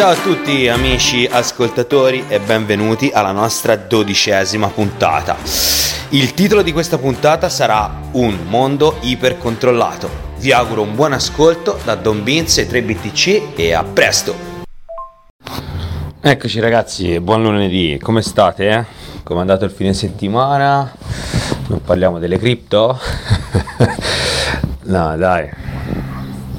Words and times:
Ciao 0.00 0.12
a 0.12 0.16
tutti 0.16 0.66
amici 0.66 1.26
ascoltatori 1.30 2.24
e 2.26 2.40
benvenuti 2.40 3.10
alla 3.12 3.32
nostra 3.32 3.76
dodicesima 3.76 4.68
puntata. 4.68 5.36
Il 6.08 6.32
titolo 6.32 6.62
di 6.62 6.72
questa 6.72 6.96
puntata 6.96 7.50
sarà 7.50 8.00
Un 8.12 8.46
mondo 8.48 8.96
ipercontrollato. 9.02 10.08
Vi 10.38 10.52
auguro 10.52 10.80
un 10.80 10.94
buon 10.94 11.12
ascolto 11.12 11.78
da 11.84 11.96
Don 11.96 12.24
Beans 12.24 12.56
e 12.56 12.66
3BTC 12.66 13.54
e 13.54 13.74
a 13.74 13.84
presto! 13.84 14.34
Eccoci 16.18 16.60
ragazzi, 16.60 17.20
buon 17.20 17.42
lunedì, 17.42 17.98
come 18.00 18.22
state? 18.22 18.68
Eh? 18.70 18.84
Come 19.22 19.40
è 19.40 19.42
andato 19.42 19.66
il 19.66 19.70
fine 19.70 19.92
settimana? 19.92 20.90
Non 21.66 21.82
parliamo 21.84 22.18
delle 22.18 22.38
cripto? 22.38 22.98
no 24.84 25.16
dai, 25.18 25.50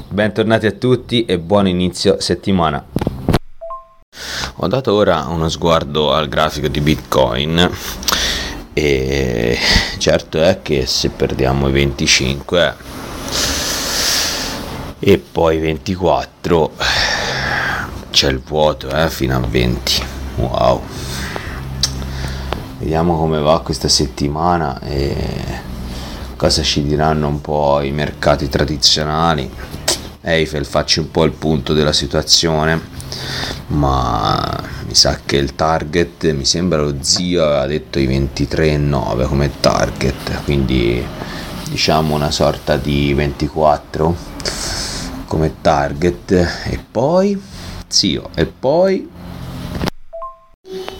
bentornati 0.09 0.67
a 0.67 0.71
tutti 0.73 1.25
e 1.25 1.39
buon 1.39 1.67
inizio 1.67 2.19
settimana. 2.19 2.90
Ho 4.63 4.67
dato 4.67 4.93
ora 4.93 5.25
uno 5.27 5.49
sguardo 5.49 6.13
al 6.13 6.29
grafico 6.29 6.67
di 6.67 6.81
Bitcoin 6.81 7.67
e 8.73 9.57
certo 9.97 10.39
è 10.39 10.59
che 10.61 10.85
se 10.85 11.09
perdiamo 11.09 11.67
i 11.67 11.71
25 11.71 12.75
e 14.99 15.17
poi 15.17 15.57
24 15.57 16.73
c'è 18.11 18.29
il 18.29 18.39
vuoto 18.39 18.87
eh, 18.91 19.09
fino 19.09 19.35
a 19.35 19.39
20 19.39 20.03
wow. 20.35 20.81
Vediamo 22.77 23.17
come 23.17 23.39
va 23.39 23.61
questa 23.61 23.87
settimana 23.87 24.79
e 24.81 25.15
cosa 26.35 26.61
ci 26.61 26.83
diranno 26.83 27.27
un 27.27 27.41
po' 27.41 27.81
i 27.81 27.89
mercati 27.89 28.47
tradizionali. 28.47 29.51
Eiffel 30.21 30.67
facci 30.67 30.99
un 30.99 31.09
po' 31.09 31.23
il 31.23 31.31
punto 31.31 31.73
della 31.73 31.93
situazione 31.93 33.00
ma 33.67 34.63
mi 34.85 34.95
sa 34.95 35.19
che 35.25 35.37
il 35.37 35.55
target 35.55 36.31
mi 36.33 36.45
sembra 36.45 36.81
lo 36.81 36.95
zio 37.01 37.43
aveva 37.43 37.65
detto 37.65 37.99
i 37.99 38.07
23,9 38.07 39.27
come 39.27 39.51
target 39.59 40.43
quindi 40.43 41.05
diciamo 41.69 42.13
una 42.13 42.31
sorta 42.31 42.75
di 42.75 43.13
24 43.13 44.31
come 45.31 45.61
target. 45.61 46.31
E 46.65 46.77
poi 46.91 47.41
zio 47.87 48.29
e 48.35 48.45
poi 48.45 49.09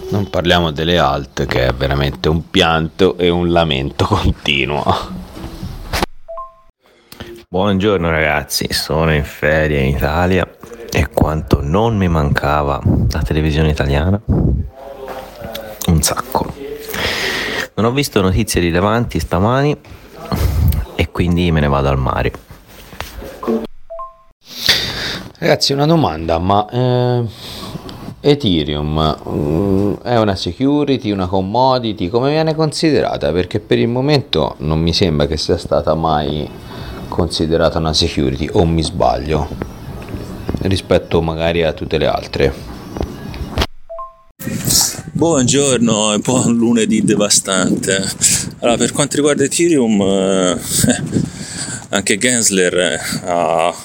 non 0.09 0.30
parliamo 0.30 0.72
delle 0.72 0.98
alt 0.98 1.46
che 1.46 1.68
è 1.68 1.73
veramente 1.73 2.30
un 2.30 2.50
pianto 2.50 3.18
e 3.18 3.28
un 3.28 3.52
lamento 3.52 4.06
continuo. 4.08 5.20
Buongiorno 7.50 8.09
ragazzi 8.09 8.72
sono 8.72 9.14
in 9.14 9.25
ferie 9.25 9.81
in 9.81 9.98
Italia 9.98 10.50
e 10.92 11.08
quanto 11.08 11.61
non 11.61 11.95
mi 11.95 12.08
mancava 12.08 12.81
la 13.09 13.22
televisione 13.22 13.70
italiana? 13.70 14.22
Un 15.88 16.02
sacco. 16.02 16.53
Non 17.75 17.85
ho 17.85 17.91
visto 17.91 18.22
notizie 18.22 18.59
rilevanti 18.62 19.19
stamani 19.19 19.78
e 20.96 21.09
quindi 21.12 21.50
me 21.51 21.62
ne 21.62 21.68
vado 21.68 21.88
al 21.88 21.97
mare. 21.97 22.31
Ragazzi, 25.38 25.74
una 25.74 25.88
domanda, 25.88 26.38
ma 26.38 26.68
eh, 26.69 27.24
Ethereum 28.19 29.18
mm, 29.28 29.94
è 30.03 30.19
una 30.19 30.35
security, 30.35 31.09
una 31.09 31.25
commodity, 31.25 32.09
come 32.09 32.30
viene 32.30 32.53
considerata? 32.53 33.31
Perché 33.31 33.59
per 33.59 33.80
il 33.80 33.88
momento 33.88 34.53
non 34.59 34.80
mi 34.80 34.94
sembra 34.94 35.25
che 35.25 35.38
sia 35.38 35.57
stata 35.57 35.96
mai 35.96 36.47
considerata 37.07 37.80
una 37.80 37.94
security, 37.94 38.47
o 38.51 38.66
mi 38.66 38.84
sbaglio, 38.84 39.47
rispetto 40.62 41.22
magari 41.22 41.63
a 41.63 41.74
tutte 41.74 41.97
le 41.97 42.07
altre. 42.07 42.53
Buongiorno 45.12 46.13
e 46.13 46.19
buon 46.19 46.56
lunedì 46.56 47.03
devastante. 47.03 48.03
Allora, 48.59 48.78
per 48.78 48.91
quanto 48.91 49.18
riguarda 49.18 49.44
Ethereum, 49.44 50.01
eh, 50.01 50.57
anche 51.90 52.18
Gensler 52.18 52.78
eh, 52.78 53.00
ha 53.25 53.75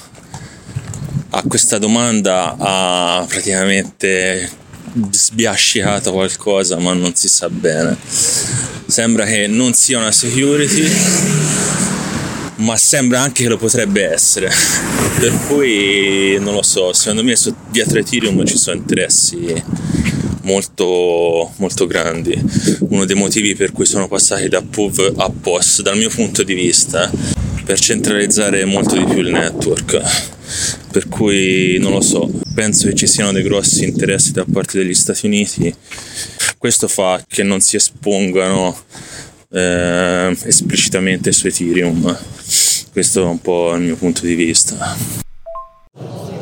a 1.29 1.43
questa 1.47 1.77
domanda 1.77 2.55
ha 2.57 3.25
praticamente 3.27 4.49
sbiascicato 5.11 6.11
qualcosa 6.11 6.79
ma 6.79 6.93
non 6.93 7.13
si 7.15 7.27
sa 7.27 7.49
bene 7.49 7.97
sembra 8.05 9.25
che 9.25 9.47
non 9.47 9.73
sia 9.73 9.99
una 9.99 10.11
security 10.11 10.89
ma 12.57 12.77
sembra 12.77 13.21
anche 13.21 13.43
che 13.43 13.49
lo 13.49 13.57
potrebbe 13.57 14.05
essere. 14.05 14.51
Per 15.19 15.33
cui 15.47 16.37
non 16.39 16.53
lo 16.53 16.61
so 16.61 16.93
secondo 16.93 17.23
me 17.23 17.35
dietro 17.71 17.99
Ethereum 17.99 18.45
ci 18.45 18.57
sono 18.57 18.77
interessi 18.77 19.63
molto, 20.43 21.51
molto 21.57 21.85
grandi. 21.87 22.39
Uno 22.89 23.05
dei 23.05 23.15
motivi 23.15 23.55
per 23.55 23.71
cui 23.71 23.85
sono 23.85 24.07
passati 24.07 24.47
da 24.47 24.61
POV 24.61 25.13
a 25.17 25.29
POS 25.29 25.81
dal 25.81 25.97
mio 25.97 26.09
punto 26.09 26.43
di 26.43 26.53
vista 26.53 27.11
per 27.63 27.79
centralizzare 27.79 28.63
molto 28.65 28.95
di 28.95 29.03
più 29.03 29.19
il 29.19 29.29
network. 29.29 30.01
Per 30.91 31.09
cui 31.09 31.77
non 31.79 31.91
lo 31.91 32.01
so, 32.01 32.29
penso 32.55 32.87
che 32.87 32.95
ci 32.95 33.07
siano 33.07 33.33
dei 33.33 33.43
grossi 33.43 33.83
interessi 33.83 34.31
da 34.31 34.45
parte 34.49 34.77
degli 34.77 34.93
Stati 34.93 35.25
Uniti. 35.25 35.73
Questo 36.57 36.87
fa 36.87 37.23
che 37.27 37.43
non 37.43 37.59
si 37.59 37.75
espongano 37.75 38.75
eh, 39.49 40.37
esplicitamente 40.43 41.31
su 41.31 41.47
Ethereum. 41.47 42.17
Questo 42.91 43.21
è 43.21 43.25
un 43.25 43.39
po' 43.39 43.73
il 43.75 43.81
mio 43.81 43.95
punto 43.95 44.21
di 44.25 44.35
vista. 44.35 44.95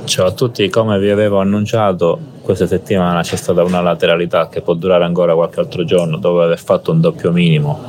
Ciao 0.06 0.28
a 0.28 0.32
tutti, 0.32 0.70
come 0.70 1.00
vi 1.00 1.10
avevo 1.10 1.40
annunciato, 1.40 2.20
questa 2.42 2.68
settimana 2.68 3.22
c'è 3.24 3.36
stata 3.36 3.64
una 3.64 3.82
lateralità 3.82 4.48
che 4.50 4.62
può 4.62 4.76
durare 4.76 5.04
ancora 5.04 5.34
qualche 5.34 5.60
altro 5.60 5.84
giorno 5.84 6.18
dopo 6.18 6.42
aver 6.42 6.60
fatto 6.60 6.92
un 6.92 7.02
doppio 7.02 7.32
minimo 7.32 7.82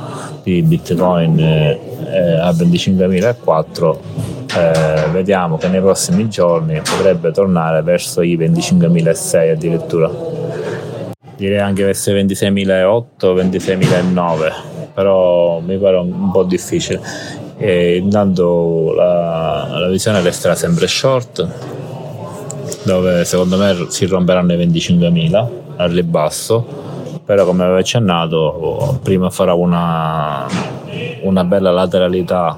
di 0.43 0.61
Bitcoin 0.63 1.39
eh, 1.39 1.79
eh 2.11 2.39
a 2.39 2.49
25.004 2.49 3.97
eh, 4.55 5.09
vediamo 5.11 5.57
che 5.57 5.67
nei 5.67 5.79
prossimi 5.79 6.27
giorni 6.27 6.81
potrebbe 6.81 7.31
tornare 7.31 7.83
verso 7.83 8.21
i 8.21 8.35
25.600 8.35 9.51
addirittura 9.51 10.11
direi 11.35 11.59
anche 11.59 11.83
verso 11.83 12.11
i 12.11 12.23
26.008 12.23 13.05
26.009 13.19 14.76
però 14.97 15.59
mi 15.59 15.77
pare 15.77 15.97
un 15.97 16.31
po' 16.31 16.41
difficile 16.41 16.99
e 17.55 17.97
intanto 17.97 18.93
la, 18.95 19.67
la 19.77 19.89
visione 19.89 20.21
resterà 20.21 20.55
sempre 20.55 20.87
short 20.87 21.47
dove 22.81 23.23
secondo 23.23 23.57
me 23.57 23.85
si 23.89 24.07
romperanno 24.07 24.53
i 24.53 24.57
25.000 24.57 25.47
al 25.75 25.91
ribasso 25.91 26.65
però 27.23 27.45
come 27.45 27.61
avevo 27.61 27.77
accennato 27.77 28.99
prima 29.03 29.29
farà 29.29 29.53
una, 29.53 30.47
una 31.21 31.43
bella 31.43 31.69
lateralità 31.69 32.57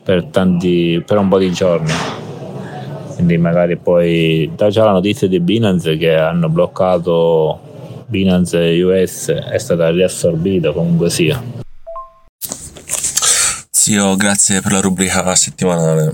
per, 0.00 0.26
tanti, 0.26 1.02
per 1.04 1.18
un 1.18 1.28
po' 1.28 1.38
di 1.38 1.50
giorni. 1.50 1.90
Quindi 3.14 3.38
magari 3.38 3.78
poi 3.78 4.50
da 4.54 4.68
già 4.68 4.84
la 4.84 4.92
notizia 4.92 5.26
di 5.26 5.40
Binance 5.40 5.96
che 5.96 6.14
hanno 6.14 6.48
bloccato 6.48 7.58
Binance 8.06 8.58
US 8.82 9.30
è 9.30 9.58
stata 9.58 9.90
riassorbita 9.90 10.72
comunque 10.72 11.08
sia. 11.08 11.68
Zio, 13.90 14.14
grazie 14.14 14.60
per 14.60 14.70
la 14.70 14.80
rubrica 14.80 15.34
settimanale. 15.34 16.12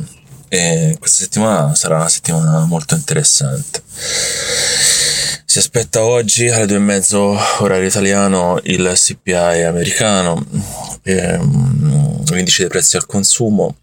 E 0.49 0.97
questa 0.99 1.25
settimana 1.25 1.75
sarà 1.75 1.97
una 1.97 2.09
settimana 2.09 2.65
molto 2.65 2.95
interessante. 2.95 3.83
Si 5.45 5.59
aspetta 5.59 6.03
oggi 6.03 6.49
alle 6.49 6.65
due 6.65 6.77
e 6.77 6.81
mezzo 6.81 7.39
orario 7.59 7.87
italiano 7.87 8.59
il 8.63 8.91
CPI 8.95 9.65
americano, 9.65 10.43
ehm, 11.03 12.25
l'indice 12.33 12.63
dei 12.63 12.71
prezzi 12.71 12.97
al 12.97 13.05
consumo 13.05 13.75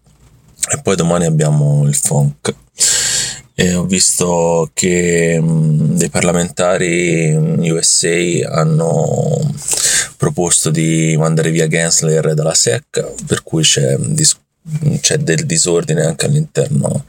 e 0.72 0.80
poi 0.82 0.96
domani 0.96 1.26
abbiamo 1.26 1.86
il 1.86 1.94
FONC. 1.94 2.52
E 3.56 3.74
ho 3.74 3.84
visto 3.84 4.70
che 4.74 5.40
mh, 5.40 5.96
dei 5.96 6.10
parlamentari 6.10 7.32
USA 7.70 8.50
hanno 8.50 9.54
proposto 10.16 10.70
di 10.70 11.14
mandare 11.16 11.52
via 11.52 11.68
Gensler 11.68 12.34
dalla 12.34 12.54
SEC, 12.54 13.24
per 13.26 13.44
cui 13.44 13.62
c'è, 13.62 13.96
dis- 13.98 14.40
c'è 15.00 15.18
del 15.18 15.46
disordine 15.46 16.04
anche 16.04 16.26
all'interno 16.26 17.04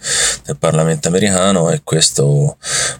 del 0.45 0.57
Parlamento 0.57 1.07
americano 1.07 1.71
e 1.71 1.81
questo 1.83 2.57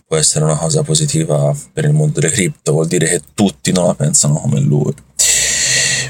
può 0.07 0.17
essere 0.17 0.45
una 0.45 0.57
cosa 0.57 0.81
positiva 0.81 1.55
per 1.71 1.85
il 1.85 1.93
mondo 1.93 2.19
delle 2.19 2.33
cripto, 2.33 2.71
vuol 2.71 2.87
dire 2.87 3.07
che 3.07 3.21
tutti 3.35 3.71
non 3.71 3.85
la 3.85 3.93
pensano 3.93 4.39
come 4.39 4.59
lui 4.59 4.93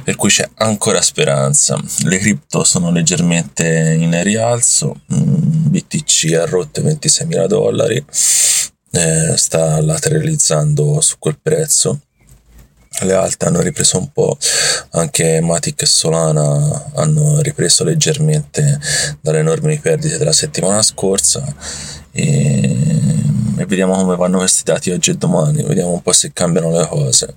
per 0.06 0.16
cui 0.16 0.30
c'è 0.30 0.48
ancora 0.58 1.02
speranza. 1.02 1.82
Le 2.04 2.20
cripto 2.20 2.64
sono 2.64 2.92
leggermente 2.92 3.98
in 3.98 4.22
rialzo, 4.22 5.02
mm, 5.12 5.66
BTC 5.70 6.34
ha 6.34 6.46
rotto 6.46 6.80
i 6.80 6.84
26 6.84 7.48
dollari, 7.48 8.06
eh, 8.92 9.34
sta 9.36 9.82
lateralizzando 9.82 11.02
su 11.02 11.16
quel 11.18 11.40
prezzo. 11.42 12.02
Le 13.02 13.14
alte 13.14 13.46
hanno 13.46 13.62
ripreso 13.62 13.98
un 13.98 14.12
po', 14.12 14.38
anche 14.92 15.42
Matic 15.42 15.82
e 15.82 15.86
Solana 15.88 16.92
hanno 16.94 17.42
ripreso 17.42 17.84
leggermente 17.84 18.80
dalle 19.20 19.40
enormi 19.40 19.80
perdite 19.80 20.20
della 20.20 20.32
settimana 20.32 20.84
scorsa. 20.84 21.44
E 22.12 22.96
e 23.58 23.66
vediamo 23.66 23.96
come 23.96 24.18
vanno 24.18 24.40
questi 24.40 24.64
dati 24.64 24.92
oggi 24.92 25.12
e 25.12 25.16
domani, 25.16 25.64
vediamo 25.64 25.92
un 25.92 26.02
po' 26.02 26.12
se 26.12 26.32
cambiano 26.34 26.72
le 26.72 26.86
cose. 26.88 27.34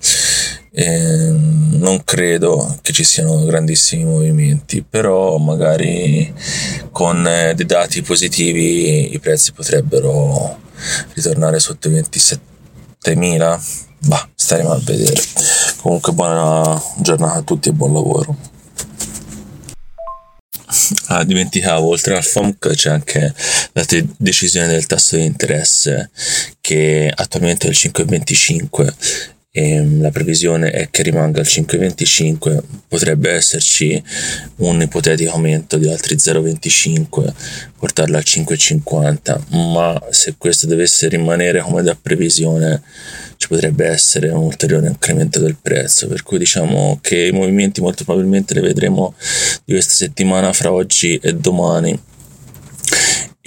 E 0.71 1.31
non 1.79 2.03
credo 2.05 2.79
che 2.83 2.93
ci 2.93 3.05
siano 3.05 3.45
grandissimi 3.45 4.05
movimenti, 4.05 4.83
però 4.83 5.37
magari 5.39 6.33
con 6.91 7.27
eh, 7.27 7.55
dei 7.55 7.67
dati 7.67 8.03
positivi 8.03 9.15
i 9.15 9.19
prezzi 9.19 9.53
potrebbero 9.53 10.59
ritornare 11.15 11.59
sotto 11.59 11.89
i 11.89 11.93
27.000. 11.93 13.61
Bah, 14.01 14.29
staremo 14.35 14.71
a 14.71 14.81
vedere. 14.83 15.21
Comunque 15.81 16.13
buona 16.13 16.81
giornata 16.99 17.39
a 17.39 17.43
tutti 17.43 17.69
e 17.69 17.73
buon 17.73 17.93
lavoro. 17.93 18.37
Ah, 21.07 21.25
dimenticavo, 21.25 21.89
oltre 21.89 22.17
al 22.17 22.23
FOMC 22.23 22.69
c'è 22.75 22.91
anche 22.91 23.35
la 23.73 23.85
te- 23.85 24.07
decisione 24.19 24.67
del 24.67 24.87
tasso 24.87 25.17
di 25.17 25.25
interesse 25.25 26.11
che 26.61 27.11
attualmente 27.15 27.67
è 27.67 27.71
il 27.71 27.77
5,25 27.79 28.87
e 28.87 28.93
mm, 28.93 29.38
la 29.99 30.11
previsione 30.11 30.71
è 30.71 30.89
che 30.91 31.03
rimanga 31.03 31.41
al 31.41 31.47
5,25, 31.47 32.61
potrebbe 32.89 33.31
esserci 33.31 34.03
un 34.57 34.81
ipotetico 34.81 35.33
aumento 35.33 35.77
di 35.77 35.89
altri 35.89 36.17
0,25, 36.17 37.33
portarla 37.79 38.19
al 38.19 38.25
5,50, 38.27 39.73
ma 39.73 40.01
se 40.11 40.35
questo 40.39 40.67
dovesse 40.67 41.09
rimanere 41.09 41.61
come 41.61 41.83
da 41.83 41.97
previsione 42.01 42.83
ci 43.37 43.49
potrebbe 43.49 43.87
essere 43.87 44.31
un 44.31 44.45
ulteriore 44.45 44.89
incremento 44.89 45.39
del 45.41 45.57
prezzo, 45.61 46.09
per 46.09 46.23
cui 46.23 46.39
diciamo 46.39 46.99
che 47.01 47.27
i 47.27 47.33
movimenti 47.33 47.81
molto 47.81 48.05
probabilmente 48.05 48.55
li 48.55 48.61
vedremo 48.61 49.15
di 49.65 49.73
questa 49.75 49.95
settimana 49.95 50.53
fra 50.53 50.73
oggi 50.73 51.17
e 51.23 51.35
domani 51.35 51.99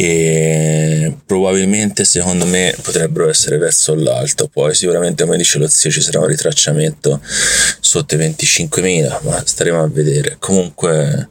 e 0.04 1.16
probabilmente 1.28 2.06
secondo 2.06 2.48
me 2.48 2.76
potrebbero 2.82 3.30
essere 3.30 3.58
verso 3.58 3.94
l'alto. 3.94 4.48
Poi 4.48 4.74
sicuramente 4.74 5.26
come 5.26 5.38
dice 5.38 5.60
lo 5.60 5.68
zio 5.68 5.92
ci 5.92 6.02
sarà 6.02 6.22
un 6.22 6.26
ritracciamento 6.26 7.22
sotto 7.80 8.16
i 8.16 8.18
25.000 8.18 9.20
ma 9.26 9.44
staremo 9.46 9.84
a 9.84 9.88
vedere. 9.88 10.38
Comunque 10.40 11.30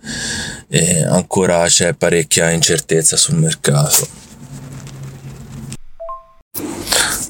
eh, 0.69 1.02
ancora 1.02 1.67
c'è 1.67 1.94
parecchia 1.94 2.50
incertezza 2.50 3.17
sul 3.17 3.34
mercato. 3.34 4.06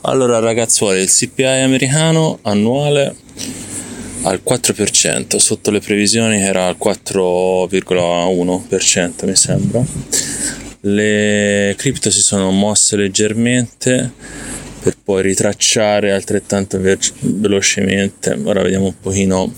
Allora 0.02 0.40
ragazzuoli 0.40 1.00
il 1.00 1.10
CPI 1.10 1.62
americano 1.62 2.38
annuale 2.42 3.16
al 4.24 4.42
4% 4.46 5.36
sotto 5.36 5.70
le 5.70 5.80
previsioni 5.80 6.42
era 6.42 6.66
al 6.66 6.76
4,1% 6.78 9.26
mi 9.26 9.34
sembra 9.34 9.82
le 10.82 11.74
cripto 11.76 12.10
si 12.10 12.20
sono 12.20 12.50
mosse 12.50 12.96
leggermente 12.96 14.12
per 14.82 14.96
poi 15.02 15.22
ritracciare 15.22 16.12
altrettanto 16.12 16.80
velocemente 17.20 18.38
ora 18.44 18.62
vediamo 18.62 18.86
un 18.86 18.98
pochino 18.98 19.52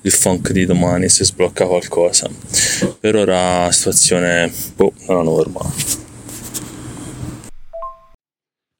il 0.00 0.10
funk 0.10 0.52
di 0.52 0.64
domani 0.64 1.08
se 1.10 1.24
sblocca 1.24 1.66
qualcosa 1.66 2.30
per 2.98 3.14
ora 3.16 3.70
situazione 3.72 4.50
boh, 4.74 4.92
la 5.08 5.22
norma 5.22 5.60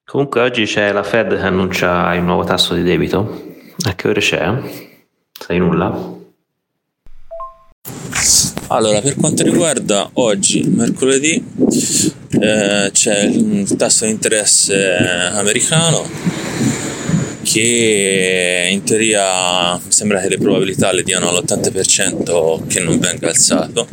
comunque 0.05 0.41
oggi 0.41 0.65
c'è 0.65 0.91
la 0.93 1.03
Fed 1.03 1.37
che 1.37 1.43
annuncia 1.43 2.15
il 2.15 2.23
nuovo 2.23 2.45
tasso 2.45 2.73
di 2.73 2.83
debito 2.83 3.53
a 3.87 3.95
che 3.95 4.09
ore 4.09 4.21
c'è? 4.21 4.53
sai 5.39 5.59
nulla? 5.59 6.23
Allora, 8.75 9.01
per 9.01 9.15
quanto 9.15 9.45
riguarda 9.45 10.11
oggi, 10.15 10.65
mercoledì, 10.65 11.41
eh, 12.41 12.91
c'è 12.93 13.23
il 13.23 13.73
tasso 13.77 14.05
di 14.05 14.11
interesse 14.11 14.97
americano 15.33 16.05
che 17.45 18.69
in 18.69 18.83
teoria 18.83 19.75
mi 19.75 19.93
sembra 19.93 20.21
che 20.21 20.29
le 20.29 20.39
probabilità 20.39 20.91
le 20.91 21.05
diano 21.05 21.29
all'80% 21.29 22.67
che 22.67 22.81
non 22.81 22.99
venga 22.99 23.29
alzato, 23.29 23.87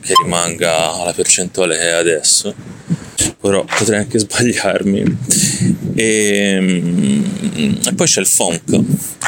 che 0.00 0.14
rimanga 0.22 0.92
alla 1.00 1.12
percentuale 1.12 1.76
che 1.76 1.88
è 1.88 1.90
adesso, 1.90 2.54
però 3.40 3.64
potrei 3.64 3.98
anche 3.98 4.20
sbagliarmi. 4.20 5.18
E, 5.96 6.58
mm, 6.60 7.74
e 7.88 7.94
poi 7.96 8.06
c'è 8.06 8.20
il 8.20 8.28
FONC, 8.28 8.80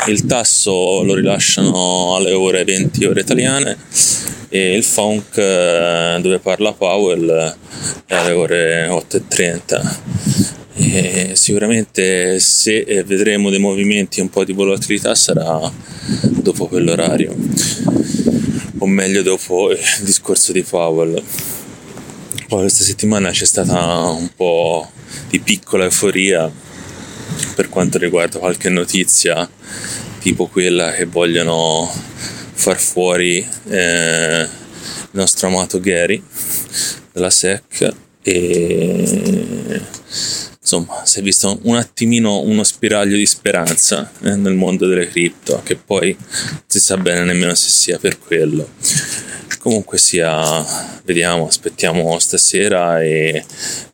il 0.07 0.27
tasso 0.27 1.03
lo 1.03 1.15
rilasciano 1.15 2.15
alle 2.15 2.31
ore 2.31 2.63
20 2.63 3.05
ore 3.05 3.21
italiane 3.21 4.33
e 4.55 4.77
il 4.77 4.85
funk 4.85 5.37
eh, 5.37 6.19
dove 6.21 6.39
parla 6.39 6.73
Powell 6.73 7.57
è 8.07 8.15
alle 8.15 8.31
ore 8.31 8.87
8.30 8.87 9.97
e 10.77 11.33
sicuramente 11.35 12.39
se 12.39 12.85
vedremo 13.05 13.51
dei 13.51 13.59
movimenti 13.59 14.21
un 14.21 14.31
po' 14.31 14.45
di 14.45 14.53
volatilità 14.53 15.13
sarà 15.17 15.59
dopo 16.31 16.69
quell'orario. 16.69 17.35
O 18.79 18.87
meglio 18.87 19.23
dopo 19.23 19.73
il 19.73 19.81
discorso 20.03 20.53
di 20.53 20.63
Powell. 20.63 21.21
Poi 22.47 22.61
questa 22.61 22.85
settimana 22.85 23.31
c'è 23.31 23.47
stata 23.47 24.09
un 24.11 24.31
po' 24.37 24.89
di 25.31 25.41
piccola 25.41 25.83
euforia 25.83 26.49
per 27.57 27.69
quanto 27.69 27.99
riguarda 27.99 28.39
qualche 28.39 28.69
notizia 28.69 29.51
tipo 30.21 30.47
quella 30.47 30.93
che 30.93 31.07
vogliono 31.07 31.91
far 32.55 32.79
fuori 32.79 33.47
eh, 33.69 34.43
il 34.43 35.11
nostro 35.11 35.49
amato 35.49 35.81
Gary 35.81 36.23
della 37.13 37.31
SEC 37.31 37.93
e 38.23 39.83
insomma 40.59 41.05
si 41.05 41.19
è 41.19 41.23
visto 41.23 41.59
un 41.65 41.77
attimino 41.77 42.41
uno 42.41 42.65
spiraglio 42.65 43.17
di 43.17 43.27
speranza 43.27 44.11
eh, 44.23 44.35
nel 44.35 44.55
mondo 44.55 44.87
delle 44.87 45.09
cripto 45.09 45.61
che 45.63 45.77
poi 45.77 46.17
si 46.67 46.81
sa 46.81 46.97
bene 46.97 47.25
nemmeno 47.25 47.55
se 47.55 47.69
sia 47.69 47.99
per 47.99 48.19
quello. 48.19 48.69
Comunque 49.59 49.99
sia 49.99 50.65
vediamo 51.05 51.47
aspettiamo 51.47 52.19
stasera 52.19 53.03
e 53.03 53.45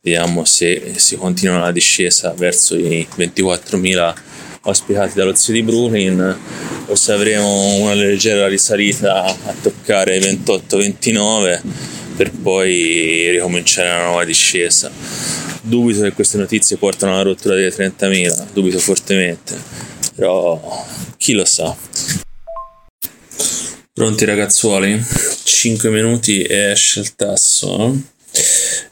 vediamo 0.00 0.44
se 0.44 0.94
si 0.96 1.16
continua 1.16 1.58
la 1.58 1.72
discesa 1.72 2.32
verso 2.36 2.76
i 2.76 3.06
24.000 3.16 4.14
ospitati 4.62 5.14
dallo 5.14 5.34
zio 5.34 5.54
di 5.54 5.62
Brooklyn 5.62 6.38
o 6.86 6.94
se 6.94 7.12
avremo 7.12 7.74
una 7.76 7.94
leggera 7.94 8.48
risalita 8.48 9.24
a 9.24 9.54
toccare 9.60 10.16
i 10.16 10.20
28-29 10.20 11.60
per 12.16 12.30
poi 12.32 13.30
ricominciare 13.30 13.88
una 13.88 14.04
nuova 14.06 14.24
discesa. 14.24 14.90
Dubito 15.62 16.02
che 16.02 16.12
queste 16.12 16.36
notizie 16.36 16.76
portano 16.76 17.12
alla 17.12 17.22
rottura 17.22 17.54
delle 17.54 17.72
30.000, 17.72 18.48
dubito 18.52 18.78
fortemente, 18.78 19.56
però 20.14 20.86
chi 21.16 21.32
lo 21.32 21.44
sa. 21.44 21.74
Pronti 23.92 24.24
ragazzuoli? 24.24 25.02
5 25.44 25.90
minuti 25.90 26.42
e 26.42 26.70
esce 26.70 27.00
il 27.00 27.14
tasso 27.14 27.98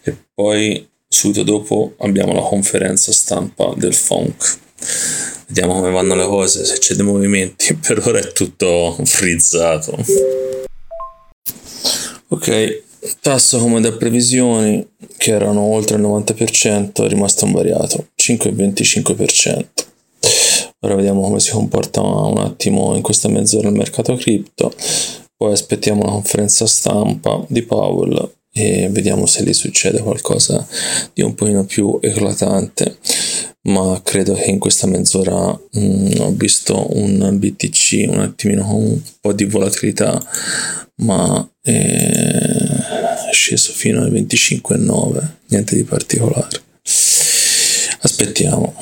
e 0.02 0.16
poi 0.34 0.86
subito 1.08 1.42
dopo 1.42 1.94
abbiamo 1.98 2.32
la 2.32 2.42
conferenza 2.42 3.12
stampa 3.12 3.72
del 3.76 3.94
FONC 3.94 4.58
vediamo 5.48 5.74
come 5.74 5.90
vanno 5.90 6.14
le 6.14 6.26
cose, 6.26 6.64
se 6.64 6.78
c'è 6.78 6.94
dei 6.94 7.04
movimenti, 7.04 7.74
per 7.80 8.06
ora 8.06 8.18
è 8.18 8.32
tutto 8.32 8.96
frizzato. 9.04 9.96
Ok, 12.28 12.82
tasso 13.20 13.58
come 13.58 13.80
da 13.80 13.92
previsioni 13.92 14.86
che 15.16 15.32
erano 15.32 15.62
oltre 15.62 15.96
il 15.96 16.02
90% 16.02 17.04
è 17.04 17.08
rimasto 17.08 17.46
invariato, 17.46 18.08
5,25%. 18.16 19.64
Ora 20.80 20.94
vediamo 20.94 21.22
come 21.22 21.40
si 21.40 21.50
comporta 21.50 22.00
un 22.00 22.38
attimo 22.38 22.94
in 22.94 23.02
questa 23.02 23.28
mezz'ora 23.28 23.68
il 23.68 23.74
mercato 23.74 24.14
cripto, 24.14 24.72
poi 25.36 25.52
aspettiamo 25.52 26.04
la 26.04 26.10
conferenza 26.10 26.66
stampa 26.66 27.44
di 27.48 27.62
Powell 27.62 28.32
e 28.52 28.88
vediamo 28.90 29.26
se 29.26 29.42
gli 29.42 29.52
succede 29.52 30.00
qualcosa 30.00 30.66
di 31.12 31.22
un 31.22 31.34
pochino 31.34 31.64
più 31.64 31.98
eclatante 32.00 32.98
ma 33.68 34.00
credo 34.02 34.34
che 34.34 34.50
in 34.50 34.58
questa 34.58 34.86
mezz'ora 34.86 35.58
mh, 35.72 35.80
mm, 35.80 36.10
ho 36.20 36.32
visto 36.32 36.96
un 36.96 37.36
BTC 37.38 38.06
un 38.08 38.20
attimino 38.20 38.64
con 38.64 38.74
un 38.74 39.00
po' 39.20 39.32
di 39.32 39.44
volatilità 39.44 40.22
ma 40.96 41.48
è 41.62 43.30
sceso 43.30 43.72
fino 43.72 44.02
ai 44.02 44.10
25,9 44.10 45.26
niente 45.48 45.76
di 45.76 45.84
particolare. 45.84 46.62
Aspettiamo 48.00 48.74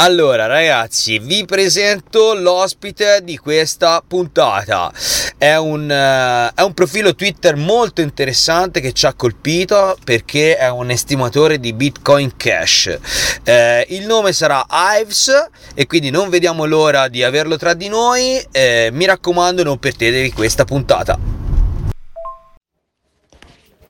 allora 0.00 0.46
ragazzi 0.46 1.18
vi 1.18 1.44
presento 1.44 2.34
l'ospite 2.34 3.20
di 3.24 3.36
questa 3.36 4.02
puntata. 4.06 4.92
È 5.36 5.56
un, 5.56 5.84
uh, 5.84 6.54
è 6.56 6.62
un, 6.62 6.72
profilo 6.72 7.14
Twitter 7.14 7.56
molto 7.56 8.00
interessante 8.00 8.80
che 8.80 8.92
ci 8.92 9.06
ha 9.06 9.14
colpito 9.14 9.96
perché 10.04 10.56
è 10.56 10.70
un 10.70 10.90
estimatore 10.90 11.58
di 11.58 11.72
Bitcoin 11.72 12.36
Cash. 12.36 12.96
Eh, 13.42 13.86
il 13.88 14.06
nome 14.06 14.32
sarà 14.32 14.64
Ives 15.00 15.48
e 15.74 15.86
quindi 15.86 16.10
non 16.10 16.28
vediamo 16.28 16.64
l'ora 16.64 17.08
di 17.08 17.24
averlo 17.24 17.56
tra 17.56 17.74
di 17.74 17.88
noi. 17.88 18.40
Eh, 18.52 18.90
mi 18.92 19.04
raccomando 19.04 19.64
non 19.64 19.78
perdetevi 19.78 20.30
questa 20.32 20.64
puntata. 20.64 21.18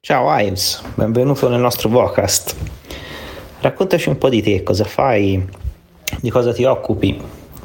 Ciao 0.01 0.39
Ives, 0.39 0.81
benvenuto 0.95 1.51
nel 1.51 1.61
nostro 1.61 1.91
podcast. 1.91 2.55
Raccontaci 3.61 4.09
un 4.09 4.17
po' 4.17 4.31
di 4.31 4.41
te, 4.41 4.63
cosa 4.63 4.85
fai, 4.85 5.67
di 6.21 6.31
cosa 6.31 6.53
ti 6.53 6.65
occupi, 6.65 7.21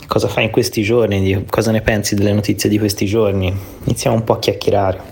cosa 0.07 0.27
fai 0.27 0.45
in 0.45 0.51
questi 0.51 0.81
giorni, 0.83 1.45
cosa 1.50 1.71
ne 1.71 1.81
pensi 1.81 2.15
delle 2.15 2.33
notizie 2.33 2.69
di 2.69 2.77
questi 2.77 3.05
giorni. 3.05 3.53
Iniziamo 3.83 4.15
un 4.15 4.23
po' 4.23 4.33
a 4.33 4.39
chiacchierare. 4.39 5.12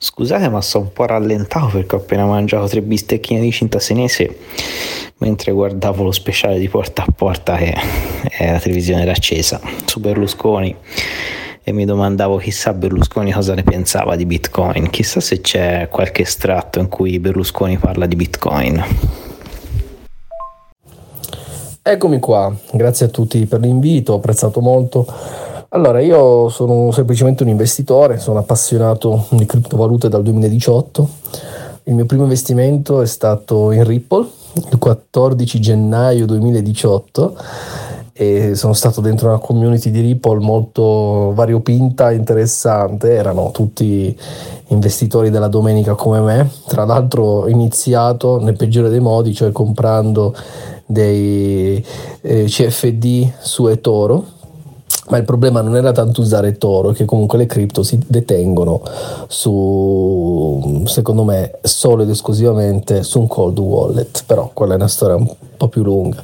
Scusate 0.00 0.48
ma 0.48 0.60
sono 0.60 0.84
un 0.84 0.92
po' 0.92 1.06
rallentato 1.06 1.66
perché 1.68 1.96
ho 1.96 1.98
appena 1.98 2.24
mangiato 2.24 2.68
tre 2.68 2.82
bistecchine 2.82 3.40
di 3.40 3.50
cinta 3.50 3.80
senese 3.80 4.38
mentre 5.18 5.50
guardavo 5.50 6.04
lo 6.04 6.12
speciale 6.12 6.60
di 6.60 6.68
Porta 6.68 7.02
a 7.02 7.12
Porta 7.12 7.56
che 7.56 7.74
la 8.38 8.60
televisione 8.60 9.02
era 9.02 9.10
accesa 9.10 9.60
su 9.84 9.98
Berlusconi 9.98 10.76
e 11.64 11.72
mi 11.72 11.84
domandavo 11.84 12.38
chissà 12.38 12.72
Berlusconi 12.72 13.32
cosa 13.32 13.54
ne 13.54 13.62
pensava 13.62 14.16
di 14.16 14.24
Bitcoin, 14.24 14.88
chissà 14.88 15.20
se 15.20 15.40
c'è 15.40 15.88
qualche 15.90 16.22
estratto 16.22 16.78
in 16.78 16.88
cui 16.88 17.18
Berlusconi 17.18 17.76
parla 17.76 18.06
di 18.06 18.16
Bitcoin. 18.16 18.82
Eccomi 21.90 22.18
qua, 22.18 22.54
grazie 22.72 23.06
a 23.06 23.08
tutti 23.08 23.46
per 23.46 23.60
l'invito, 23.60 24.12
ho 24.12 24.16
apprezzato 24.16 24.60
molto. 24.60 25.06
Allora, 25.70 26.02
io 26.02 26.50
sono 26.50 26.92
semplicemente 26.92 27.44
un 27.44 27.48
investitore, 27.48 28.18
sono 28.18 28.40
appassionato 28.40 29.24
di 29.30 29.46
criptovalute 29.46 30.10
dal 30.10 30.22
2018. 30.22 31.08
Il 31.84 31.94
mio 31.94 32.04
primo 32.04 32.24
investimento 32.24 33.00
è 33.00 33.06
stato 33.06 33.70
in 33.70 33.84
Ripple 33.84 34.26
il 34.70 34.76
14 34.76 35.60
gennaio 35.60 36.26
2018 36.26 37.36
e 38.12 38.54
sono 38.54 38.74
stato 38.74 39.00
dentro 39.00 39.28
una 39.28 39.38
community 39.38 39.90
di 39.90 40.00
Ripple 40.00 40.40
molto 40.40 41.32
variopinta, 41.34 42.12
interessante, 42.12 43.14
erano 43.14 43.50
tutti 43.50 44.14
investitori 44.66 45.30
della 45.30 45.48
domenica 45.48 45.94
come 45.94 46.20
me, 46.20 46.50
tra 46.66 46.84
l'altro 46.84 47.22
ho 47.22 47.48
iniziato 47.48 48.38
nel 48.38 48.56
peggiore 48.56 48.90
dei 48.90 49.00
modi, 49.00 49.32
cioè 49.32 49.52
comprando 49.52 50.34
dei 50.88 51.84
eh, 52.22 52.44
CFD 52.44 53.30
su 53.40 53.66
eToro 53.66 54.36
ma 55.08 55.16
il 55.16 55.24
problema 55.24 55.62
non 55.62 55.76
era 55.76 55.92
tanto 55.92 56.20
usare 56.20 56.58
Toro, 56.58 56.90
che 56.90 57.04
comunque 57.04 57.38
le 57.38 57.46
cripto 57.46 57.82
si 57.82 57.98
detengono 58.06 58.82
su, 59.26 60.82
secondo 60.84 61.24
me, 61.24 61.58
solo 61.62 62.02
ed 62.02 62.10
esclusivamente 62.10 63.02
su 63.02 63.20
un 63.20 63.26
cold 63.26 63.58
wallet, 63.58 64.24
però 64.26 64.50
quella 64.52 64.74
è 64.74 64.76
una 64.76 64.88
storia 64.88 65.16
un 65.16 65.30
po' 65.56 65.68
più 65.68 65.82
lunga. 65.82 66.22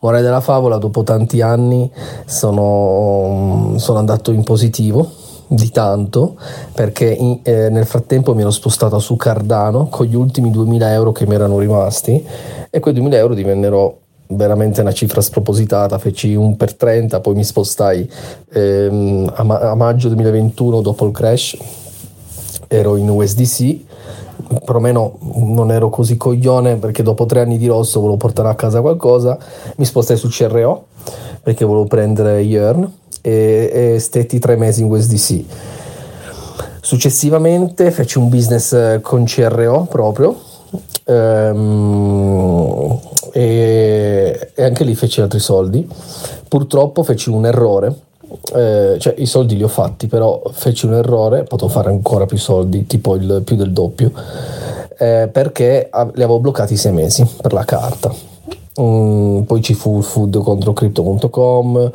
Morale 0.00 0.22
della 0.22 0.40
favola, 0.40 0.78
dopo 0.78 1.02
tanti 1.02 1.42
anni 1.42 1.90
sono, 2.24 3.74
sono 3.76 3.98
andato 3.98 4.32
in 4.32 4.42
positivo, 4.44 5.20
di 5.46 5.70
tanto 5.70 6.36
perché 6.72 7.12
in, 7.12 7.40
eh, 7.42 7.68
nel 7.68 7.84
frattempo 7.84 8.34
mi 8.34 8.40
ero 8.40 8.50
spostato 8.50 8.98
su 8.98 9.16
Cardano 9.16 9.88
con 9.88 10.06
gli 10.06 10.14
ultimi 10.14 10.50
2000 10.50 10.92
euro 10.94 11.12
che 11.12 11.26
mi 11.26 11.34
erano 11.34 11.58
rimasti 11.58 12.24
e 12.70 12.80
quei 12.80 12.94
2000 12.94 13.16
euro 13.18 13.34
divennero 13.34 14.01
veramente 14.34 14.80
una 14.80 14.92
cifra 14.92 15.20
spropositata, 15.20 15.98
feci 15.98 16.34
un 16.34 16.56
per 16.56 16.74
30, 16.74 17.20
poi 17.20 17.34
mi 17.34 17.44
spostai 17.44 18.10
ehm, 18.52 19.32
a, 19.34 19.42
ma- 19.42 19.58
a, 19.58 19.74
maggio 19.74 20.08
2021 20.08 20.80
dopo 20.80 21.06
il 21.06 21.12
crash, 21.12 21.56
ero 22.68 22.96
in 22.96 23.08
USDC, 23.08 23.78
perlomeno 24.64 25.18
non 25.34 25.70
ero 25.70 25.88
così 25.88 26.16
coglione 26.16 26.76
perché 26.76 27.02
dopo 27.02 27.26
tre 27.26 27.40
anni 27.40 27.58
di 27.58 27.66
rosso 27.66 28.00
volevo 28.00 28.18
portare 28.18 28.48
a 28.48 28.54
casa 28.54 28.80
qualcosa, 28.80 29.38
mi 29.76 29.84
spostai 29.84 30.16
su 30.16 30.28
CRO 30.28 30.86
perché 31.42 31.64
volevo 31.64 31.86
prendere 31.86 32.40
Yearn 32.40 32.90
e, 33.20 33.94
e 33.94 33.98
stetti 33.98 34.38
tre 34.38 34.56
mesi 34.56 34.82
in 34.82 34.90
USDC. 34.90 35.44
Successivamente 36.80 37.90
feci 37.90 38.18
un 38.18 38.28
business 38.28 39.00
con 39.00 39.24
CRO 39.24 39.86
proprio 39.88 40.50
ehm, 41.04 42.98
e, 43.32 44.50
e, 44.54 44.62
anche 44.62 44.84
lì 44.84 44.94
feci 44.94 45.20
altri 45.20 45.40
soldi. 45.40 45.88
Purtroppo 46.48 47.02
feci 47.02 47.30
un 47.30 47.46
errore, 47.46 47.94
eh, 48.54 48.96
cioè 48.98 49.14
i 49.16 49.26
soldi 49.26 49.56
li 49.56 49.62
ho 49.62 49.68
fatti, 49.68 50.06
però 50.06 50.42
feci 50.52 50.86
un 50.86 50.94
errore, 50.94 51.44
potevo 51.44 51.70
fare 51.70 51.88
ancora 51.88 52.26
più 52.26 52.38
soldi, 52.38 52.86
tipo 52.86 53.14
il 53.14 53.42
più 53.44 53.56
del 53.56 53.72
doppio, 53.72 54.12
eh, 54.98 55.28
perché 55.32 55.88
li 55.90 56.22
avevo 56.22 56.40
bloccati 56.40 56.76
sei 56.76 56.92
mesi 56.92 57.26
per 57.40 57.52
la 57.52 57.64
carta. 57.64 58.30
Um, 58.74 59.44
poi 59.46 59.60
ci 59.60 59.74
fu 59.74 59.98
il 59.98 60.02
food 60.02 60.38
contro 60.38 60.72
crypto.com 60.72 61.90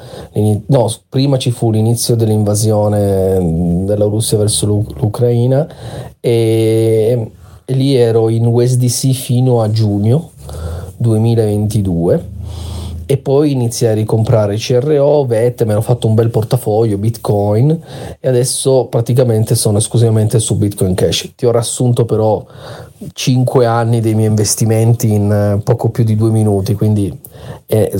no, 0.68 0.94
prima 1.10 1.40
ci 1.40 1.50
fu 1.50 1.72
l'inizio 1.72 2.16
dell'invasione 2.16 3.84
della 3.84 4.06
Russia 4.06 4.38
verso 4.38 4.68
l'Ucraina 4.68 5.68
e 6.20 7.32
lì 7.68 7.96
ero 7.96 8.30
in 8.30 8.46
USDC 8.46 9.12
fino 9.12 9.62
a 9.62 9.70
giugno 9.70 10.32
2022 10.98 12.36
e 13.10 13.18
poi 13.18 13.54
iniziai 13.54 13.92
a 13.92 13.96
ricomprare 13.96 14.58
CRO, 14.58 15.26
VET, 15.26 15.64
mi 15.64 15.72
ero 15.72 15.82
fatto 15.82 16.08
un 16.08 16.14
bel 16.14 16.30
portafoglio, 16.30 16.98
Bitcoin 16.98 17.80
e 18.20 18.28
adesso 18.28 18.88
praticamente 18.88 19.56
sono 19.56 19.78
esclusivamente 19.78 20.40
su 20.40 20.58
Bitcoin 20.58 20.94
Cash. 20.94 21.32
Ti 21.36 21.46
ho 21.46 21.52
riassunto 21.52 22.04
però 22.04 22.46
5 23.14 23.66
anni 23.66 24.02
dei 24.02 24.16
miei 24.16 24.30
investimenti 24.30 25.14
in 25.14 25.32
eh, 25.32 25.62
poco 25.64 25.90
più 25.90 26.04
di 26.04 26.16
due 26.16 26.30
minuti, 26.30 26.74
quindi 26.74 27.16
eh, 27.68 27.94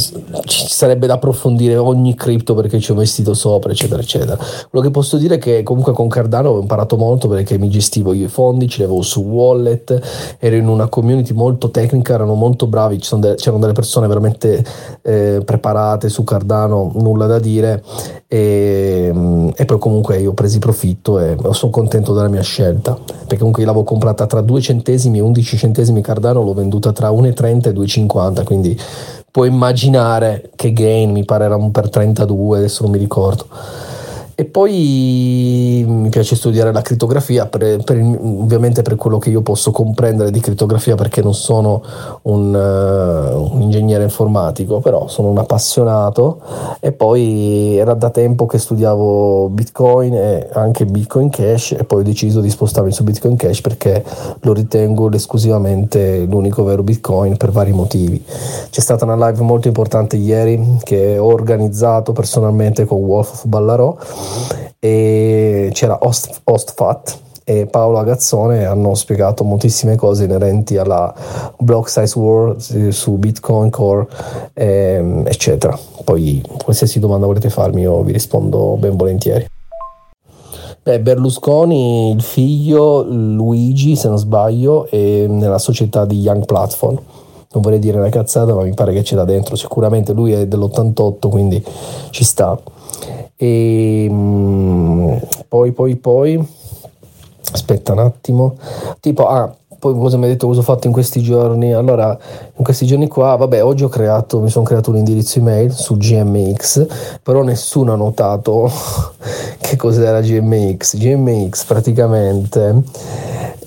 ci 0.46 0.68
sarebbe 0.68 1.08
da 1.08 1.16
approfondire 1.16 1.78
ogni 1.78 2.16
cripto 2.16 2.56
perché 2.56 2.80
ci 2.80 2.92
ho 2.92 2.94
investito 2.94 3.34
sopra, 3.34 3.72
eccetera, 3.72 4.02
eccetera. 4.02 4.38
Quello 4.70 4.86
che 4.86 4.92
posso 4.92 5.18
dire 5.18 5.36
è 5.36 5.38
che 5.38 5.64
comunque 5.64 5.94
con 5.94 6.08
Cardano 6.08 6.50
ho 6.50 6.60
imparato 6.60 6.98
molto 6.98 7.28
perché 7.28 7.58
mi 7.58 7.70
gestivo 7.70 8.14
io 8.14 8.26
i 8.26 8.30
fondi, 8.30 8.68
ce 8.68 8.80
li 8.80 8.84
avevo 8.86 9.02
su 9.02 9.22
wallet, 9.22 10.38
ero 10.40 10.56
in 10.56 10.68
una 10.68 10.88
community 10.88 11.34
molto 11.34 11.70
tecnica, 11.70 12.14
erano 12.14 12.34
molto 12.34 12.68
bravi, 12.68 12.98
c'erano 12.98 13.60
delle 13.60 13.74
persone 13.74 14.08
veramente 14.08 14.64
eh, 15.02 15.42
preparate 15.46 16.10
su 16.10 16.24
Cardano, 16.24 16.92
nulla 16.96 17.28
da 17.28 17.40
dire 17.40 17.84
e, 18.28 19.54
e, 19.56 19.66
poi 19.66 19.80
comunque 19.80 20.20
io 20.20 20.32
ho 20.32 20.34
preso 20.34 20.60
profitto 20.60 21.20
e 21.20 21.38
sono 21.52 21.72
contento 21.72 22.14
della 22.14 22.28
mia 22.28 22.42
scelta 22.42 22.94
perché 22.96 23.38
comunque 23.38 23.62
io 23.62 23.68
l'avevo 23.68 23.86
comprata 23.86 24.26
tra 24.26 24.42
2 24.42 24.62
centesimi 24.88 25.18
e 25.18 25.22
11 25.22 25.58
centesimi 25.58 26.02
Cardano 26.02 26.44
l'ho 26.44 26.54
venduta 26.54 26.94
tra 26.94 27.10
1,30 27.10 27.68
e 27.68 27.74
2,50 27.74 28.44
quindi 28.46 28.80
puoi 29.30 29.50
immaginare 29.50 30.50
che 30.56 30.72
gain 30.72 31.12
mi 31.12 31.26
pare 31.26 31.44
era 31.44 31.58
un 31.58 31.72
per 31.72 31.90
32 31.90 32.60
adesso 32.60 32.84
non 32.84 32.92
mi 32.92 32.98
ricordo 32.98 33.46
e 34.40 34.46
poi 34.46 35.84
mi 35.88 36.10
piace 36.10 36.36
studiare 36.36 36.72
la 36.72 36.84
crittografia, 36.84 37.48
per, 37.48 37.82
per, 37.84 37.98
ovviamente 37.98 38.84
per 38.84 38.96
quello 38.96 39.18
che 39.18 39.32
io 39.32 39.42
posso 39.42 39.72
comprendere 39.72 40.30
di 40.30 40.40
crittografia 40.40 40.94
perché 40.94 41.24
non 41.24 41.34
sono 41.34 41.82
un, 42.22 42.54
uh, 42.54 43.56
un, 43.56 43.62
ingegnere 43.64 44.04
informatico, 44.04 44.80
però 44.80 45.08
sono 45.08 45.30
un 45.30 45.40
appassionato 45.40 46.40
e 46.80 46.92
poi 46.92 47.78
era 47.78 47.96
da 47.96 48.12
tempo 48.12 48.46
che 48.46 48.60
studiavo 48.60 49.50
Bitcoin 49.50 50.14
e 50.14 50.48
anche 50.54 50.86
Bitcoin 50.86 51.32
Cash 51.32 51.72
e 51.72 51.84
poi 51.84 52.02
ho 52.02 52.04
deciso 52.04 52.40
di 52.40 52.52
spostarmi 52.52 52.92
su 52.92 53.04
Bitcoin 53.04 53.38
Cash 53.38 53.62
perché 53.62 54.04
lo 54.42 54.54
ritengo 54.54 55.12
esclusivamente 55.14 56.28
l'unico 56.30 56.64
vero 56.64 56.84
Bitcoin 56.84 57.38
per 57.38 57.50
vari 57.50 57.72
motivi. 57.72 58.24
C'è 58.70 58.82
stata 58.82 59.04
una 59.04 59.30
live 59.30 59.42
molto 59.42 59.68
importante 59.68 60.16
ieri 60.16 60.78
che 60.84 61.18
ho 61.18 61.26
organizzato 61.26 62.12
personalmente 62.14 62.86
con 62.86 63.00
Wolf 63.00 63.32
of 63.32 63.46
Ballarò 63.48 63.98
e 64.80 65.70
c'era 65.74 66.00
Ost, 66.02 66.42
Ostfat 66.44 67.20
e 67.44 67.66
Paolo 67.66 67.98
Agazzone 67.98 68.66
hanno 68.66 68.94
spiegato 68.94 69.44
moltissime 69.44 69.96
cose 69.96 70.26
inerenti 70.26 70.78
alla 70.78 71.14
block 71.58 71.90
size 71.90 72.20
war 72.20 72.56
su 72.90 73.12
Bitcoin 73.14 73.70
Core 73.70 74.06
ehm, 74.54 75.24
eccetera 75.26 75.78
poi 76.04 76.44
qualsiasi 76.62 77.00
domanda 77.00 77.26
volete 77.26 77.50
farmi 77.50 77.82
io 77.82 78.02
vi 78.04 78.12
rispondo 78.12 78.76
ben 78.78 78.98
volentieri 78.98 79.48
Beh, 80.88 81.02
Berlusconi, 81.02 82.12
il 82.12 82.22
figlio 82.22 83.04
Luigi, 83.04 83.98
se 83.98 84.08
non 84.08 84.18
sbaglio, 84.18 84.88
è 84.90 85.26
nella 85.28 85.58
società 85.58 86.06
di 86.06 86.18
Young 86.22 86.46
Platform. 86.46 86.96
Non 87.52 87.62
vorrei 87.62 87.80
dire 87.80 87.98
una 87.98 88.08
cazzata, 88.08 88.56
ma 88.56 88.64
mi 88.64 88.74
pare 88.74 88.94
che 88.94 89.02
c'è 89.02 89.18
da 89.18 89.26
dentro. 89.26 89.58
Sicuramente 89.58 90.14
lui 90.14 90.32
è 90.32 90.48
dell'88, 90.48 91.28
quindi 91.28 91.62
ci 92.12 92.24
sta. 92.24 92.58
E 93.38 94.08
mm, 94.10 95.18
poi, 95.48 95.72
poi, 95.72 95.96
poi, 95.96 96.48
aspetta 97.52 97.94
un 97.94 98.00
attimo, 98.00 98.58
tipo, 99.00 99.28
ah, 99.28 99.56
poi 99.80 99.94
cosa 99.94 100.18
mi 100.18 100.24
hai 100.24 100.32
detto 100.32 100.48
cosa 100.48 100.62
ho 100.62 100.64
fatto 100.64 100.88
in 100.88 100.94
questi 100.94 101.22
giorni? 101.22 101.72
Allora, 101.72 102.18
in 102.56 102.64
questi 102.64 102.86
giorni 102.86 103.08
qua, 103.08 103.36
vabbè, 103.36 103.64
oggi 103.64 103.84
ho 103.84 103.90
creato, 103.90 104.42
mi 104.42 104.50
sono 104.50 104.66
creato 104.66 104.90
un 104.90 104.98
indirizzo 104.98 105.38
email 105.38 105.72
su 105.72 105.98
GMX, 105.98 107.20
però 107.22 107.44
nessuno 107.44 107.94
ha 107.94 107.96
notato 107.96 108.72
che 109.62 109.76
cos'era 109.76 110.20
GMX. 110.22 110.98
GMX 110.98 111.66
praticamente, 111.66 112.82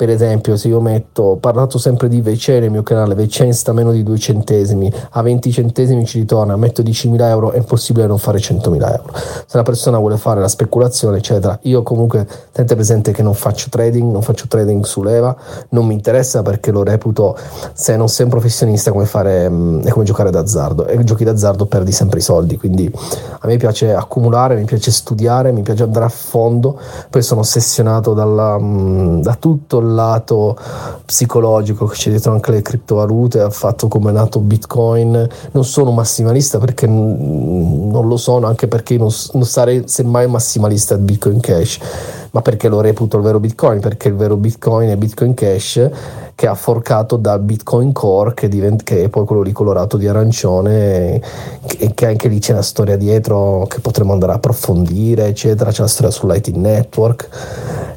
per 0.00 0.08
esempio 0.08 0.56
se 0.56 0.68
io 0.68 0.80
metto, 0.80 1.22
ho 1.22 1.36
parlato 1.36 1.76
sempre 1.76 2.08
di 2.08 2.22
Vece 2.22 2.58
nel 2.58 2.70
mio 2.70 2.82
canale, 2.82 3.14
Vece 3.14 3.52
sta 3.52 3.74
meno 3.74 3.92
di 3.92 4.02
2 4.02 4.16
centesimi, 4.16 4.90
a 5.10 5.20
20 5.20 5.52
centesimi 5.52 6.06
ci 6.06 6.20
ritorna, 6.20 6.56
metto 6.56 6.80
10.000 6.80 7.20
euro, 7.24 7.50
è 7.50 7.58
impossibile 7.58 8.06
non 8.06 8.16
fare 8.16 8.38
100.000 8.38 8.72
euro. 8.72 9.12
Se 9.12 9.44
una 9.52 9.62
persona 9.62 9.98
vuole 9.98 10.16
fare 10.16 10.40
la 10.40 10.48
speculazione, 10.48 11.18
eccetera, 11.18 11.58
io 11.64 11.82
comunque 11.82 12.26
tenete 12.50 12.74
presente 12.76 13.12
che 13.12 13.22
non 13.22 13.34
faccio 13.34 13.68
trading, 13.68 14.10
non 14.10 14.22
faccio 14.22 14.46
trading 14.48 14.82
su 14.84 15.02
leva, 15.02 15.36
non 15.70 15.84
mi 15.84 15.92
interessa 15.92 16.40
perché 16.40 16.70
lo 16.70 16.82
reputo, 16.82 17.36
se 17.74 17.94
non 17.98 18.08
sei 18.08 18.24
un 18.24 18.30
professionista, 18.30 18.92
come 18.92 19.04
fare, 19.04 19.44
è 19.44 19.90
come 19.90 20.06
giocare 20.06 20.30
d'azzardo, 20.30 20.86
e 20.86 21.04
giochi 21.04 21.24
d'azzardo 21.24 21.66
perdi 21.66 21.92
sempre 21.92 22.20
i 22.20 22.22
soldi, 22.22 22.56
quindi 22.56 22.90
a 23.40 23.46
me 23.46 23.58
piace 23.58 23.92
accumulare, 23.92 24.54
mi 24.54 24.64
piace 24.64 24.90
studiare, 24.92 25.52
mi 25.52 25.60
piace 25.60 25.82
andare 25.82 26.06
a 26.06 26.08
fondo, 26.08 26.78
poi 27.10 27.20
sono 27.20 27.40
ossessionato 27.40 28.14
dalla, 28.14 28.58
da 28.58 29.34
tutto 29.34 29.88
lato 29.94 30.56
psicologico 31.04 31.86
che 31.86 31.96
c'è 31.96 32.10
dietro 32.10 32.32
anche 32.32 32.50
le 32.50 32.62
criptovalute, 32.62 33.40
ha 33.40 33.50
fatto 33.50 33.88
come 33.88 34.10
è 34.10 34.12
nato 34.12 34.40
Bitcoin. 34.40 35.28
Non 35.52 35.64
sono 35.64 35.90
massimalista 35.90 36.58
perché 36.58 36.86
non 36.86 38.06
lo 38.06 38.16
sono, 38.16 38.46
anche 38.46 38.68
perché 38.68 38.96
non, 38.96 39.10
non 39.32 39.44
sarei 39.44 39.82
semmai 39.86 40.26
massimalista 40.26 40.96
di 40.96 41.04
Bitcoin 41.04 41.40
Cash, 41.40 41.78
ma 42.32 42.42
perché 42.42 42.68
lo 42.68 42.80
reputo 42.80 43.16
il 43.16 43.22
vero 43.22 43.40
Bitcoin, 43.40 43.80
perché 43.80 44.08
il 44.08 44.14
vero 44.14 44.36
Bitcoin 44.36 44.88
è 44.90 44.96
Bitcoin 44.96 45.34
Cash 45.34 45.90
che 46.40 46.46
ha 46.46 46.54
forcato 46.54 47.16
dal 47.16 47.40
Bitcoin 47.40 47.92
Core 47.92 48.32
che, 48.32 48.48
divent- 48.48 48.82
che 48.82 49.02
è 49.02 49.08
poi 49.10 49.26
quello 49.26 49.42
lì 49.42 49.52
colorato 49.52 49.98
di 49.98 50.08
arancione 50.08 51.20
e 51.76 51.92
che 51.92 52.06
anche 52.06 52.28
lì 52.28 52.38
c'è 52.38 52.52
una 52.52 52.62
storia 52.62 52.96
dietro 52.96 53.66
che 53.68 53.80
potremmo 53.80 54.14
andare 54.14 54.32
a 54.32 54.36
approfondire 54.36 55.26
eccetera. 55.26 55.70
C'è 55.70 55.80
una 55.80 55.90
storia 55.90 56.10
su 56.10 56.26
Lightning 56.26 56.56
Network. 56.64 57.28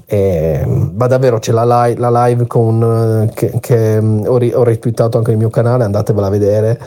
E, 0.06 0.62
ma 0.94 1.08
davvero 1.08 1.40
c'è 1.40 1.54
la 1.54 1.86
live, 1.86 1.98
la 2.02 2.26
live 2.26 2.46
con, 2.46 3.32
che, 3.34 3.54
che 3.62 3.98
ho, 3.98 4.38
ri- 4.38 4.54
ho, 4.54 4.64
retweetato 4.64 5.18
anche 5.18 5.30
nel 5.30 5.40
mio 5.40 5.50
canale, 5.50 5.86
andatevela 5.86 6.28
a 6.28 6.30
vedere 6.30 6.82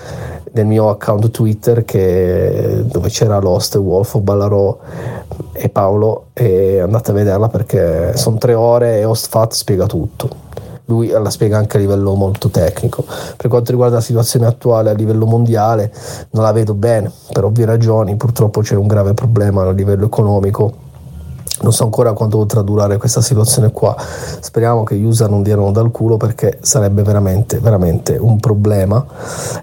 nel 0.53 0.67
mio 0.67 0.91
account 0.91 1.31
Twitter 1.31 1.87
che, 1.87 2.83
dove 2.85 3.09
c'era 3.09 3.39
Lost, 3.39 3.77
Wolf, 3.77 4.19
Ballarò 4.19 4.77
e 5.53 5.71
Paolo 5.71 6.27
e 6.35 6.81
andate 6.81 7.13
a 7.13 7.15
vederla 7.15 7.49
perché 7.49 8.15
sono 8.15 8.37
tre 8.37 8.53
ore 8.53 8.99
e 8.99 9.07
Ostfat 9.07 9.55
spiega 9.55 9.87
tutto 9.87 10.45
lui 10.87 11.09
la 11.09 11.31
spiega 11.31 11.59
anche 11.59 11.77
a 11.77 11.81
livello 11.81 12.15
molto 12.15 12.49
tecnico. 12.49 13.05
Per 13.37 13.49
quanto 13.49 13.71
riguarda 13.71 13.97
la 13.97 14.01
situazione 14.01 14.47
attuale 14.47 14.91
a 14.91 14.95
livello 14.95 15.27
mondiale, 15.27 15.93
non 16.31 16.43
la 16.43 16.53
vedo 16.53 16.75
bene 16.75 17.11
per 17.33 17.45
ovvie 17.45 17.65
ragioni. 17.65 18.17
Purtroppo 18.17 18.61
c'è 18.61 18.75
un 18.75 18.87
grave 18.87 19.15
problema 19.15 19.63
a 19.63 19.73
livello 19.73 20.07
economico 20.07 20.85
non 21.63 21.73
so 21.73 21.85
ancora 21.85 22.13
quanto 22.13 22.37
potrà 22.39 22.63
durare 22.63 22.97
questa 22.99 23.21
situazione 23.21 23.73
qua. 23.73 23.97
Speriamo 24.41 24.83
che 24.83 24.97
gli 24.97 25.05
user 25.05 25.31
non 25.31 25.43
diano 25.43 25.71
dal 25.73 25.91
culo 25.91 26.17
perché 26.17 26.59
sarebbe 26.61 27.03
veramente, 27.03 27.59
veramente 27.59 28.17
un 28.19 28.39
problema. 28.39 29.05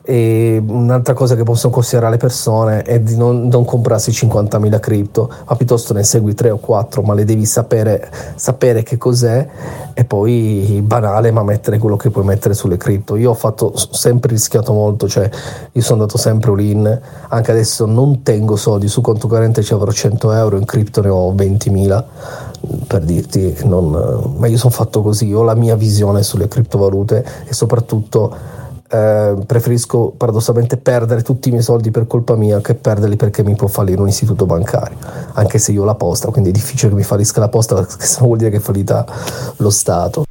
E 0.01 0.61
un'altra 0.65 1.13
cosa 1.13 1.35
che 1.35 1.43
possono 1.43 1.71
considerare 1.73 2.13
le 2.13 2.17
persone 2.17 2.81
è 2.81 2.99
di 2.99 3.15
non, 3.15 3.47
non 3.47 3.65
comprarsi 3.65 4.11
50.000 4.11 4.79
cripto, 4.79 5.29
ma 5.47 5.55
piuttosto 5.55 5.93
ne 5.93 6.03
segui 6.03 6.33
3 6.33 6.49
o 6.49 6.57
4, 6.57 7.01
ma 7.03 7.13
le 7.13 7.25
devi 7.25 7.45
sapere, 7.45 8.09
sapere 8.35 8.83
che 8.83 8.97
cos'è 8.97 9.47
e 9.93 10.05
poi 10.05 10.81
banale, 10.83 11.31
ma 11.31 11.43
mettere 11.43 11.77
quello 11.77 11.97
che 11.97 12.09
puoi 12.09 12.25
mettere 12.25 12.53
sulle 12.53 12.77
cripto. 12.77 13.15
Io 13.15 13.31
ho 13.31 13.35
fatto 13.35 13.73
sempre 13.75 14.31
rischiato 14.31 14.73
molto, 14.73 15.07
cioè 15.07 15.29
io 15.71 15.81
sono 15.81 16.01
andato 16.01 16.17
sempre 16.17 16.51
all-in, 16.51 17.01
anche 17.29 17.51
adesso 17.51 17.85
non 17.85 18.23
tengo 18.23 18.55
soldi 18.55 18.87
su 18.87 19.01
conto 19.01 19.27
corrente 19.27 19.61
ci 19.61 19.73
avrò 19.73 19.91
100 19.91 20.31
euro, 20.33 20.57
in 20.57 20.65
cripto 20.65 21.01
ne 21.01 21.09
ho 21.09 21.31
20.000 21.33 21.82
2000 21.83 22.05
per 22.87 23.01
dirti 23.01 23.57
non, 23.65 24.35
ma 24.37 24.47
io 24.47 24.57
sono 24.57 24.71
fatto 24.71 25.01
così 25.01 25.31
ho 25.33 25.43
la 25.43 25.55
mia 25.55 25.75
visione 25.75 26.23
sulle 26.23 26.47
criptovalute 26.47 27.25
e 27.45 27.53
soprattutto 27.53 28.35
eh, 28.89 29.35
preferisco 29.45 30.13
paradossalmente 30.15 30.77
perdere 30.77 31.21
tutti 31.21 31.49
i 31.49 31.51
miei 31.51 31.63
soldi 31.63 31.91
per 31.91 32.07
colpa 32.07 32.35
mia 32.35 32.61
che 32.61 32.75
perderli 32.75 33.15
perché 33.15 33.43
mi 33.43 33.55
può 33.55 33.67
fallire 33.67 34.01
un 34.01 34.07
istituto 34.07 34.45
bancario 34.45 34.97
anche 35.33 35.57
se 35.57 35.71
io 35.71 35.81
ho 35.81 35.85
la 35.85 35.95
posta 35.95 36.29
quindi 36.29 36.49
è 36.49 36.53
difficile 36.53 36.89
che 36.89 36.97
mi 36.97 37.03
fallisca 37.03 37.39
la 37.39 37.49
posta 37.49 37.75
perché 37.75 38.05
se 38.05 38.17
no 38.21 38.27
vuol 38.27 38.37
dire 38.37 38.49
che 38.49 38.57
è 38.57 38.61
fallita 38.61 39.05
lo 39.57 39.69
Stato 39.69 40.23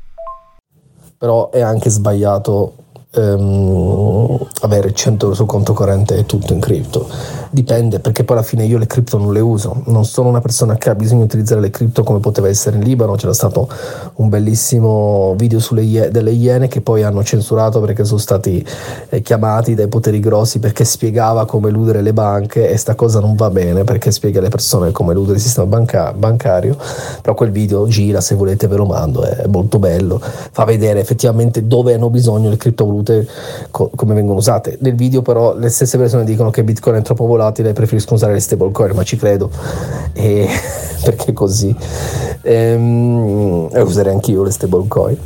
però 1.19 1.51
è 1.51 1.61
anche 1.61 1.91
sbagliato 1.91 2.75
ehm, 3.13 4.39
avere 4.63 4.93
100 4.93 5.25
euro 5.25 5.37
sul 5.37 5.47
conto 5.47 5.73
corrente 5.73 6.17
e 6.17 6.27
tutto 6.27 6.53
in 6.53 6.61
cripto. 6.61 7.09
Dipende, 7.55 8.01
perché 8.01 8.25
poi 8.25 8.39
alla 8.39 8.47
fine 8.47 8.65
io 8.65 8.79
le 8.79 8.87
cripto 8.87 9.19
non 9.19 9.31
le 9.31 9.41
uso. 9.41 9.83
Non 9.89 10.07
sono 10.07 10.31
una 10.31 10.41
persona 10.41 10.77
che 10.77 10.89
ha 10.89 10.95
bisogno 10.95 11.19
di 11.19 11.27
utilizzare 11.27 11.61
le 11.61 11.69
cripto 11.69 12.03
come 12.03 12.19
poteva 12.19 12.49
essere 12.49 12.77
in 12.79 12.83
Libano. 12.83 13.15
C'era 13.15 13.35
stato 13.35 13.69
un 14.15 14.31
bellissimo 14.31 15.35
video 15.37 15.61
sulle 15.61 16.09
delle 16.11 16.31
iene 16.31 16.69
che 16.69 16.81
poi 16.81 17.03
hanno 17.03 17.23
censurato 17.23 17.79
perché 17.81 18.07
sono 18.07 18.19
stati 18.19 18.65
eh, 19.11 19.21
chiamati 19.21 19.75
dai 19.75 19.89
poteri 19.89 20.19
grossi 20.19 20.61
perché 20.61 20.85
spiegava 20.85 21.45
come 21.45 21.69
eludere 21.69 22.01
le 22.01 22.15
banche 22.15 22.71
e 22.71 22.79
sta 22.79 22.95
cosa 22.95 23.21
non 23.21 23.37
va 23.37 23.51
bene 23.51 23.85
perché 23.85 24.11
spiega 24.13 24.39
alle 24.39 24.49
persone 24.49 24.91
come 24.91 25.13
eludere 25.13 25.37
il 25.37 25.43
sistema 25.43 25.67
banca- 25.67 26.15
bancario. 26.15 26.79
Però 27.21 27.35
quel 27.35 27.51
video 27.51 27.87
gira, 27.87 28.23
se 28.23 28.35
volete 28.35 28.67
ve 28.67 28.77
lo 28.77 28.87
mando, 28.87 29.25
è 29.25 29.47
molto 29.47 29.79
bello. 29.79 30.19
Fa 30.19 30.65
vedere 30.65 31.01
effettivamente 31.01 31.67
dove 31.67 31.93
hanno 31.93 32.09
bisogno 32.09 32.49
le 32.49 32.57
criptovalute 32.57 33.29
co- 33.71 33.91
come 33.95 34.15
vengono 34.15 34.39
usate. 34.39 34.79
Nel 34.81 34.95
video 34.95 35.21
però 35.21 35.55
le 35.55 35.69
stesse 35.69 35.99
persone 35.99 36.25
dicono 36.25 36.49
che 36.49 36.65
Bitcoin 36.65 36.97
è 36.97 37.03
troppo 37.03 37.27
volatile 37.43 37.73
preferiscono 37.73 38.17
usare 38.17 38.33
le 38.33 38.41
stablecoin, 38.41 38.95
ma 38.95 39.03
ci 39.03 39.17
credo, 39.17 39.51
e 40.13 40.49
perché 41.05 41.33
così. 41.33 41.75
Ehm, 42.43 43.69
e 43.73 43.81
userei 43.81 44.13
anch'io 44.13 44.43
le 44.43 44.51
stablecoin 44.51 45.19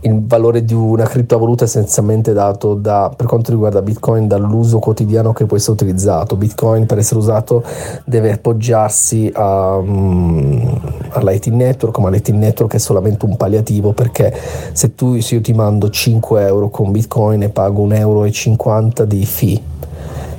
il 0.00 0.24
valore 0.26 0.64
di 0.64 0.72
una 0.72 1.04
criptovaluta 1.04 1.64
è 1.64 1.66
essenzialmente 1.66 2.32
dato 2.32 2.74
da, 2.74 3.12
per 3.14 3.26
quanto 3.26 3.50
riguarda 3.50 3.82
Bitcoin 3.82 4.26
dall'uso 4.26 4.78
quotidiano 4.78 5.32
che 5.32 5.44
può 5.44 5.56
essere 5.56 5.72
utilizzato. 5.72 6.36
Bitcoin 6.36 6.86
per 6.86 6.98
essere 6.98 7.20
usato 7.20 7.62
deve 8.04 8.32
appoggiarsi 8.32 9.30
a, 9.34 9.76
um, 9.76 10.80
a 11.10 11.22
Lightning 11.22 11.60
Network, 11.60 11.98
ma 11.98 12.08
Lightning 12.08 12.42
Network 12.42 12.74
è 12.74 12.78
solamente 12.78 13.26
un 13.26 13.36
palliativo 13.36 13.92
perché 13.92 14.34
se 14.72 14.94
tu 14.94 15.20
se 15.20 15.34
io 15.34 15.40
ti 15.40 15.52
mando 15.52 15.90
5 15.90 16.46
euro 16.46 16.70
con 16.70 16.90
Bitcoin 16.90 17.42
e 17.42 17.48
pago 17.50 17.86
1,50 17.86 17.98
euro 17.98 19.04
di 19.04 19.26
fee, 19.26 19.60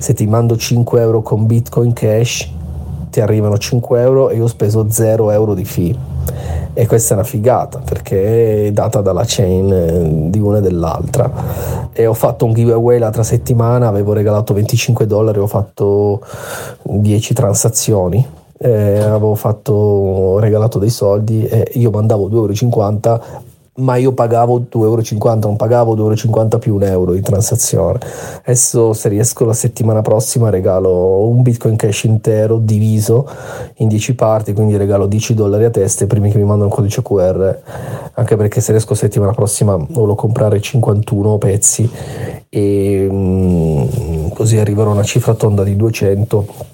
se 0.01 0.15
ti 0.15 0.25
mando 0.25 0.57
5 0.57 0.99
euro 0.99 1.21
con 1.21 1.45
Bitcoin 1.45 1.93
Cash 1.93 2.49
ti 3.11 3.21
arrivano 3.21 3.59
5 3.59 4.01
euro 4.01 4.29
e 4.29 4.35
io 4.37 4.45
ho 4.45 4.47
speso 4.47 4.89
0 4.89 5.29
euro 5.29 5.53
di 5.53 5.63
fee. 5.63 5.95
E 6.73 6.87
questa 6.87 7.13
è 7.13 7.17
una 7.17 7.25
figata 7.25 7.79
perché 7.85 8.67
è 8.67 8.71
data 8.71 9.01
dalla 9.01 9.23
chain 9.27 9.71
eh, 9.71 10.29
di 10.31 10.39
una 10.39 10.57
e 10.57 10.61
dell'altra. 10.61 11.31
E 11.93 12.07
ho 12.07 12.15
fatto 12.15 12.45
un 12.45 12.53
giveaway 12.53 12.97
l'altra 12.97 13.21
settimana 13.21 13.89
avevo 13.89 14.13
regalato 14.13 14.55
25 14.55 15.05
dollari 15.05 15.37
ho 15.37 15.45
fatto 15.45 16.21
10 16.81 17.33
transazioni. 17.35 18.25
Eh, 18.57 18.99
avevo 18.99 19.35
fatto, 19.35 20.39
regalato 20.39 20.79
dei 20.79 20.89
soldi 20.89 21.45
e 21.45 21.71
io 21.73 21.91
mandavo 21.91 22.27
2,50 22.27 23.05
euro 23.05 23.49
ma 23.73 23.95
io 23.95 24.12
pagavo 24.12 24.60
2,50 24.60 24.84
euro, 24.84 25.39
non 25.41 25.55
pagavo 25.55 25.95
2,50 25.95 26.29
euro 26.36 26.57
più 26.60 26.75
un 26.75 26.84
euro 26.84 27.13
di 27.13 27.21
transazione. 27.21 27.99
Adesso 28.43 28.91
se 28.93 29.07
riesco 29.07 29.45
la 29.45 29.53
settimana 29.53 30.01
prossima 30.01 30.49
regalo 30.49 31.27
un 31.27 31.41
Bitcoin 31.41 31.77
Cash 31.77 32.03
intero 32.03 32.57
diviso 32.57 33.27
in 33.75 33.88
10 33.88 34.15
parti, 34.15 34.53
quindi 34.53 34.75
regalo 34.75 35.07
10 35.07 35.34
dollari 35.34 35.63
a 35.63 35.69
testa 35.69 36.03
i 36.03 36.07
primi 36.07 36.31
che 36.31 36.38
mi 36.38 36.43
mandano 36.43 36.69
il 36.69 36.75
codice 36.75 37.01
QR, 37.01 37.60
anche 38.13 38.36
perché 38.36 38.60
se 38.60 38.71
riesco 38.71 38.93
settimana 38.93 39.31
prossima 39.31 39.77
voglio 39.77 40.15
comprare 40.15 40.60
51 40.60 41.38
pezzi 41.38 41.89
e 42.49 43.07
mm, 43.10 44.29
così 44.34 44.57
arriverò 44.57 44.89
a 44.89 44.93
una 44.93 45.03
cifra 45.03 45.34
tonda 45.34 45.63
di 45.63 45.77
200 45.77 46.70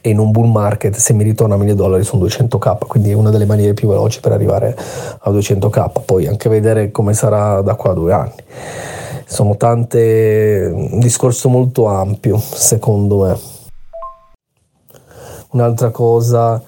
e 0.00 0.10
in 0.10 0.18
un 0.18 0.30
bull 0.30 0.50
market 0.50 0.96
se 0.96 1.12
mi 1.12 1.22
ritorna 1.22 1.56
1000 1.56 1.74
dollari 1.74 2.04
sono 2.04 2.24
200k 2.24 2.78
quindi 2.86 3.10
è 3.10 3.14
una 3.14 3.30
delle 3.30 3.44
maniere 3.44 3.74
più 3.74 3.88
veloci 3.88 4.20
per 4.20 4.32
arrivare 4.32 4.76
a 5.20 5.30
200k 5.30 6.04
poi 6.04 6.26
anche 6.26 6.48
vedere 6.48 6.90
come 6.90 7.14
sarà 7.14 7.60
da 7.60 7.74
qua 7.74 7.90
a 7.90 7.94
due 7.94 8.12
anni. 8.12 8.44
Sono 9.26 9.56
tante 9.56 10.70
un 10.72 11.00
discorso 11.00 11.48
molto 11.48 11.86
ampio 11.86 12.38
secondo 12.38 13.22
me. 13.22 13.38
Un'altra 15.50 15.90
cosa 15.90 16.62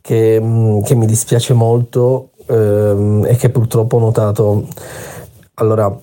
che, 0.00 0.40
mm, 0.40 0.80
che 0.82 0.94
mi 0.94 1.06
dispiace 1.06 1.52
molto 1.52 2.30
ehm, 2.46 3.26
è 3.26 3.36
che 3.36 3.50
purtroppo 3.50 3.96
ho 3.96 4.00
notato 4.00 4.66
allora 5.54 5.94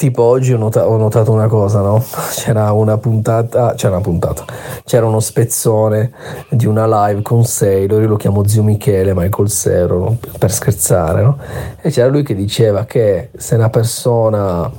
tipo 0.00 0.22
oggi 0.22 0.54
ho, 0.54 0.56
nota- 0.56 0.88
ho, 0.88 0.96
notato 0.96 1.30
una 1.30 1.46
cosa, 1.46 1.82
no? 1.82 2.02
C'era 2.32 2.72
una 2.72 2.96
puntata, 2.96 3.74
c'era 3.74 3.96
una 3.96 4.02
puntata, 4.02 4.46
c'era 4.82 5.04
uno 5.04 5.20
spezzone 5.20 6.10
di 6.48 6.64
una 6.64 6.86
live 7.08 7.20
con 7.20 7.44
Sailor, 7.44 8.00
io 8.00 8.08
lo 8.08 8.16
chiamo 8.16 8.46
zio 8.48 8.62
Michele, 8.62 9.12
Michael 9.14 9.50
Sero, 9.50 10.16
per 10.38 10.50
scherzare, 10.50 11.22
no? 11.22 11.36
E 11.82 11.90
c'era 11.90 12.08
lui 12.08 12.22
che 12.22 12.34
diceva 12.34 12.86
che 12.86 13.28
se 13.36 13.56
una 13.56 13.68
persona, 13.68 14.70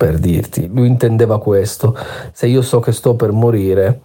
per 0.00 0.16
dirti, 0.16 0.66
lui 0.72 0.86
intendeva 0.86 1.38
questo, 1.38 1.94
se 2.32 2.46
io 2.46 2.62
so 2.62 2.80
che 2.80 2.90
sto 2.90 3.16
per 3.16 3.32
morire, 3.32 4.00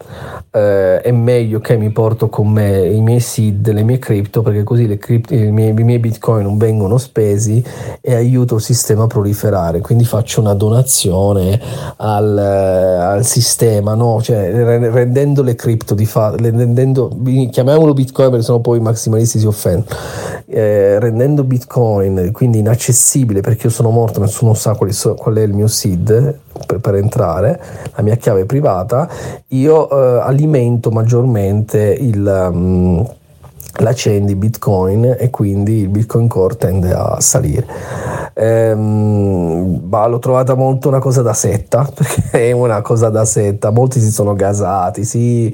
eh, 0.52 1.00
è 1.00 1.12
meglio 1.12 1.62
che 1.62 1.78
mi 1.78 1.90
porto 1.90 2.28
con 2.28 2.50
me 2.50 2.86
i 2.86 3.00
miei 3.00 3.22
seed, 3.22 3.72
le 3.72 3.82
mie 3.84 3.98
cripto, 3.98 4.42
perché 4.42 4.64
così 4.64 4.88
le 4.88 4.98
cripto, 4.98 5.34
i, 5.34 5.50
miei, 5.54 5.70
i 5.70 5.84
miei 5.84 6.00
bitcoin 6.00 6.44
non 6.44 6.58
vengono 6.58 6.98
spesi 6.98 7.64
e 8.02 8.14
aiuto 8.14 8.56
il 8.56 8.62
sistema 8.62 9.04
a 9.04 9.08
proliferare, 9.08 9.80
quindi 9.80 10.04
faccio 10.04 10.42
una 10.42 10.54
donazione 10.54 11.62
al, 11.96 12.38
al 12.40 13.26
sistema, 13.26 13.94
no? 13.94 14.22
cioè, 14.22 14.52
rendendo 14.92 15.44
le 15.44 15.56
cripto 15.56 15.94
di 15.94 16.06
fatto, 16.06 16.36
chiamiamolo 17.52 17.94
bitcoin 17.94 18.32
perché 18.32 18.44
sennò 18.44 18.60
poi 18.60 18.80
i 18.80 18.82
maximalisti 18.82 19.40
si 19.40 19.46
offendono, 19.46 19.96
eh, 20.48 21.00
rendendo 21.00 21.46
bitcoin 21.46 22.32
quindi 22.34 22.60
inaccessibile 22.60 23.40
perché 23.40 23.68
io 23.68 23.72
sono 23.72 23.92
morto, 23.92 24.20
nessuno 24.20 24.54
sa 24.54 24.76
qual, 24.76 24.94
qual 25.16 25.36
è 25.36 25.42
il 25.42 25.54
mio 25.54 25.68
seed 25.68 25.84
per, 25.90 26.80
per, 26.80 26.96
entrare, 26.96 27.62
la 27.96 28.02
mia 28.02 28.16
chiave 28.16 28.46
privata, 28.46 29.08
io 29.50 29.90
eh, 29.90 30.20
alimento 30.22 30.92
maggiormente 30.92 31.96
il... 32.00 32.50
Um, 32.52 33.08
la 33.80 33.92
chain 33.94 34.26
di 34.26 34.36
Bitcoin 34.36 35.16
e 35.18 35.30
quindi 35.30 35.82
il 35.82 35.90
Bitcoin 35.90 36.28
Core 36.28 36.56
tende 36.56 36.94
a 36.94 37.20
salire. 37.20 37.66
Ehm, 38.34 39.80
bah, 39.84 40.08
l'ho 40.08 40.20
trovata 40.20 40.56
molto 40.56 40.88
una 40.88 41.00
cosa 41.00 41.22
da 41.22 41.34
setta, 41.34 41.88
perché 41.94 42.50
è 42.50 42.52
una 42.52 42.82
cosa 42.82 43.10
da 43.10 43.26
setta, 43.26 43.72
molti 43.72 44.00
si 44.00 44.12
sono 44.12 44.34
gasati, 44.34 45.04
sì, 45.04 45.54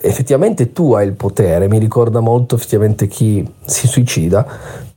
effettivamente 0.00 0.72
tu 0.72 0.92
hai 0.92 1.06
il 1.06 1.14
potere, 1.14 1.68
mi 1.68 1.78
ricorda 1.78 2.20
molto 2.20 2.56
effettivamente 2.56 3.06
chi 3.06 3.48
si 3.64 3.86
suicida, 3.86 4.46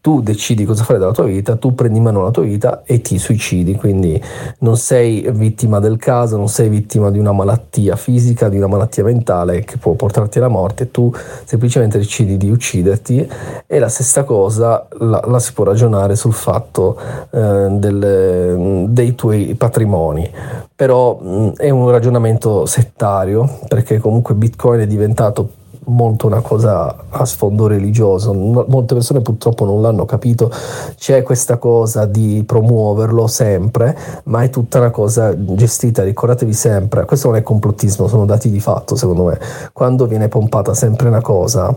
tu 0.05 0.21
decidi 0.21 0.65
cosa 0.65 0.83
fare 0.83 0.99
della 0.99 1.13
tua 1.13 1.23
vita, 1.23 1.55
tu 1.55 1.73
prendi 1.73 1.97
in 1.97 2.03
mano 2.03 2.21
la 2.21 2.29
tua 2.29 2.43
vita 2.43 2.83
e 2.85 3.01
ti 3.01 3.17
suicidi, 3.17 3.73
quindi 3.73 4.21
non 4.59 4.77
sei 4.77 5.27
vittima 5.31 5.79
del 5.79 5.97
caso, 5.97 6.37
non 6.37 6.47
sei 6.47 6.69
vittima 6.69 7.09
di 7.09 7.17
una 7.17 7.31
malattia 7.31 7.95
fisica, 7.95 8.47
di 8.47 8.57
una 8.57 8.67
malattia 8.67 9.03
mentale 9.03 9.61
che 9.61 9.77
può 9.77 9.93
portarti 9.93 10.37
alla 10.37 10.47
morte, 10.47 10.91
tu 10.91 11.11
semplicemente 11.45 11.97
decidi 11.97 12.37
di 12.37 12.51
ucciderti 12.51 13.27
e 13.65 13.79
la 13.79 13.89
stessa 13.89 14.25
cosa 14.25 14.87
la, 14.99 15.23
la 15.25 15.39
si 15.39 15.53
può 15.53 15.63
ragionare 15.63 16.15
sul 16.15 16.33
fatto 16.33 16.99
eh, 17.31 17.67
del, 17.71 18.85
dei 18.89 19.15
tuoi 19.15 19.55
patrimoni, 19.55 20.29
però 20.75 21.17
mh, 21.19 21.53
è 21.55 21.71
un 21.71 21.89
ragionamento 21.89 22.67
settario 22.67 23.57
perché 23.67 23.97
comunque 23.97 24.35
Bitcoin 24.35 24.81
è 24.81 24.85
diventato 24.85 25.63
molto 25.85 26.27
una 26.27 26.41
cosa 26.41 26.95
a 27.09 27.25
sfondo 27.25 27.67
religioso. 27.67 28.33
Molte 28.33 28.93
persone 28.93 29.21
purtroppo 29.21 29.65
non 29.65 29.81
l'hanno 29.81 30.05
capito. 30.05 30.51
C'è 30.95 31.23
questa 31.23 31.57
cosa 31.57 32.05
di 32.05 32.43
promuoverlo 32.45 33.27
sempre, 33.27 33.97
ma 34.25 34.43
è 34.43 34.49
tutta 34.49 34.79
una 34.79 34.91
cosa 34.91 35.33
gestita. 35.37 36.03
Ricordatevi 36.03 36.53
sempre, 36.53 37.05
questo 37.05 37.29
non 37.29 37.37
è 37.37 37.43
complottismo, 37.43 38.07
sono 38.07 38.25
dati 38.25 38.49
di 38.49 38.59
fatto 38.59 38.95
secondo 38.95 39.25
me. 39.25 39.39
Quando 39.73 40.07
viene 40.07 40.27
pompata 40.27 40.73
sempre 40.73 41.07
una 41.07 41.21
cosa, 41.21 41.75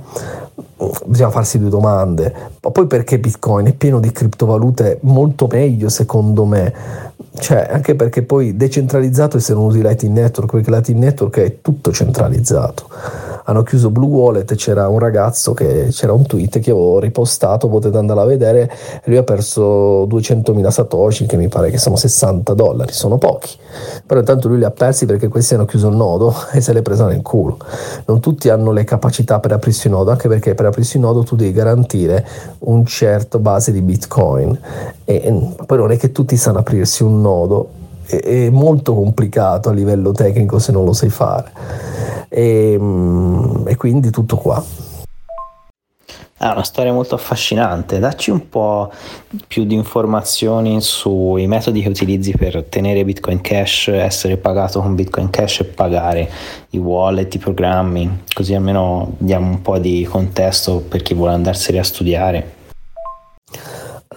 bisogna 1.05 1.31
farsi 1.31 1.59
due 1.59 1.71
domande. 1.71 2.33
Ma 2.63 2.71
poi 2.71 2.87
perché 2.87 3.19
Bitcoin 3.19 3.67
è 3.67 3.73
pieno 3.73 4.01
di 4.01 4.13
criptovalute 4.13 4.99
molto 5.03 5.47
meglio 5.51 5.89
secondo 5.89 6.45
me. 6.45 6.73
Cioè, 7.39 7.69
anche 7.71 7.95
perché 7.95 8.23
poi 8.23 8.57
decentralizzato 8.57 9.37
e 9.37 9.41
se 9.41 9.55
non 9.55 9.65
usi 9.65 9.81
Lightning 9.81 10.17
Network, 10.17 10.51
perché 10.51 10.71
Lightning 10.71 11.03
Network 11.03 11.39
è 11.39 11.61
tutto 11.61 11.93
centralizzato 11.93 12.87
hanno 13.49 13.63
chiuso 13.63 13.91
Blue 13.91 14.09
Wallet, 14.09 14.55
c'era 14.57 14.89
un 14.89 14.99
ragazzo 14.99 15.55
che 15.55 15.89
c'era 15.91 16.13
un 16.13 16.27
tweet 16.27 16.59
che 16.59 16.71
avevo 16.71 16.99
ripostato, 17.01 17.69
potete 17.69 17.97
andare 17.97 18.21
a 18.21 18.25
vedere, 18.25 18.71
lui 19.05 19.17
ha 19.17 19.23
perso 19.23 20.05
200.000 20.05 20.69
satoshi, 20.69 21.25
che 21.25 21.39
mi 21.39 21.49
pare 21.49 21.71
che 21.71 21.79
sono 21.79 21.97
60 21.97 22.53
dollari, 22.53 22.93
sono 22.93 23.17
pochi, 23.17 23.57
però 24.05 24.21
intanto 24.21 24.49
lui 24.49 24.59
li 24.59 24.65
ha 24.65 24.71
persi 24.71 25.07
perché 25.07 25.29
questi 25.29 25.55
hanno 25.55 25.65
chiuso 25.65 25.89
il 25.89 25.97
nodo 25.97 26.35
e 26.53 26.61
se 26.61 26.75
l'è 26.75 26.83
presa 26.83 27.07
nel 27.07 27.23
culo. 27.23 27.57
Non 28.05 28.21
tutti 28.21 28.51
hanno 28.51 28.71
le 28.71 28.85
capacità 28.85 29.41
per 29.41 29.53
aprirsi 29.53 29.87
il 29.87 29.95
nodo, 29.95 30.11
anche 30.11 30.29
perché 30.29 30.55
per 30.55 30.67
aprirsi 30.67 30.97
il 30.97 31.03
nodo 31.03 31.23
tu 31.23 31.35
devi 31.35 31.53
garantire 31.53 32.27
un 32.61 32.85
certo 32.85 33.39
base 33.39 33.73
di 33.73 33.81
bitcoin. 33.81 34.59
E 35.07 35.55
poi 35.65 35.79
non 35.79 35.91
è 35.91 35.97
che 35.97 36.13
tutti 36.13 36.37
sanno 36.37 36.59
aprirsi 36.59 37.03
un 37.03 37.23
nodo 37.23 37.69
è 38.09 38.49
molto 38.51 38.95
complicato 38.95 39.69
a 39.69 39.73
livello 39.73 40.13
tecnico 40.13 40.59
se 40.59 40.73
non 40.73 40.85
lo 40.85 40.93
sai 40.93 41.11
fare 41.11 41.53
e, 42.29 42.77
mm, 42.79 43.69
e 43.69 43.77
quindi 43.77 44.11
tutto 44.11 44.37
qua. 44.37 44.65
È 46.41 46.47
una 46.47 46.63
storia 46.63 46.93
molto 46.93 47.17
affascinante. 47.17 47.99
Dacci 47.99 48.31
un 48.31 48.49
po' 48.49 48.93
più 49.49 49.65
di 49.65 49.75
informazioni 49.75 50.81
sui 50.81 51.49
metodi 51.49 51.83
che 51.83 51.89
utilizzi 51.89 52.31
per 52.31 52.63
tenere 52.69 53.05
Bitcoin 53.05 53.41
Cash, 53.41 53.89
essere 53.89 54.37
pagato 54.37 54.81
con 54.81 54.95
Bitcoin 54.95 55.31
Cash 55.31 55.61
e 55.61 55.65
pagare 55.65 56.31
i 56.71 56.79
wallet, 56.79 57.35
i 57.35 57.39
programmi, 57.39 58.23
così 58.33 58.55
almeno 58.55 59.15
diamo 59.19 59.49
un 59.49 59.63
po' 59.63 59.79
di 59.79 60.07
contesto 60.09 60.79
per 60.79 61.03
chi 61.03 61.13
vuole 61.15 61.33
andarseli 61.33 61.79
a 61.79 61.83
studiare. 61.83 62.55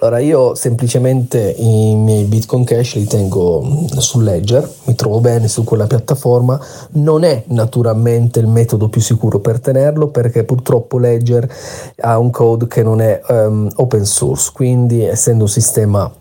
Allora 0.03 0.17
io 0.17 0.55
semplicemente 0.55 1.53
i 1.59 1.93
miei 1.93 2.23
Bitcoin 2.23 2.63
Cash 2.63 2.95
li 2.95 3.05
tengo 3.05 3.85
su 3.97 4.19
Ledger, 4.19 4.67
mi 4.85 4.95
trovo 4.95 5.19
bene 5.19 5.47
su 5.47 5.63
quella 5.63 5.85
piattaforma, 5.85 6.59
non 6.93 7.23
è 7.23 7.43
naturalmente 7.49 8.39
il 8.39 8.47
metodo 8.47 8.89
più 8.89 8.99
sicuro 8.99 9.37
per 9.37 9.59
tenerlo 9.59 10.07
perché 10.07 10.43
purtroppo 10.43 10.97
Ledger 10.97 11.47
ha 11.99 12.17
un 12.17 12.31
code 12.31 12.65
che 12.65 12.81
non 12.81 12.99
è 12.99 13.21
um, 13.27 13.69
open 13.75 14.03
source, 14.03 14.49
quindi 14.51 15.03
essendo 15.03 15.43
un 15.43 15.49
sistema 15.49 16.11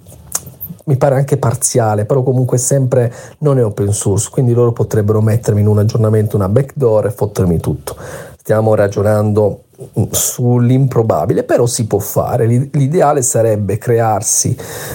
mi 0.84 0.96
pare 0.98 1.14
anche 1.14 1.38
parziale, 1.38 2.04
però 2.04 2.22
comunque 2.22 2.58
sempre 2.58 3.10
non 3.38 3.58
è 3.58 3.64
open 3.64 3.94
source, 3.94 4.28
quindi 4.30 4.52
loro 4.52 4.72
potrebbero 4.72 5.22
mettermi 5.22 5.62
in 5.62 5.68
un 5.68 5.78
aggiornamento 5.78 6.36
una 6.36 6.50
backdoor 6.50 7.06
e 7.06 7.10
fottermi 7.12 7.58
tutto. 7.60 7.96
Stiamo 8.36 8.74
ragionando 8.74 9.62
sull'improbabile, 10.10 11.44
però 11.44 11.64
si 11.66 11.86
può 11.86 11.98
fare. 11.98 12.46
L'ideale 12.46 13.22
sarebbe 13.22 13.78
crearsi 13.78 14.54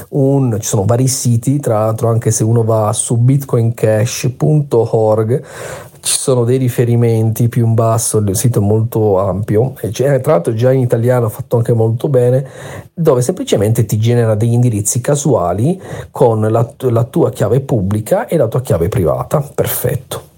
un, 0.10 0.58
ci 0.60 0.68
sono 0.68 0.86
vari 0.86 1.08
siti, 1.08 1.60
tra 1.60 1.80
l'altro 1.80 2.10
anche 2.10 2.30
se 2.32 2.44
uno 2.44 2.64
va 2.64 2.94
su 2.94 3.18
bitcoincash.org 3.18 5.44
ci 6.06 6.20
sono 6.20 6.44
dei 6.44 6.58
riferimenti 6.58 7.50
più 7.50 7.66
in 7.66 7.74
basso, 7.74 8.20
il 8.20 8.36
sito 8.36 8.60
è 8.60 8.62
molto 8.62 9.18
ampio, 9.18 9.74
e 9.82 9.90
tra 9.90 10.34
l'altro 10.34 10.54
già 10.54 10.72
in 10.72 10.82
italiano 10.82 11.30
fatto 11.30 11.58
anche 11.58 11.74
molto 11.74 12.10
bene, 12.10 12.48
dove 12.94 13.24
semplicemente 13.24 13.86
ti 13.86 13.98
genera 13.98 14.36
degli 14.36 14.54
indirizzi 14.54 15.02
casuali 15.02 15.82
con 16.12 16.42
la, 16.42 16.72
la 16.78 17.04
tua 17.06 17.32
chiave 17.32 17.60
pubblica 17.62 18.28
e 18.28 18.38
la 18.38 18.48
tua 18.48 18.62
chiave 18.62 18.88
privata. 18.88 19.42
Perfetto. 19.42 20.34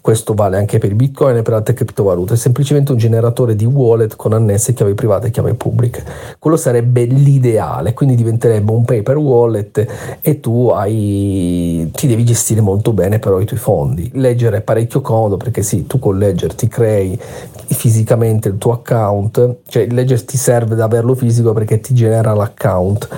Questo 0.00 0.34
vale 0.34 0.56
anche 0.56 0.78
per 0.78 0.94
Bitcoin 0.94 1.36
e 1.36 1.42
per 1.42 1.52
altre 1.54 1.74
criptovalute, 1.74 2.34
è 2.34 2.36
semplicemente 2.36 2.92
un 2.92 2.98
generatore 2.98 3.54
di 3.54 3.64
wallet 3.64 4.16
con 4.16 4.32
annesse 4.32 4.72
chiavi 4.72 4.94
private 4.94 5.28
e 5.28 5.30
chiavi 5.30 5.54
pubbliche. 5.54 6.04
Quello 6.38 6.56
sarebbe 6.56 7.04
l'ideale, 7.04 7.94
quindi 7.94 8.14
diventerebbe 8.16 8.72
un 8.72 8.84
paper 8.84 9.16
wallet 9.16 10.18
e 10.20 10.40
tu 10.40 10.68
hai, 10.68 11.88
ti 11.94 12.06
devi 12.06 12.24
gestire 12.24 12.60
molto 12.60 12.92
bene 12.92 13.18
però 13.18 13.40
i 13.40 13.44
tuoi 13.44 13.60
fondi. 13.60 14.10
Ledger 14.14 14.54
è 14.54 14.60
parecchio 14.60 15.00
comodo 15.00 15.36
perché 15.36 15.62
sì, 15.62 15.86
tu 15.86 15.98
con 15.98 16.18
Ledger 16.18 16.54
ti 16.54 16.68
crei 16.68 17.18
fisicamente 17.72 18.48
il 18.48 18.58
tuo 18.58 18.72
account, 18.72 19.56
cioè 19.68 19.86
ledger 19.86 20.24
ti 20.24 20.36
serve 20.36 20.74
da 20.74 20.84
averlo 20.84 21.14
fisico 21.14 21.52
perché 21.52 21.80
ti 21.80 21.94
genera 21.94 22.34
l'account 22.34 23.08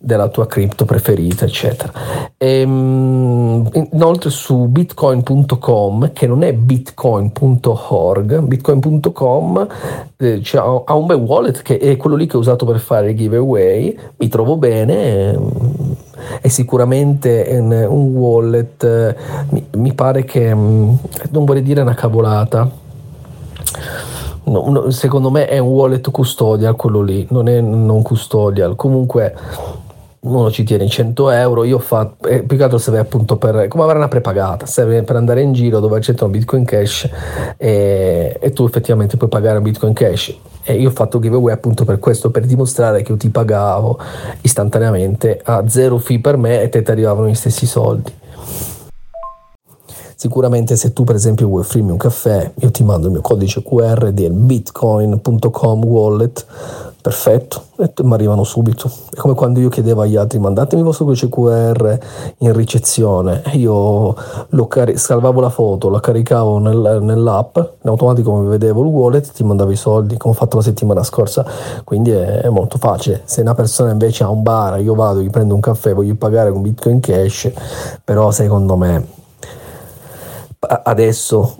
della 0.00 0.28
tua 0.28 0.46
cripto 0.46 0.84
preferita, 0.84 1.44
eccetera. 1.44 1.92
E, 2.36 2.60
ehm, 2.60 3.88
inoltre 3.92 4.30
su 4.30 4.66
bitcoin.com, 4.66 5.85
che 6.12 6.26
non 6.26 6.42
è 6.42 6.52
bitcoin.org, 6.52 8.40
bitcoin.com 8.40 9.66
eh, 10.16 10.42
ha 10.54 10.94
un 10.94 11.06
bel 11.06 11.16
wallet 11.16 11.62
che 11.62 11.78
è 11.78 11.96
quello 11.96 12.16
lì 12.16 12.26
che 12.26 12.36
ho 12.36 12.40
usato 12.40 12.64
per 12.64 12.78
fare 12.78 13.10
il 13.10 13.16
giveaway, 13.16 13.96
mi 14.16 14.28
trovo 14.28 14.56
bene. 14.56 15.30
Ehm, 15.32 15.94
è 16.40 16.48
sicuramente 16.48 17.46
un, 17.60 18.14
wallet, 18.14 19.16
mi, 19.50 19.66
mi, 19.76 19.92
pare 19.92 20.24
che 20.24 20.54
mm, 20.54 20.94
non 21.30 21.44
vorrei 21.44 21.62
dire 21.62 21.82
una 21.82 21.94
cavolata. 21.94 22.68
No, 24.44 24.70
no, 24.70 24.90
secondo 24.90 25.30
me 25.30 25.46
è 25.46 25.58
un 25.58 25.68
wallet 25.68 26.10
custodial 26.10 26.76
quello 26.76 27.02
lì, 27.02 27.26
non 27.30 27.48
è 27.48 27.60
non 27.60 28.02
custodial. 28.02 28.76
Comunque 28.76 29.34
uno 30.26 30.50
ci 30.50 30.64
tiene 30.64 30.88
100 30.88 31.30
euro, 31.30 31.64
io 31.64 31.76
ho 31.76 31.80
fatto, 31.80 32.28
eh, 32.28 32.42
più 32.42 32.56
che 32.56 32.64
altro 32.64 32.78
serve 32.78 32.98
appunto 32.98 33.36
per, 33.36 33.68
come 33.68 33.84
avere 33.84 33.98
una 33.98 34.08
prepagata, 34.08 34.66
serve 34.66 35.02
per 35.02 35.16
andare 35.16 35.42
in 35.42 35.52
giro 35.52 35.78
dove 35.80 35.96
accettano 35.96 36.30
Bitcoin 36.30 36.64
Cash 36.64 37.08
e, 37.56 38.36
e, 38.40 38.52
tu 38.52 38.64
effettivamente 38.64 39.16
puoi 39.16 39.28
pagare 39.28 39.60
Bitcoin 39.60 39.92
Cash. 39.92 40.34
E 40.64 40.74
io 40.74 40.88
ho 40.88 40.92
fatto 40.92 41.20
giveaway 41.20 41.54
appunto 41.54 41.84
per 41.84 42.00
questo, 42.00 42.30
per 42.30 42.44
dimostrare 42.44 43.02
che 43.02 43.12
io 43.12 43.18
ti 43.18 43.30
pagavo 43.30 43.98
istantaneamente 44.40 45.40
a 45.44 45.68
zero 45.68 45.98
fee 45.98 46.18
per 46.18 46.36
me 46.36 46.60
e 46.60 46.68
te 46.68 46.82
ti 46.82 46.90
arrivavano 46.90 47.28
gli 47.28 47.34
stessi 47.34 47.66
soldi. 47.66 48.12
Sicuramente 50.18 50.76
se 50.76 50.92
tu 50.92 51.04
per 51.04 51.14
esempio 51.14 51.46
vuoi 51.46 51.60
offrirmi 51.60 51.90
un 51.90 51.98
caffè, 51.98 52.50
io 52.54 52.70
ti 52.70 52.82
mando 52.82 53.06
il 53.06 53.12
mio 53.12 53.20
codice 53.20 53.62
QR 53.62 54.10
del 54.12 54.32
bitcoin.com 54.32 55.84
wallet 55.84 56.46
perfetto, 57.06 57.66
mi 58.02 58.14
arrivano 58.14 58.42
subito. 58.42 58.90
È 59.12 59.14
come 59.14 59.34
quando 59.34 59.60
io 59.60 59.68
chiedevo 59.68 60.00
agli 60.00 60.16
altri 60.16 60.40
mandatemi 60.40 60.80
il 60.80 60.86
vostro 60.88 61.04
codice 61.04 61.28
QR 61.28 61.96
in 62.38 62.52
ricezione, 62.52 63.44
io 63.52 64.12
cari- 64.66 64.96
salvavo 64.96 65.40
la 65.40 65.48
foto, 65.48 65.88
la 65.88 66.00
caricavo 66.00 66.58
nel, 66.58 66.98
nell'app, 67.02 67.58
in 67.58 67.88
automatico 67.88 68.34
mi 68.34 68.48
vedevo 68.48 68.80
il 68.80 68.88
wallet, 68.88 69.30
ti 69.30 69.44
mandavo 69.44 69.70
i 69.70 69.76
soldi, 69.76 70.16
come 70.16 70.34
ho 70.34 70.36
fatto 70.36 70.56
la 70.56 70.64
settimana 70.64 71.04
scorsa, 71.04 71.46
quindi 71.84 72.10
è, 72.10 72.40
è, 72.40 72.48
molto 72.48 72.76
facile. 72.76 73.22
Se 73.22 73.40
una 73.40 73.54
persona 73.54 73.92
invece 73.92 74.24
ha 74.24 74.28
un 74.28 74.42
bar, 74.42 74.80
io 74.80 74.96
vado, 74.96 75.22
gli 75.22 75.30
prendo 75.30 75.54
un 75.54 75.60
caffè, 75.60 75.94
voglio 75.94 76.16
pagare 76.16 76.50
con 76.50 76.60
Bitcoin 76.60 76.98
Cash, 76.98 77.52
però 78.02 78.32
secondo 78.32 78.74
me 78.74 79.06
adesso 80.58 81.54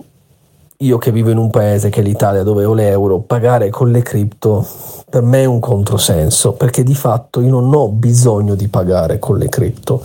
io 0.81 0.97
che 0.97 1.11
vivo 1.13 1.29
in 1.29 1.37
un 1.37 1.49
paese 1.49 1.87
che 1.87 2.01
è 2.01 2.03
l'Italia 2.03 2.43
dove 2.43 2.65
ho 2.65 2.73
l'euro, 2.73 3.19
pagare 3.19 3.69
con 3.69 3.89
le 3.91 4.01
cripto 4.01 4.67
per 5.09 5.21
me 5.21 5.43
è 5.43 5.45
un 5.45 5.61
controsenso 5.61 6.51
perché 6.51 6.83
di 6.83 6.93
fatto 6.93 7.39
io 7.39 7.49
non 7.49 7.73
ho 7.73 7.87
bisogno 7.87 8.55
di 8.55 8.67
pagare 8.67 9.19
con 9.19 9.37
le 9.37 9.47
cripto 9.47 10.03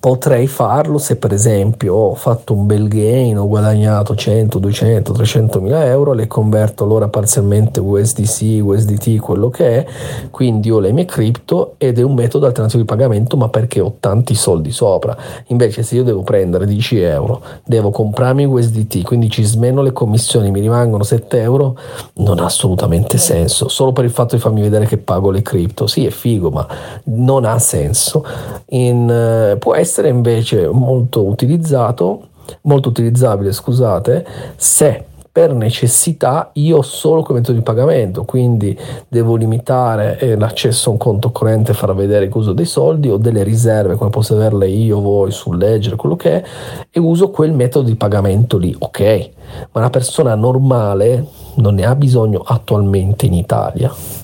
Potrei 0.00 0.46
farlo 0.46 0.96
se 0.98 1.16
per 1.16 1.32
esempio 1.32 1.92
ho 1.92 2.14
fatto 2.14 2.54
un 2.54 2.66
bel 2.66 2.86
gain, 2.86 3.36
ho 3.36 3.48
guadagnato 3.48 4.14
100, 4.14 4.60
200, 4.60 5.12
300 5.12 5.60
mila 5.60 5.84
euro, 5.86 6.12
le 6.12 6.28
converto 6.28 6.84
allora 6.84 7.08
parzialmente 7.08 7.80
USDC, 7.80 8.62
USDT, 8.62 9.16
quello 9.18 9.50
che 9.50 9.78
è, 9.78 9.86
quindi 10.30 10.70
ho 10.70 10.78
le 10.78 10.92
mie 10.92 11.04
cripto 11.04 11.74
ed 11.78 11.98
è 11.98 12.02
un 12.02 12.14
metodo 12.14 12.46
alternativo 12.46 12.80
di 12.82 12.86
pagamento 12.86 13.36
ma 13.36 13.48
perché 13.48 13.80
ho 13.80 13.96
tanti 13.98 14.36
soldi 14.36 14.70
sopra. 14.70 15.16
Invece 15.48 15.82
se 15.82 15.96
io 15.96 16.04
devo 16.04 16.22
prendere 16.22 16.64
10 16.64 17.00
euro, 17.00 17.42
devo 17.64 17.90
comprarmi 17.90 18.44
USDT, 18.44 19.02
quindi 19.02 19.28
ci 19.28 19.42
smeno 19.42 19.82
le 19.82 19.90
commissioni, 19.90 20.52
mi 20.52 20.60
rimangono 20.60 21.02
7 21.02 21.40
euro, 21.40 21.76
non 22.14 22.38
ha 22.38 22.44
assolutamente 22.44 23.18
senso, 23.18 23.68
solo 23.68 23.90
per 23.90 24.04
il 24.04 24.12
fatto 24.12 24.36
di 24.36 24.40
farmi 24.40 24.60
vedere 24.60 24.86
che 24.86 24.96
pago 24.96 25.32
le 25.32 25.42
cripto. 25.42 25.88
Sì, 25.88 26.06
è 26.06 26.10
figo, 26.10 26.50
ma 26.50 26.64
non 27.06 27.44
ha 27.44 27.58
senso. 27.58 28.24
In, 28.68 29.54
uh, 29.54 29.58
può 29.58 29.74
essere 29.74 29.86
essere 29.88 30.10
invece 30.10 30.68
molto 30.68 31.24
utilizzato, 31.24 32.28
molto 32.62 32.90
utilizzabile, 32.90 33.52
scusate, 33.52 34.26
se 34.56 35.04
per 35.32 35.54
necessità 35.54 36.50
io 36.54 36.78
ho 36.78 36.82
solo 36.82 37.22
come 37.22 37.38
metodo 37.38 37.56
di 37.56 37.64
pagamento, 37.64 38.24
quindi 38.24 38.76
devo 39.08 39.36
limitare 39.36 40.18
eh, 40.18 40.36
l'accesso 40.36 40.88
a 40.88 40.92
un 40.92 40.98
conto 40.98 41.30
corrente, 41.30 41.72
far 41.72 41.94
vedere 41.94 42.28
che 42.28 42.36
uso 42.36 42.52
dei 42.52 42.66
soldi 42.66 43.08
o 43.08 43.16
delle 43.16 43.42
riserve 43.44 43.94
come 43.94 44.10
posso 44.10 44.34
averle 44.34 44.68
io, 44.68 45.00
voi 45.00 45.30
sul 45.30 45.56
ledger, 45.56 45.96
quello 45.96 46.16
che 46.16 46.42
è, 46.42 46.44
e 46.90 47.00
uso 47.00 47.30
quel 47.30 47.52
metodo 47.52 47.88
di 47.88 47.94
pagamento 47.94 48.58
lì, 48.58 48.74
ok? 48.76 49.30
Ma 49.72 49.80
una 49.80 49.90
persona 49.90 50.34
normale 50.34 51.24
non 51.56 51.74
ne 51.74 51.86
ha 51.86 51.94
bisogno 51.94 52.42
attualmente 52.44 53.24
in 53.26 53.34
Italia. 53.34 54.17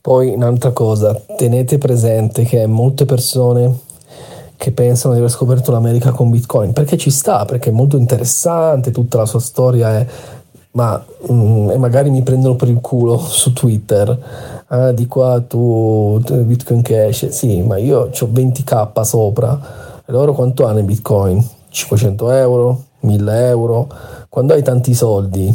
Poi 0.00 0.30
un'altra 0.30 0.72
cosa, 0.72 1.14
tenete 1.36 1.78
presente 1.78 2.44
che 2.44 2.66
molte 2.66 3.04
persone 3.04 3.78
che 4.56 4.72
pensano 4.72 5.14
di 5.14 5.20
aver 5.20 5.30
scoperto 5.30 5.72
l'America 5.72 6.10
con 6.12 6.30
Bitcoin, 6.30 6.72
perché 6.72 6.96
ci 6.96 7.10
sta, 7.10 7.44
perché 7.44 7.70
è 7.70 7.72
molto 7.72 7.96
interessante, 7.96 8.90
tutta 8.90 9.18
la 9.18 9.26
sua 9.26 9.40
storia 9.40 9.98
è 9.98 10.06
ma 10.72 11.04
mm, 11.30 11.70
e 11.70 11.76
magari 11.76 12.10
mi 12.10 12.22
prendono 12.22 12.56
per 12.56 12.68
il 12.68 12.80
culo 12.80 13.18
su 13.18 13.52
Twitter. 13.52 14.64
Ah, 14.68 14.92
di 14.92 15.06
qua 15.06 15.40
tu 15.40 16.20
Bitcoin 16.20 16.82
Cash 16.82 17.28
sì 17.28 17.60
ma 17.62 17.76
io 17.76 18.10
ho 18.10 18.26
20k 18.26 19.02
sopra. 19.02 19.60
E 20.04 20.10
loro 20.12 20.32
quanto 20.32 20.66
hanno 20.66 20.78
in 20.78 20.86
Bitcoin? 20.86 21.46
500 21.68 22.30
euro 22.30 22.84
1000 23.00 23.48
euro? 23.48 23.88
Quando 24.28 24.54
hai 24.54 24.62
tanti 24.62 24.94
soldi? 24.94 25.54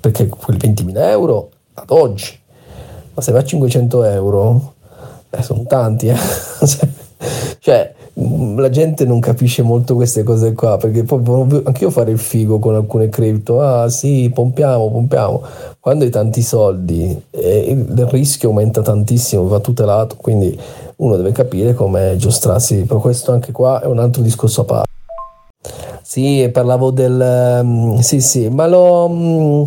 Perché 0.00 0.26
quei 0.26 0.56
20.000 0.56 0.92
euro 1.10 1.50
ad 1.74 1.90
oggi 1.90 2.37
ma 3.18 3.24
se 3.24 3.32
vai 3.32 3.40
a 3.40 3.44
500 3.44 4.04
euro, 4.04 4.74
eh, 5.30 5.42
sono 5.42 5.64
tanti, 5.66 6.06
eh? 6.06 6.14
cioè, 7.58 7.92
la 8.14 8.70
gente 8.70 9.04
non 9.04 9.18
capisce 9.18 9.62
molto 9.62 9.96
queste 9.96 10.22
cose 10.22 10.52
qua, 10.52 10.76
perché 10.76 11.02
poi 11.02 11.62
anch'io 11.64 11.90
fare 11.90 12.12
il 12.12 12.18
figo 12.18 12.60
con 12.60 12.76
alcune 12.76 13.08
cripto, 13.08 13.60
ah 13.60 13.88
sì, 13.88 14.30
pompiamo, 14.32 14.88
pompiamo. 14.88 15.42
Quando 15.80 16.04
hai 16.04 16.10
tanti 16.10 16.42
soldi, 16.42 17.20
eh, 17.30 17.70
il 17.70 18.06
rischio 18.06 18.50
aumenta 18.50 18.82
tantissimo, 18.82 19.48
va 19.48 19.58
tutelato, 19.58 20.14
quindi 20.14 20.56
uno 20.96 21.16
deve 21.16 21.32
capire 21.32 21.74
come 21.74 22.14
giostrarsi, 22.16 22.84
però 22.84 23.00
questo 23.00 23.32
anche 23.32 23.50
qua 23.50 23.80
è 23.80 23.86
un 23.86 23.98
altro 23.98 24.22
discorso 24.22 24.60
a 24.60 24.64
parte. 24.64 24.86
Sì, 26.02 26.48
parlavo 26.52 26.92
del... 26.92 27.60
Um, 27.62 27.98
sì, 27.98 28.20
sì, 28.20 28.48
ma 28.48 28.68
lo... 28.68 29.66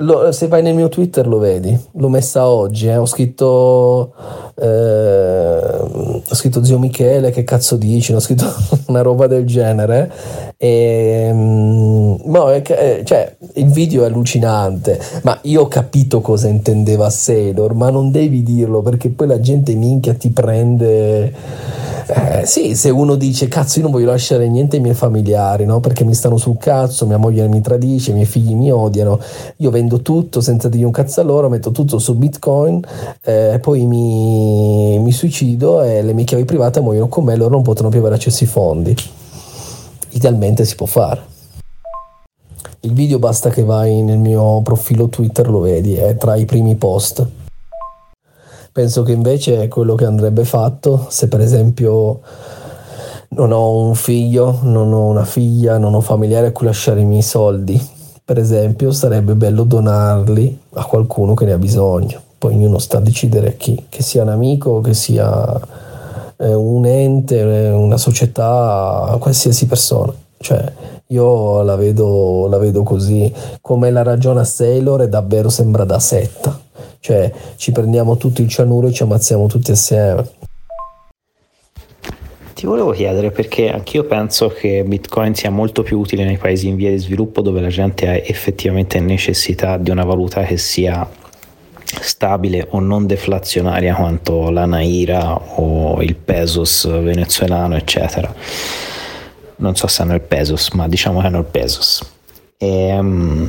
Lo, 0.00 0.30
se 0.30 0.46
vai 0.48 0.60
nel 0.60 0.74
mio 0.74 0.90
Twitter 0.90 1.26
lo 1.26 1.38
vedi, 1.38 1.74
l'ho 1.92 2.08
messa 2.10 2.46
oggi, 2.46 2.86
eh. 2.86 2.98
ho, 2.98 3.06
scritto, 3.06 4.12
eh, 4.54 5.58
ho 6.28 6.34
scritto 6.34 6.62
zio 6.62 6.78
Michele, 6.78 7.30
che 7.30 7.44
cazzo 7.44 7.76
dici, 7.76 8.12
ho 8.12 8.20
scritto 8.20 8.44
una 8.88 9.00
roba 9.00 9.26
del 9.26 9.46
genere, 9.46 10.12
e, 10.56 11.30
no, 11.32 12.50
eh, 12.50 13.02
cioè, 13.04 13.36
il 13.54 13.66
video 13.66 14.02
è 14.02 14.06
allucinante, 14.06 14.98
ma 15.22 15.38
io 15.42 15.62
ho 15.62 15.68
capito 15.68 16.20
cosa 16.20 16.48
intendeva 16.48 17.10
Sailor, 17.10 17.74
ma 17.74 17.90
non 17.90 18.10
devi 18.10 18.42
dirlo 18.42 18.82
perché 18.82 19.10
poi 19.10 19.26
la 19.26 19.40
gente 19.40 19.74
minchia 19.74 20.14
ti 20.14 20.30
prende 20.30 21.34
eh, 22.08 22.46
sì, 22.46 22.76
se 22.76 22.88
uno 22.90 23.16
dice 23.16 23.48
cazzo 23.48 23.78
io 23.78 23.84
non 23.84 23.92
voglio 23.92 24.06
lasciare 24.06 24.48
niente 24.48 24.76
ai 24.76 24.82
miei 24.82 24.94
familiari, 24.94 25.64
no? 25.64 25.80
Perché 25.80 26.04
mi 26.04 26.14
stanno 26.14 26.36
sul 26.36 26.56
cazzo, 26.56 27.04
mia 27.04 27.16
moglie 27.16 27.48
mi 27.48 27.60
tradisce, 27.60 28.12
i 28.12 28.14
miei 28.14 28.26
figli 28.26 28.54
mi 28.54 28.70
odiano, 28.70 29.18
io 29.56 29.70
vendo 29.70 30.00
tutto 30.02 30.40
senza 30.40 30.68
dire 30.68 30.84
un 30.84 30.92
cazzo 30.92 31.20
a 31.20 31.24
loro, 31.24 31.48
metto 31.48 31.72
tutto 31.72 31.98
su 31.98 32.14
Bitcoin, 32.14 32.80
eh, 33.24 33.58
poi 33.60 33.84
mi, 33.86 35.00
mi 35.00 35.10
suicido 35.10 35.82
e 35.82 36.02
le 36.02 36.12
mie 36.12 36.24
chiavi 36.24 36.44
private 36.44 36.80
muoiono 36.80 37.08
con 37.08 37.24
me, 37.24 37.34
loro 37.34 37.54
non 37.54 37.62
possono 37.62 37.88
più 37.88 37.98
avere 37.98 38.14
accesso 38.14 38.44
ai 38.44 38.50
fondi. 38.50 38.96
Idealmente 40.16 40.64
si 40.64 40.76
può 40.76 40.86
fare. 40.86 41.20
Il 42.80 42.94
video 42.94 43.18
basta 43.18 43.50
che 43.50 43.62
vai 43.62 44.00
nel 44.00 44.16
mio 44.16 44.62
profilo 44.62 45.08
Twitter, 45.08 45.46
lo 45.50 45.60
vedi, 45.60 45.92
è 45.92 46.16
tra 46.16 46.36
i 46.36 46.46
primi 46.46 46.74
post. 46.76 47.26
Penso 48.72 49.02
che 49.02 49.12
invece 49.12 49.60
è 49.62 49.68
quello 49.68 49.94
che 49.94 50.06
andrebbe 50.06 50.46
fatto 50.46 51.04
se 51.10 51.28
per 51.28 51.40
esempio 51.40 52.20
non 53.30 53.52
ho 53.52 53.78
un 53.78 53.94
figlio, 53.94 54.60
non 54.62 54.90
ho 54.94 55.04
una 55.04 55.26
figlia, 55.26 55.76
non 55.76 55.92
ho 55.92 56.00
familiare 56.00 56.46
a 56.46 56.52
cui 56.52 56.64
lasciare 56.64 57.02
i 57.02 57.04
miei 57.04 57.20
soldi. 57.20 57.78
Per 58.24 58.38
esempio 58.38 58.92
sarebbe 58.92 59.34
bello 59.34 59.64
donarli 59.64 60.60
a 60.74 60.84
qualcuno 60.86 61.34
che 61.34 61.44
ne 61.44 61.52
ha 61.52 61.58
bisogno. 61.58 62.22
Poi 62.38 62.54
ognuno 62.54 62.78
sta 62.78 62.96
a 62.96 63.02
decidere 63.02 63.58
chi, 63.58 63.84
che 63.90 64.02
sia 64.02 64.22
un 64.22 64.30
amico, 64.30 64.80
che 64.80 64.94
sia 64.94 65.60
un 66.38 66.86
ente, 66.86 67.42
una 67.42 67.96
società, 67.96 69.16
qualsiasi 69.18 69.66
persona. 69.66 70.14
Cioè, 70.38 70.72
io 71.08 71.62
la 71.62 71.76
vedo, 71.76 72.46
la 72.48 72.58
vedo 72.58 72.82
così. 72.82 73.32
Come 73.60 73.90
la 73.90 74.02
ragiona 74.02 74.44
Sailor 74.44 75.08
davvero 75.08 75.48
sembra 75.48 75.84
da 75.84 75.98
setta. 75.98 76.60
Cioè 76.98 77.32
ci 77.56 77.70
prendiamo 77.72 78.16
tutto 78.16 78.42
il 78.42 78.48
cianuro 78.48 78.88
e 78.88 78.92
ci 78.92 79.02
ammazziamo 79.02 79.46
tutti 79.46 79.70
assieme. 79.70 80.28
Ti 82.52 82.66
volevo 82.66 82.90
chiedere 82.90 83.30
perché 83.30 83.70
anch'io 83.70 84.04
penso 84.04 84.48
che 84.48 84.82
Bitcoin 84.82 85.34
sia 85.34 85.50
molto 85.50 85.82
più 85.82 85.98
utile 85.98 86.24
nei 86.24 86.38
paesi 86.38 86.68
in 86.68 86.76
via 86.76 86.90
di 86.90 86.96
sviluppo 86.96 87.42
dove 87.42 87.60
la 87.60 87.68
gente 87.68 88.08
ha 88.08 88.14
effettivamente 88.14 88.98
necessità 88.98 89.76
di 89.76 89.90
una 89.90 90.04
valuta 90.04 90.42
che 90.42 90.56
sia 90.56 91.06
stabile 91.86 92.66
o 92.70 92.80
non 92.80 93.06
deflazionaria 93.06 93.94
quanto 93.94 94.50
la 94.50 94.66
Naira 94.66 95.34
o 95.60 96.02
il 96.02 96.16
Pesos 96.16 96.86
venezuelano, 96.88 97.76
eccetera. 97.76 98.34
Non 99.56 99.74
so 99.76 99.86
se 99.86 100.02
hanno 100.02 100.14
il 100.14 100.20
Pesos, 100.20 100.70
ma 100.70 100.88
diciamo 100.88 101.20
che 101.20 101.26
hanno 101.26 101.38
il 101.38 101.44
Pesos. 101.44 102.02
E, 102.58 102.98
um, 102.98 103.48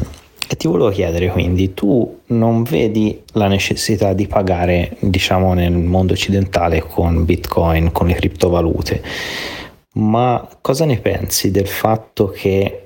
e 0.50 0.56
ti 0.56 0.68
volevo 0.68 0.90
chiedere 0.90 1.30
quindi, 1.30 1.74
tu 1.74 2.20
non 2.28 2.64
vedi 2.64 3.22
la 3.34 3.48
necessità 3.48 4.14
di 4.14 4.28
pagare, 4.28 4.96
diciamo, 5.00 5.54
nel 5.54 5.74
mondo 5.74 6.14
occidentale 6.14 6.82
con 6.82 7.26
Bitcoin, 7.26 7.92
con 7.92 8.08
le 8.08 8.14
criptovalute, 8.14 9.04
ma 9.94 10.48
cosa 10.62 10.86
ne 10.86 11.00
pensi 11.00 11.52
del 11.52 11.68
fatto 11.68 12.30
che 12.30 12.84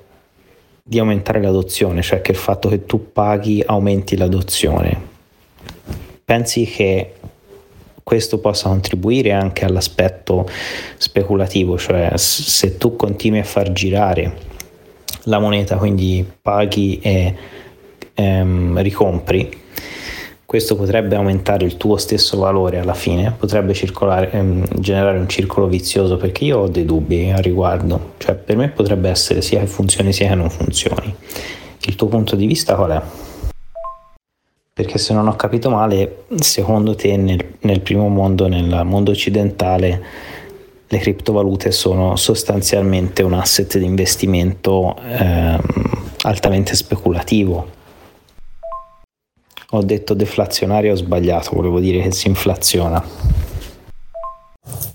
di 0.82 0.98
aumentare 0.98 1.40
l'adozione, 1.40 2.02
cioè 2.02 2.20
che 2.20 2.32
il 2.32 2.36
fatto 2.36 2.68
che 2.68 2.84
tu 2.84 3.12
paghi 3.12 3.62
aumenti 3.64 4.16
l'adozione? 4.16 5.10
Pensi 6.24 6.64
che 6.64 7.14
questo 8.02 8.38
possa 8.38 8.68
contribuire 8.68 9.32
anche 9.32 9.64
all'aspetto 9.64 10.48
speculativo, 10.96 11.78
cioè 11.78 12.12
se 12.16 12.76
tu 12.78 12.96
continui 12.96 13.38
a 13.38 13.44
far 13.44 13.72
girare 13.72 14.50
la 15.24 15.38
moneta, 15.38 15.76
quindi 15.76 16.28
paghi 16.42 16.98
e 17.00 17.34
ehm, 18.14 18.80
ricompri, 18.82 19.60
questo 20.44 20.76
potrebbe 20.76 21.14
aumentare 21.14 21.64
il 21.64 21.76
tuo 21.76 21.96
stesso 21.96 22.36
valore 22.36 22.78
alla 22.78 22.92
fine, 22.92 23.34
potrebbe 23.38 23.72
ehm, 23.72 24.66
generare 24.80 25.18
un 25.18 25.28
circolo 25.28 25.66
vizioso 25.66 26.16
perché 26.16 26.44
io 26.44 26.58
ho 26.58 26.68
dei 26.68 26.84
dubbi 26.84 27.30
a 27.30 27.38
riguardo, 27.38 28.14
cioè 28.18 28.34
per 28.34 28.56
me 28.56 28.68
potrebbe 28.68 29.08
essere 29.08 29.40
sia 29.40 29.60
che 29.60 29.66
funzioni 29.66 30.12
sia 30.12 30.28
che 30.28 30.34
non 30.34 30.50
funzioni. 30.50 31.14
Il 31.84 31.96
tuo 31.96 32.08
punto 32.08 32.36
di 32.36 32.46
vista 32.46 32.74
qual 32.74 32.90
è? 32.90 33.31
Perché 34.74 34.96
se 34.96 35.12
non 35.12 35.28
ho 35.28 35.36
capito 35.36 35.68
male, 35.68 36.24
secondo 36.36 36.94
te 36.94 37.14
nel, 37.18 37.56
nel 37.60 37.82
primo 37.82 38.08
mondo, 38.08 38.48
nel 38.48 38.86
mondo 38.86 39.10
occidentale, 39.10 40.02
le 40.88 40.98
criptovalute 40.98 41.70
sono 41.70 42.16
sostanzialmente 42.16 43.22
un 43.22 43.34
asset 43.34 43.76
di 43.76 43.84
investimento 43.84 44.96
ehm, 44.96 45.60
altamente 46.22 46.74
speculativo. 46.74 47.66
Ho 49.72 49.82
detto 49.82 50.14
deflazionario, 50.14 50.92
ho 50.92 50.96
sbagliato, 50.96 51.50
volevo 51.52 51.78
dire 51.78 52.00
che 52.00 52.12
si 52.12 52.28
inflaziona. 52.28 53.04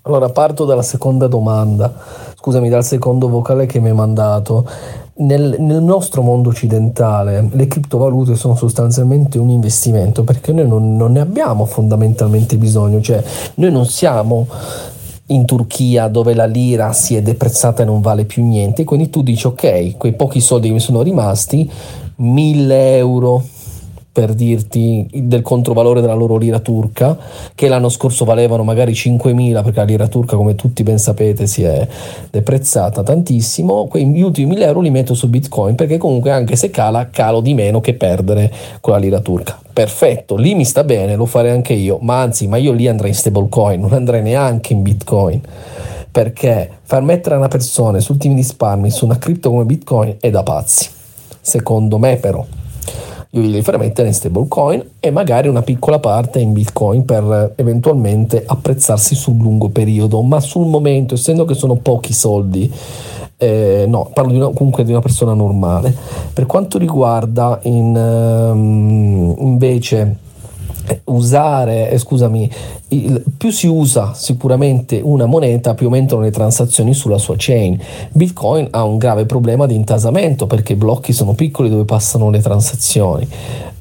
Allora 0.02 0.30
parto 0.30 0.66
dalla 0.66 0.82
seconda 0.82 1.28
domanda, 1.28 1.94
scusami, 2.36 2.70
dal 2.70 2.84
secondo 2.84 3.30
vocale 3.30 3.68
che 3.68 3.80
mi 3.80 3.90
hai 3.90 3.96
mandato. 3.96 4.68
Nel, 5.20 5.56
nel, 5.60 5.82
nostro 5.82 6.22
mondo 6.22 6.50
occidentale 6.50 7.50
le 7.52 7.68
criptovalute 7.68 8.36
sono 8.36 8.56
sostanzialmente 8.56 9.40
un 9.40 9.50
investimento 9.50 10.24
perché 10.24 10.54
noi 10.54 10.68
non, 10.68 10.96
non 10.96 11.14
ne 11.14 11.22
abbiamo 11.22 11.66
fondamentalmente 11.66 12.56
bisogno, 12.58 13.02
cioè 13.02 13.24
noi 13.56 13.72
non 13.72 13.88
siamo 13.88 14.48
in 15.28 15.46
Turchia 15.46 16.08
dove 16.08 16.34
la 16.34 16.46
lira 16.46 16.94
si 16.94 17.16
è 17.16 17.22
deprezzata 17.22 17.82
e 17.82 17.86
non 17.86 18.00
vale 18.00 18.26
più 18.26 18.46
niente, 18.46 18.84
quindi 18.84 19.10
tu 19.10 19.24
dici 19.24 19.48
ok, 19.48 19.98
quei 19.98 20.14
pochi 20.14 20.40
soldi 20.40 20.68
che 20.68 20.74
mi 20.74 20.80
sono 20.80 21.02
rimasti, 21.02 21.70
1000 22.18 22.98
euro 22.98 23.44
per 24.18 24.34
dirti 24.34 25.08
del 25.14 25.44
controvalore 25.44 26.02
della 26.02 26.16
loro 26.16 26.38
lira 26.38 26.58
turca, 26.58 27.16
che 27.54 27.68
l'anno 27.68 27.88
scorso 27.88 28.26
valevano 28.26 28.64
magari 28.64 28.94
5.000 28.94 29.62
perché 29.62 29.78
la 29.78 29.84
lira 29.86 30.08
turca, 30.08 30.36
come 30.36 30.56
tutti 30.56 30.82
ben 30.82 30.98
sapete, 30.98 31.46
si 31.46 31.62
è 31.62 31.88
deprezzata 32.32 33.04
tantissimo, 33.04 33.86
quegli 33.86 34.20
ultimi 34.24 34.56
1.000 34.56 34.62
euro 34.64 34.80
li 34.80 34.90
metto 34.90 35.14
su 35.14 35.30
Bitcoin 35.30 35.76
perché 35.76 36.00
comunque 36.00 36.32
anche 36.32 36.56
se 36.56 36.72
cala, 36.72 37.10
calo 37.12 37.42
di 37.42 37.54
meno 37.54 37.80
che 37.80 37.94
perdere 37.94 38.52
con 38.82 38.94
la 38.94 39.00
lira 39.00 39.20
turca. 39.20 39.60
Perfetto, 39.72 40.36
lì 40.36 40.56
mi 40.56 40.66
sta 40.66 40.84
bene, 40.84 41.16
lo 41.16 41.28
farei 41.28 41.52
anche 41.52 41.74
io, 41.74 42.00
ma 42.02 42.20
anzi, 42.20 42.48
ma 42.48 42.58
io 42.58 42.72
lì 42.72 42.88
andrei 42.88 43.12
in 43.12 43.16
stablecoin, 43.16 43.80
non 43.80 43.94
andrei 43.94 44.24
neanche 44.24 44.74
in 44.74 44.82
Bitcoin 44.82 45.42
perché 46.10 46.72
far 46.82 47.04
mettere 47.04 47.36
una 47.36 47.50
persona 47.50 48.00
sui 48.00 48.16
ultimi 48.16 48.34
risparmi 48.34 48.90
su 48.90 49.06
una 49.06 49.20
cripto 49.20 49.52
come 49.52 49.66
Bitcoin 49.66 50.16
è 50.20 50.32
da 50.32 50.42
pazzi. 50.42 50.90
Secondo 51.40 52.00
me 52.00 52.16
però 52.16 52.44
li 53.42 53.62
farei 53.62 53.80
mettere 53.80 54.08
in 54.08 54.14
stablecoin 54.14 54.84
e 55.00 55.12
magari 55.12 55.48
una 55.48 55.62
piccola 55.62 56.00
parte 56.00 56.40
in 56.40 56.54
bitcoin 56.54 57.06
per 57.06 57.54
eventualmente 57.56 58.44
apprezzarsi 58.46 59.16
sul 59.16 59.38
lungo 59.38 59.70
periodo, 59.70 60.22
ma 60.22 60.40
sul 60.40 60.68
momento, 60.68 61.16
essendo 61.16 61.46
che 61.46 61.54
sono 61.54 61.76
pochi 61.76 62.14
soldi, 62.14 62.72
eh, 63.38 63.86
no, 63.88 64.10
parlo 64.14 64.32
di 64.32 64.38
una, 64.38 64.50
comunque 64.50 64.84
di 64.84 64.92
una 64.92 65.02
persona 65.02 65.34
normale. 65.34 65.96
Per 66.34 66.46
quanto 66.46 66.78
riguarda 66.78 67.60
in, 67.64 67.96
um, 67.96 69.36
invece 69.40 70.26
usare, 71.06 71.90
eh, 71.90 71.98
scusami, 71.98 72.50
il, 72.90 73.24
più 73.38 73.52
si 73.52 73.68
usa 73.68 74.14
sicuramente 74.14 75.00
una 75.04 75.26
moneta, 75.26 75.74
più 75.74 75.88
aumentano 75.88 76.22
le 76.22 76.32
transazioni 76.32 76.94
sulla 76.94 77.18
sua 77.18 77.36
chain. 77.38 77.80
Bitcoin 78.12 78.68
ha 78.72 78.84
un 78.84 78.98
grave 78.98 79.26
problema 79.26 79.66
di 79.66 79.76
intasamento 79.76 80.48
perché 80.48 80.74
i 80.74 80.78
blocchi 80.78 81.14
sono 81.14 81.34
piccoli 81.34 81.70
dove 81.70 81.86
passano 81.86 82.30
le 82.30 82.42
transazioni. 82.42 83.28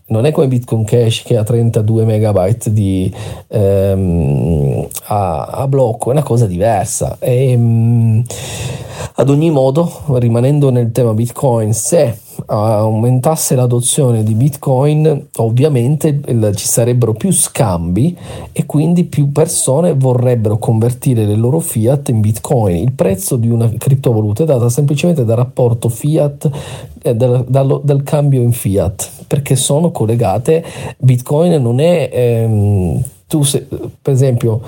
Non 0.08 0.24
è 0.24 0.30
come 0.30 0.46
Bitcoin 0.46 0.84
Cash 0.84 1.24
che 1.24 1.36
ha 1.36 1.42
32 1.42 2.04
megabyte 2.04 2.72
di, 2.72 3.12
ehm, 3.48 4.86
a, 5.06 5.46
a, 5.46 5.66
blocco, 5.66 6.10
è 6.10 6.12
una 6.12 6.22
cosa 6.22 6.46
diversa. 6.46 7.16
E, 7.18 7.50
ehm, 7.50 8.24
ad 9.14 9.28
ogni 9.30 9.50
modo, 9.50 10.02
rimanendo 10.12 10.70
nel 10.70 10.92
tema 10.92 11.12
Bitcoin, 11.12 11.72
se 11.74 12.18
aumentasse 12.46 13.54
l'adozione 13.54 14.22
di 14.22 14.34
Bitcoin, 14.34 15.28
ovviamente 15.36 16.20
ci 16.54 16.66
sarebbero 16.66 17.12
più 17.14 17.30
scambi 17.32 18.16
e 18.52 18.66
quindi 18.66 19.04
più 19.04 19.32
persone 19.32 19.94
vorrebbero 19.94 20.58
convertire 20.58 21.24
le 21.24 21.34
loro 21.34 21.60
fiat 21.60 22.08
in 22.10 22.20
Bitcoin. 22.20 22.76
Il 22.76 22.92
prezzo 22.92 23.36
di 23.36 23.48
una 23.48 23.70
criptovaluta 23.76 24.42
è 24.42 24.46
dato 24.46 24.68
semplicemente 24.68 25.24
dal 25.24 25.36
rapporto 25.36 25.88
fiat 25.88 26.50
eh, 27.02 27.14
dal, 27.14 27.44
dal, 27.46 27.80
dal, 27.82 28.02
cambio 28.02 28.42
in 28.42 28.52
fiat 28.52 29.24
perché 29.26 29.56
sono 29.56 29.90
collegate. 29.90 30.64
Bitcoin 30.98 31.60
non 31.62 31.80
è 31.80 32.10
ehm, 32.12 33.02
tu, 33.26 33.42
se, 33.42 33.66
per 33.66 34.12
esempio 34.12 34.60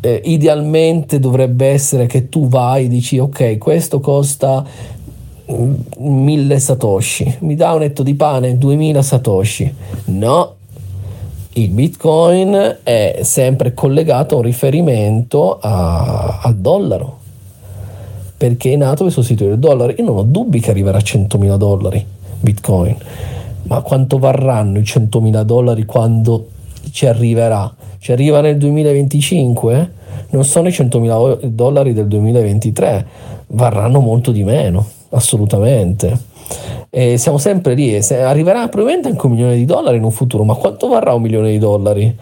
eh, 0.00 0.20
idealmente 0.24 1.18
dovrebbe 1.18 1.66
essere 1.66 2.06
che 2.06 2.28
tu 2.28 2.48
vai 2.48 2.84
e 2.84 2.88
dici 2.88 3.18
ok 3.18 3.56
questo 3.56 4.00
costa 4.00 4.64
1000 5.46 6.58
satoshi. 6.58 7.36
Mi 7.40 7.54
dà 7.54 7.72
un 7.72 7.82
etto 7.82 8.02
di 8.02 8.14
pane 8.14 8.58
2000 8.58 9.02
satoshi. 9.02 9.74
No. 10.06 10.54
Il 11.56 11.68
bitcoin 11.68 12.78
è 12.82 13.20
sempre 13.22 13.74
collegato 13.74 14.34
a 14.34 14.38
un 14.38 14.44
riferimento 14.44 15.58
a, 15.60 16.40
al 16.42 16.56
dollaro 16.56 17.18
perché 18.36 18.72
è 18.72 18.76
nato 18.76 19.04
per 19.04 19.12
sostituire 19.12 19.52
il 19.52 19.60
dollaro. 19.60 19.92
Io 19.96 20.04
non 20.04 20.16
ho 20.16 20.22
dubbi 20.22 20.58
che 20.58 20.70
arriverà 20.70 20.98
a 20.98 21.02
100.000 21.02 21.56
dollari 21.56 22.04
bitcoin 22.40 22.96
ma 23.64 23.80
quanto 23.80 24.18
varranno 24.18 24.78
i 24.78 24.82
100.000 24.82 25.42
dollari 25.42 25.84
quando 25.84 26.48
ci 26.90 27.06
arriverà? 27.06 27.72
Ci 27.98 28.12
arriva 28.12 28.40
nel 28.40 28.58
2025, 28.58 29.92
non 30.30 30.44
sono 30.44 30.68
i 30.68 30.70
100.000 30.70 31.46
dollari 31.46 31.94
del 31.94 32.06
2023, 32.06 33.06
varranno 33.48 34.00
molto 34.00 34.32
di 34.32 34.44
meno, 34.44 34.86
assolutamente. 35.14 36.32
E 36.90 37.16
siamo 37.18 37.38
sempre 37.38 37.74
lì, 37.74 37.94
arriverà 37.96 38.68
probabilmente 38.68 39.08
anche 39.08 39.26
un 39.26 39.32
milione 39.32 39.56
di 39.56 39.64
dollari 39.64 39.96
in 39.96 40.04
un 40.04 40.12
futuro, 40.12 40.44
ma 40.44 40.54
quanto 40.54 40.88
varrà 40.88 41.14
un 41.14 41.22
milione 41.22 41.50
di 41.50 41.58
dollari? 41.58 42.16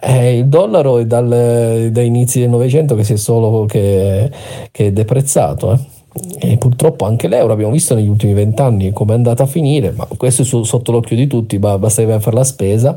Eh, 0.00 0.38
il 0.38 0.46
dollaro 0.46 0.98
è 0.98 1.06
dal, 1.06 1.88
dai 1.90 2.06
inizi 2.06 2.40
del 2.40 2.50
Novecento 2.50 2.94
che 2.94 3.04
si 3.04 3.14
è 3.14 3.16
solo 3.16 3.66
che, 3.66 4.30
che 4.70 4.86
è 4.86 4.92
deprezzato. 4.92 5.72
Eh 5.72 5.95
e 6.38 6.56
purtroppo 6.56 7.04
anche 7.04 7.28
l'euro 7.28 7.52
abbiamo 7.52 7.72
visto 7.72 7.94
negli 7.94 8.08
ultimi 8.08 8.32
vent'anni 8.32 8.92
come 8.92 9.12
è 9.12 9.16
andata 9.16 9.42
a 9.42 9.46
finire, 9.46 9.92
ma 9.92 10.06
questo 10.16 10.42
è 10.42 10.44
su, 10.44 10.62
sotto 10.62 10.92
l'occhio 10.92 11.16
di 11.16 11.26
tutti, 11.26 11.58
basta 11.58 12.04
che 12.04 12.20
fare 12.20 12.36
la 12.36 12.44
spesa 12.44 12.96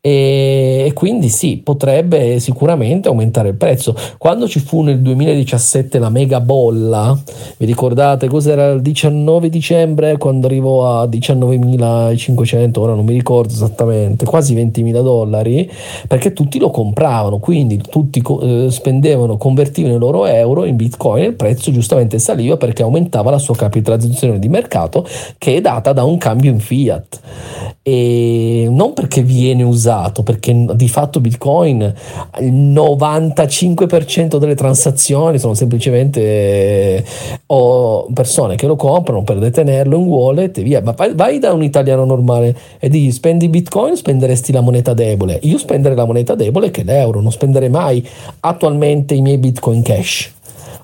e, 0.00 0.84
e, 0.86 0.92
quindi 0.92 1.28
sì, 1.28 1.58
potrebbe 1.58 2.38
sicuramente 2.38 3.08
aumentare 3.08 3.48
il 3.48 3.56
prezzo. 3.56 3.94
Quando 4.18 4.48
ci 4.48 4.60
fu 4.60 4.82
nel 4.82 5.00
2017 5.00 5.98
la 5.98 6.10
mega 6.10 6.40
bolla, 6.40 7.18
vi 7.56 7.66
ricordate 7.66 8.28
cos'era 8.28 8.68
il 8.68 8.82
19 8.82 9.48
dicembre 9.48 10.16
quando 10.16 10.46
arrivò 10.46 11.00
a 11.00 11.06
19.500, 11.06 12.78
ora 12.78 12.94
non 12.94 13.04
mi 13.04 13.12
ricordo 13.12 13.52
esattamente, 13.52 14.24
quasi 14.24 14.54
20.000 14.54 15.02
dollari, 15.02 15.70
perché 16.06 16.32
tutti 16.32 16.58
lo 16.58 16.70
compravano, 16.70 17.38
quindi 17.38 17.80
tutti 17.88 18.22
eh, 18.42 18.68
spendevano, 18.70 19.36
convertivano 19.36 19.96
i 19.96 19.98
loro 19.98 20.26
euro 20.26 20.64
in 20.64 20.76
bitcoin 20.76 21.24
e 21.24 21.26
il 21.28 21.34
prezzo 21.34 21.70
giustamente 21.70 22.18
saliva 22.18 22.45
l'IVA 22.46 22.56
perché 22.56 22.82
aumentava 22.82 23.30
la 23.30 23.38
sua 23.38 23.56
capitalizzazione 23.56 24.38
di 24.38 24.48
mercato 24.48 25.06
che 25.38 25.56
è 25.56 25.60
data 25.60 25.92
da 25.92 26.04
un 26.04 26.16
cambio 26.18 26.50
in 26.50 26.60
fiat 26.60 27.20
e 27.88 28.66
non 28.68 28.94
perché 28.94 29.22
viene 29.22 29.62
usato, 29.62 30.24
perché 30.24 30.66
di 30.74 30.88
fatto 30.88 31.20
Bitcoin 31.20 31.94
il 32.40 32.52
95% 32.52 34.38
delle 34.38 34.56
transazioni 34.56 35.38
sono 35.38 35.54
semplicemente 35.54 36.20
eh, 36.20 37.04
o 37.46 38.08
persone 38.12 38.56
che 38.56 38.66
lo 38.66 38.74
comprano 38.74 39.22
per 39.22 39.38
detenerlo 39.38 39.96
in 39.96 40.02
wallet 40.02 40.58
e 40.58 40.62
via. 40.64 40.82
Ma 40.82 40.94
vai, 40.96 41.14
vai 41.14 41.38
da 41.38 41.52
un 41.52 41.62
italiano 41.62 42.04
normale 42.04 42.56
e 42.80 42.88
digli 42.88 43.12
spendi 43.12 43.48
Bitcoin, 43.48 43.94
spenderesti 43.94 44.50
la 44.50 44.62
moneta 44.62 44.92
debole. 44.92 45.38
Io 45.42 45.56
spenderei 45.56 45.96
la 45.96 46.06
moneta 46.06 46.34
debole 46.34 46.72
che 46.72 46.80
è 46.80 46.84
l'euro, 46.84 47.20
non 47.20 47.30
spenderei 47.30 47.70
mai 47.70 48.04
attualmente 48.40 49.14
i 49.14 49.20
miei 49.20 49.38
Bitcoin 49.38 49.82
cash 49.82 50.34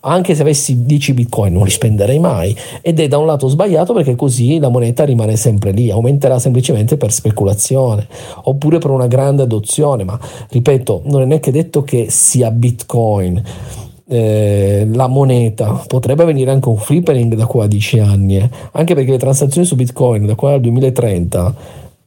anche 0.05 0.35
se 0.35 0.43
avessi 0.43 0.85
10 0.85 1.13
bitcoin 1.13 1.53
non 1.53 1.65
li 1.65 1.71
spenderei 1.71 2.19
mai 2.19 2.57
ed 2.81 2.99
è 2.99 3.09
da 3.09 3.19
un 3.19 3.27
lato 3.27 3.49
sbagliato 3.49 3.93
perché 3.93 4.17
così 4.17 4.59
la 4.59 4.69
moneta 4.69 5.05
rimane 5.05 5.37
sempre 5.37 5.73
lì, 5.73 5.91
aumenterà 5.91 6.39
semplicemente 6.39 6.97
per 6.97 7.13
speculazione 7.13 8.07
oppure 8.45 8.79
per 8.79 8.91
una 8.91 9.07
grande 9.07 9.43
adozione, 9.43 10.05
ma 10.05 10.19
ripeto, 10.49 11.03
non 11.05 11.23
è 11.23 11.25
neanche 11.25 11.51
detto 11.51 11.83
che 11.83 12.07
sia 12.09 12.51
bitcoin. 12.51 13.43
Eh, 14.09 14.89
la 14.93 15.07
moneta 15.07 15.85
potrebbe 15.87 16.23
avvenire 16.23 16.51
anche 16.51 16.69
un 16.69 16.77
flippering 16.77 17.35
da 17.35 17.47
qua 17.47 17.65
a 17.65 17.67
10 17.69 17.99
anni 18.01 18.37
eh. 18.37 18.51
anche 18.73 18.95
perché 18.95 19.13
le 19.13 19.17
transazioni 19.17 19.67
su 19.67 19.77
bitcoin 19.77 20.27
da 20.27 20.35
qua 20.35 20.53
al 20.53 20.61
2030 20.61 21.55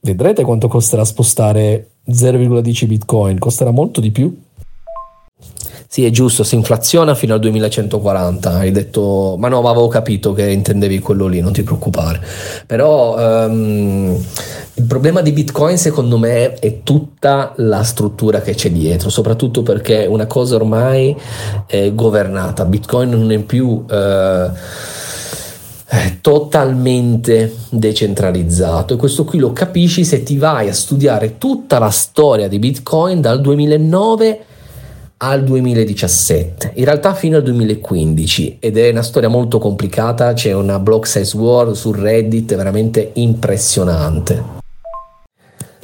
vedrete 0.01 0.43
quanto 0.43 0.67
costerà 0.67 1.03
spostare 1.05 1.91
0,10 2.07 2.85
bitcoin 2.85 3.39
costerà 3.39 3.71
molto 3.71 4.01
di 4.01 4.11
più 4.11 4.31
sì, 5.95 6.03
è 6.03 6.09
giusto, 6.09 6.43
si 6.43 6.55
inflaziona 6.55 7.15
fino 7.15 7.35
al 7.35 7.39
2140. 7.39 8.51
Hai 8.51 8.71
detto, 8.71 9.37
ma 9.39 9.47
no, 9.47 9.61
ma 9.61 9.69
avevo 9.69 9.87
capito 9.87 10.33
che 10.33 10.51
intendevi 10.51 10.99
quello 10.99 11.27
lì, 11.27 11.39
non 11.39 11.53
ti 11.53 11.63
preoccupare. 11.63 12.21
Però 12.65 13.15
um, 13.17 14.21
il 14.73 14.83
problema 14.83 15.21
di 15.21 15.31
Bitcoin, 15.31 15.77
secondo 15.77 16.17
me, 16.17 16.55
è 16.55 16.83
tutta 16.83 17.53
la 17.59 17.81
struttura 17.83 18.41
che 18.41 18.55
c'è 18.55 18.71
dietro, 18.71 19.09
soprattutto 19.09 19.63
perché 19.63 20.05
una 20.05 20.25
cosa 20.25 20.55
ormai 20.55 21.15
è 21.65 21.93
governata. 21.93 22.65
Bitcoin 22.65 23.11
non 23.11 23.31
è 23.31 23.39
più. 23.39 23.85
Uh, 23.89 24.51
totalmente 26.19 27.55
decentralizzato 27.69 28.95
e 28.95 28.97
questo 28.97 29.23
qui 29.23 29.37
lo 29.37 29.53
capisci 29.53 30.03
se 30.03 30.23
ti 30.23 30.35
vai 30.35 30.67
a 30.67 30.73
studiare 30.73 31.37
tutta 31.37 31.77
la 31.77 31.91
storia 31.91 32.47
di 32.49 32.57
Bitcoin 32.59 33.21
dal 33.21 33.39
2009 33.39 34.45
al 35.17 35.43
2017, 35.43 36.73
in 36.75 36.85
realtà 36.85 37.13
fino 37.13 37.37
al 37.37 37.43
2015 37.43 38.57
ed 38.59 38.77
è 38.77 38.89
una 38.89 39.01
storia 39.01 39.29
molto 39.29 39.59
complicata, 39.59 40.33
c'è 40.33 40.51
una 40.51 40.77
block 40.79 41.07
size 41.07 41.37
war 41.37 41.73
su 41.75 41.91
Reddit 41.93 42.53
veramente 42.55 43.11
impressionante. 43.13 44.63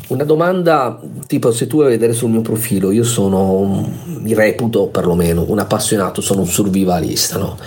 Una 0.08 0.26
domanda 0.26 1.00
tipo 1.28 1.54
se 1.54 1.68
tu 1.68 1.78
vuoi 1.78 1.92
vedere 1.92 2.12
sul 2.12 2.30
mio 2.30 2.42
profilo, 2.42 2.92
io 2.92 3.06
sono, 3.06 3.90
mi 4.20 4.34
reputo 4.34 4.88
perlomeno 4.88 5.46
un 5.48 5.60
appassionato, 5.60 6.20
sono 6.20 6.42
un 6.42 6.48
survivalista, 6.48 7.38
no? 7.38 7.58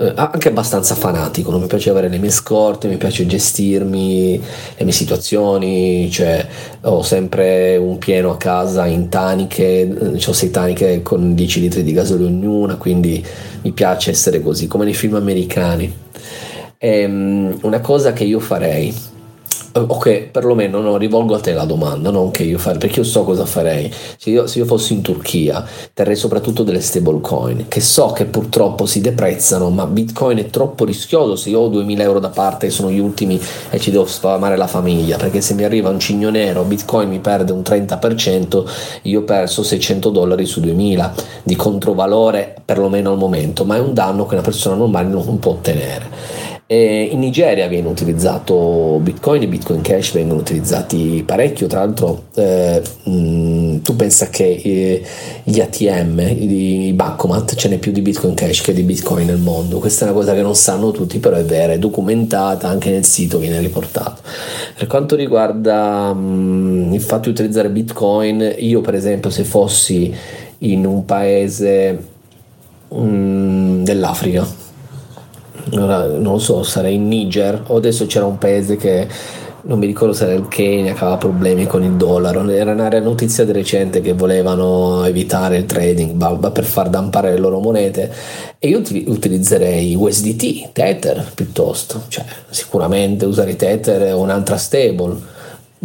Eh, 0.00 0.14
anche 0.14 0.48
abbastanza 0.48 0.94
fanatico, 0.94 1.50
non 1.50 1.60
mi 1.60 1.66
piace 1.66 1.90
avere 1.90 2.08
le 2.08 2.16
mie 2.16 2.30
scorte, 2.30 2.88
mi 2.88 2.96
piace 2.96 3.26
gestirmi 3.26 4.40
le 4.78 4.84
mie 4.84 4.94
situazioni, 4.94 6.10
cioè 6.10 6.46
ho 6.80 7.02
sempre 7.02 7.76
un 7.76 7.98
pieno 7.98 8.30
a 8.30 8.38
casa 8.38 8.86
in 8.86 9.10
taniche, 9.10 9.80
eh, 9.82 10.24
ho 10.26 10.32
sei 10.32 10.50
taniche 10.50 11.02
con 11.02 11.34
10 11.34 11.60
litri 11.60 11.82
di 11.82 11.92
gasolio 11.92 12.28
ognuna, 12.28 12.76
quindi 12.76 13.22
mi 13.60 13.72
piace 13.72 14.10
essere 14.10 14.40
così, 14.40 14.66
come 14.66 14.84
nei 14.84 14.94
film 14.94 15.16
americani. 15.16 15.94
E, 16.78 17.04
um, 17.04 17.58
una 17.60 17.80
cosa 17.80 18.14
che 18.14 18.24
io 18.24 18.40
farei 18.40 18.94
ok, 19.72 20.28
perlomeno 20.30 20.80
no, 20.80 20.96
rivolgo 20.96 21.34
a 21.34 21.40
te 21.40 21.52
la 21.52 21.64
domanda, 21.64 22.10
non 22.10 22.30
che 22.30 22.42
io 22.42 22.58
farei, 22.58 22.78
perché 22.78 23.00
io 23.00 23.04
so 23.04 23.24
cosa 23.24 23.44
farei. 23.46 23.92
Se 24.16 24.30
io, 24.30 24.46
se 24.46 24.58
io, 24.58 24.64
fossi 24.64 24.94
in 24.94 25.02
Turchia, 25.02 25.64
terrei 25.94 26.16
soprattutto 26.16 26.62
delle 26.62 26.80
stablecoin, 26.80 27.66
che 27.68 27.80
so 27.80 28.08
che 28.08 28.24
purtroppo 28.24 28.86
si 28.86 29.00
deprezzano, 29.00 29.70
ma 29.70 29.86
Bitcoin 29.86 30.38
è 30.38 30.46
troppo 30.46 30.84
rischioso. 30.84 31.36
Se 31.36 31.50
io 31.50 31.60
ho 31.60 31.68
2000 31.68 32.02
euro 32.02 32.18
da 32.18 32.30
parte 32.30 32.66
e 32.66 32.70
sono 32.70 32.90
gli 32.90 32.98
ultimi 32.98 33.40
e 33.70 33.78
ci 33.78 33.90
devo 33.90 34.06
spamare 34.06 34.56
la 34.56 34.66
famiglia, 34.66 35.16
perché 35.16 35.40
se 35.40 35.54
mi 35.54 35.64
arriva 35.64 35.90
un 35.90 36.00
cigno 36.00 36.30
nero, 36.30 36.64
Bitcoin 36.64 37.08
mi 37.08 37.20
perde 37.20 37.52
un 37.52 37.60
30%, 37.60 38.64
io 39.02 39.20
ho 39.20 39.24
perso 39.24 39.62
600 39.62 40.10
dollari 40.10 40.46
su 40.46 40.60
2000 40.60 41.14
di 41.44 41.54
controvalore, 41.54 42.56
perlomeno 42.64 43.12
al 43.12 43.18
momento, 43.18 43.64
ma 43.64 43.76
è 43.76 43.80
un 43.80 43.94
danno 43.94 44.26
che 44.26 44.34
una 44.34 44.42
persona 44.42 44.74
normale 44.74 45.08
non 45.08 45.38
può 45.38 45.52
ottenere. 45.52 46.49
E 46.72 47.08
in 47.10 47.18
Nigeria 47.18 47.66
viene 47.66 47.88
utilizzato 47.88 49.00
Bitcoin, 49.02 49.42
i 49.42 49.48
Bitcoin 49.48 49.80
Cash 49.80 50.12
vengono 50.12 50.38
utilizzati 50.38 51.20
parecchio, 51.26 51.66
tra 51.66 51.80
l'altro 51.80 52.26
eh, 52.36 52.80
mh, 53.06 53.10
mm, 53.10 53.78
tu 53.78 53.96
pensa 53.96 54.28
che 54.28 54.60
eh, 54.62 55.04
gli 55.42 55.58
ATM, 55.58 56.20
i, 56.20 56.86
i 56.86 56.92
bancomat, 56.92 57.56
ce 57.56 57.68
n'è 57.68 57.78
più 57.78 57.90
di 57.90 58.02
Bitcoin 58.02 58.34
Cash 58.34 58.60
che 58.60 58.72
di 58.72 58.82
Bitcoin 58.82 59.26
nel 59.26 59.38
mondo, 59.38 59.80
questa 59.80 60.04
è 60.04 60.10
una 60.10 60.16
cosa 60.16 60.32
che 60.32 60.42
non 60.42 60.54
sanno 60.54 60.92
tutti, 60.92 61.18
però 61.18 61.34
è 61.34 61.44
vera, 61.44 61.72
è 61.72 61.78
documentata, 61.80 62.68
anche 62.68 62.90
nel 62.90 63.04
sito 63.04 63.38
viene 63.38 63.58
riportato. 63.58 64.20
Per 64.76 64.86
quanto 64.86 65.16
riguarda 65.16 66.14
mh, 66.14 66.20
mm, 66.20 66.92
il 66.94 67.00
fatto 67.00 67.22
di 67.22 67.30
utilizzare 67.30 67.68
Bitcoin, 67.68 68.54
io 68.58 68.80
per 68.80 68.94
esempio 68.94 69.30
se 69.30 69.42
fossi 69.42 70.14
in 70.58 70.86
un 70.86 71.04
paese 71.04 71.98
mh, 72.90 72.96
mm, 72.96 73.82
dell'Africa, 73.82 74.68
non 75.72 76.20
lo 76.22 76.38
so, 76.38 76.62
sarei 76.62 76.94
in 76.94 77.08
Niger. 77.08 77.62
O 77.68 77.76
adesso 77.76 78.06
c'era 78.06 78.26
un 78.26 78.38
paese 78.38 78.76
che 78.76 79.06
non 79.62 79.78
mi 79.78 79.86
ricordo 79.86 80.14
se 80.14 80.24
era 80.24 80.32
il 80.32 80.48
Kenya 80.48 80.94
che 80.94 81.00
aveva 81.00 81.18
problemi 81.18 81.66
con 81.66 81.82
il 81.82 81.92
dollaro, 81.92 82.48
era 82.48 82.72
una 82.72 82.88
notizia 83.00 83.44
di 83.44 83.52
recente 83.52 84.00
che 84.00 84.14
volevano 84.14 85.04
evitare 85.04 85.58
il 85.58 85.66
trading 85.66 86.50
per 86.50 86.64
far 86.64 86.88
dampare 86.88 87.32
le 87.32 87.38
loro 87.38 87.60
monete. 87.60 88.10
E 88.58 88.68
io 88.68 88.78
utilizzerei 88.78 89.94
USDT, 89.94 90.72
Tether 90.72 91.30
piuttosto, 91.34 92.04
cioè 92.08 92.24
sicuramente 92.48 93.26
usare 93.26 93.56
Tether 93.56 94.14
o 94.14 94.20
un'altra 94.20 94.56
stable. 94.56 95.38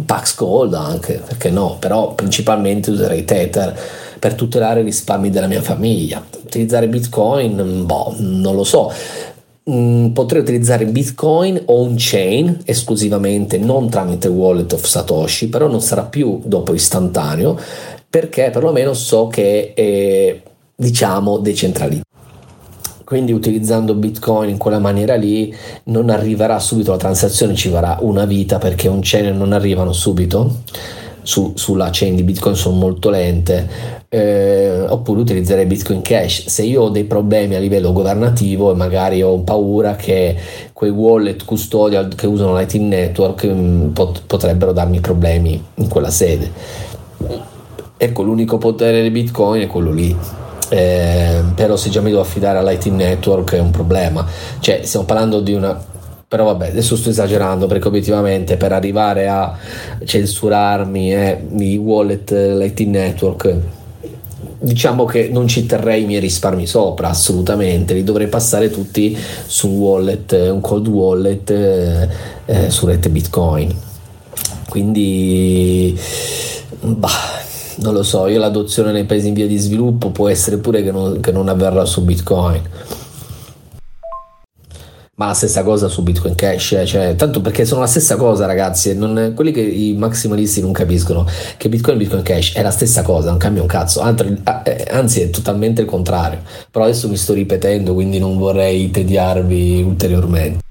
Pax 0.04 0.36
Gold 0.36 0.74
anche, 0.74 1.22
perché 1.26 1.48
no, 1.48 1.78
però 1.78 2.12
principalmente 2.12 2.90
userei 2.90 3.24
Tether 3.24 3.74
per 4.18 4.34
tutelare 4.34 4.80
i 4.80 4.84
risparmi 4.84 5.30
della 5.30 5.46
mia 5.46 5.62
famiglia. 5.62 6.22
Utilizzare 6.44 6.86
Bitcoin, 6.86 7.86
boh, 7.86 8.14
non 8.18 8.54
lo 8.54 8.64
so 8.64 8.92
Mm, 9.68 10.10
potrei 10.10 10.42
utilizzare 10.42 10.86
Bitcoin 10.86 11.60
on-chain 11.64 12.60
esclusivamente, 12.64 13.58
non 13.58 13.88
tramite 13.88 14.28
wallet 14.28 14.72
of 14.72 14.84
Satoshi, 14.84 15.48
però 15.48 15.66
non 15.66 15.80
sarà 15.80 16.04
più 16.04 16.40
dopo 16.44 16.72
istantaneo 16.72 17.58
perché 18.08 18.50
perlomeno 18.50 18.94
so 18.94 19.26
che 19.26 19.74
è 19.74 20.40
diciamo 20.72 21.38
decentralizzato. 21.38 22.04
Quindi 23.02 23.32
utilizzando 23.32 23.94
Bitcoin 23.94 24.50
in 24.50 24.56
quella 24.56 24.78
maniera 24.78 25.16
lì 25.16 25.52
non 25.84 26.10
arriverà 26.10 26.60
subito 26.60 26.92
la 26.92 26.96
transazione, 26.96 27.56
ci 27.56 27.68
vorrà 27.68 27.98
una 28.02 28.24
vita 28.24 28.58
perché 28.58 28.86
on-chain 28.86 29.36
non 29.36 29.52
arrivano 29.52 29.92
subito 29.92 30.62
su, 31.22 31.52
sulla 31.56 31.88
chain 31.90 32.14
di 32.14 32.22
Bitcoin 32.22 32.54
sono 32.54 32.76
molto 32.76 33.10
lente, 33.10 33.68
eh, 34.16 34.86
oppure 34.88 35.20
utilizzerei 35.20 35.66
Bitcoin 35.66 36.00
Cash. 36.00 36.46
Se 36.46 36.62
io 36.62 36.84
ho 36.84 36.88
dei 36.88 37.04
problemi 37.04 37.54
a 37.54 37.58
livello 37.58 37.92
governativo 37.92 38.72
e 38.72 38.74
magari 38.74 39.22
ho 39.22 39.40
paura 39.40 39.94
che 39.94 40.34
quei 40.72 40.88
wallet 40.88 41.44
custodial 41.44 42.14
che 42.14 42.26
usano 42.26 42.56
Lightning 42.56 42.88
Network 42.88 43.46
mm, 43.46 43.88
pot- 43.88 44.22
potrebbero 44.26 44.72
darmi 44.72 45.00
problemi 45.00 45.62
in 45.74 45.88
quella 45.88 46.08
sede. 46.08 46.50
Ecco, 47.98 48.22
l'unico 48.22 48.56
potere 48.56 49.02
di 49.02 49.10
Bitcoin 49.10 49.60
è 49.60 49.66
quello 49.66 49.92
lì. 49.92 50.16
Eh, 50.70 51.42
però 51.54 51.76
se 51.76 51.90
già 51.90 52.00
mi 52.00 52.08
devo 52.08 52.22
affidare 52.22 52.56
a 52.56 52.62
Lightning 52.62 52.96
Network 52.96 53.52
è 53.52 53.60
un 53.60 53.70
problema. 53.70 54.24
Cioè, 54.60 54.80
stiamo 54.84 55.04
parlando 55.04 55.40
di 55.40 55.52
una 55.52 55.94
però 56.28 56.42
vabbè 56.42 56.70
adesso 56.70 56.96
sto 56.96 57.10
esagerando 57.10 57.68
perché 57.68 57.86
obiettivamente 57.86 58.56
per 58.56 58.72
arrivare 58.72 59.28
a 59.28 59.56
censurarmi 60.04 61.14
eh, 61.14 61.46
i 61.58 61.76
wallet 61.76 62.32
Lightning 62.32 62.90
Network 62.90 63.75
diciamo 64.58 65.04
che 65.04 65.28
non 65.30 65.46
ci 65.46 65.66
terrei 65.66 66.02
i 66.02 66.06
miei 66.06 66.20
risparmi 66.20 66.66
sopra 66.66 67.08
assolutamente. 67.08 67.94
Li 67.94 68.04
dovrei 68.04 68.28
passare 68.28 68.70
tutti 68.70 69.16
su 69.46 69.68
un 69.68 69.78
wallet 69.78 70.32
un 70.50 70.60
cold 70.60 70.88
wallet 70.88 71.50
eh, 71.50 72.08
eh, 72.46 72.70
su 72.70 72.86
rete 72.86 73.08
bitcoin. 73.08 73.74
Quindi 74.68 75.98
bah 76.80 77.44
non 77.76 77.92
lo 77.92 78.02
so. 78.02 78.26
Io 78.26 78.38
l'adozione 78.38 78.92
nei 78.92 79.04
paesi 79.04 79.28
in 79.28 79.34
via 79.34 79.46
di 79.46 79.58
sviluppo 79.58 80.10
può 80.10 80.28
essere 80.28 80.58
pure 80.58 80.82
che 80.82 80.90
non, 80.90 81.20
che 81.20 81.32
non 81.32 81.48
avverrà 81.48 81.84
su 81.84 82.02
bitcoin 82.02 82.62
Ma 85.18 85.28
la 85.28 85.32
stessa 85.32 85.62
cosa 85.62 85.88
su 85.88 86.02
Bitcoin 86.02 86.34
Cash, 86.34 86.72
eh, 86.72 86.84
cioè, 86.84 87.16
tanto 87.16 87.40
perché 87.40 87.64
sono 87.64 87.80
la 87.80 87.86
stessa 87.86 88.16
cosa, 88.16 88.44
ragazzi. 88.44 88.94
Non, 88.94 89.32
quelli 89.34 89.50
che 89.50 89.62
i 89.62 89.94
maximalisti 89.94 90.60
non 90.60 90.72
capiscono 90.72 91.26
che 91.56 91.70
Bitcoin 91.70 91.96
e 91.96 92.00
Bitcoin 92.00 92.22
Cash 92.22 92.54
è 92.54 92.60
la 92.60 92.70
stessa 92.70 93.00
cosa, 93.00 93.30
non 93.30 93.38
cambia 93.38 93.62
un 93.62 93.68
cazzo. 93.68 94.02
Eh, 94.02 94.86
anzi, 94.90 95.22
è 95.22 95.30
totalmente 95.30 95.80
il 95.80 95.86
contrario. 95.86 96.40
Però 96.70 96.84
adesso 96.84 97.08
mi 97.08 97.16
sto 97.16 97.32
ripetendo, 97.32 97.94
quindi 97.94 98.18
non 98.18 98.36
vorrei 98.36 98.90
tediarvi 98.90 99.82
ulteriormente. 99.82 100.64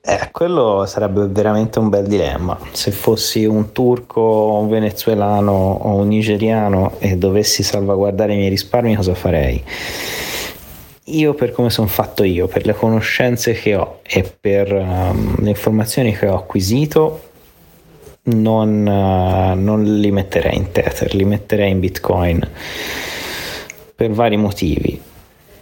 Eh, 0.00 0.28
quello 0.30 0.84
sarebbe 0.86 1.26
veramente 1.26 1.80
un 1.80 1.88
bel 1.88 2.06
dilemma. 2.06 2.56
Se 2.70 2.92
fossi 2.92 3.46
un 3.46 3.72
turco, 3.72 4.58
un 4.60 4.68
venezuelano 4.68 5.50
o 5.50 5.96
un 5.96 6.06
nigeriano 6.06 6.92
e 7.00 7.16
dovessi 7.16 7.64
salvaguardare 7.64 8.34
i 8.34 8.36
miei 8.36 8.50
risparmi, 8.50 8.94
cosa 8.94 9.14
farei? 9.14 9.60
Io 11.06 11.34
per 11.34 11.52
come 11.52 11.70
sono 11.70 11.86
fatto 11.86 12.24
io, 12.24 12.46
per 12.46 12.64
le 12.64 12.74
conoscenze 12.74 13.52
che 13.52 13.74
ho 13.74 14.00
e 14.02 14.22
per 14.22 14.72
um, 14.72 15.36
le 15.40 15.50
informazioni 15.50 16.16
che 16.16 16.26
ho 16.26 16.36
acquisito, 16.36 17.30
non, 18.24 18.86
uh, 18.86 19.58
non, 19.58 19.82
li 19.82 20.10
metterei 20.10 20.56
in 20.56 20.72
Tether, 20.72 21.14
li 21.14 21.24
metterei 21.24 21.70
in 21.70 21.80
Bitcoin 21.80 22.48
per 23.94 24.10
vari 24.12 24.36
motivi. 24.36 25.00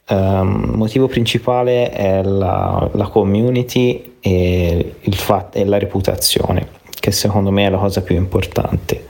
Um, 0.08 0.68
il 0.70 0.76
motivo 0.76 1.08
principale 1.08 1.90
è 1.90 2.22
la, 2.22 2.88
la 2.92 3.06
community 3.08 4.16
e, 4.20 4.94
il 5.00 5.14
fat- 5.14 5.56
e 5.56 5.64
la 5.64 5.78
reputazione, 5.78 6.68
che 7.00 7.10
secondo 7.10 7.50
me 7.50 7.66
è 7.66 7.70
la 7.70 7.78
cosa 7.78 8.02
più 8.02 8.14
importante 8.14 9.06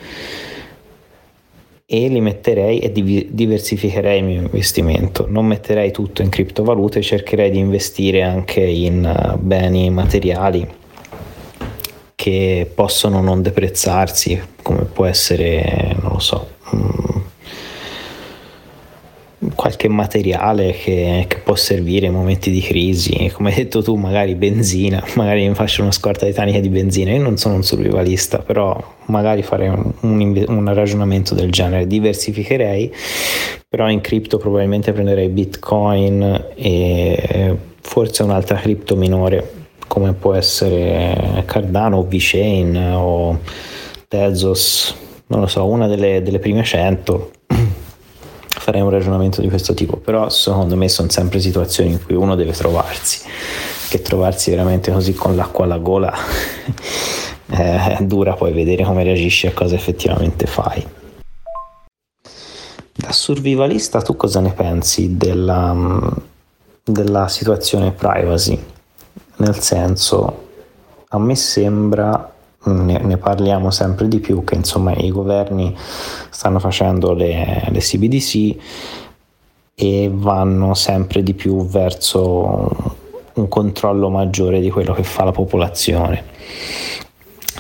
e 1.94 2.08
li 2.08 2.22
metterei 2.22 2.78
e 2.78 2.90
diversificherei 2.90 4.20
il 4.20 4.24
mio 4.24 4.40
investimento. 4.40 5.26
Non 5.28 5.44
metterei 5.44 5.90
tutto 5.90 6.22
in 6.22 6.30
criptovalute, 6.30 7.02
cercherei 7.02 7.50
di 7.50 7.58
investire 7.58 8.22
anche 8.22 8.62
in 8.62 9.04
eh, 9.04 9.36
beni 9.36 9.90
materiali 9.90 10.66
che 12.14 12.70
possono 12.74 13.20
non 13.20 13.42
deprezzarsi, 13.42 14.40
come 14.62 14.84
può 14.84 15.04
essere, 15.04 15.94
non 16.00 16.12
lo 16.12 16.18
so, 16.18 16.48
mm, 16.74 17.21
qualche 19.54 19.88
materiale 19.88 20.72
che, 20.72 21.24
che, 21.26 21.38
può 21.38 21.54
servire 21.54 22.06
in 22.06 22.12
momenti 22.12 22.50
di 22.50 22.60
crisi, 22.60 23.30
come 23.32 23.50
hai 23.50 23.56
detto 23.56 23.82
tu, 23.82 23.96
magari 23.96 24.34
benzina, 24.34 25.02
magari 25.16 25.46
mi 25.48 25.54
faccio 25.54 25.82
una 25.82 25.92
scorta 25.92 26.26
titanica 26.26 26.60
di 26.60 26.68
benzina. 26.68 27.12
Io 27.12 27.22
non 27.22 27.36
sono 27.36 27.56
un 27.56 27.62
survivalista, 27.62 28.38
però 28.38 28.76
magari 29.06 29.42
farei 29.42 29.68
un, 29.68 29.92
un, 30.00 30.44
un 30.48 30.74
ragionamento 30.74 31.34
del 31.34 31.50
genere. 31.50 31.86
Diversificherei, 31.86 32.92
però 33.68 33.88
in 33.90 34.00
cripto 34.00 34.38
probabilmente 34.38 34.92
prenderei 34.92 35.28
Bitcoin 35.28 36.50
e 36.54 37.56
forse 37.80 38.22
un'altra 38.22 38.56
cripto 38.58 38.96
minore 38.96 39.60
come 39.88 40.14
può 40.14 40.34
essere 40.34 41.42
Cardano 41.44 41.98
o 41.98 42.06
VeChain 42.06 42.92
o 42.94 43.40
Tezos, 44.08 44.94
non 45.26 45.40
lo 45.40 45.46
so, 45.46 45.66
una 45.66 45.86
delle, 45.86 46.22
delle 46.22 46.38
prime 46.38 46.62
100 46.62 47.30
farei 48.72 48.80
un 48.80 48.90
ragionamento 48.90 49.42
di 49.42 49.50
questo 49.50 49.74
tipo, 49.74 49.98
però 49.98 50.30
secondo 50.30 50.76
me 50.76 50.88
sono 50.88 51.10
sempre 51.10 51.40
situazioni 51.40 51.90
in 51.90 52.02
cui 52.02 52.14
uno 52.14 52.34
deve 52.34 52.52
trovarsi, 52.52 53.20
che 53.90 54.00
trovarsi 54.00 54.48
veramente 54.48 54.90
così 54.90 55.12
con 55.12 55.36
l'acqua 55.36 55.66
alla 55.66 55.76
gola 55.76 56.10
è 57.46 57.98
dura 58.00 58.32
poi 58.32 58.52
vedere 58.52 58.82
come 58.82 59.02
reagisci 59.02 59.46
a 59.46 59.52
cosa 59.52 59.74
effettivamente 59.74 60.46
fai. 60.46 60.86
Da 62.94 63.12
survivalista 63.12 64.00
tu 64.00 64.16
cosa 64.16 64.40
ne 64.40 64.52
pensi 64.52 65.18
della, 65.18 65.76
della 66.82 67.28
situazione 67.28 67.90
privacy? 67.90 68.58
Nel 69.36 69.58
senso, 69.58 70.48
a 71.08 71.18
me 71.18 71.36
sembra 71.36 72.31
ne, 72.64 72.98
ne, 72.98 73.16
parliamo 73.16 73.70
sempre 73.70 74.08
di 74.08 74.20
più, 74.20 74.44
che 74.44 74.54
insomma 74.54 74.92
i 74.94 75.10
governi 75.10 75.76
stanno 76.30 76.58
facendo 76.58 77.12
le, 77.12 77.66
le 77.68 77.78
CBDC 77.78 78.56
e 79.74 80.10
vanno 80.12 80.74
sempre 80.74 81.22
di 81.22 81.34
più 81.34 81.66
verso 81.66 82.68
un 83.34 83.48
controllo 83.48 84.10
maggiore 84.10 84.60
di 84.60 84.70
quello 84.70 84.92
che 84.92 85.02
fa 85.02 85.24
la 85.24 85.32
popolazione. 85.32 86.24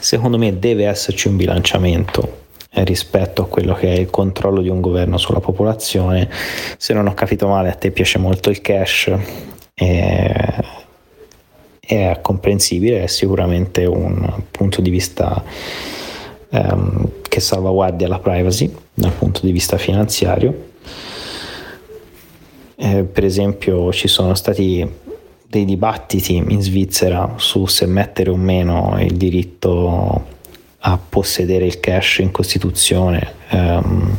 Secondo 0.00 0.38
me 0.38 0.58
deve 0.58 0.86
esserci 0.86 1.28
un 1.28 1.36
bilanciamento 1.36 2.40
rispetto 2.74 3.42
a 3.42 3.46
quello 3.46 3.74
che 3.74 3.94
è 3.94 3.98
il 3.98 4.10
controllo 4.10 4.62
di 4.62 4.68
un 4.68 4.80
governo 4.80 5.18
sulla 5.18 5.40
popolazione. 5.40 6.28
Se 6.76 6.94
non 6.94 7.06
ho 7.06 7.14
capito 7.14 7.46
male, 7.48 7.70
a 7.70 7.74
te 7.74 7.90
piace 7.90 8.18
molto 8.18 8.50
il 8.50 8.60
cash. 8.60 9.10
E 9.74 10.80
è 11.92 12.18
comprensibile, 12.22 13.02
è 13.02 13.06
sicuramente 13.06 13.84
un 13.84 14.42
punto 14.50 14.80
di 14.80 14.88
vista 14.88 15.42
ehm, 16.48 17.10
che 17.28 17.40
salvaguardia 17.40 18.08
la 18.08 18.18
privacy 18.18 18.74
dal 18.94 19.12
punto 19.12 19.40
di 19.42 19.52
vista 19.52 19.76
finanziario. 19.76 20.70
Eh, 22.76 23.04
per 23.04 23.24
esempio 23.24 23.92
ci 23.92 24.08
sono 24.08 24.34
stati 24.34 24.88
dei 25.46 25.64
dibattiti 25.66 26.36
in 26.36 26.62
Svizzera 26.62 27.34
su 27.36 27.66
se 27.66 27.84
mettere 27.86 28.30
o 28.30 28.36
meno 28.36 28.96
il 28.98 29.16
diritto 29.16 30.26
a 30.78 30.98
possedere 30.98 31.66
il 31.66 31.78
cash 31.78 32.18
in 32.18 32.30
Costituzione. 32.30 33.34
Um, 33.50 34.18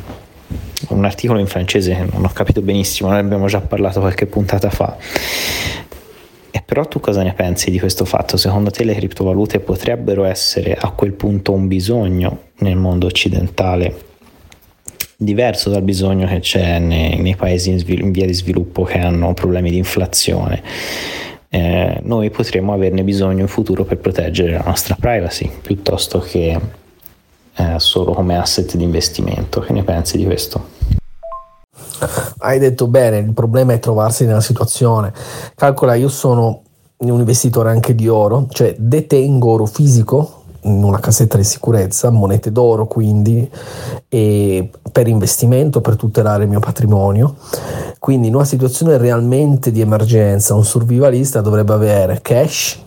un 0.89 1.05
articolo 1.05 1.39
in 1.39 1.47
francese 1.47 2.07
non 2.11 2.24
ho 2.24 2.32
capito 2.32 2.61
benissimo, 2.61 3.09
ne 3.09 3.17
abbiamo 3.17 3.47
già 3.47 3.61
parlato 3.61 3.99
qualche 3.99 4.28
puntata 4.28 4.69
fa, 4.69 4.95
però 6.74 6.88
tu 6.88 6.99
cosa 6.99 7.21
ne 7.21 7.34
pensi 7.34 7.69
di 7.69 7.78
questo 7.78 8.03
fatto? 8.03 8.36
Secondo 8.36 8.71
te 8.71 8.84
le 8.84 8.95
criptovalute 8.95 9.59
potrebbero 9.59 10.24
essere 10.24 10.74
a 10.74 10.89
quel 10.89 11.11
punto 11.11 11.51
un 11.51 11.67
bisogno 11.67 12.45
nel 12.61 12.78
mondo 12.78 13.05
occidentale 13.05 14.05
diverso 15.15 15.69
dal 15.69 15.84
bisogno 15.84 16.26
che 16.26 16.39
c'è 16.39 16.80
nei, 16.80 17.19
nei 17.19 17.36
paesi 17.36 17.69
in, 17.69 17.78
svil- 17.78 18.01
in, 18.01 18.11
via 18.11 18.26
di 18.26 18.34
sviluppo 18.34 18.82
che 18.86 18.97
hanno 18.97 19.36
problemi 19.36 19.69
di 19.69 19.78
inflazione? 19.78 20.63
Eh, 21.47 21.99
noi 22.01 22.32
potremmo 22.32 22.74
averne 22.74 23.03
bisogno 23.03 23.41
in 23.41 23.47
futuro 23.47 23.84
per 23.84 23.99
proteggere 23.99 24.53
la 24.53 24.63
nostra 24.65 24.97
privacy 24.99 25.51
piuttosto 25.61 26.21
che 26.21 26.59
eh, 27.55 27.76
solo 27.78 28.13
come 28.13 28.36
asset 28.36 28.76
di 28.76 28.84
investimento. 28.84 29.59
Che 29.59 29.74
ne 29.74 29.84
pensi 29.84 30.17
di 30.17 30.26
questo? 30.26 30.69
Hai 32.39 32.57
detto 32.57 32.88
bene, 32.88 33.19
il 33.19 33.34
problema 33.34 33.74
è 33.74 33.80
trovarsi 33.80 34.26
nella 34.26 34.41
situazione. 34.41 35.13
Calcola, 35.55 35.93
io 35.93 36.09
sono 36.09 36.62
un 37.12 37.20
investitore 37.20 37.70
anche 37.70 37.95
di 37.95 38.08
oro, 38.08 38.47
cioè 38.49 38.76
detengo 38.78 39.49
oro 39.49 39.66
fisico 39.66 40.41
in 40.66 40.82
una 40.84 40.99
cassetta 40.99 41.38
di 41.38 41.43
sicurezza, 41.43 42.10
monete 42.10 42.51
d'oro 42.51 42.88
quindi, 42.88 43.49
per 44.08 45.08
investimento, 45.08 45.82
per 45.82 45.97
tutelare 45.97 46.43
il 46.43 46.49
mio 46.49 46.60
patrimonio. 46.60 47.36
Quindi 47.99 48.28
in 48.28 48.36
una 48.36 48.45
situazione 48.45 48.97
realmente 48.97 49.72
di 49.72 49.82
emergenza, 49.82 50.54
un 50.54 50.64
survivalista 50.64 51.41
dovrebbe 51.41 51.74
avere 51.74 52.20
cash. 52.22 52.80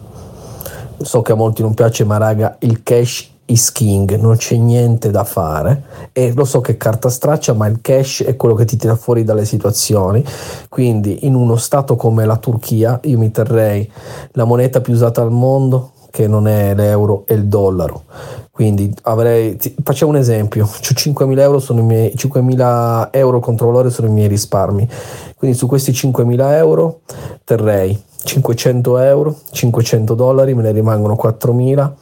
So 1.03 1.21
che 1.21 1.33
a 1.33 1.35
molti 1.35 1.61
non 1.61 1.75
piace, 1.75 2.05
ma 2.05 2.17
raga, 2.17 2.57
il 2.61 2.83
cash 2.83 3.31
is 3.47 3.73
king, 3.73 4.17
non 4.17 4.37
c'è 4.37 4.57
niente 4.57 5.11
da 5.11 5.25
fare 5.25 6.11
e 6.13 6.33
lo 6.35 6.45
so 6.45 6.61
che 6.61 6.77
carta 6.77 7.09
straccia, 7.09 7.53
ma 7.53 7.67
il 7.67 7.81
cash 7.81 8.25
è 8.25 8.37
quello 8.37 8.55
che 8.55 8.65
ti 8.65 8.77
tira 8.77 8.97
fuori 8.97 9.25
dalle 9.25 9.45
situazioni. 9.45 10.25
Quindi 10.69 11.27
in 11.27 11.35
uno 11.35 11.57
stato 11.57 11.97
come 11.97 12.25
la 12.25 12.37
Turchia 12.37 12.99
io 13.05 13.19
mi 13.19 13.31
terrei 13.31 13.91
la 14.33 14.45
moneta 14.45 14.81
più 14.81 14.93
usata 14.93 15.23
al 15.23 15.31
mondo 15.31 15.93
che 16.11 16.27
non 16.27 16.49
è 16.49 16.75
l'euro 16.75 17.25
e 17.27 17.35
il 17.35 17.47
dollaro. 17.47 18.05
Quindi 18.51 18.93
avrei 19.03 19.59
facciamo 19.83 20.13
un 20.13 20.17
esempio, 20.17 20.65
5.000 20.65 21.39
euro 21.41 21.59
sono 21.59 21.81
i 21.81 21.83
miei 21.83 22.15
5.000 22.17 23.09
euro 23.11 23.39
contro 23.39 23.67
valore 23.67 23.91
sono 23.91 24.09
i 24.09 24.11
miei 24.11 24.29
risparmi. 24.29 24.89
Quindi 25.37 25.57
su 25.57 25.67
questi 25.67 25.93
5.000 25.93 26.53
euro 26.55 27.01
terrei 27.45 28.03
500 28.27 28.99
euro, 28.99 29.37
500 29.51 30.15
dollari, 30.15 30.55
me 30.55 30.63
ne 30.63 30.73
rimangono 30.73 31.17
4000. 31.17 31.97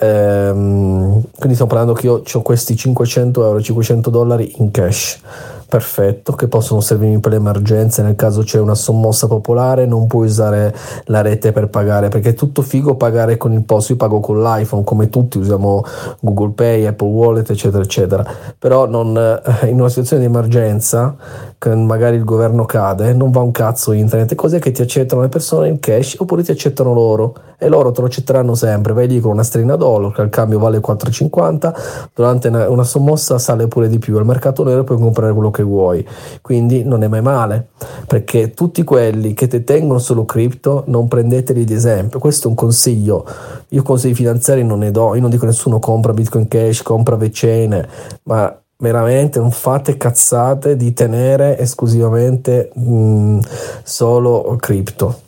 Ehm, 0.00 1.22
quindi 1.36 1.54
stiamo 1.54 1.66
parlando 1.66 1.92
che 1.92 2.06
io 2.06 2.22
ho 2.32 2.42
questi 2.42 2.76
500 2.76 3.44
euro, 3.44 3.60
500 3.60 4.10
dollari 4.10 4.54
in 4.58 4.70
cash 4.70 5.20
perfetto 5.68 6.32
che 6.32 6.48
possono 6.48 6.80
servirmi 6.80 7.20
per 7.20 7.32
le 7.32 7.38
emergenze 7.38 8.02
nel 8.02 8.16
caso 8.16 8.42
c'è 8.42 8.58
una 8.58 8.74
sommossa 8.74 9.26
popolare 9.26 9.86
non 9.86 10.06
puoi 10.06 10.26
usare 10.26 10.74
la 11.04 11.20
rete 11.20 11.52
per 11.52 11.68
pagare 11.68 12.08
perché 12.08 12.30
è 12.30 12.34
tutto 12.34 12.62
figo 12.62 12.96
pagare 12.96 13.36
con 13.36 13.52
il 13.52 13.64
posto 13.64 13.92
io 13.92 13.98
pago 13.98 14.20
con 14.20 14.42
l'iPhone 14.42 14.84
come 14.84 15.08
tutti 15.08 15.38
usiamo 15.38 15.84
Google 16.20 16.50
Pay 16.50 16.86
Apple 16.86 17.08
Wallet 17.08 17.50
eccetera 17.50 17.82
eccetera. 17.82 18.24
Però 18.58 18.86
non, 18.86 19.16
eh, 19.16 19.68
in 19.68 19.78
una 19.78 19.88
situazione 19.88 20.22
di 20.22 20.28
emergenza 20.28 21.16
che 21.58 21.74
magari 21.74 22.16
il 22.16 22.24
governo 22.24 22.64
cade 22.64 23.14
non 23.14 23.30
va 23.30 23.40
un 23.40 23.50
cazzo 23.50 23.92
internet 23.92 24.34
cos'è 24.34 24.58
che 24.58 24.72
ti 24.72 24.82
accettano 24.82 25.22
le 25.22 25.28
persone 25.28 25.68
in 25.68 25.80
cash 25.80 26.16
oppure 26.18 26.42
ti 26.42 26.50
accettano 26.50 26.92
loro 26.92 27.34
e 27.58 27.68
loro 27.68 27.90
te 27.90 28.00
lo 28.00 28.06
accetteranno 28.06 28.54
sempre. 28.54 28.92
Vai 28.92 29.08
lì 29.08 29.20
con 29.20 29.32
una 29.32 29.42
sterina 29.42 29.76
d'oro 29.76 30.10
che 30.10 30.20
al 30.20 30.28
cambio 30.28 30.58
vale 30.58 30.78
4,50 30.78 32.10
durante 32.14 32.48
una, 32.48 32.68
una 32.68 32.84
sommossa 32.84 33.38
sale 33.38 33.68
pure 33.68 33.88
di 33.88 33.98
più 33.98 34.16
al 34.16 34.26
mercato 34.26 34.64
nero 34.64 34.84
puoi 34.84 34.98
comprare 34.98 35.32
quello 35.32 35.50
che 35.50 35.55
che 35.56 35.62
vuoi. 35.62 36.06
Quindi 36.42 36.84
non 36.84 37.02
è 37.02 37.08
mai 37.08 37.22
male, 37.22 37.68
perché 38.06 38.52
tutti 38.52 38.84
quelli 38.84 39.34
che 39.34 39.46
ti 39.46 39.64
tengono 39.64 39.98
solo 39.98 40.24
cripto 40.24 40.84
non 40.86 41.08
prendeteli 41.08 41.64
di 41.64 41.72
esempio. 41.72 42.18
Questo 42.18 42.46
è 42.46 42.50
un 42.50 42.56
consiglio. 42.56 43.24
Io 43.68 43.82
consigli 43.82 44.14
finanziari 44.14 44.64
non 44.64 44.80
ne 44.80 44.90
do, 44.90 45.14
io 45.14 45.20
non 45.20 45.30
dico 45.30 45.44
a 45.44 45.48
nessuno 45.48 45.78
compra 45.78 46.12
Bitcoin 46.12 46.48
Cash, 46.48 46.82
compra 46.82 47.16
Vecene, 47.16 47.88
ma 48.24 48.54
veramente 48.78 49.38
non 49.38 49.50
fate 49.50 49.96
cazzate 49.96 50.76
di 50.76 50.92
tenere 50.92 51.58
esclusivamente 51.58 52.70
mh, 52.74 52.92
mm, 52.92 53.38
solo 53.82 54.56
cripto 54.60 55.24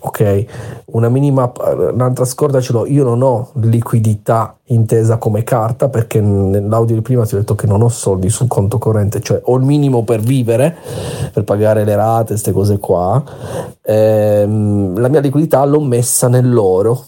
ok? 0.00 0.44
Una 0.86 1.08
minima 1.08 1.52
un'altra 1.92 2.24
scorda 2.24 2.60
ce 2.60 2.72
l'ho. 2.72 2.86
Io 2.86 3.04
non 3.04 3.22
ho 3.22 3.50
liquidità 3.54 4.56
intesa 4.70 5.16
come 5.16 5.44
carta 5.44 5.88
perché 5.88 6.20
nell'audio 6.20 6.94
di 6.94 7.02
prima 7.02 7.24
ti 7.24 7.34
ho 7.34 7.38
detto 7.38 7.54
che 7.54 7.66
non 7.66 7.82
ho 7.82 7.88
soldi 7.88 8.28
sul 8.28 8.48
conto 8.48 8.76
corrente 8.76 9.22
cioè 9.22 9.40
ho 9.42 9.56
il 9.56 9.64
minimo 9.64 10.04
per 10.04 10.20
vivere 10.20 10.76
per 11.32 11.44
pagare 11.44 11.84
le 11.84 11.96
rate 11.96 12.28
queste 12.28 12.52
cose 12.52 12.78
qua. 12.78 13.22
Ehm, 13.82 14.98
la 14.98 15.08
mia 15.08 15.20
liquidità 15.20 15.64
l'ho 15.64 15.80
messa 15.80 16.28
nell'oro 16.28 17.04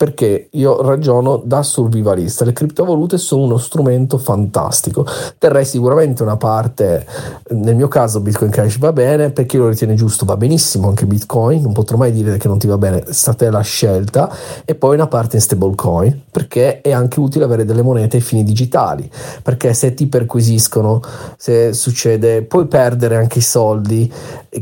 perché 0.00 0.48
io 0.52 0.80
ragiono 0.80 1.42
da 1.44 1.62
survivalista. 1.62 2.46
Le 2.46 2.54
criptovalute 2.54 3.18
sono 3.18 3.42
uno 3.42 3.58
strumento 3.58 4.16
fantastico. 4.16 5.04
Terrei 5.36 5.66
sicuramente 5.66 6.22
una 6.22 6.38
parte, 6.38 7.04
nel 7.50 7.76
mio 7.76 7.88
caso 7.88 8.20
Bitcoin 8.20 8.50
Cash 8.50 8.78
va 8.78 8.94
bene, 8.94 9.28
perché 9.28 9.58
lo 9.58 9.68
ritiene 9.68 9.96
giusto 9.96 10.24
va 10.24 10.38
benissimo 10.38 10.88
anche 10.88 11.04
Bitcoin, 11.04 11.60
non 11.60 11.74
potrò 11.74 11.98
mai 11.98 12.12
dire 12.12 12.38
che 12.38 12.48
non 12.48 12.56
ti 12.56 12.66
va 12.66 12.78
bene, 12.78 13.04
sta 13.10 13.34
te 13.34 13.50
la 13.50 13.60
scelta, 13.60 14.34
e 14.64 14.74
poi 14.74 14.94
una 14.94 15.06
parte 15.06 15.36
in 15.36 15.42
stablecoin, 15.42 16.22
perché 16.30 16.80
è 16.80 16.92
anche 16.92 17.20
utile 17.20 17.44
avere 17.44 17.66
delle 17.66 17.82
monete 17.82 18.16
ai 18.16 18.22
fini 18.22 18.42
digitali, 18.42 19.06
perché 19.42 19.74
se 19.74 19.92
ti 19.92 20.06
perquisiscono, 20.06 21.02
se 21.36 21.74
succede, 21.74 22.40
puoi 22.44 22.66
perdere 22.68 23.16
anche 23.16 23.40
i 23.40 23.42
soldi 23.42 24.10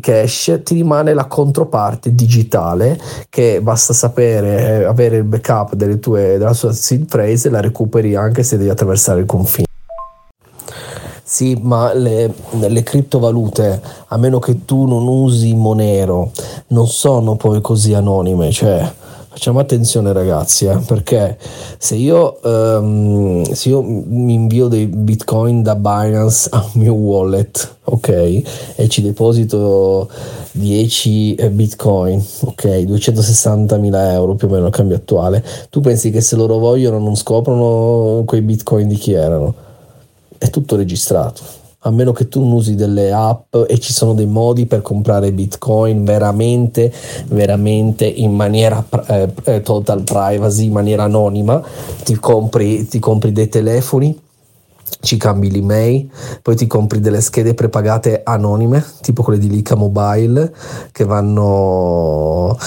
cash, 0.00 0.62
ti 0.64 0.74
rimane 0.74 1.14
la 1.14 1.26
controparte 1.26 2.12
digitale 2.12 3.00
che 3.28 3.60
basta 3.62 3.92
sapere, 3.92 4.80
eh, 4.80 4.84
avere 4.84 5.18
il 5.18 5.26
backup 5.28 5.98
tue, 6.00 6.38
della 6.38 6.52
sua 6.52 6.72
seed 6.72 7.06
phrase 7.06 7.48
e 7.48 7.50
la 7.50 7.60
recuperi 7.60 8.14
anche 8.14 8.42
se 8.42 8.56
devi 8.56 8.70
attraversare 8.70 9.20
il 9.20 9.26
confine. 9.26 9.66
Sì, 11.22 11.58
ma 11.60 11.92
le, 11.92 12.32
le, 12.52 12.82
criptovalute, 12.82 13.82
a 14.06 14.16
meno 14.16 14.38
che 14.38 14.64
tu 14.64 14.86
non 14.86 15.06
usi 15.06 15.54
Monero, 15.54 16.30
non 16.68 16.88
sono 16.88 17.36
poi 17.36 17.60
così 17.60 17.92
anonime, 17.92 18.50
cioè 18.50 18.90
facciamo 19.38 19.60
attenzione 19.60 20.12
ragazzi, 20.12 20.64
eh, 20.64 20.78
perché 20.84 21.38
se 21.78 21.94
io, 21.94 22.40
um, 22.42 23.44
se 23.52 23.68
io 23.68 23.82
mi 23.82 24.34
invio 24.34 24.66
dei 24.66 24.86
bitcoin 24.86 25.62
da 25.62 25.76
Binance 25.76 26.48
a 26.50 26.58
un 26.58 26.80
mio 26.80 26.94
wallet, 26.94 27.76
ok, 27.84 28.08
e 28.74 28.88
ci 28.88 29.00
deposito 29.00 30.10
10 30.50 31.36
eh, 31.36 31.50
bitcoin, 31.50 32.20
ok, 32.40 32.64
260.000 32.64 34.10
euro 34.10 34.34
più 34.34 34.48
o 34.48 34.50
meno 34.50 34.66
il 34.66 34.72
cambio 34.72 34.96
attuale, 34.96 35.44
tu 35.70 35.80
pensi 35.80 36.10
che 36.10 36.20
se 36.20 36.34
loro 36.34 36.58
vogliono 36.58 36.98
non 36.98 37.14
scoprono 37.14 38.24
quei 38.24 38.42
bitcoin 38.42 38.88
di 38.88 38.96
chi 38.96 39.12
erano? 39.12 39.54
È 40.36 40.50
tutto 40.50 40.74
registrato 40.74 41.67
a 41.82 41.90
meno 41.90 42.12
che 42.12 42.28
tu 42.28 42.40
non 42.40 42.52
usi 42.52 42.74
delle 42.74 43.12
app 43.12 43.54
e 43.68 43.78
ci 43.78 43.92
sono 43.92 44.12
dei 44.12 44.26
modi 44.26 44.66
per 44.66 44.82
comprare 44.82 45.32
bitcoin 45.32 46.02
veramente 46.02 46.92
veramente 47.26 48.04
in 48.04 48.32
maniera 48.32 48.84
eh, 49.06 49.32
eh, 49.44 49.60
total 49.60 50.02
privacy 50.02 50.64
in 50.64 50.72
maniera 50.72 51.04
anonima 51.04 51.62
ti 52.02 52.16
compri, 52.16 52.88
ti 52.88 52.98
compri 52.98 53.30
dei 53.30 53.48
telefoni 53.48 54.26
ci 55.00 55.16
cambi 55.16 55.50
l'email, 55.50 56.08
poi 56.42 56.56
ti 56.56 56.66
compri 56.66 57.00
delle 57.00 57.20
schede 57.20 57.54
prepagate 57.54 58.22
anonime, 58.24 58.84
tipo 59.00 59.22
quelle 59.22 59.38
di 59.38 59.48
Lica 59.48 59.76
Mobile, 59.76 60.52
che 60.90 61.04
vanno 61.04 62.58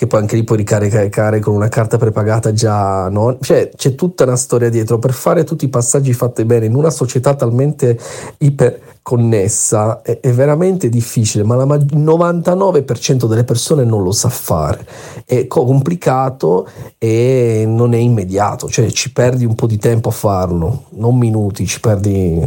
che 0.00 0.06
poi 0.06 0.20
anche 0.20 0.36
lì 0.36 0.44
puoi 0.44 0.56
ricaricare 0.56 1.40
con 1.40 1.54
una 1.54 1.68
carta 1.68 1.98
prepagata 1.98 2.54
già 2.54 3.10
no? 3.10 3.36
cioè 3.38 3.68
c'è 3.76 3.94
tutta 3.94 4.24
una 4.24 4.36
storia 4.36 4.70
dietro 4.70 4.98
per 4.98 5.12
fare 5.12 5.44
tutti 5.44 5.66
i 5.66 5.68
passaggi 5.68 6.14
fatti 6.14 6.46
bene 6.46 6.64
in 6.64 6.74
una 6.74 6.88
società 6.88 7.34
talmente 7.34 7.98
iperconnessa 8.38 10.00
è, 10.00 10.20
è 10.20 10.32
veramente 10.32 10.88
difficile 10.88 11.44
ma 11.44 11.56
il 11.74 11.86
99% 11.98 13.26
delle 13.26 13.44
persone 13.44 13.84
non 13.84 14.02
lo 14.02 14.12
sa 14.12 14.30
fare 14.30 14.86
è 15.26 15.46
complicato 15.46 16.66
e 16.96 17.64
non 17.66 17.92
è 17.92 17.98
immediato 17.98 18.70
cioè 18.70 18.90
ci 18.90 19.12
perdi 19.12 19.44
un 19.44 19.54
po' 19.54 19.66
di 19.66 19.76
tempo 19.76 20.08
a 20.08 20.12
farlo 20.12 20.84
non 20.92 21.18
minuti 21.18 21.66
ci 21.66 21.78
perdi 21.78 22.42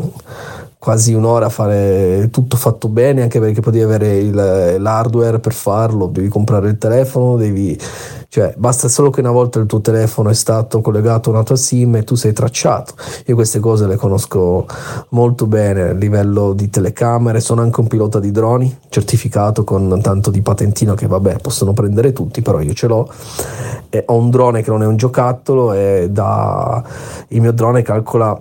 quasi 0.83 1.13
un'ora 1.13 1.45
a 1.45 1.49
fare 1.49 2.27
tutto 2.29 2.57
fatto 2.57 2.89
bene, 2.89 3.21
anche 3.21 3.39
perché 3.39 3.61
potevi 3.61 3.85
avere 3.85 4.17
il, 4.17 4.75
l'hardware 4.79 5.39
per 5.39 5.53
farlo, 5.53 6.07
devi 6.07 6.27
comprare 6.27 6.67
il 6.67 6.77
telefono, 6.77 7.37
devi 7.37 7.79
cioè, 8.33 8.51
basta 8.57 8.87
solo 8.87 9.11
che 9.11 9.19
una 9.19 9.29
volta 9.29 9.59
il 9.59 9.67
tuo 9.67 9.79
telefono 9.79 10.29
è 10.29 10.33
stato 10.33 10.81
collegato 10.81 11.29
a 11.29 11.33
una 11.33 11.43
tua 11.43 11.55
SIM 11.55 11.97
e 11.97 12.03
tu 12.03 12.15
sei 12.15 12.33
tracciato. 12.33 12.95
Io 13.27 13.35
queste 13.35 13.59
cose 13.59 13.85
le 13.85 13.95
conosco 13.95 14.65
molto 15.09 15.45
bene 15.45 15.89
a 15.89 15.93
livello 15.93 16.53
di 16.53 16.67
telecamere, 16.67 17.39
sono 17.39 17.61
anche 17.61 17.79
un 17.79 17.85
pilota 17.85 18.19
di 18.19 18.31
droni, 18.31 18.75
certificato 18.89 19.63
con 19.63 19.99
tanto 20.01 20.31
di 20.31 20.41
patentino 20.41 20.95
che 20.95 21.05
vabbè, 21.05 21.41
possono 21.43 21.73
prendere 21.73 22.11
tutti, 22.11 22.41
però 22.41 22.59
io 22.59 22.73
ce 22.73 22.87
l'ho. 22.87 23.07
E 23.89 24.03
ho 24.07 24.15
un 24.15 24.31
drone 24.31 24.63
che 24.63 24.71
non 24.71 24.81
è 24.81 24.87
un 24.87 24.97
giocattolo 24.97 25.71
e 25.71 26.07
da... 26.09 26.83
il 27.27 27.39
mio 27.39 27.53
drone 27.53 27.83
calcola 27.83 28.35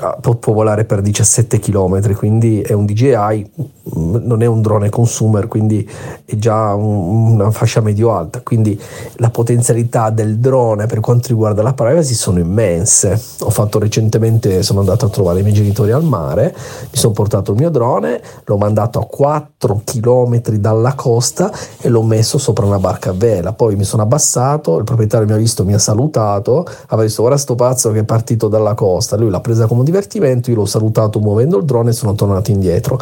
ah, 0.00 0.16
può, 0.22 0.36
può 0.36 0.54
volare 0.54 0.86
per 0.86 1.02
17 1.02 1.58
km, 1.58 1.67
quindi 2.14 2.60
è 2.60 2.72
un 2.72 2.84
DJI, 2.84 3.50
non 3.94 4.42
è 4.42 4.46
un 4.46 4.60
drone 4.60 4.90
consumer, 4.90 5.48
quindi 5.48 5.88
è 6.24 6.36
già 6.36 6.74
un, 6.74 7.32
una 7.32 7.50
fascia 7.50 7.80
medio 7.80 8.12
alta, 8.12 8.40
quindi 8.42 8.80
la 9.16 9.30
potenzialità 9.30 10.10
del 10.10 10.38
drone 10.38 10.86
per 10.86 11.00
quanto 11.00 11.28
riguarda 11.28 11.62
la 11.62 11.72
privacy 11.72 12.14
sono 12.14 12.38
immense. 12.38 13.20
Ho 13.40 13.50
fatto 13.50 13.78
recentemente, 13.78 14.62
sono 14.62 14.80
andato 14.80 15.06
a 15.06 15.08
trovare 15.08 15.40
i 15.40 15.42
miei 15.42 15.54
genitori 15.54 15.92
al 15.92 16.04
mare, 16.04 16.54
mi 16.90 16.96
sono 16.96 17.12
portato 17.12 17.52
il 17.52 17.58
mio 17.58 17.70
drone, 17.70 18.20
l'ho 18.44 18.56
mandato 18.56 18.98
a 18.98 19.06
4 19.06 19.82
km 19.84 20.40
dalla 20.56 20.94
costa 20.94 21.50
e 21.80 21.88
l'ho 21.88 22.02
messo 22.02 22.38
sopra 22.38 22.66
una 22.66 22.78
barca 22.78 23.10
a 23.10 23.14
vela. 23.14 23.52
Poi 23.52 23.76
mi 23.76 23.84
sono 23.84 24.02
abbassato, 24.02 24.78
il 24.78 24.84
proprietario 24.84 25.26
mi 25.26 25.32
ha 25.32 25.36
visto, 25.36 25.64
mi 25.64 25.74
ha 25.74 25.78
salutato, 25.78 26.66
aveva 26.86 27.02
visto 27.02 27.22
ora 27.22 27.36
sto 27.36 27.54
pazzo 27.54 27.90
che 27.90 28.00
è 28.00 28.04
partito 28.04 28.48
dalla 28.48 28.74
costa, 28.74 29.16
lui 29.16 29.30
l'ha 29.30 29.40
presa 29.40 29.66
come 29.66 29.80
un 29.80 29.86
divertimento, 29.86 30.50
io 30.50 30.56
l'ho 30.56 30.66
salutato 30.66 31.20
muovendo 31.20 31.57
il 31.58 31.64
drone 31.64 31.92
sono 31.92 32.14
tornato 32.14 32.50
indietro 32.50 32.98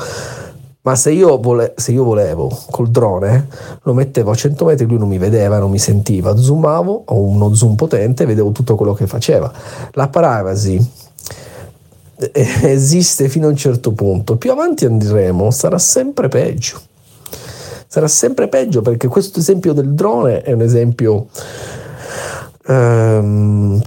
ma 0.86 0.94
se 0.94 1.10
io, 1.10 1.38
vole- 1.40 1.74
se 1.76 1.90
io, 1.90 2.04
volevo 2.04 2.48
col 2.70 2.90
drone 2.90 3.48
lo 3.82 3.92
mettevo 3.92 4.30
a 4.30 4.36
100 4.36 4.64
metri, 4.64 4.86
lui 4.86 4.98
non 4.98 5.08
mi 5.08 5.18
vedeva, 5.18 5.58
non 5.58 5.68
mi 5.68 5.80
sentiva, 5.80 6.36
zoomavo, 6.36 7.02
ho 7.06 7.20
uno 7.20 7.52
zoom 7.54 7.74
potente 7.74 8.24
vedevo 8.24 8.52
tutto 8.52 8.76
quello 8.76 8.94
che 8.94 9.08
faceva. 9.08 9.52
La 9.94 10.08
privacy 10.08 10.78
esiste 12.62 13.28
fino 13.28 13.46
a 13.46 13.50
un 13.50 13.56
certo 13.56 13.90
punto, 13.92 14.36
più 14.36 14.52
avanti 14.52 14.84
andremo 14.84 15.50
sarà 15.50 15.78
sempre 15.78 16.28
peggio. 16.28 16.80
Sarà 17.88 18.06
sempre 18.06 18.46
peggio 18.46 18.80
perché 18.80 19.08
questo 19.08 19.40
esempio 19.40 19.72
del 19.72 19.92
drone 19.92 20.42
è 20.42 20.52
un 20.52 20.60
esempio 20.60 21.26
ehm, 22.64 23.82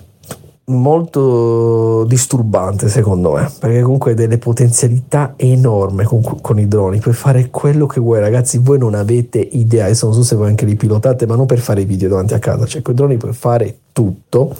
molto 0.69 2.03
disturbante 2.05 2.89
secondo 2.89 3.33
me 3.33 3.49
perché 3.59 3.81
comunque 3.81 4.13
delle 4.13 4.37
potenzialità 4.37 5.33
enormi 5.35 6.03
con, 6.03 6.21
con, 6.41 6.59
i 6.59 6.67
droni. 6.67 6.99
Puoi 6.99 7.13
fare 7.13 7.49
quello 7.49 7.85
che 7.85 7.99
vuoi 7.99 8.19
ragazzi 8.19 8.57
voi 8.59 8.77
non 8.77 8.93
avete 8.93 9.39
idea. 9.39 9.85
Adesso 9.85 10.07
non 10.07 10.15
so 10.15 10.23
se 10.23 10.35
voi 10.35 10.47
anche 10.47 10.65
li 10.65 10.75
pilotate 10.75 11.25
ma 11.25 11.35
non 11.35 11.45
per 11.45 11.59
fare 11.59 11.81
i 11.81 11.85
video 11.85 12.09
davanti 12.09 12.33
a 12.33 12.39
casa. 12.39 12.65
Cioè 12.65 12.81
con 12.81 12.93
i 12.93 12.97
droni 12.97 13.17
puoi 13.17 13.33
fare 13.33 13.77
tutto. 13.91 14.55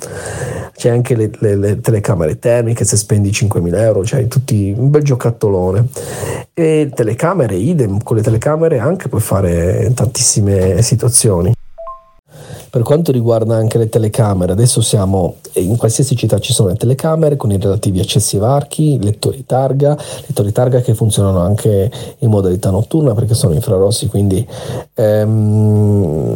C'è 0.76 0.89
anche 0.89 1.16
le, 1.16 1.32
le, 1.39 1.55
le 1.55 1.82
telecamere 1.82 2.39
termiche 2.39 2.86
se 2.86 2.95
spendi 2.95 3.30
5.000 3.30 3.76
euro 3.76 4.01
c'hai 4.03 4.28
tutti 4.28 4.74
un 4.76 4.89
bel 4.89 5.03
giocattolone. 5.03 5.88
E 6.53 6.91
telecamere 6.93 7.55
idem 7.55 8.01
con 8.01 8.16
le 8.16 8.22
telecamere 8.22 8.80
anche 8.80 9.07
puoi 9.07 9.22
fare 9.22 9.91
tantissime 9.93 10.82
situazioni 10.82 11.53
per 12.70 12.84
quanto 12.84 13.11
riguarda 13.11 13.55
anche 13.55 13.78
le 13.78 13.89
telecamere, 13.89 14.51
adesso 14.51 14.82
siamo 14.82 15.36
in 15.53 15.76
qualsiasi 15.76 16.15
città 16.15 16.39
ci 16.39 16.53
sono 16.53 16.70
le 16.70 16.76
telecamere 16.76 17.36
con 17.36 17.51
i 17.51 17.57
relativi 17.57 17.99
accessi 17.99 18.38
varchi, 18.38 19.01
lettori 19.01 19.45
targa, 19.45 19.97
lettori 20.28 20.51
targa 20.51 20.82
che 20.82 20.93
funzionano 20.93 21.39
anche 21.39 21.91
in 22.20 22.30
modalità 22.30 22.70
notturna 22.70 23.13
perché 23.13 23.34
sono 23.34 23.53
infrarossi, 23.53 24.07
quindi 24.07 24.45
ehm, 24.93 26.36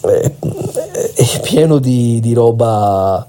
è, 0.00 0.32
è, 1.14 1.40
pieno 1.42 1.78
di, 1.78 2.18
di 2.20 2.32
roba, 2.32 3.24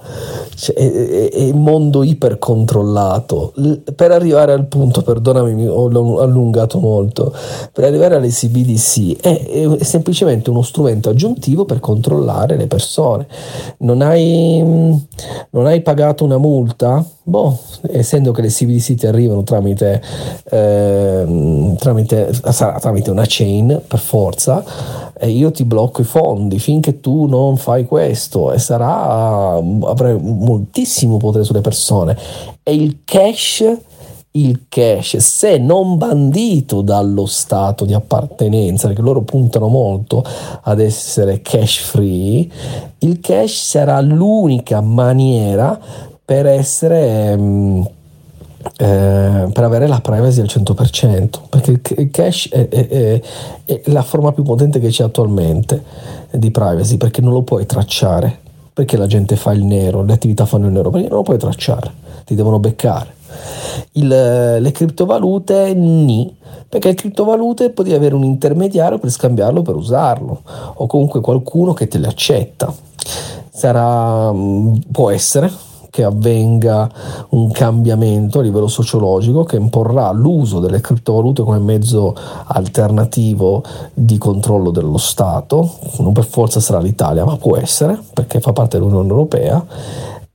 cioè, 0.56 0.74
è, 0.74 1.30
è, 1.30 1.50
un 1.50 1.62
mondo 1.62 2.02
ipercontrollato. 2.02 3.52
Per 3.94 4.10
arrivare 4.10 4.52
al 4.52 4.66
punto, 4.66 5.02
perdonami, 5.02 5.54
mi 5.54 5.68
ho 5.68 5.86
allungato 6.20 6.80
molto, 6.80 7.32
per 7.72 7.84
arrivare 7.84 8.16
alle 8.16 8.28
CBDC 8.28 9.20
è, 9.20 9.76
è 9.78 9.84
semplicemente 9.84 10.50
uno 10.50 10.62
strumento 10.62 11.10
aggiuntivo 11.10 11.64
per 11.64 11.78
controllare 11.80 12.39
aiutare 12.40 12.56
le 12.56 12.66
persone. 12.66 13.26
Non 13.78 14.02
hai, 14.02 14.62
non 15.50 15.66
hai 15.66 15.82
pagato 15.82 16.24
una 16.24 16.38
multa? 16.38 17.04
Boh, 17.22 17.58
essendo 17.90 18.32
che 18.32 18.42
le 18.42 18.48
CBDC 18.48 19.04
arrivano 19.04 19.42
tramite, 19.42 20.02
eh, 20.50 21.74
tramite, 21.78 22.32
tramite 22.80 23.10
una 23.10 23.24
chain 23.26 23.80
per 23.86 23.98
forza, 23.98 24.64
e 25.16 25.28
io 25.28 25.50
ti 25.50 25.64
blocco 25.64 26.00
i 26.00 26.04
fondi 26.04 26.58
finché 26.58 27.00
tu 27.00 27.26
non 27.26 27.56
fai 27.56 27.84
questo 27.84 28.52
e 28.52 28.58
sarà 28.58 29.52
avrai 29.52 30.18
moltissimo 30.18 31.18
potere 31.18 31.44
sulle 31.44 31.60
persone 31.60 32.16
e 32.62 32.74
il 32.74 33.00
cash 33.04 33.64
il 34.32 34.66
cash, 34.68 35.16
se 35.16 35.58
non 35.58 35.96
bandito 35.96 36.82
dallo 36.82 37.26
stato 37.26 37.84
di 37.84 37.94
appartenenza, 37.94 38.86
perché 38.86 39.02
loro 39.02 39.22
puntano 39.22 39.66
molto 39.66 40.24
ad 40.62 40.80
essere 40.80 41.42
cash 41.42 41.78
free, 41.78 42.48
il 42.98 43.18
cash 43.20 43.70
sarà 43.70 44.00
l'unica 44.00 44.80
maniera 44.80 45.78
per 46.24 46.46
essere... 46.46 47.34
Um, 47.34 47.88
eh, 48.76 49.48
per 49.52 49.64
avere 49.64 49.86
la 49.86 50.00
privacy 50.00 50.40
al 50.40 50.46
100% 50.46 51.28
perché 51.48 51.80
il 51.94 52.10
cash 52.10 52.50
è, 52.50 52.68
è, 52.68 52.88
è, 52.88 53.20
è, 53.64 53.80
la 53.86 54.02
forma 54.02 54.32
più 54.32 54.42
potente 54.42 54.80
che 54.80 54.88
c'è 54.88 55.02
attualmente 55.02 55.82
di 56.32 56.50
privacy 56.50 56.98
perché 56.98 57.22
non 57.22 57.32
lo 57.32 57.40
puoi 57.40 57.64
tracciare 57.64 58.38
perché 58.70 58.98
la 58.98 59.06
gente 59.06 59.36
fa 59.36 59.52
il 59.52 59.64
nero 59.64 60.02
le 60.02 60.12
attività 60.12 60.44
fanno 60.44 60.66
il 60.66 60.72
nero 60.72 60.90
perché 60.90 61.08
non 61.08 61.16
lo 61.16 61.22
puoi 61.22 61.38
tracciare 61.38 61.90
ti 62.26 62.34
devono 62.34 62.58
beccare 62.58 63.14
il, 63.92 64.08
le 64.08 64.72
criptovalute 64.72 65.74
ni 65.74 66.36
perché 66.68 66.88
le 66.88 66.94
criptovalute 66.94 67.70
potevi 67.70 67.96
avere 67.96 68.14
un 68.14 68.22
intermediario 68.22 68.98
per 68.98 69.10
scambiarlo 69.10 69.62
per 69.62 69.74
usarlo 69.74 70.42
o 70.74 70.86
comunque 70.86 71.20
qualcuno 71.20 71.72
che 71.72 71.88
te 71.88 71.98
le 71.98 72.06
accetta. 72.06 72.72
Sarà 73.50 74.32
mm, 74.32 74.76
può 74.92 75.10
essere 75.10 75.50
che 75.90 76.04
avvenga 76.04 76.88
un 77.30 77.50
cambiamento 77.50 78.38
a 78.38 78.42
livello 78.42 78.68
sociologico 78.68 79.42
che 79.42 79.56
imporrà 79.56 80.12
l'uso 80.12 80.60
delle 80.60 80.80
criptovalute 80.80 81.42
come 81.42 81.58
mezzo 81.58 82.14
alternativo 82.46 83.64
di 83.92 84.16
controllo 84.16 84.70
dello 84.70 84.98
Stato, 84.98 85.68
non 85.98 86.12
per 86.12 86.24
forza 86.24 86.60
sarà 86.60 86.78
l'Italia, 86.78 87.24
ma 87.24 87.36
può 87.36 87.56
essere 87.56 87.98
perché 88.14 88.38
fa 88.38 88.52
parte 88.52 88.78
dell'Unione 88.78 89.08
Europea 89.08 89.66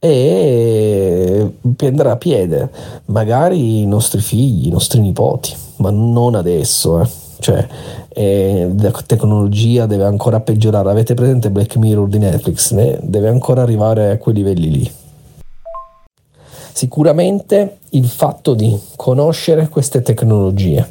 e 0.06 1.52
prenderà 1.76 2.12
a 2.12 2.18
piede 2.18 2.70
magari 3.06 3.82
i 3.82 3.88
nostri 3.88 4.22
figli, 4.22 4.68
i 4.68 4.72
nostri 4.72 5.00
nipoti, 5.00 5.52
ma 5.78 5.90
non 5.90 6.36
adesso. 6.36 7.02
Eh. 7.02 7.08
Cioè, 7.40 7.68
eh, 8.10 8.72
la 8.78 8.92
tecnologia 9.06 9.88
deve 9.88 10.06
ancora 10.06 10.42
peggiorare. 10.42 10.92
Avete 10.92 11.16
presente 11.16 11.50
Black 11.50 11.76
Mirror 11.78 12.08
di 12.08 12.20
Netflix? 12.20 12.72
Eh? 12.74 13.00
Deve 13.02 13.30
ancora 13.30 13.64
arrivare 13.64 14.12
a 14.12 14.18
quei 14.18 14.36
livelli 14.36 14.70
lì. 14.70 14.92
Sicuramente 16.72 17.78
il 17.96 18.08
fatto 18.08 18.54
di 18.54 18.78
conoscere 18.96 19.70
queste 19.70 20.02
tecnologie, 20.02 20.86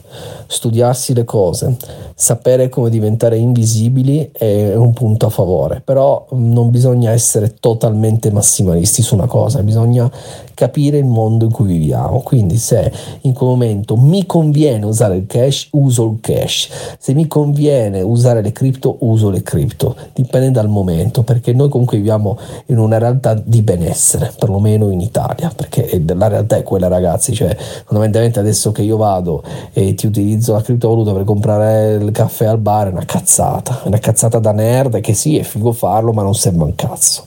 studiarsi 0.47 1.15
le 1.15 1.25
cose, 1.25 1.77
sapere 2.15 2.69
come 2.69 2.91
diventare 2.91 3.37
invisibili 3.37 4.31
è 4.33 4.75
un 4.75 4.93
punto 4.93 5.27
a 5.27 5.31
favore, 5.31 5.83
però 5.85 6.27
non 6.31 6.71
bisogna 6.71 7.11
essere 7.11 7.55
totalmente 7.61 8.31
massimalisti 8.31 9.03
su 9.03 9.15
una 9.15 9.27
cosa, 9.27 9.63
bisogna 9.63 10.11
capire 10.55 10.99
il 10.99 11.05
mondo 11.05 11.45
in 11.45 11.51
cui 11.51 11.67
viviamo. 11.67 12.21
Quindi 12.21 12.57
se 12.57 12.91
in 13.23 13.33
quel 13.33 13.51
momento 13.51 13.97
mi 13.97 14.25
conviene 14.25 14.87
usare 14.87 15.17
il 15.17 15.27
cash, 15.27 15.69
uso 15.73 16.07
il 16.07 16.19
cash. 16.21 16.69
Se 16.99 17.13
mi 17.13 17.27
conviene 17.27 18.01
usare 18.01 18.41
le 18.41 18.53
cripto, 18.53 18.97
uso 19.01 19.31
le 19.31 19.43
cripto. 19.43 19.97
Dipende 20.15 20.53
dal 20.53 20.69
momento, 20.69 21.23
perché 21.23 21.53
noi 21.53 21.69
comunque 21.69 21.97
viviamo 21.97 22.39
in 22.67 22.79
una 22.79 22.99
realtà 22.99 23.35
di 23.35 23.63
benessere, 23.63 24.33
perlomeno 24.39 24.91
in 24.91 25.01
Italia, 25.01 25.53
perché 25.55 26.03
la 26.07 26.29
realtà 26.29 26.57
è 26.57 26.63
quella 26.63 26.89
ragazzi, 26.95 27.35
cioè 27.35 27.57
fondamentalmente 27.85 28.39
adesso 28.39 28.73
che 28.73 28.83
io 28.83 28.97
vado 28.97 29.43
e 29.73 29.95
ti 29.95 30.07
utilizzo 30.07 30.53
la 30.53 30.63
criptovaluta 30.63 31.13
per 31.13 31.25
comprare 31.25 31.95
il 31.95 32.11
caffè 32.11 32.47
al 32.47 32.59
bar 32.59 32.89
è 32.89 32.91
una 32.91 33.05
cazzata, 33.05 33.81
una 33.85 33.99
cazzata 33.99 34.39
da 34.39 34.53
nerd 34.53 35.01
che 35.01 35.15
sì 35.15 35.39
è 35.39 35.43
figo 35.43 35.73
farlo 35.73 36.13
ma 36.13 36.23
non 36.23 36.35
serve 36.35 36.65
un 36.65 36.75
cazzo. 36.75 37.25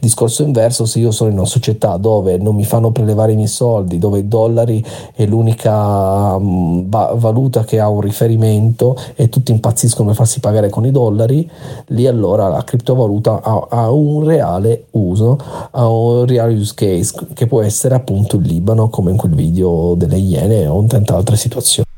Discorso 0.00 0.42
inverso 0.42 0.86
se 0.86 0.98
io 0.98 1.10
sono 1.10 1.30
in 1.30 1.36
una 1.36 1.46
società 1.46 1.96
dove 1.96 2.38
non 2.38 2.54
mi 2.54 2.64
fanno 2.64 2.90
prelevare 2.90 3.32
i 3.32 3.36
miei 3.36 3.48
soldi, 3.48 3.98
dove 3.98 4.20
i 4.20 4.28
dollari 4.28 4.84
è 5.14 5.26
l'unica 5.26 6.34
um, 6.36 6.88
valuta 6.88 7.64
che 7.64 7.80
ha 7.80 7.88
un 7.88 8.00
riferimento 8.00 8.96
e 9.14 9.28
tutti 9.28 9.52
impazziscono 9.52 10.08
per 10.08 10.16
farsi 10.16 10.40
pagare 10.40 10.70
con 10.70 10.86
i 10.86 10.90
dollari, 10.90 11.48
lì 11.88 12.06
allora 12.06 12.48
la 12.48 12.64
criptovaluta 12.64 13.40
ha, 13.42 13.66
ha 13.68 13.90
un 13.90 14.24
reale 14.24 14.86
uso, 14.92 15.38
ha 15.70 15.88
un 15.88 16.24
reale 16.26 16.54
use 16.54 16.74
case 16.74 17.14
che 17.34 17.46
può 17.46 17.62
essere 17.62 17.94
appunto 17.94 18.36
il 18.36 18.42
Libano 18.42 18.88
come 18.90 19.10
in 19.10 19.16
quel 19.16 19.34
video 19.34 19.94
delle 19.96 20.18
Iene 20.18 20.66
o 20.66 20.80
in 20.80 20.88
tante 20.88 21.12
altre 21.12 21.36
situazioni. 21.36 21.88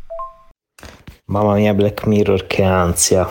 Mamma 1.27 1.55
mia 1.55 1.75
Black 1.75 2.07
Mirror 2.07 2.47
che 2.47 2.63
ansia. 2.63 3.27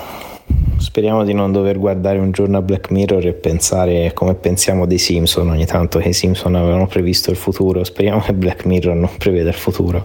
Speriamo 0.78 1.24
di 1.24 1.34
non 1.34 1.52
dover 1.52 1.78
guardare 1.78 2.18
un 2.18 2.32
giorno 2.32 2.58
a 2.58 2.62
Black 2.62 2.90
Mirror 2.90 3.26
e 3.26 3.34
pensare 3.34 4.12
come 4.14 4.34
pensiamo 4.34 4.88
dei 4.88 4.98
Simpson 4.98 5.50
ogni 5.50 5.66
tanto 5.66 6.00
che 6.00 6.10
i 6.10 6.14
Simpson 6.14 6.56
avevano 6.56 6.88
previsto 6.88 7.30
il 7.30 7.38
futuro. 7.38 7.84
Speriamo 7.84 8.20
che 8.20 8.34
Black 8.34 8.66
Mirror 8.66 8.96
non 8.96 9.10
preveda 9.18 9.50
il 9.50 9.56
futuro. 9.56 10.04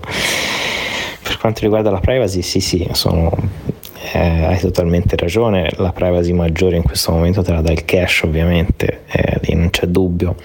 Per 1.23 1.39
quanto 1.39 1.61
riguarda 1.63 1.91
la 1.91 2.01
privacy, 2.01 2.43
sì, 2.43 2.61
sì, 2.61 2.87
sono 2.93 3.35
eh, 4.13 4.45
hai 4.45 4.59
totalmente 4.59 5.17
ragione, 5.17 5.71
la 5.77 5.93
privacy 5.93 6.33
maggiore 6.33 6.77
in 6.77 6.83
questo 6.83 7.13
momento 7.13 7.43
te 7.43 7.53
la 7.53 7.61
dà 7.61 7.73
il 7.73 7.85
cash 7.85 8.23
ovviamente, 8.25 9.03
eh, 9.11 9.39
lì 9.43 9.55
non 9.55 9.71
c'è 9.71 9.87
dubbio, 9.87 10.37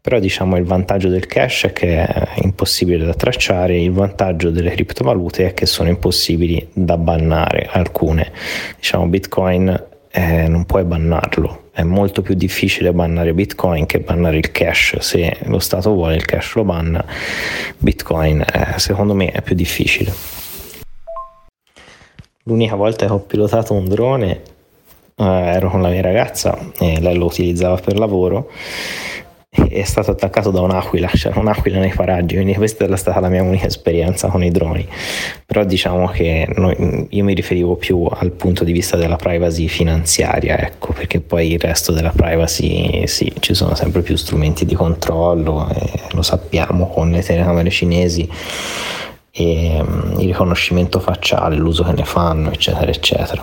però 0.00 0.18
diciamo 0.18 0.56
il 0.56 0.64
vantaggio 0.64 1.08
del 1.08 1.26
cash 1.26 1.64
è 1.64 1.72
che 1.72 2.04
è 2.04 2.40
impossibile 2.42 3.04
da 3.04 3.14
tracciare, 3.14 3.80
il 3.80 3.92
vantaggio 3.92 4.50
delle 4.50 4.70
criptovalute 4.70 5.48
è 5.48 5.54
che 5.54 5.66
sono 5.66 5.88
impossibili 5.88 6.68
da 6.72 6.96
bannare 6.96 7.68
alcune, 7.70 8.32
diciamo 8.76 9.06
Bitcoin 9.06 9.92
eh, 10.16 10.46
non 10.46 10.64
puoi 10.64 10.84
bannarlo, 10.84 11.70
è 11.72 11.82
molto 11.82 12.22
più 12.22 12.34
difficile 12.34 12.92
bannare 12.92 13.34
Bitcoin 13.34 13.84
che 13.84 13.98
bannare 13.98 14.36
il 14.36 14.52
cash. 14.52 14.98
Se 14.98 15.38
lo 15.42 15.58
Stato 15.58 15.90
vuole 15.90 16.14
il 16.14 16.24
cash 16.24 16.54
lo 16.54 16.62
banna, 16.62 17.04
Bitcoin 17.78 18.40
eh, 18.40 18.78
secondo 18.78 19.12
me 19.14 19.32
è 19.32 19.42
più 19.42 19.56
difficile. 19.56 20.43
L'unica 22.46 22.74
volta 22.74 23.06
che 23.06 23.12
ho 23.12 23.20
pilotato 23.20 23.72
un 23.72 23.86
drone 23.86 24.42
eh, 25.16 25.24
ero 25.24 25.70
con 25.70 25.80
la 25.80 25.88
mia 25.88 26.02
ragazza 26.02 26.58
e 26.78 27.00
lei 27.00 27.16
lo 27.16 27.26
utilizzava 27.26 27.76
per 27.76 27.98
lavoro 27.98 28.50
è 29.54 29.84
stato 29.84 30.10
attaccato 30.10 30.50
da 30.50 30.60
un'aquila, 30.60 31.06
c'era 31.08 31.38
un'aquila 31.38 31.78
nei 31.78 31.92
paraggi, 31.94 32.34
quindi 32.34 32.54
questa 32.54 32.86
è 32.86 32.96
stata 32.96 33.20
la 33.20 33.28
mia 33.28 33.42
unica 33.42 33.66
esperienza 33.66 34.28
con 34.28 34.42
i 34.42 34.50
droni. 34.50 34.86
Però 35.46 35.64
diciamo 35.64 36.08
che 36.08 36.48
noi, 36.56 37.06
io 37.10 37.24
mi 37.24 37.34
riferivo 37.34 37.76
più 37.76 38.04
al 38.10 38.32
punto 38.32 38.64
di 38.64 38.72
vista 38.72 38.96
della 38.96 39.16
privacy 39.16 39.68
finanziaria, 39.68 40.58
ecco, 40.58 40.92
perché 40.92 41.20
poi 41.20 41.52
il 41.52 41.60
resto 41.60 41.92
della 41.92 42.12
privacy 42.14 43.06
sì, 43.06 43.32
ci 43.38 43.54
sono 43.54 43.74
sempre 43.74 44.02
più 44.02 44.16
strumenti 44.16 44.64
di 44.64 44.74
controllo, 44.74 45.68
lo 46.10 46.22
sappiamo 46.22 46.88
con 46.88 47.10
le 47.10 47.22
telecamere 47.22 47.70
cinesi 47.70 48.28
e 49.36 49.80
um, 49.80 50.14
il 50.20 50.28
riconoscimento 50.28 51.00
facciale, 51.00 51.56
l'uso 51.56 51.82
che 51.82 51.92
ne 51.92 52.04
fanno, 52.04 52.52
eccetera, 52.52 52.90
eccetera. 52.90 53.42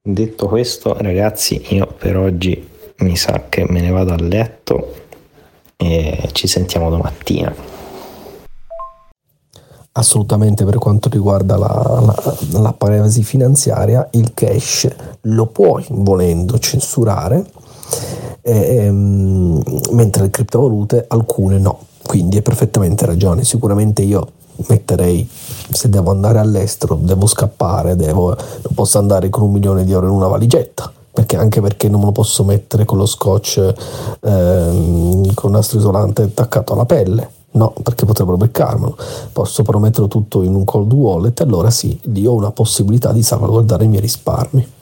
Detto 0.00 0.48
questo, 0.48 0.96
ragazzi, 0.98 1.62
io 1.74 1.86
per 1.86 2.16
oggi 2.16 2.66
mi 2.98 3.16
sa 3.16 3.44
che 3.48 3.66
me 3.68 3.80
ne 3.80 3.90
vado 3.90 4.14
a 4.14 4.16
letto 4.16 4.94
e 5.76 6.30
ci 6.32 6.46
sentiamo 6.46 6.88
domattina. 6.88 7.54
Assolutamente 9.92 10.64
per 10.64 10.78
quanto 10.78 11.08
riguarda 11.10 11.56
la, 11.56 12.02
la, 12.04 12.60
la 12.60 12.72
privacy 12.72 13.22
finanziaria, 13.22 14.08
il 14.12 14.32
cash 14.32 14.88
lo 15.22 15.46
puoi 15.46 15.84
volendo 15.90 16.58
censurare, 16.58 17.44
eh, 18.40 18.90
mentre 18.90 20.22
le 20.22 20.30
criptovalute 20.30 21.04
alcune 21.06 21.58
no 21.58 21.92
quindi 22.06 22.36
hai 22.36 22.42
perfettamente 22.42 23.06
ragione. 23.06 23.44
Sicuramente 23.44 24.02
io 24.02 24.28
metterei, 24.68 25.28
se 25.70 25.88
devo 25.88 26.10
andare 26.10 26.38
all'estero, 26.38 26.94
devo 27.00 27.26
scappare, 27.26 27.96
devo, 27.96 28.28
non 28.28 28.74
posso 28.74 28.98
andare 28.98 29.28
con 29.28 29.42
un 29.42 29.52
milione 29.52 29.84
di 29.84 29.92
euro 29.92 30.06
in 30.06 30.12
una 30.12 30.28
valigetta. 30.28 30.92
Perché 31.14 31.36
anche 31.36 31.60
perché 31.60 31.88
non 31.88 32.00
me 32.00 32.06
lo 32.06 32.12
posso 32.12 32.42
mettere 32.42 32.84
con 32.84 32.98
lo 32.98 33.06
scotch 33.06 33.72
ehm, 34.20 35.32
con 35.34 35.52
nastro 35.52 35.78
isolante 35.78 36.22
attaccato 36.22 36.72
alla 36.72 36.86
pelle. 36.86 37.30
No, 37.52 37.72
perché 37.84 38.04
potrebbero 38.04 38.36
beccarmelo. 38.36 38.96
Posso 39.32 39.62
però 39.62 39.78
metterlo 39.78 40.08
tutto 40.08 40.42
in 40.42 40.56
un 40.56 40.64
cold 40.64 40.92
wallet, 40.92 41.40
allora 41.40 41.70
sì, 41.70 41.96
lì 42.04 42.26
ho 42.26 42.34
una 42.34 42.50
possibilità 42.50 43.12
di 43.12 43.22
salvaguardare 43.22 43.84
i 43.84 43.88
miei 43.88 44.00
risparmi. 44.00 44.72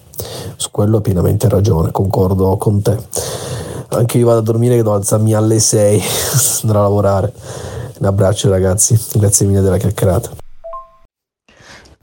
Su 0.56 0.70
quello 0.70 0.96
hai 0.96 1.02
pienamente 1.02 1.48
ragione, 1.48 1.90
concordo 1.90 2.56
con 2.56 2.82
te. 2.82 2.96
Anche 3.88 4.18
io 4.18 4.26
vado 4.26 4.38
a 4.38 4.42
dormire 4.42 4.76
che 4.76 4.82
devo 4.82 4.94
alzarmi 4.94 5.34
alle 5.34 5.58
6, 5.58 6.02
andrò 6.62 6.80
a 6.80 6.82
lavorare. 6.82 7.32
Un 7.98 8.06
abbraccio 8.06 8.48
ragazzi, 8.48 8.98
grazie 9.14 9.46
mille 9.46 9.60
della 9.60 9.76
chiacchierata. 9.76 10.30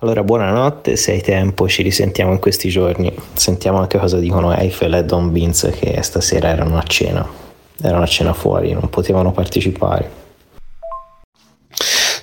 Allora, 0.02 0.24
buonanotte, 0.24 0.96
se 0.96 1.12
hai 1.12 1.22
tempo 1.22 1.68
ci 1.68 1.82
risentiamo 1.82 2.32
in 2.32 2.40
questi 2.40 2.70
giorni. 2.70 3.14
Sentiamo 3.34 3.80
anche 3.80 3.98
cosa 3.98 4.18
dicono 4.18 4.56
Eiffel 4.56 4.94
e 4.94 5.04
Don 5.04 5.32
Vince 5.32 5.72
che 5.72 6.02
stasera 6.04 6.48
erano 6.48 6.78
a 6.78 6.84
cena. 6.84 7.28
Erano 7.82 8.04
a 8.04 8.08
cena 8.08 8.34
fuori, 8.34 8.72
non 8.72 8.90
potevano 8.90 9.32
partecipare. 9.34 10.19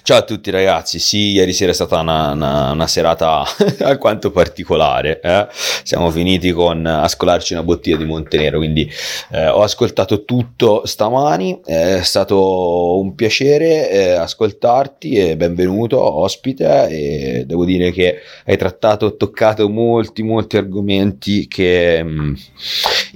Ciao 0.07 0.19
a 0.19 0.23
tutti 0.23 0.53
ragazzi, 0.53 1.01
sì, 1.01 1.33
ieri 1.33 1.53
sera 1.53 1.73
è 1.73 1.75
stata 1.75 1.99
una, 1.99 2.31
una, 2.31 2.71
una 2.71 2.87
serata 2.87 3.43
alquanto 3.83 4.31
particolare, 4.31 5.19
eh? 5.21 5.49
siamo 5.83 6.13
finiti 6.13 6.53
con 6.53 6.87
a 6.87 7.09
scolarci 7.09 7.55
una 7.55 7.65
bottiglia 7.65 7.97
di 7.97 8.05
Montenero, 8.05 8.59
quindi 8.59 8.89
eh, 9.33 9.49
ho 9.49 9.63
ascoltato 9.63 10.25
tutto 10.25 10.87
stamani, 10.87 11.61
è 11.65 12.03
stato 12.05 13.01
un 13.01 13.17
piacere 13.17 13.91
eh, 13.91 14.11
ascoltarti 14.13 15.15
e 15.15 15.37
benvenuto 15.37 16.01
ospite. 16.01 16.87
E 16.87 17.45
devo 17.45 17.65
dire 17.65 17.91
che 17.91 18.21
hai 18.45 18.57
trattato, 18.57 19.17
toccato 19.17 19.69
molti 19.69 20.23
molti 20.23 20.57
argomenti 20.57 21.49
che 21.49 22.05
mh, 22.05 22.37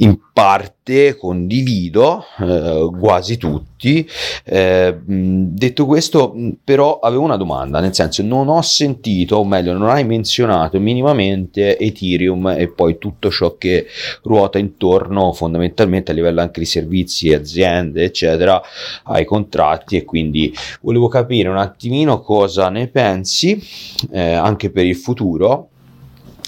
mm, 0.06 0.12
parte 0.40 1.16
condivido, 1.18 2.24
eh, 2.38 2.88
quasi 2.98 3.36
tutti. 3.36 4.08
Eh, 4.42 4.96
detto 5.04 5.84
questo, 5.84 6.34
però 6.64 6.98
avevo 6.98 7.24
una 7.24 7.36
domanda, 7.36 7.78
nel 7.80 7.94
senso 7.94 8.22
non 8.22 8.48
ho 8.48 8.62
sentito, 8.62 9.36
o 9.36 9.44
meglio, 9.44 9.74
non 9.74 9.90
hai 9.90 10.04
menzionato 10.04 10.80
minimamente 10.80 11.76
Ethereum 11.78 12.54
e 12.56 12.68
poi 12.68 12.96
tutto 12.96 13.30
ciò 13.30 13.56
che 13.58 13.86
ruota 14.22 14.58
intorno 14.58 15.34
fondamentalmente 15.34 16.10
a 16.10 16.14
livello 16.14 16.40
anche 16.40 16.60
di 16.60 16.66
servizi, 16.66 17.34
aziende, 17.34 18.04
eccetera, 18.04 18.62
ai 19.04 19.26
contratti 19.26 19.96
e 19.96 20.04
quindi 20.04 20.54
volevo 20.80 21.08
capire 21.08 21.50
un 21.50 21.58
attimino 21.58 22.22
cosa 22.22 22.70
ne 22.70 22.88
pensi 22.88 23.62
eh, 24.10 24.32
anche 24.32 24.70
per 24.70 24.86
il 24.86 24.96
futuro 24.96 25.68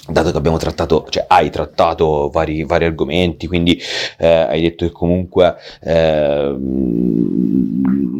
dato 0.07 0.31
che 0.31 0.37
abbiamo 0.37 0.57
trattato, 0.57 1.05
cioè 1.09 1.25
hai 1.27 1.49
trattato 1.49 2.29
vari, 2.29 2.65
vari 2.65 2.85
argomenti, 2.85 3.47
quindi 3.47 3.79
eh, 4.17 4.27
hai 4.27 4.61
detto 4.61 4.85
che 4.85 4.91
comunque 4.91 5.55
eh, 5.81 6.55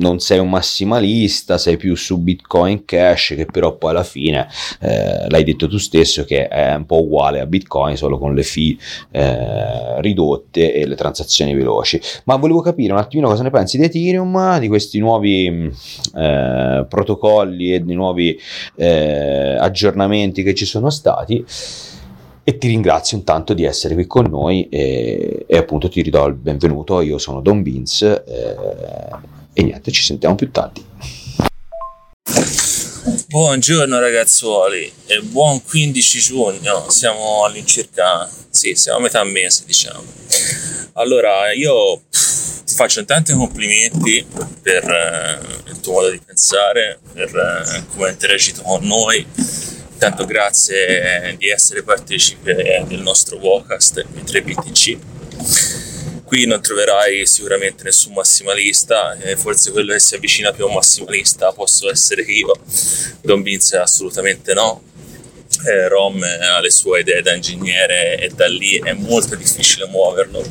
non 0.03 0.19
sei 0.19 0.39
un 0.39 0.49
massimalista, 0.49 1.57
sei 1.57 1.75
più 1.75 1.95
su 1.95 2.19
Bitcoin 2.19 2.86
Cash, 2.86 3.34
che 3.36 3.45
però 3.45 3.75
poi 3.75 3.91
alla 3.91 4.03
fine 4.03 4.47
eh, 4.79 5.27
l'hai 5.27 5.43
detto 5.43 5.67
tu 5.67 5.77
stesso 5.77 6.23
che 6.23 6.47
è 6.47 6.73
un 6.73 6.86
po' 6.86 7.01
uguale 7.01 7.41
a 7.41 7.45
Bitcoin, 7.45 7.97
solo 7.97 8.17
con 8.17 8.34
le 8.34 8.43
fee 8.43 8.77
eh, 9.11 10.01
ridotte 10.01 10.73
e 10.73 10.88
le 10.88 10.95
transazioni 10.95 11.53
veloci. 11.53 11.99
Ma 12.25 12.38
volevo 12.38 12.61
capire 12.61 12.93
un 12.93 12.99
attimino 12.99 13.27
cosa 13.27 13.43
ne 13.43 13.49
pensi 13.49 13.77
di 13.77 13.84
Ethereum, 13.84 14.59
di 14.59 14.69
questi 14.69 14.99
nuovi 14.99 15.69
eh, 16.15 16.86
protocolli 16.88 17.73
e 17.73 17.84
di 17.84 17.93
nuovi 17.93 18.39
eh, 18.75 19.57
aggiornamenti 19.59 20.43
che 20.43 20.53
ci 20.53 20.65
sono 20.65 20.89
stati 20.89 21.43
e 22.45 22.57
ti 22.57 22.67
ringrazio 22.67 23.17
intanto 23.17 23.53
di 23.53 23.63
essere 23.63 23.93
qui 23.93 24.05
con 24.05 24.25
noi 24.25 24.67
e, 24.69 25.45
e 25.47 25.57
appunto 25.57 25.87
ti 25.87 26.01
ridò 26.01 26.27
il 26.27 26.33
benvenuto, 26.33 26.99
io 27.01 27.17
sono 27.17 27.39
Don 27.39 27.63
Vince 27.63 28.23
eh, 28.25 28.55
e 29.53 29.63
niente, 29.63 29.91
ci 29.91 30.03
sentiamo 30.03 30.35
più 30.35 30.51
tardi. 30.51 30.85
Buongiorno 33.27 33.99
ragazzuoli 33.99 34.91
e 35.07 35.21
buon 35.21 35.63
15 35.63 36.19
giugno, 36.19 36.89
siamo 36.89 37.45
all'incirca, 37.45 38.29
sì, 38.49 38.75
siamo 38.75 38.99
a 38.99 39.01
metà 39.01 39.23
mese 39.23 39.63
diciamo. 39.65 40.03
Allora, 40.93 41.51
io 41.53 42.01
ti 42.09 42.73
faccio 42.73 43.03
tanti 43.05 43.33
complimenti 43.33 44.25
per 44.61 44.83
eh, 44.83 45.69
il 45.69 45.79
tuo 45.79 45.93
modo 45.93 46.11
di 46.11 46.19
pensare, 46.23 46.99
per 47.13 47.29
eh, 47.29 47.83
come 47.93 48.07
hai 48.07 48.11
interagito 48.11 48.61
con 48.61 48.85
noi 48.85 49.25
Intanto 50.05 50.25
grazie 50.25 51.33
di 51.37 51.47
essere 51.47 51.81
partecipe 51.81 52.83
del 52.85 52.99
nostro 52.99 53.37
podcast 53.37 54.05
i 54.15 54.19
3BTC. 54.19 54.97
Qui 56.25 56.45
non 56.45 56.61
troverai 56.61 57.25
sicuramente 57.25 57.85
nessun 57.85 58.11
massimalista, 58.11 59.17
eh, 59.21 59.37
forse 59.37 59.71
quello 59.71 59.93
che 59.93 60.01
si 60.01 60.15
avvicina 60.15 60.51
più 60.51 60.65
a 60.65 60.67
un 60.67 60.73
massimalista 60.73 61.53
posso 61.53 61.89
essere 61.89 62.23
io, 62.23 62.53
Don 63.21 63.41
Vince 63.43 63.77
assolutamente 63.77 64.53
no. 64.53 64.83
Eh, 65.67 65.87
Rom 65.87 66.21
ha 66.21 66.59
le 66.59 66.69
sue 66.69 66.99
idee 66.99 67.21
da 67.21 67.33
ingegnere 67.33 68.17
e 68.17 68.27
da 68.27 68.47
lì 68.49 68.77
è 68.83 68.91
molto 68.91 69.35
difficile 69.35 69.85
muoverlo 69.85 70.43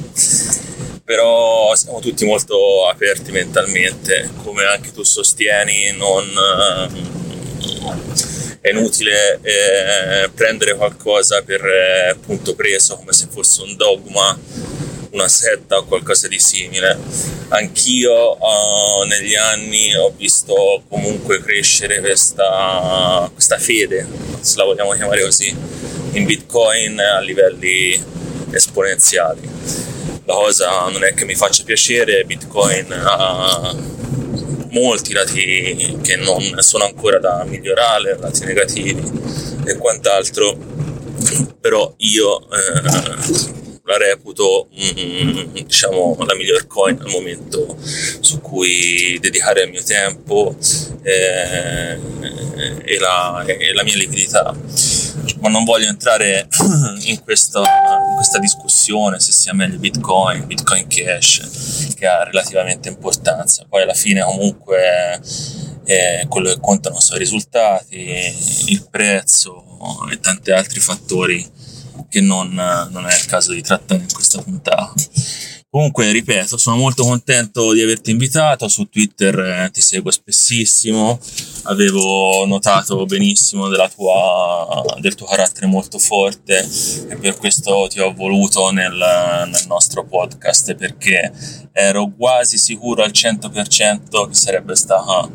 però 1.04 1.74
siamo 1.74 2.00
tutti 2.00 2.24
molto 2.24 2.88
aperti 2.88 3.32
mentalmente, 3.32 4.30
come 4.42 4.64
anche 4.64 4.92
tu 4.92 5.02
sostieni, 5.02 5.94
non, 5.94 6.24
è 8.62 8.70
inutile 8.70 9.40
eh, 9.42 10.30
prendere 10.32 10.76
qualcosa 10.76 11.42
per 11.42 11.60
eh, 11.64 12.16
punto 12.24 12.54
preso 12.54 12.94
come 12.94 13.12
se 13.12 13.26
fosse 13.28 13.62
un 13.62 13.74
dogma, 13.76 14.38
una 15.10 15.26
setta 15.26 15.78
o 15.78 15.84
qualcosa 15.84 16.28
di 16.28 16.38
simile. 16.38 16.96
Anch'io 17.48 18.38
uh, 18.38 19.02
negli 19.02 19.34
anni 19.34 19.94
ho 19.96 20.14
visto 20.16 20.84
comunque 20.88 21.42
crescere 21.42 21.98
questa, 21.98 23.28
questa 23.32 23.58
fede, 23.58 24.06
se 24.40 24.56
la 24.56 24.64
vogliamo 24.64 24.92
chiamare 24.92 25.22
così, 25.22 25.48
in 26.12 26.24
Bitcoin 26.24 27.00
a 27.00 27.18
livelli 27.18 28.00
esponenziali. 28.52 29.40
La 30.24 30.34
cosa 30.34 30.88
non 30.88 31.02
è 31.02 31.14
che 31.14 31.24
mi 31.24 31.34
faccia 31.34 31.64
piacere, 31.64 32.24
Bitcoin 32.24 32.92
ha 32.92 33.74
molti 34.72 35.12
lati 35.12 35.98
che 36.02 36.16
non 36.16 36.56
sono 36.58 36.84
ancora 36.84 37.18
da 37.18 37.44
migliorare, 37.44 38.16
lati 38.18 38.44
negativi 38.44 39.02
e 39.64 39.76
quant'altro, 39.76 40.56
però 41.60 41.92
io 41.98 42.40
eh, 42.50 43.71
la 43.92 43.98
reputo 43.98 44.68
mm, 44.74 45.52
diciamo 45.52 46.16
la 46.26 46.34
miglior 46.34 46.66
coin 46.66 46.98
al 47.00 47.10
momento 47.10 47.76
su 48.20 48.40
cui 48.40 49.18
dedicare 49.20 49.62
il 49.62 49.70
mio 49.70 49.82
tempo 49.82 50.56
eh, 51.02 51.98
e, 52.84 52.98
la, 52.98 53.44
e 53.46 53.72
la 53.72 53.82
mia 53.82 53.96
liquidità 53.96 54.54
ma 55.40 55.48
non 55.48 55.64
voglio 55.64 55.88
entrare 55.88 56.46
in 57.04 57.20
questa, 57.22 57.58
in 57.58 58.14
questa, 58.14 58.38
discussione 58.38 59.18
se 59.18 59.32
sia 59.32 59.52
meglio 59.52 59.78
Bitcoin, 59.78 60.46
Bitcoin 60.46 60.86
Cash, 60.86 61.94
che 61.96 62.06
ha 62.06 62.22
relativamente 62.22 62.88
importanza. 62.88 63.66
Poi 63.68 63.82
alla 63.82 63.94
fine 63.94 64.22
comunque 64.22 65.20
eh, 65.84 66.26
quello 66.28 66.48
che 66.48 66.60
contano 66.60 67.00
sono 67.00 67.16
i 67.16 67.20
risultati, 67.20 68.32
il 68.66 68.86
prezzo 68.88 69.64
e 70.12 70.20
tanti 70.20 70.52
altri 70.52 70.78
fattori 70.78 71.44
che 72.08 72.20
non, 72.20 72.50
non 72.52 73.06
è 73.06 73.14
il 73.14 73.26
caso 73.26 73.52
di 73.52 73.62
trattare 73.62 74.02
in 74.02 74.12
questa 74.12 74.40
puntata. 74.42 74.92
Comunque, 75.74 76.12
ripeto, 76.12 76.58
sono 76.58 76.76
molto 76.76 77.02
contento 77.02 77.72
di 77.72 77.80
averti 77.80 78.10
invitato. 78.10 78.68
Su 78.68 78.90
Twitter 78.90 79.38
eh, 79.38 79.70
ti 79.72 79.80
seguo 79.80 80.10
spessissimo. 80.10 81.18
Avevo 81.62 82.44
notato 82.44 83.06
benissimo 83.06 83.70
tua, 83.70 84.82
del 85.00 85.14
tuo 85.14 85.26
carattere 85.26 85.66
molto 85.66 85.98
forte 85.98 86.68
e 87.08 87.16
per 87.16 87.38
questo 87.38 87.86
ti 87.88 88.00
ho 88.00 88.12
voluto 88.12 88.70
nel, 88.70 88.92
nel 88.92 89.64
nostro 89.66 90.04
podcast 90.04 90.74
perché 90.74 91.32
ero 91.72 92.12
quasi 92.18 92.58
sicuro 92.58 93.02
al 93.02 93.12
100% 93.12 94.28
che 94.28 94.34
sarebbe 94.34 94.76
stata 94.76 95.26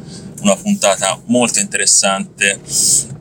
una 0.42 0.56
puntata 0.56 1.20
molto 1.26 1.60
interessante 1.60 2.60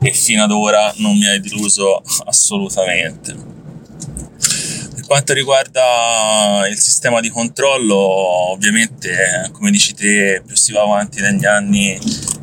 e 0.01 0.11
fino 0.11 0.43
ad 0.43 0.51
ora 0.51 0.93
non 0.97 1.17
mi 1.17 1.27
hai 1.27 1.39
deluso 1.39 2.01
assolutamente. 2.25 3.55
Quanto 5.05 5.33
riguarda 5.33 6.67
il 6.69 6.77
sistema 6.77 7.21
di 7.21 7.29
controllo, 7.29 7.95
ovviamente, 8.51 9.49
come 9.53 9.71
dici 9.71 9.93
te, 9.93 10.43
più 10.45 10.55
si 10.55 10.73
va 10.73 10.81
avanti 10.81 11.21
negli 11.21 11.45
anni 11.45 11.97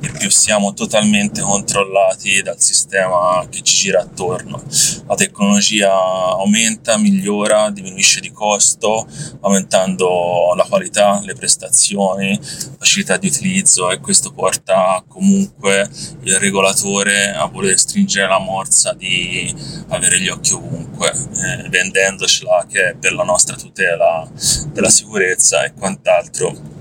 e 0.04 0.10
più 0.10 0.30
siamo 0.30 0.74
totalmente 0.74 1.40
controllati 1.40 2.42
dal 2.42 2.60
sistema 2.60 3.46
che 3.48 3.62
ci 3.62 3.84
gira 3.84 4.00
attorno. 4.02 4.62
La 5.06 5.14
tecnologia 5.14 5.92
aumenta, 5.92 6.98
migliora, 6.98 7.70
diminuisce 7.70 8.20
di 8.20 8.30
costo, 8.30 9.06
aumentando 9.40 10.52
la 10.56 10.64
qualità, 10.64 11.20
le 11.24 11.34
prestazioni, 11.34 12.38
facilità 12.78 13.16
di 13.16 13.28
utilizzo 13.28 13.90
e 13.90 14.00
questo 14.00 14.32
porta 14.32 15.02
comunque 15.08 15.88
il 16.22 16.38
regolatore 16.38 17.32
a 17.32 17.46
voler 17.46 17.78
stringere 17.78 18.28
la 18.28 18.38
morsa 18.38 18.92
di 18.92 19.54
avere 19.88 20.20
gli 20.20 20.28
occhi 20.28 20.52
ovunque, 20.52 21.10
eh, 21.10 21.68
vendendocela 21.70 22.66
che 22.68 22.90
è 22.90 22.94
per 22.94 23.14
la 23.14 23.24
nostra 23.24 23.56
tutela 23.56 24.28
della 24.72 24.90
sicurezza 24.90 25.64
e 25.64 25.72
quant'altro 25.72 26.73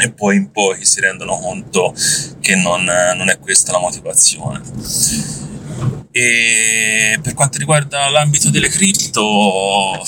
e 0.00 0.12
poi 0.12 0.36
in 0.36 0.50
poi 0.50 0.84
si 0.84 1.00
rendono 1.00 1.38
conto 1.38 1.94
che 2.40 2.56
non, 2.56 2.84
non 2.84 3.28
è 3.28 3.38
questa 3.38 3.72
la 3.72 3.78
motivazione. 3.78 4.60
E 6.10 7.18
per 7.22 7.34
quanto 7.34 7.58
riguarda 7.58 8.08
l'ambito 8.10 8.50
delle 8.50 8.68
cripto, 8.68 10.02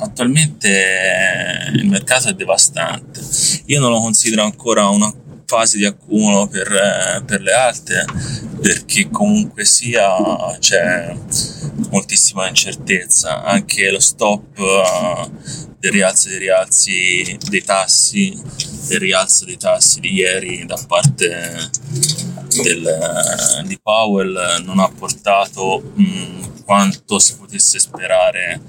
attualmente 0.00 1.70
il 1.74 1.86
mercato 1.86 2.28
è 2.28 2.32
devastante. 2.32 3.20
Io 3.66 3.80
non 3.80 3.90
lo 3.90 4.00
considero 4.00 4.44
ancora 4.44 4.88
una 4.88 5.12
fase 5.44 5.76
di 5.76 5.84
accumulo 5.84 6.46
per, 6.46 7.22
per 7.26 7.42
le 7.42 7.52
alte, 7.52 8.04
perché 8.60 9.10
comunque 9.10 9.66
sia 9.66 10.56
c'è 10.58 11.14
moltissima 11.90 12.48
incertezza, 12.48 13.42
anche 13.42 13.90
lo 13.90 14.00
stop 14.00 14.58
del 15.82 15.90
rialzo 15.90 16.28
dei 16.28 16.38
rialzi 16.38 17.38
dei 17.48 17.64
tassi, 17.64 18.40
del 18.86 19.00
rialzo 19.00 19.44
dei 19.44 19.56
tassi 19.56 19.98
di 19.98 20.12
ieri 20.12 20.64
da 20.64 20.80
parte 20.86 21.70
del, 22.62 23.64
di 23.66 23.80
Powell 23.82 24.62
non 24.62 24.78
ha 24.78 24.88
portato 24.88 25.82
mh, 25.92 26.62
quanto 26.64 27.18
si 27.18 27.36
potesse 27.36 27.80
sperare 27.80 28.60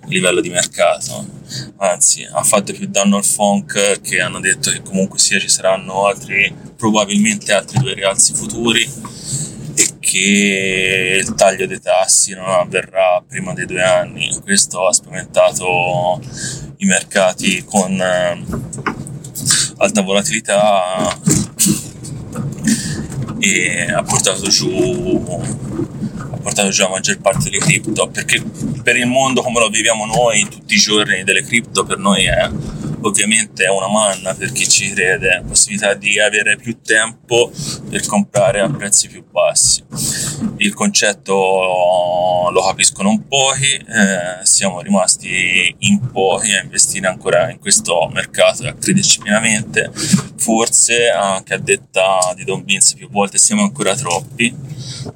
a 0.00 0.06
livello 0.08 0.42
di 0.42 0.50
mercato. 0.50 1.26
Anzi 1.78 2.28
ha 2.30 2.42
fatto 2.42 2.74
più 2.74 2.86
danno 2.86 3.16
al 3.16 3.24
funk 3.24 4.02
che 4.02 4.20
hanno 4.20 4.38
detto 4.38 4.70
che 4.70 4.82
comunque 4.82 5.18
sia 5.18 5.38
ci 5.38 5.48
saranno 5.48 6.04
altri 6.04 6.54
probabilmente 6.76 7.54
altri 7.54 7.78
due 7.78 7.94
rialzi 7.94 8.34
futuri 8.34 8.86
che 10.08 11.20
il 11.22 11.34
taglio 11.34 11.66
dei 11.66 11.80
tassi 11.80 12.32
non 12.32 12.48
avverrà 12.48 13.22
prima 13.28 13.52
dei 13.52 13.66
due 13.66 13.82
anni. 13.82 14.34
Questo 14.42 14.86
ha 14.86 14.92
spaventato 14.92 16.18
i 16.78 16.86
mercati 16.86 17.62
con 17.64 18.00
eh, 18.00 18.44
alta 19.76 20.00
volatilità 20.00 21.14
e 23.38 23.92
ha 23.92 24.02
portato 24.02 24.48
giù 24.48 25.24
ha 26.16 26.36
portato 26.38 26.70
giù 26.70 26.82
la 26.82 26.88
maggior 26.88 27.18
parte 27.20 27.50
delle 27.50 27.58
cripto 27.58 28.08
perché 28.08 28.42
per 28.82 28.96
il 28.96 29.06
mondo 29.06 29.42
come 29.42 29.60
lo 29.60 29.68
viviamo 29.68 30.06
noi 30.06 30.48
tutti 30.48 30.74
i 30.74 30.78
giorni 30.78 31.22
delle 31.22 31.44
cripto 31.44 31.84
per 31.84 31.98
noi 31.98 32.24
è 32.24 32.50
ovviamente 33.02 33.64
è 33.64 33.70
una 33.70 33.88
manna 33.88 34.34
per 34.34 34.52
chi 34.52 34.68
ci 34.68 34.92
crede, 34.92 35.28
la 35.28 35.42
possibilità 35.42 35.94
di 35.94 36.18
avere 36.20 36.56
più 36.56 36.80
tempo 36.80 37.50
per 37.88 38.06
comprare 38.06 38.60
a 38.60 38.70
prezzi 38.70 39.08
più 39.08 39.24
bassi. 39.30 39.84
Il 40.58 40.74
concetto 40.74 41.34
lo 42.50 42.62
capiscono 42.62 43.10
un 43.10 43.26
pochi, 43.26 43.74
eh, 43.74 44.44
siamo 44.44 44.80
rimasti 44.80 45.74
in 45.78 46.10
pochi 46.10 46.52
a 46.54 46.62
investire 46.62 47.06
ancora 47.06 47.50
in 47.50 47.58
questo 47.58 48.08
mercato 48.12 48.64
e 48.64 48.68
a 48.68 48.74
crederci 48.74 49.20
pienamente. 49.20 49.90
Forse 50.36 51.08
anche 51.08 51.54
a 51.54 51.58
detta 51.58 52.32
di 52.34 52.44
Don 52.44 52.64
Vince 52.64 52.96
più 52.96 53.08
volte 53.10 53.38
siamo 53.38 53.62
ancora 53.62 53.94
troppi, 53.94 54.54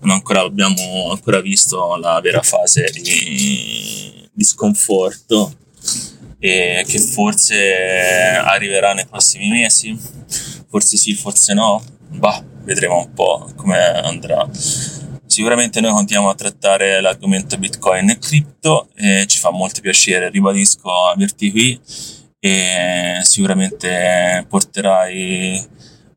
non 0.00 0.10
ancora 0.10 0.40
abbiamo 0.40 1.10
ancora 1.10 1.40
visto 1.40 1.96
la 1.96 2.20
vera 2.20 2.42
fase 2.42 2.90
di, 2.92 4.28
di 4.32 4.44
sconforto 4.44 5.56
e 6.44 6.84
che 6.88 6.98
forse 6.98 7.54
arriverà 8.34 8.94
nei 8.94 9.06
prossimi 9.06 9.48
mesi, 9.48 9.96
forse 10.68 10.96
sì, 10.96 11.14
forse 11.14 11.54
no, 11.54 11.80
bah, 12.08 12.44
vedremo 12.64 12.98
un 12.98 13.12
po' 13.12 13.48
come 13.54 13.78
andrà. 13.78 14.48
Sicuramente 15.24 15.80
noi 15.80 15.92
continuiamo 15.92 16.30
a 16.30 16.34
trattare 16.34 17.00
l'argomento 17.00 17.56
Bitcoin 17.56 18.10
e 18.10 18.18
cripto 18.18 18.88
e 18.96 19.24
ci 19.28 19.38
fa 19.38 19.52
molto 19.52 19.80
piacere, 19.80 20.30
ribadisco 20.30 20.90
averti 21.06 21.52
qui 21.52 21.80
e 22.40 23.20
sicuramente 23.22 24.44
porterai 24.48 25.64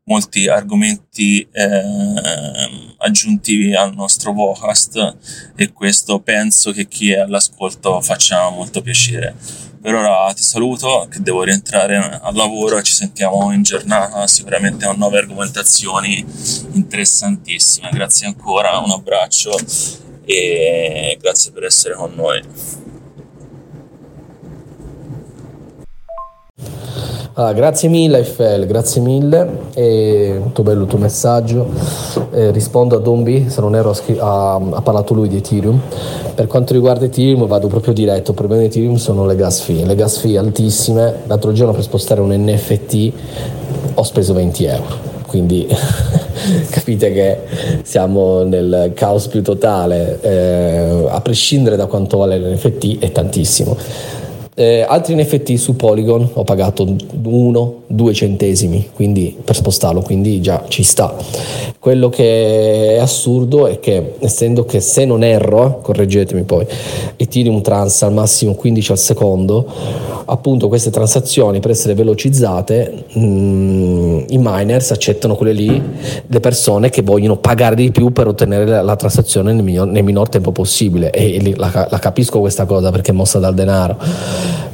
molti 0.06 0.48
argomenti 0.48 1.46
eh, 1.52 2.94
aggiuntivi 2.98 3.76
al 3.76 3.94
nostro 3.94 4.34
podcast 4.34 5.16
e 5.54 5.72
questo 5.72 6.18
penso 6.18 6.72
che 6.72 6.88
chi 6.88 7.12
è 7.12 7.18
all'ascolto 7.20 8.00
faccia 8.00 8.50
molto 8.50 8.82
piacere. 8.82 9.65
Per 9.86 9.94
ora 9.94 10.32
ti 10.34 10.42
saluto, 10.42 11.06
che 11.08 11.20
devo 11.20 11.44
rientrare 11.44 12.18
al 12.20 12.34
lavoro 12.34 12.82
ci 12.82 12.92
sentiamo 12.92 13.52
in 13.52 13.62
giornata 13.62 14.26
sicuramente 14.26 14.84
con 14.84 14.96
nuove 14.98 15.18
argomentazioni 15.18 16.26
interessantissime. 16.72 17.90
Grazie 17.92 18.26
ancora, 18.26 18.78
un 18.78 18.90
abbraccio 18.90 19.56
e 20.24 21.16
grazie 21.20 21.52
per 21.52 21.62
essere 21.62 21.94
con 21.94 22.12
noi. 22.16 22.42
Ah, 27.38 27.52
grazie 27.52 27.90
mille 27.90 28.16
Eiffel, 28.16 28.64
grazie 28.64 29.02
mille, 29.02 29.46
è 29.74 30.38
molto 30.38 30.62
bello 30.62 30.84
il 30.84 30.88
tuo 30.88 30.96
messaggio. 30.96 31.68
Eh, 32.30 32.50
rispondo 32.50 32.96
a 32.96 32.98
Dombi, 32.98 33.50
se 33.50 33.60
non 33.60 33.76
ero 33.76 33.94
ha, 34.20 34.54
ha, 34.54 34.80
parlato 34.80 35.12
lui 35.12 35.28
di 35.28 35.36
Ethereum. 35.36 35.78
Per 36.34 36.46
quanto 36.46 36.72
riguarda 36.72 37.04
Ethereum 37.04 37.46
vado 37.46 37.66
proprio 37.66 37.92
diretto, 37.92 38.30
il 38.30 38.36
problema 38.38 38.62
di 38.62 38.68
Ethereum 38.68 38.94
sono 38.94 39.26
le 39.26 39.36
gas 39.36 39.60
fee, 39.60 39.84
le 39.84 39.94
gas 39.94 40.16
fee 40.16 40.38
altissime. 40.38 41.14
L'altro 41.26 41.52
giorno 41.52 41.74
per 41.74 41.82
spostare 41.82 42.22
un 42.22 42.32
NFT 42.32 43.12
ho 43.92 44.02
speso 44.02 44.32
20 44.32 44.64
euro, 44.64 44.96
quindi 45.26 45.68
capite 46.72 47.12
che 47.12 47.40
siamo 47.82 48.44
nel 48.44 48.92
caos 48.94 49.26
più 49.26 49.42
totale, 49.42 50.20
eh, 50.22 51.04
a 51.06 51.20
prescindere 51.20 51.76
da 51.76 51.84
quanto 51.84 52.16
vale 52.16 52.38
l'NFT 52.38 52.98
è 52.98 53.12
tantissimo. 53.12 54.24
Eh, 54.58 54.86
altri 54.88 55.14
NFT 55.14 55.56
su 55.56 55.76
Polygon 55.76 56.30
ho 56.32 56.42
pagato 56.42 56.96
1-2 57.92 58.12
centesimi 58.12 58.88
quindi, 58.92 59.36
per 59.42 59.54
spostarlo, 59.54 60.00
quindi 60.00 60.40
già 60.40 60.64
ci 60.68 60.82
sta. 60.82 61.14
Quello 61.78 62.08
che 62.08 62.96
è 62.96 62.98
assurdo 62.98 63.66
è 63.66 63.78
che, 63.78 64.14
essendo 64.18 64.64
che 64.64 64.80
se 64.80 65.04
non 65.04 65.22
erro, 65.22 65.66
eh, 65.66 65.82
correggetemi 65.82 66.42
poi, 66.42 66.66
Ethereum 67.16 67.60
trans 67.62 68.02
al 68.02 68.12
massimo 68.12 68.54
15 68.54 68.92
al 68.92 68.98
secondo, 68.98 69.66
appunto 70.24 70.68
queste 70.68 70.90
transazioni 70.90 71.60
per 71.60 71.70
essere 71.70 71.94
velocizzate, 71.94 73.04
mh, 73.12 73.20
mm, 73.20 74.18
i 74.28 74.38
miners 74.38 74.90
accettano 74.90 75.36
quelle 75.36 75.52
lì, 75.52 75.82
le 76.26 76.40
persone 76.40 76.90
che 76.90 77.02
vogliono 77.02 77.36
pagare 77.36 77.76
di 77.76 77.90
più 77.92 78.10
per 78.12 78.26
ottenere 78.26 78.64
la, 78.64 78.82
la 78.82 78.96
transazione 78.96 79.52
nel, 79.52 79.62
minor, 79.62 79.86
nel 79.86 80.02
minor 80.02 80.28
tempo 80.28 80.50
possibile. 80.50 81.10
E, 81.10 81.36
e 81.36 81.56
la, 81.56 81.86
la 81.88 81.98
capisco 81.98 82.40
questa 82.40 82.64
cosa 82.64 82.90
perché 82.90 83.12
è 83.12 83.14
mossa 83.14 83.38
dal 83.38 83.54
denaro 83.54 83.96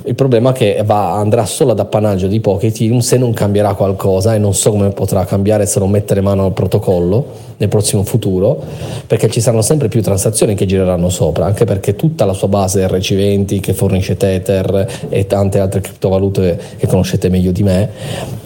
il 0.04 0.14
problema 0.14 0.50
è 0.50 0.52
che 0.52 0.82
va, 0.84 1.12
andrà 1.14 1.46
solo 1.46 1.72
ad 1.72 1.78
appannaggio 1.78 2.26
di 2.26 2.40
pochi 2.40 2.66
Ethereum 2.66 2.98
se 2.98 3.16
non 3.18 3.32
cambierà 3.32 3.74
qualcosa 3.74 4.34
e 4.34 4.38
non 4.38 4.52
so 4.52 4.70
come 4.70 4.90
potrà 4.90 5.24
cambiare 5.24 5.64
se 5.66 5.78
non 5.78 5.90
mettere 5.90 6.20
mano 6.20 6.44
al 6.44 6.52
protocollo 6.52 7.50
nel 7.58 7.68
prossimo 7.68 8.02
futuro, 8.02 8.60
perché 9.06 9.30
ci 9.30 9.40
saranno 9.40 9.62
sempre 9.62 9.86
più 9.86 10.02
transazioni 10.02 10.54
che 10.54 10.66
gireranno 10.66 11.08
sopra, 11.08 11.44
anche 11.44 11.64
perché 11.64 11.94
tutta 11.94 12.24
la 12.24 12.32
sua 12.32 12.48
base 12.48 12.84
RC20 12.84 13.60
che 13.60 13.72
fornisce 13.74 14.16
Tether 14.16 15.06
e 15.08 15.26
tante 15.26 15.60
altre 15.60 15.80
criptovalute 15.80 16.58
che 16.78 16.86
conoscete 16.88 17.28
meglio 17.28 17.52
di 17.52 17.62
me 17.62 17.90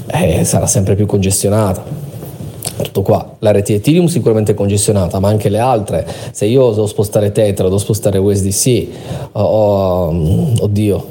eh, 0.08 0.44
sarà 0.44 0.66
sempre 0.66 0.94
più 0.94 1.06
congestionata 1.06 2.04
tutto 2.82 3.00
qua. 3.00 3.36
La 3.38 3.52
rete 3.52 3.74
Ethereum 3.74 4.06
sicuramente 4.06 4.52
congestionata, 4.52 5.18
ma 5.18 5.28
anche 5.28 5.48
le 5.48 5.58
altre. 5.58 6.06
Se 6.30 6.44
io 6.44 6.70
devo 6.70 6.86
spostare 6.86 7.32
Tether, 7.32 7.64
devo 7.64 7.78
spostare 7.78 8.18
USDC, 8.18 8.86
oh, 9.32 9.42
oh, 9.42 10.52
oddio, 10.60 11.06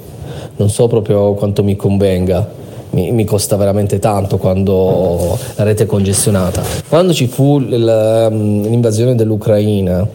non 0.58 0.70
so 0.70 0.88
proprio 0.88 1.34
quanto 1.34 1.64
mi 1.64 1.76
convenga. 1.76 2.64
Mi, 2.91 3.26
costa 3.26 3.58
veramente 3.58 3.99
tanto 3.99 4.38
quando 4.38 5.38
la 5.56 5.64
rete 5.64 5.84
è 5.84 5.86
congestionata. 5.86 6.64
Quando 6.88 7.12
ci 7.12 7.28
fu 7.28 7.60
l'invasione 7.60 9.16
dell'Ucraina 9.16 10.08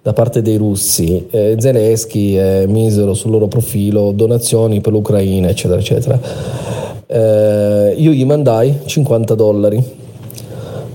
da 0.00 0.12
parte 0.12 0.40
dei 0.40 0.56
russi, 0.56 1.26
eh, 1.30 1.56
Zelensky 1.58 2.38
eh, 2.38 2.66
misero 2.68 3.14
sul 3.14 3.32
loro 3.32 3.48
profilo 3.48 4.12
donazioni 4.12 4.80
per 4.80 4.92
l'Ucraina, 4.92 5.48
eccetera, 5.48 5.80
eccetera. 5.80 6.20
Eh, 7.06 7.94
io 7.96 8.12
gli 8.12 8.24
mandai 8.24 8.82
50 8.84 9.34
dollari. 9.34 9.96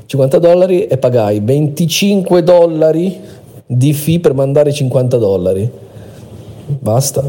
50 0.06 0.40
dollari 0.40 0.88
e 0.88 0.98
pagai 0.98 1.42
25 1.42 2.42
dollari 2.44 3.20
di 3.66 3.92
fee 3.92 4.20
per 4.22 4.34
mandare 4.34 4.72
50 4.72 5.18
dollari 5.18 5.72
basta. 6.66 7.24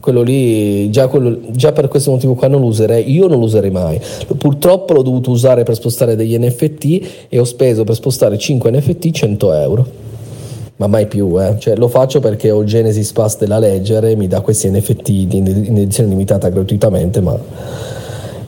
Quello 0.00 0.22
lì, 0.22 0.90
già, 0.90 1.08
quello, 1.08 1.38
già, 1.50 1.72
per 1.72 1.88
questo 1.88 2.10
motivo 2.10 2.34
qua 2.34 2.48
non 2.48 2.60
lo 2.60 2.66
userei, 2.66 3.10
io 3.10 3.26
non 3.28 3.38
lo 3.38 3.44
userei 3.44 3.70
mai. 3.70 4.00
Purtroppo 4.36 4.92
l'ho 4.92 5.02
dovuto 5.02 5.30
usare 5.30 5.62
per 5.62 5.74
spostare 5.74 6.16
degli 6.16 6.36
NFT 6.36 7.26
e 7.28 7.38
ho 7.38 7.44
speso 7.44 7.84
per 7.84 7.94
spostare 7.94 8.38
5 8.38 8.70
NFT 8.70 9.10
100 9.10 9.52
euro. 9.52 9.86
Ma 10.76 10.86
mai 10.86 11.06
più, 11.06 11.40
eh. 11.40 11.56
cioè, 11.58 11.76
lo 11.76 11.86
faccio 11.86 12.18
perché 12.18 12.50
ho 12.50 12.64
Genesis 12.64 13.12
Pass 13.12 13.38
della 13.38 13.58
Leggere, 13.58 14.16
mi 14.16 14.26
dà 14.26 14.40
questi 14.40 14.68
NFT 14.68 15.08
in 15.08 15.76
edizione 15.76 16.08
limitata 16.08 16.48
gratuitamente, 16.48 17.20
ma 17.20 17.38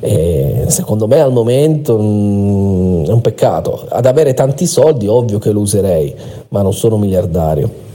eh, 0.01 0.65
secondo 0.67 1.07
me 1.07 1.21
al 1.21 1.33
momento 1.33 1.97
mh, 1.97 2.05
mm, 2.05 3.05
è 3.07 3.13
un 3.13 3.21
peccato. 3.21 3.87
Ad 3.89 4.07
avere 4.07 4.35
tanti 4.35 4.67
soldi, 4.67 5.07
ovvio 5.07 5.39
che 5.39 5.51
lo 5.53 5.61
userei, 5.61 6.15
ma 6.49 6.63
non 6.63 6.75
sono 6.75 6.99
miliardario. 6.99 7.94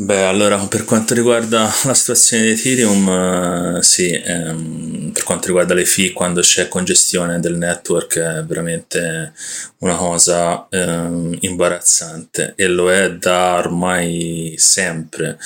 Beh, 0.00 0.22
allora 0.22 0.56
per 0.66 0.84
quanto 0.84 1.12
riguarda 1.12 1.62
la 1.82 1.92
situazione 1.94 2.44
di 2.44 2.50
Ethereum, 2.50 3.76
eh, 3.78 3.82
sì, 3.82 4.12
ehm, 4.12 5.10
per 5.12 5.24
quanto 5.24 5.46
riguarda 5.48 5.74
le 5.74 5.84
fee, 5.84 6.12
quando 6.12 6.40
c'è 6.40 6.68
congestione 6.68 7.40
del 7.40 7.56
network 7.56 8.16
è 8.18 8.44
veramente 8.44 9.32
una 9.78 9.96
cosa 9.96 10.68
ehm, 10.70 11.38
imbarazzante 11.40 12.52
e 12.56 12.68
lo 12.68 12.92
è 12.92 13.12
da 13.16 13.54
ormai 13.56 14.54
sempre. 14.56 15.36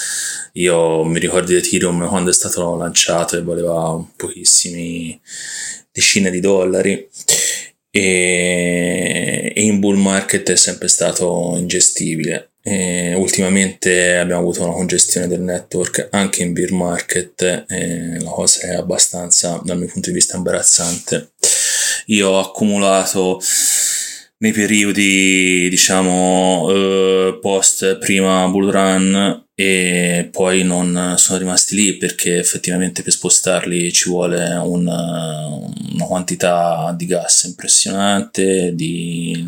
Io 0.52 1.02
mi 1.04 1.18
ricordo 1.18 1.46
di 1.46 1.56
Ethereum 1.56 2.06
quando 2.08 2.28
è 2.28 2.34
stato 2.34 2.76
lanciato 2.76 3.38
e 3.38 3.42
valeva 3.42 3.98
pochissimi 4.16 5.18
decine 5.90 6.30
di 6.30 6.40
dollari 6.40 7.08
e 7.90 9.52
e 9.54 9.62
in 9.62 9.80
bull 9.80 9.96
market 9.96 10.50
è 10.50 10.56
sempre 10.56 10.88
stato 10.88 11.54
ingestibile. 11.56 12.51
E 12.64 13.14
ultimamente 13.14 14.16
abbiamo 14.16 14.40
avuto 14.40 14.62
una 14.62 14.72
congestione 14.72 15.26
del 15.26 15.40
network 15.40 16.08
anche 16.12 16.42
in 16.42 16.52
bear 16.52 16.70
market 16.70 17.64
la 18.20 18.30
cosa 18.30 18.68
è 18.68 18.74
abbastanza 18.74 19.60
dal 19.64 19.78
mio 19.78 19.88
punto 19.88 20.10
di 20.10 20.14
vista 20.14 20.36
imbarazzante. 20.36 21.32
Io 22.06 22.28
ho 22.28 22.38
accumulato 22.38 23.40
nei 24.38 24.52
periodi 24.52 25.68
diciamo 25.68 26.66
eh, 26.70 27.38
post 27.40 27.98
prima 27.98 28.48
bull 28.48 28.70
run 28.70 29.41
e 29.54 30.28
poi 30.32 30.62
non 30.62 31.14
sono 31.18 31.38
rimasti 31.38 31.74
lì 31.74 31.96
perché 31.96 32.38
effettivamente 32.38 33.02
per 33.02 33.12
spostarli 33.12 33.92
ci 33.92 34.08
vuole 34.08 34.42
una, 34.54 35.46
una 35.46 36.04
quantità 36.06 36.94
di 36.96 37.04
gas 37.06 37.44
impressionante, 37.44 38.74
di, 38.74 39.46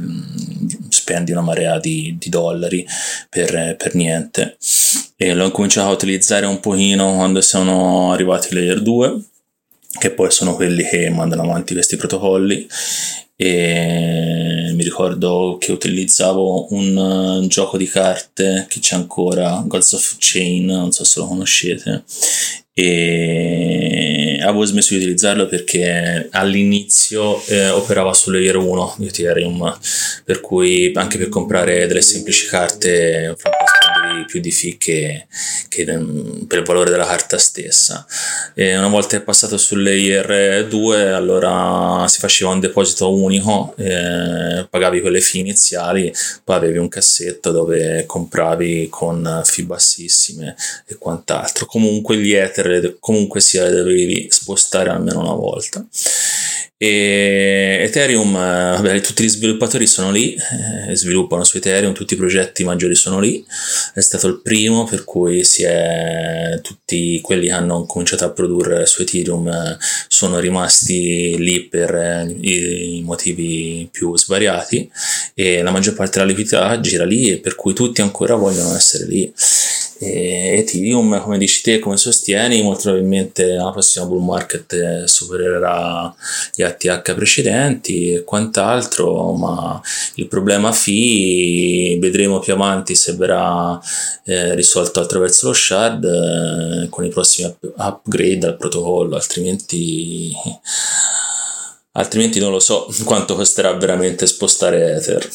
di, 0.61 0.79
spendi 0.91 1.33
una 1.33 1.41
marea 1.41 1.79
di, 1.79 2.17
di 2.19 2.29
dollari 2.29 2.87
per, 3.31 3.77
per, 3.77 3.95
niente. 3.95 4.59
E 5.17 5.33
l'ho 5.33 5.51
cominciato 5.51 5.89
a 5.89 5.93
utilizzare 5.93 6.45
un 6.45 6.61
pochino 6.61 7.15
quando 7.15 7.41
sono 7.41 8.13
arrivati 8.13 8.55
layer 8.55 8.83
2 8.83 9.23
che 9.97 10.11
poi 10.11 10.31
sono 10.33 10.57
quelli 10.57 10.83
che 10.83 11.09
mandano 11.09 11.43
avanti 11.43 11.73
questi 11.73 11.97
protocolli 11.97 12.67
e 13.37 14.71
mi 14.75 14.83
ricordo 14.83 15.57
che 15.59 15.73
utilizzavo 15.73 16.73
un 16.73 16.97
uh, 16.97 17.47
gioco 17.47 17.77
di 17.77 17.87
carte 17.87 18.67
che 18.69 18.81
c'è 18.81 18.95
ancora, 18.95 19.63
Gods 19.67 19.93
of 19.93 20.17
Chain, 20.19 20.67
non 20.67 20.93
so 20.93 21.05
se 21.05 21.21
lo 21.21 21.27
conoscete, 21.27 22.05
e 22.73 24.41
avevo 24.43 24.65
smesso 24.65 24.95
di 24.95 25.01
utilizzarlo 25.01 25.47
perché 25.47 26.29
all'inizio 26.33 27.45
eh, 27.47 27.71
operava 27.71 28.13
su 28.13 28.31
layer 28.31 28.57
1 28.57 28.97
di 28.99 29.07
Ethereum, 29.07 29.79
per 30.25 30.41
cui 30.41 30.93
anche 30.95 31.19
per 31.19 31.29
comprare 31.29 31.87
delle 31.87 32.03
semplici 32.03 32.47
carte 32.47 33.37
più 34.27 34.41
di 34.41 34.51
fee 34.51 34.77
che, 34.79 35.27
che, 35.69 35.85
per 35.85 36.59
il 36.59 36.65
valore 36.65 36.91
della 36.91 37.07
carta 37.07 37.39
stessa. 37.39 38.07
E 38.55 38.77
una 38.77 38.89
volta 38.89 39.21
passato 39.21 39.57
sul 39.57 39.83
layer 39.83 40.67
2, 40.67 41.13
allora 41.13 42.07
si 42.09 42.19
faceva 42.19 42.51
un 42.51 42.61
deposito 42.61 43.13
unico, 43.13 43.75
eh, 43.77 44.67
pagavi 44.69 45.01
quelle 45.01 45.21
fee 45.21 45.41
iniziali, 45.41 46.13
poi 46.43 46.57
avevi 46.57 46.79
un 46.79 46.89
cassetto 46.89 47.51
dove 47.51 48.05
compravi 48.07 48.89
con 48.91 49.43
fee 49.45 49.65
bassissime 49.65 50.55
e 50.87 50.97
quant'altro. 50.97 51.67
Comunque 51.67 52.17
gli 52.17 52.33
Ether, 52.33 52.97
comunque 53.01 53.41
sia, 53.41 53.69
dovevi 53.71 54.29
spostare 54.31 54.91
almeno 54.91 55.21
una 55.21 55.35
volta. 55.35 55.85
E 56.87 57.79
Ethereum, 57.85 58.37
eh, 58.37 58.77
vabbè, 58.77 59.01
tutti 59.01 59.25
gli 59.25 59.29
sviluppatori 59.31 59.87
sono 59.87 60.11
lì, 60.11 60.35
eh, 60.35 60.95
sviluppano 60.95 61.43
su 61.43 61.57
Ethereum, 61.57 61.95
tutti 61.95 62.13
i 62.13 62.17
progetti 62.19 62.63
maggiori 62.63 62.95
sono 62.95 63.21
lì, 63.21 63.43
è 63.95 64.01
stato 64.01 64.27
il 64.27 64.43
primo 64.43 64.85
per 64.85 65.05
cui 65.05 65.43
è, 65.61 66.61
tutti 66.61 67.23
quelli 67.23 67.47
che 67.47 67.53
hanno 67.53 67.87
cominciato 67.87 68.27
a 68.27 68.33
produrre 68.33 68.85
su 68.85 69.01
Ethereum 69.01 69.49
eh, 69.49 69.79
sono 70.09 70.39
rimasti 70.39 71.39
lì 71.39 71.65
per 71.69 71.95
eh, 71.95 72.37
i, 72.39 72.99
i 72.99 73.03
motivi 73.03 73.89
più 73.91 74.15
svariati. 74.15 74.91
E 75.33 75.63
la 75.63 75.71
maggior 75.71 75.95
parte 75.95 76.19
della 76.19 76.31
liquidità 76.31 76.79
gira 76.81 77.07
lì 77.07 77.31
e 77.31 77.39
per 77.39 77.55
cui 77.55 77.73
tutti 77.73 78.03
ancora 78.03 78.35
vogliono 78.35 78.75
essere 78.75 79.07
lì 79.07 79.33
e 80.05 80.59
Ethereum, 80.59 81.21
come 81.23 81.39
dici 81.39 81.63
te, 81.63 81.79
come 81.79 81.97
sostieni, 81.97 82.63
molto 82.63 82.83
probabilmente 82.83 83.55
la 83.55 83.71
prossima 83.71 84.05
bull 84.05 84.23
market 84.23 85.05
supererà 85.05 86.15
gli 86.55 86.63
ATH 86.63 87.15
precedenti 87.15 88.13
e 88.13 88.25
quant'altro, 88.25 89.33
ma 89.33 89.81
il 90.17 90.29
problema 90.29 90.73
fee 90.73 91.99
vedremo 91.99 92.39
più 92.39 92.53
avanti 92.53 92.95
se 92.95 93.15
verrà 93.15 93.81
eh, 94.25 94.55
risolto 94.55 95.01
attraverso 95.01 95.49
lo 95.49 95.53
shard 95.55 96.05
eh, 96.05 96.89
con 96.89 97.05
i 97.05 97.09
prossimi 97.09 97.49
up- 97.49 97.75
upgrade 97.77 98.47
al 98.47 98.57
protocollo, 98.57 99.17
altrimenti 99.17 100.33
altrimenti 101.93 102.41
non 102.41 102.51
lo 102.51 102.61
so 102.61 102.89
quanto 103.05 103.35
costerà 103.35 103.73
veramente 103.73 104.27
spostare 104.27 104.95
Ether 104.95 105.29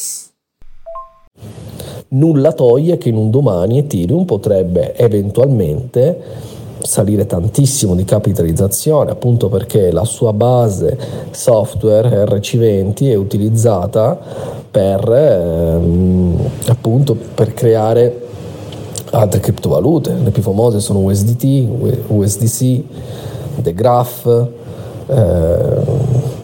nulla 2.10 2.52
toglie 2.52 2.98
che 2.98 3.08
in 3.08 3.16
un 3.16 3.30
domani 3.30 3.78
Ethereum 3.78 4.24
potrebbe 4.24 4.96
eventualmente 4.96 6.48
salire 6.80 7.26
tantissimo 7.26 7.94
di 7.94 8.04
capitalizzazione 8.04 9.10
appunto 9.10 9.48
perché 9.48 9.92
la 9.92 10.04
sua 10.04 10.32
base 10.32 10.98
software 11.30 12.24
RC20 12.24 13.10
è 13.10 13.14
utilizzata 13.14 14.18
per 14.70 15.08
ehm, 15.08 16.36
appunto 16.68 17.16
per 17.34 17.52
creare 17.52 18.28
altre 19.10 19.40
criptovalute. 19.40 20.14
Le 20.22 20.30
più 20.30 20.42
famose 20.42 20.80
sono 20.80 21.00
USDT, 21.00 21.66
USDC, 22.08 22.82
The 23.56 23.74
Graph 23.74 24.48
eh, 25.06 25.80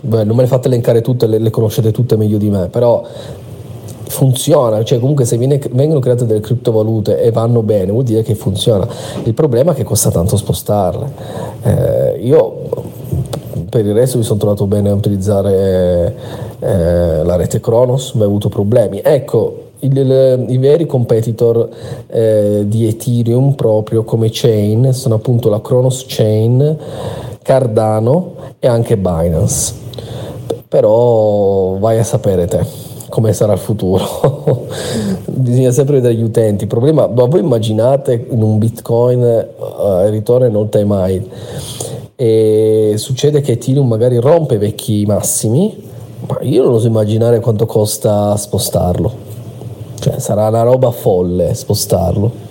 beh, 0.00 0.24
non 0.24 0.34
me 0.36 0.42
le 0.42 0.48
fate 0.48 0.66
elencare 0.66 1.00
tutte, 1.00 1.26
le, 1.26 1.38
le 1.38 1.50
conoscete 1.50 1.92
tutte 1.92 2.16
meglio 2.16 2.36
di 2.36 2.50
me 2.50 2.68
però 2.68 3.00
funziona, 4.08 4.82
cioè 4.84 4.98
comunque 4.98 5.24
se 5.24 5.36
viene, 5.36 5.60
vengono 5.72 6.00
create 6.00 6.26
delle 6.26 6.40
criptovalute 6.40 7.20
e 7.20 7.30
vanno 7.30 7.62
bene 7.62 7.90
vuol 7.90 8.04
dire 8.04 8.22
che 8.22 8.34
funziona. 8.34 8.86
Il 9.24 9.34
problema 9.34 9.72
è 9.72 9.74
che 9.74 9.84
costa 9.84 10.10
tanto 10.10 10.36
spostarle. 10.36 11.12
Eh, 11.62 12.20
io 12.22 12.54
per 13.68 13.84
il 13.84 13.94
resto 13.94 14.18
mi 14.18 14.24
sono 14.24 14.38
trovato 14.38 14.66
bene 14.66 14.90
a 14.90 14.94
utilizzare 14.94 16.14
eh, 16.60 17.24
la 17.24 17.36
rete 17.36 17.60
Kronos, 17.60 18.12
mai 18.12 18.26
avuto 18.26 18.48
problemi. 18.48 19.00
Ecco, 19.02 19.64
il, 19.80 19.96
il, 19.96 20.44
i 20.48 20.58
veri 20.58 20.86
competitor 20.86 21.68
eh, 22.06 22.64
di 22.66 22.86
Ethereum 22.86 23.54
proprio 23.54 24.04
come 24.04 24.28
chain 24.30 24.92
sono 24.92 25.16
appunto 25.16 25.48
la 25.48 25.60
Kronos 25.60 26.04
Chain, 26.06 26.76
Cardano 27.42 28.34
e 28.58 28.68
anche 28.68 28.96
Binance. 28.96 29.84
Però 30.68 31.76
vai 31.78 31.98
a 31.98 32.04
sapere 32.04 32.46
te 32.46 32.94
come 33.08 33.32
sarà 33.32 33.52
il 33.52 33.58
futuro. 33.58 34.66
Bisogna 35.26 35.70
sempre 35.70 35.96
vedere 35.96 36.14
gli 36.14 36.22
utenti. 36.22 36.64
Il 36.64 36.68
problema, 36.68 37.06
ma 37.06 37.24
voi 37.24 37.40
immaginate 37.40 38.26
in 38.30 38.42
un 38.42 38.58
bitcoin 38.58 39.20
uh, 39.20 40.08
ritorna 40.08 40.46
in 40.46 40.54
all 40.54 40.68
time 40.68 40.94
high 40.96 41.22
e 42.18 42.94
succede 42.96 43.42
che 43.42 43.52
Ethereum 43.52 43.86
magari 43.86 44.16
rompe 44.16 44.56
vecchi 44.56 45.04
massimi, 45.04 45.76
ma 46.26 46.38
io 46.40 46.64
non 46.64 46.72
oso 46.72 46.86
immaginare 46.86 47.40
quanto 47.40 47.66
costa 47.66 48.34
spostarlo. 48.36 49.24
Cioè, 50.00 50.18
sarà 50.18 50.48
una 50.48 50.62
roba 50.62 50.90
folle 50.90 51.54
spostarlo. 51.54 52.45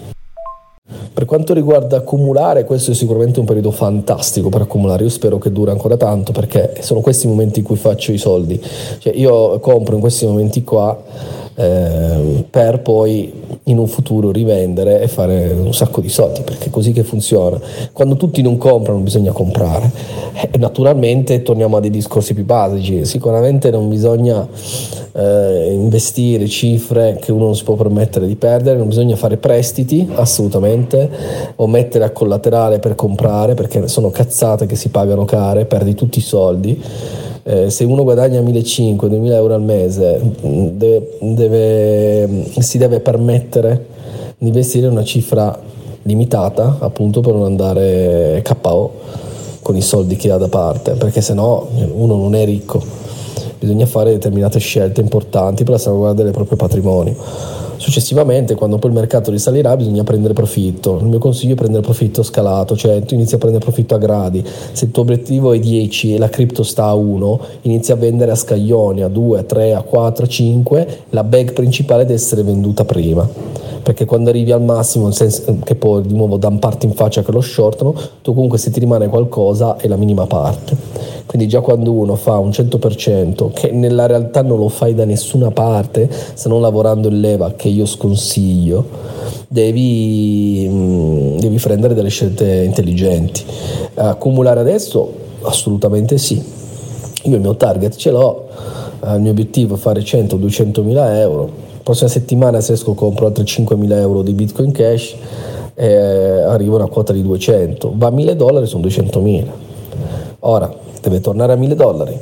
Per 0.87 1.25
quanto 1.25 1.55
riguarda 1.55 1.97
accumulare, 1.97 2.63
questo 2.63 2.91
è 2.91 2.93
sicuramente 2.93 3.39
un 3.39 3.47
periodo 3.47 3.71
fantastico 3.71 4.49
per 4.49 4.61
accumulare. 4.61 5.03
Io 5.03 5.09
spero 5.09 5.39
che 5.39 5.51
duri 5.51 5.71
ancora 5.71 5.97
tanto 5.97 6.31
perché 6.31 6.75
sono 6.81 6.99
questi 6.99 7.25
i 7.25 7.29
momenti 7.29 7.59
in 7.59 7.65
cui 7.65 7.75
faccio 7.75 8.11
i 8.11 8.19
soldi. 8.19 8.61
Cioè, 8.99 9.11
io 9.15 9.57
compro 9.59 9.95
in 9.95 10.01
questi 10.01 10.27
momenti 10.27 10.63
qua 10.63 10.95
eh, 11.55 12.45
per 12.49 12.81
poi 12.81 13.31
in 13.63 13.77
un 13.77 13.87
futuro 13.87 14.31
rivendere 14.31 15.01
e 15.01 15.07
fare 15.07 15.51
un 15.51 15.73
sacco 15.73 16.01
di 16.01 16.09
soldi 16.09 16.41
perché 16.41 16.65
è 16.67 16.69
così 16.69 16.91
che 16.91 17.03
funziona. 17.03 17.59
Quando 17.91 18.15
tutti 18.15 18.41
non 18.41 18.57
comprano 18.57 18.99
bisogna 18.99 19.31
comprare. 19.31 19.91
E 20.51 20.57
naturalmente 20.57 21.41
torniamo 21.41 21.77
a 21.77 21.79
dei 21.79 21.89
discorsi 21.89 22.33
più 22.33 22.43
basici. 22.43 23.05
Sicuramente 23.05 23.71
non 23.71 23.89
bisogna 23.89 24.47
eh, 25.13 25.71
investire 25.71 26.45
cifre 26.47 27.17
che 27.21 27.31
uno 27.31 27.45
non 27.45 27.55
si 27.55 27.63
può 27.63 27.75
permettere 27.75 28.27
di 28.27 28.35
perdere, 28.35 28.77
non 28.77 28.87
bisogna 28.87 29.15
fare 29.15 29.37
prestiti 29.37 30.07
assolutamente 30.15 31.09
o 31.55 31.67
mettere 31.67 32.03
a 32.03 32.11
collaterale 32.11 32.79
per 32.79 32.95
comprare 32.95 33.53
perché 33.53 33.87
sono 33.87 34.09
cazzate 34.09 34.65
che 34.65 34.75
si 34.75 34.89
pagano 34.89 35.23
care, 35.23 35.65
perdi 35.65 35.95
tutti 35.95 36.19
i 36.19 36.23
soldi. 36.23 36.81
Eh, 37.47 37.69
se 37.69 37.83
uno 37.83 38.01
guadagna 38.01 38.41
1.500-2.000 38.41 39.31
euro 39.33 39.53
al 39.53 39.61
mese 39.61 40.19
deve, 40.41 41.09
deve, 41.19 42.43
si 42.57 42.79
deve 42.79 43.01
permettere 43.01 43.85
di 44.39 44.47
investire 44.47 44.87
una 44.87 45.03
cifra 45.03 45.55
limitata 46.01 46.77
appunto 46.79 47.21
per 47.21 47.33
non 47.33 47.43
andare 47.43 48.43
KO 48.43 48.91
con 49.61 49.75
i 49.75 49.81
soldi 49.81 50.15
che 50.15 50.31
ha 50.31 50.37
da 50.37 50.47
parte 50.47 50.93
perché 50.93 51.21
se 51.21 51.35
no 51.35 51.67
uno 51.93 52.15
non 52.15 52.33
è 52.33 52.45
ricco 52.45 52.81
bisogna 53.59 53.85
fare 53.85 54.11
determinate 54.11 54.57
scelte 54.57 55.01
importanti 55.01 55.63
per 55.63 55.73
la 55.73 55.79
salvaguardia 55.79 56.23
del 56.23 56.33
proprio 56.33 56.57
patrimonio. 56.57 57.15
Successivamente, 57.77 58.55
quando 58.55 58.77
poi 58.77 58.91
il 58.91 58.95
mercato 58.95 59.31
risalirà, 59.31 59.75
bisogna 59.75 60.03
prendere 60.03 60.33
profitto. 60.33 60.97
Il 60.99 61.07
mio 61.07 61.19
consiglio 61.19 61.53
è 61.53 61.57
prendere 61.57 61.83
profitto 61.83 62.23
scalato, 62.23 62.75
cioè 62.75 63.01
tu 63.03 63.13
inizi 63.15 63.35
a 63.35 63.37
prendere 63.37 63.63
profitto 63.63 63.95
a 63.95 63.97
gradi. 63.97 64.43
Se 64.71 64.85
il 64.85 64.91
tuo 64.91 65.03
obiettivo 65.03 65.53
è 65.53 65.59
10 65.59 66.15
e 66.15 66.17
la 66.17 66.29
cripto 66.29 66.63
sta 66.63 66.85
a 66.85 66.93
1, 66.93 67.39
inizi 67.61 67.91
a 67.91 67.95
vendere 67.95 68.31
a 68.31 68.35
scaglioni, 68.35 69.01
a 69.01 69.07
2, 69.07 69.39
a 69.39 69.43
3, 69.43 69.73
a 69.73 69.81
4, 69.81 70.25
a 70.25 70.27
5. 70.27 70.99
La 71.09 71.23
bag 71.23 71.53
principale 71.53 72.03
deve 72.03 72.15
essere 72.15 72.43
venduta 72.43 72.85
prima 72.85 73.64
perché 73.85 74.05
quando 74.05 74.31
arrivi 74.31 74.51
al 74.51 74.63
massimo, 74.63 75.11
senso, 75.11 75.59
che 75.63 75.75
poi 75.75 76.01
di 76.01 76.15
nuovo 76.15 76.37
da 76.37 76.49
parte 76.49 76.87
in 76.87 76.93
faccia 76.93 77.21
che 77.21 77.31
lo 77.31 77.39
shortano, 77.39 77.93
tu 78.23 78.33
comunque 78.33 78.57
se 78.57 78.71
ti 78.71 78.79
rimane 78.79 79.07
qualcosa 79.09 79.77
è 79.77 79.87
la 79.87 79.95
minima 79.95 80.25
parte. 80.25 80.75
Quindi 81.27 81.47
già 81.47 81.61
quando 81.61 81.91
uno 81.91 82.15
fa 82.15 82.39
un 82.39 82.49
100%, 82.49 83.51
che 83.53 83.69
nella 83.69 84.07
realtà 84.07 84.41
non 84.41 84.57
lo 84.57 84.69
fai 84.69 84.95
da 84.95 85.05
nessuna 85.05 85.51
parte, 85.51 86.09
se 86.33 86.49
non 86.49 86.61
lavorando 86.61 87.09
in 87.09 87.19
leva, 87.19 87.53
che 87.55 87.67
io 87.67 87.85
sconsiglio, 87.85 88.83
devi, 89.47 90.67
mm, 90.67 91.37
devi 91.37 91.57
prendere 91.57 91.93
delle 91.93 92.09
scelte 92.09 92.63
intelligenti. 92.63 93.43
Accumulare 93.93 94.61
adesso? 94.61 95.13
Assolutamente 95.43 96.17
sì. 96.17 96.43
Io 97.25 97.35
il 97.35 97.41
mio 97.41 97.55
target 97.55 97.95
ce 97.97 98.09
l'ho, 98.09 98.47
il 99.13 99.19
mio 99.19 99.29
obiettivo 99.29 99.75
è 99.75 99.77
fare 99.77 100.01
100-200 100.01 100.81
mila 100.81 101.19
euro 101.19 101.64
prossima 101.85 102.09
settimana 102.09 102.59
se 102.59 102.73
esco 102.73 102.95
compro 102.95 103.27
altri 103.27 103.43
5.000 103.43 103.91
euro 103.99 104.23
di 104.23 104.33
bitcoin 104.33 104.71
cash 104.71 105.15
e 105.73 105.93
arrivo 105.93 106.73
a 106.73 106.79
una 106.79 106.87
quota 106.87 107.13
di 107.13 107.21
200 107.21 107.93
va 107.95 108.07
a 108.07 108.11
1.000 108.11 108.31
dollari 108.31 108.65
sono 108.65 108.85
200.000 108.85 109.45
ora 110.39 110.83
deve 111.01 111.19
tornare 111.21 111.53
a 111.53 111.55
1.000 111.55 111.73
dollari. 111.73 112.19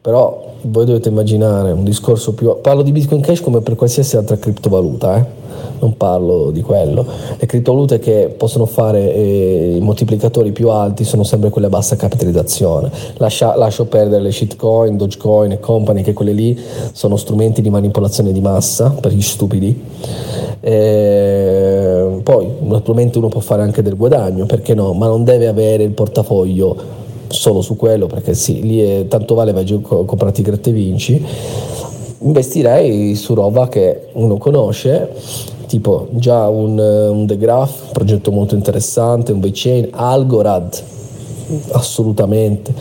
Però 0.00 0.48
voi 0.62 0.84
dovete 0.84 1.08
immaginare 1.08 1.72
un 1.72 1.84
discorso 1.84 2.32
più 2.34 2.60
parlo 2.60 2.82
di 2.82 2.92
bitcoin 2.92 3.20
cash 3.20 3.40
come 3.40 3.60
per 3.60 3.76
qualsiasi 3.76 4.16
altra 4.16 4.36
criptovaluta 4.36 5.16
eh? 5.16 5.24
Non 5.80 5.96
parlo 5.96 6.50
di 6.50 6.62
quello. 6.62 7.04
Le 7.36 7.46
criptovalute 7.46 7.98
che 7.98 8.32
possono 8.36 8.66
fare 8.66 9.12
eh, 9.12 9.76
i 9.76 9.80
moltiplicatori 9.80 10.52
più 10.52 10.68
alti 10.68 11.04
sono 11.04 11.24
sempre 11.24 11.50
quelle 11.50 11.66
a 11.66 11.70
bassa 11.70 11.96
capitalizzazione. 11.96 12.90
Lascia, 13.16 13.56
lascio 13.56 13.86
perdere 13.86 14.22
le 14.22 14.32
shitcoin, 14.32 14.96
dogecoin 14.96 15.52
e 15.52 15.60
company, 15.60 16.02
che 16.02 16.12
quelle 16.12 16.32
lì 16.32 16.58
sono 16.92 17.16
strumenti 17.16 17.62
di 17.62 17.70
manipolazione 17.70 18.32
di 18.32 18.40
massa 18.40 18.90
per 18.90 19.12
gli 19.12 19.22
stupidi. 19.22 19.82
E 20.60 22.20
poi 22.22 22.48
naturalmente 22.60 23.18
uno 23.18 23.28
può 23.28 23.40
fare 23.40 23.62
anche 23.62 23.82
del 23.82 23.96
guadagno, 23.96 24.46
perché 24.46 24.74
no? 24.74 24.92
Ma 24.92 25.06
non 25.06 25.24
deve 25.24 25.48
avere 25.48 25.82
il 25.82 25.92
portafoglio 25.92 26.98
solo 27.28 27.62
su 27.62 27.76
quello, 27.76 28.06
perché 28.06 28.34
sì, 28.34 28.60
lì 28.60 28.80
è, 28.80 29.06
tanto 29.08 29.34
vale 29.34 29.52
vai 29.52 29.64
a 29.72 30.04
comprarti 30.04 30.42
Grette 30.42 30.72
Vinci 30.72 31.26
investirei 32.22 33.14
su 33.14 33.34
roba 33.34 33.68
che 33.68 34.08
uno 34.12 34.36
conosce 34.36 35.10
tipo 35.70 36.08
già 36.10 36.48
un, 36.48 36.76
un 36.76 37.26
The 37.28 37.36
Graph, 37.36 37.92
progetto 37.92 38.32
molto 38.32 38.56
interessante, 38.56 39.30
un 39.30 39.38
VeChain, 39.38 39.90
Algorand, 39.92 40.82
assolutamente. 41.70 42.74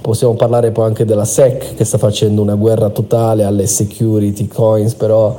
Possiamo 0.00 0.34
parlare 0.34 0.72
poi 0.72 0.86
anche 0.86 1.04
della 1.04 1.24
SEC 1.24 1.76
che 1.76 1.84
sta 1.84 1.98
facendo 1.98 2.42
una 2.42 2.56
guerra 2.56 2.90
totale 2.90 3.44
alle 3.44 3.68
security 3.68 4.48
coins, 4.48 4.94
però 4.94 5.38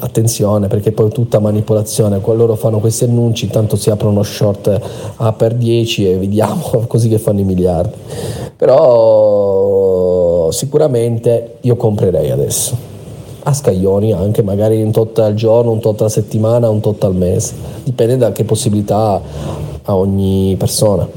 attenzione 0.00 0.66
perché 0.66 0.90
poi 0.90 1.08
tutta 1.12 1.38
manipolazione, 1.38 2.18
quando 2.18 2.46
loro 2.46 2.56
fanno 2.56 2.80
questi 2.80 3.04
annunci 3.04 3.44
intanto 3.44 3.76
si 3.76 3.88
aprono 3.88 4.24
short 4.24 4.80
a 5.18 5.32
per 5.32 5.54
10 5.54 6.10
e 6.10 6.16
vediamo 6.16 6.82
così 6.88 7.08
che 7.08 7.20
fanno 7.20 7.38
i 7.38 7.44
miliardi. 7.44 7.94
Però 8.56 10.50
sicuramente 10.50 11.58
io 11.60 11.76
comprerei 11.76 12.32
adesso 12.32 12.90
a 13.44 13.52
scaglioni 13.52 14.12
anche 14.12 14.42
magari 14.42 14.82
un 14.82 14.92
tot 14.92 15.18
al 15.18 15.34
giorno, 15.34 15.72
un 15.72 15.80
tot 15.80 16.00
alla 16.00 16.10
settimana, 16.10 16.68
un 16.68 16.80
tot 16.80 17.02
al 17.04 17.14
mese, 17.14 17.54
dipende 17.84 18.16
da 18.16 18.32
che 18.32 18.44
possibilità 18.44 19.20
ha 19.82 19.96
ogni 19.96 20.54
persona. 20.58 21.08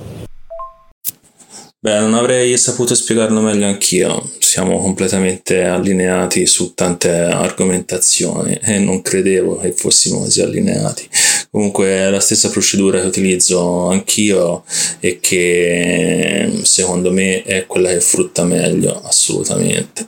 Beh, 1.85 1.99
non 1.99 2.15
avrei 2.15 2.57
saputo 2.57 2.95
spiegarlo 2.95 3.41
meglio 3.41 3.67
anch'io, 3.67 4.27
siamo 4.39 4.79
completamente 4.79 5.65
allineati 5.65 6.47
su 6.47 6.73
tante 6.73 7.11
argomentazioni 7.11 8.57
e 8.59 8.79
non 8.79 9.03
credevo 9.03 9.57
che 9.57 9.71
fossimo 9.71 10.21
così 10.21 10.41
allineati. 10.41 11.07
Comunque 11.51 11.85
è 11.85 12.09
la 12.09 12.19
stessa 12.19 12.49
procedura 12.49 12.99
che 12.99 13.05
utilizzo 13.05 13.87
anch'io 13.89 14.63
e 14.99 15.19
che 15.19 16.61
secondo 16.63 17.11
me 17.11 17.43
è 17.43 17.67
quella 17.67 17.89
che 17.89 18.01
frutta 18.01 18.43
meglio, 18.45 18.99
assolutamente. 19.03 20.07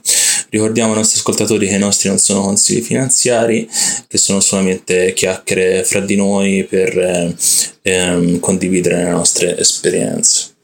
Ricordiamo 0.50 0.92
ai 0.92 0.98
nostri 0.98 1.18
ascoltatori 1.18 1.68
che 1.68 1.74
i 1.74 1.78
nostri 1.78 2.08
non 2.08 2.18
sono 2.18 2.40
consigli 2.40 2.82
finanziari, 2.82 3.68
che 4.06 4.18
sono 4.18 4.40
solamente 4.40 5.12
chiacchiere 5.12 5.84
fra 5.84 6.00
di 6.00 6.16
noi 6.16 6.64
per 6.64 6.96
eh, 6.98 7.34
ehm, 7.82 8.40
condividere 8.40 9.04
le 9.04 9.10
nostre 9.10 9.58
esperienze. 9.58 10.56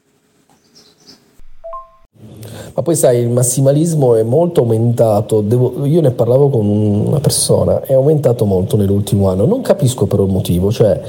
Ma 2.73 2.81
poi 2.81 2.95
sai, 2.95 3.19
il 3.19 3.29
massimalismo 3.29 4.15
è 4.15 4.23
molto 4.23 4.61
aumentato, 4.61 5.41
Devo, 5.41 5.85
io 5.85 6.01
ne 6.01 6.11
parlavo 6.11 6.49
con 6.49 6.67
una 6.67 7.19
persona, 7.19 7.81
è 7.81 7.93
aumentato 7.93 8.45
molto 8.45 8.77
nell'ultimo 8.77 9.29
anno, 9.29 9.45
non 9.45 9.61
capisco 9.61 10.05
però 10.05 10.23
il 10.23 10.31
motivo, 10.31 10.71
cioè 10.71 10.99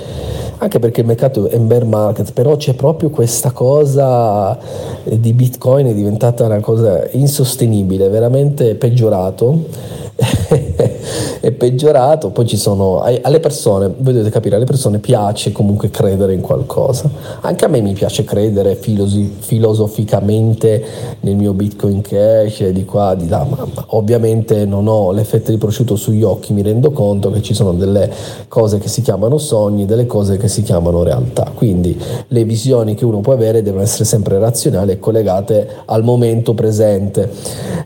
anche 0.58 0.78
perché 0.78 1.00
il 1.00 1.06
mercato 1.06 1.48
è 1.48 1.56
in 1.56 1.66
bear 1.66 1.84
market, 1.84 2.32
però 2.32 2.56
c'è 2.56 2.74
proprio 2.74 3.10
questa 3.10 3.50
cosa 3.50 4.58
di 5.04 5.32
Bitcoin 5.32 5.86
è 5.86 5.94
diventata 5.94 6.44
una 6.44 6.60
cosa 6.60 7.06
insostenibile, 7.10 8.08
veramente 8.08 8.74
peggiorato. 8.74 10.04
È 11.38 11.52
peggiorato, 11.52 12.30
poi 12.30 12.46
ci 12.46 12.56
sono 12.56 13.00
alle 13.00 13.38
persone, 13.38 13.92
voi 13.98 14.14
dovete 14.14 14.30
capire, 14.30 14.56
alle 14.56 14.64
persone 14.64 14.98
piace 14.98 15.52
comunque 15.52 15.90
credere 15.90 16.32
in 16.32 16.40
qualcosa. 16.40 17.10
Anche 17.42 17.66
a 17.66 17.68
me 17.68 17.82
mi 17.82 17.92
piace 17.92 18.24
credere 18.24 18.76
filosoficamente 18.76 20.82
nel 21.26 21.34
mio 21.34 21.52
Bitcoin 21.54 22.02
Cash 22.02 22.68
di 22.68 22.84
qua, 22.84 23.16
di 23.16 23.28
là, 23.28 23.44
ma, 23.44 23.66
ovviamente 23.88 24.64
non 24.64 24.86
ho 24.86 25.10
l'effetto 25.10 25.50
di 25.50 25.58
prosciutto 25.58 25.96
sugli 25.96 26.22
occhi, 26.22 26.52
mi 26.52 26.62
rendo 26.62 26.92
conto 26.92 27.32
che 27.32 27.42
ci 27.42 27.52
sono 27.52 27.72
delle 27.72 28.08
cose 28.46 28.78
che 28.78 28.86
si 28.86 29.02
chiamano 29.02 29.36
sogni, 29.36 29.86
delle 29.86 30.06
cose 30.06 30.36
che 30.36 30.46
si 30.46 30.62
chiamano 30.62 31.02
realtà. 31.02 31.50
Quindi 31.52 32.00
le 32.28 32.44
visioni 32.44 32.94
che 32.94 33.04
uno 33.04 33.20
può 33.20 33.32
avere 33.32 33.62
devono 33.62 33.82
essere 33.82 34.04
sempre 34.04 34.38
razionali 34.38 34.92
e 34.92 34.98
collegate 35.00 35.68
al 35.86 36.04
momento 36.04 36.54
presente. 36.54 37.28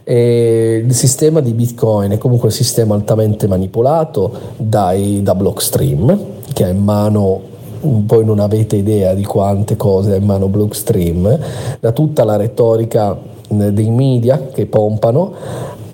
E 0.05 0.85
il 0.87 0.95
sistema 0.95 1.41
di 1.41 1.53
Bitcoin 1.53 2.19
comunque 2.19 2.49
un 2.49 2.55
sistema 2.55 2.95
altamente 2.95 3.47
manipolato 3.47 4.31
dai, 4.57 5.23
da 5.23 5.35
Blockstream, 5.35 6.19
che 6.53 6.65
ha 6.65 6.69
in 6.69 6.83
mano 6.83 7.49
voi 7.81 8.24
non 8.24 8.39
avete 8.39 8.77
idea 8.77 9.15
di 9.15 9.24
quante 9.24 9.77
cose 9.77 10.12
ha 10.12 10.16
in 10.16 10.24
mano 10.24 10.48
Blockstream, 10.48 11.39
da 11.81 11.93
tutta 11.93 12.24
la 12.24 12.36
retorica 12.36 13.16
dei 13.48 13.90
media 13.90 14.48
che 14.52 14.66
pompano 14.66 15.32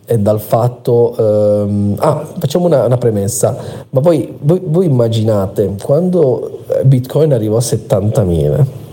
e 0.05 0.19
dal 0.19 0.41
fatto... 0.41 1.15
Um, 1.19 1.95
ah, 1.99 2.25
facciamo 2.39 2.67
una, 2.67 2.85
una 2.85 2.99
premessa, 2.99 3.57
ma 3.91 4.01
voi, 4.01 4.37
voi, 4.41 4.61
voi 4.65 4.87
immaginate 4.87 5.75
quando 5.83 6.61
Bitcoin 6.85 7.33
arrivò 7.33 7.57
a 7.57 7.61
70.000 7.61 8.85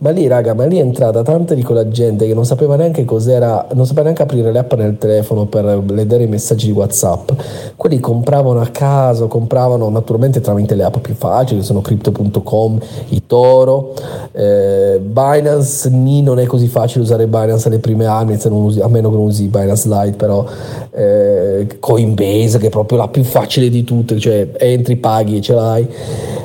ma 0.00 0.10
lì, 0.10 0.26
raga, 0.26 0.54
ma 0.54 0.64
lì 0.64 0.78
è 0.78 0.80
entrata 0.80 1.22
tanta 1.22 1.54
di 1.54 1.62
quella 1.62 1.88
gente 1.88 2.26
che 2.26 2.32
non 2.32 2.46
sapeva 2.46 2.74
neanche 2.74 3.04
cos'era, 3.04 3.66
non 3.74 3.84
sapeva 3.84 4.04
neanche 4.04 4.22
aprire 4.22 4.50
le 4.50 4.58
app 4.58 4.72
nel 4.72 4.96
telefono 4.96 5.44
per 5.44 5.82
vedere 5.82 6.24
i 6.24 6.26
messaggi 6.26 6.66
di 6.66 6.72
WhatsApp. 6.72 7.30
Quelli 7.76 8.00
compravano 8.00 8.60
a 8.60 8.68
caso, 8.68 9.26
compravano 9.26 9.90
naturalmente 9.90 10.40
tramite 10.40 10.74
le 10.74 10.84
app 10.84 10.98
più 10.98 11.14
facili, 11.14 11.62
sono 11.62 11.82
crypto.com, 11.82 12.80
Toro, 13.26 13.94
eh, 14.32 14.98
Binance, 15.00 15.88
ni 15.90 16.22
non 16.22 16.40
è 16.40 16.46
così 16.46 16.66
facile 16.66 17.04
usare 17.04 17.28
Binance 17.28 17.68
alle 17.68 17.78
prime 17.78 18.06
usi, 18.48 18.80
a 18.80 18.88
meno 18.88 19.10
che 19.10 19.16
non 19.16 19.26
usi 19.26 19.46
Binance 19.46 19.88
Lite, 19.88 20.16
però 20.16 20.44
eh, 20.92 21.76
Coinbase 21.78 22.58
che 22.58 22.66
è 22.66 22.70
proprio 22.70 22.98
la 22.98 23.08
più 23.08 23.22
facile 23.22 23.68
di 23.68 23.84
tutte, 23.84 24.18
cioè 24.18 24.48
entri, 24.56 24.96
paghi 24.96 25.36
e 25.36 25.40
ce 25.40 25.52
l'hai. 25.52 25.88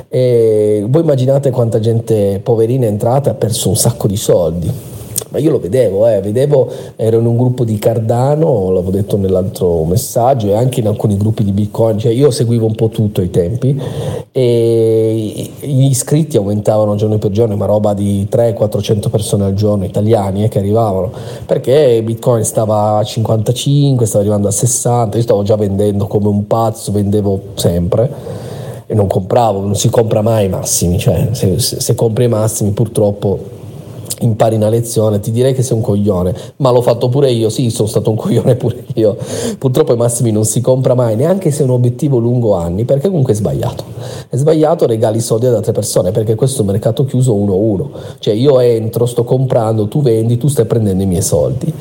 E 0.08 0.84
voi 0.88 1.02
immaginate 1.02 1.50
quanta 1.50 1.80
gente 1.80 2.40
poverina 2.42 2.86
è 2.86 2.88
entrata 2.88 3.30
e 3.30 3.32
ha 3.32 3.36
perso 3.36 3.68
un 3.68 3.76
sacco 3.76 4.06
di 4.06 4.16
soldi. 4.16 4.72
Ma 5.30 5.38
io 5.38 5.50
lo 5.50 5.58
vedevo, 5.58 6.06
eh, 6.08 6.20
vedevo, 6.20 6.70
ero 6.94 7.18
in 7.18 7.26
un 7.26 7.36
gruppo 7.36 7.64
di 7.64 7.78
Cardano, 7.78 8.70
l'avevo 8.70 8.90
detto 8.90 9.16
nell'altro 9.16 9.84
messaggio, 9.84 10.48
e 10.48 10.54
anche 10.54 10.80
in 10.80 10.86
alcuni 10.86 11.16
gruppi 11.16 11.42
di 11.42 11.50
Bitcoin, 11.52 11.98
cioè 11.98 12.12
io 12.12 12.30
seguivo 12.30 12.64
un 12.64 12.74
po' 12.74 12.88
tutto 12.88 13.20
ai 13.20 13.30
tempi, 13.30 13.78
e 14.30 15.50
gli 15.60 15.84
iscritti 15.84 16.36
aumentavano 16.36 16.94
giorno 16.94 17.18
per 17.18 17.32
giorno, 17.32 17.56
ma 17.56 17.66
roba 17.66 17.92
di 17.92 18.26
300-400 18.30 19.10
persone 19.10 19.44
al 19.44 19.54
giorno, 19.54 19.84
italiani 19.84 20.44
eh, 20.44 20.48
che 20.48 20.58
arrivavano, 20.58 21.10
perché 21.44 22.00
Bitcoin 22.04 22.44
stava 22.44 22.98
a 22.98 23.04
55, 23.04 24.06
stava 24.06 24.22
arrivando 24.22 24.48
a 24.48 24.52
60, 24.52 25.16
io 25.16 25.22
stavo 25.22 25.42
già 25.42 25.56
vendendo 25.56 26.06
come 26.06 26.28
un 26.28 26.46
pazzo, 26.46 26.92
vendevo 26.92 27.40
sempre 27.54 28.45
e 28.86 28.94
non 28.94 29.06
compravo, 29.06 29.60
non 29.60 29.74
si 29.74 29.88
compra 29.90 30.22
mai 30.22 30.46
i 30.46 30.48
massimi, 30.48 30.98
cioè 30.98 31.28
se, 31.32 31.58
se, 31.58 31.80
se 31.80 31.94
compri 31.94 32.24
i 32.24 32.28
massimi 32.28 32.70
purtroppo 32.70 33.54
impari 34.20 34.56
una 34.56 34.68
lezione, 34.68 35.20
ti 35.20 35.30
direi 35.30 35.52
che 35.52 35.62
sei 35.62 35.76
un 35.76 35.82
coglione, 35.82 36.34
ma 36.56 36.70
l'ho 36.70 36.80
fatto 36.80 37.08
pure 37.08 37.30
io, 37.30 37.48
sì, 37.50 37.70
sono 37.70 37.88
stato 37.88 38.10
un 38.10 38.16
coglione 38.16 38.54
pure 38.54 38.84
io. 38.94 39.16
Purtroppo 39.58 39.92
ai 39.92 39.98
massimi 39.98 40.30
non 40.30 40.44
si 40.44 40.60
compra 40.60 40.94
mai, 40.94 41.16
neanche 41.16 41.50
se 41.50 41.60
è 41.60 41.64
un 41.64 41.70
obiettivo 41.70 42.18
lungo 42.18 42.54
anni, 42.54 42.84
perché 42.84 43.08
comunque 43.08 43.32
è 43.32 43.36
sbagliato. 43.36 43.84
È 44.28 44.36
sbagliato 44.36 44.86
regali 44.86 45.20
soldi 45.20 45.46
ad 45.46 45.54
altre 45.54 45.72
persone, 45.72 46.12
perché 46.12 46.34
questo 46.34 46.58
è 46.58 46.60
un 46.64 46.70
mercato 46.70 47.04
chiuso 47.04 47.34
1-1. 47.34 47.88
Cioè 48.18 48.34
io 48.34 48.60
entro, 48.60 49.06
sto 49.06 49.24
comprando, 49.24 49.88
tu 49.88 50.00
vendi, 50.00 50.38
tu 50.38 50.48
stai 50.48 50.64
prendendo 50.64 51.02
i 51.02 51.06
miei 51.06 51.22
soldi. 51.22 51.72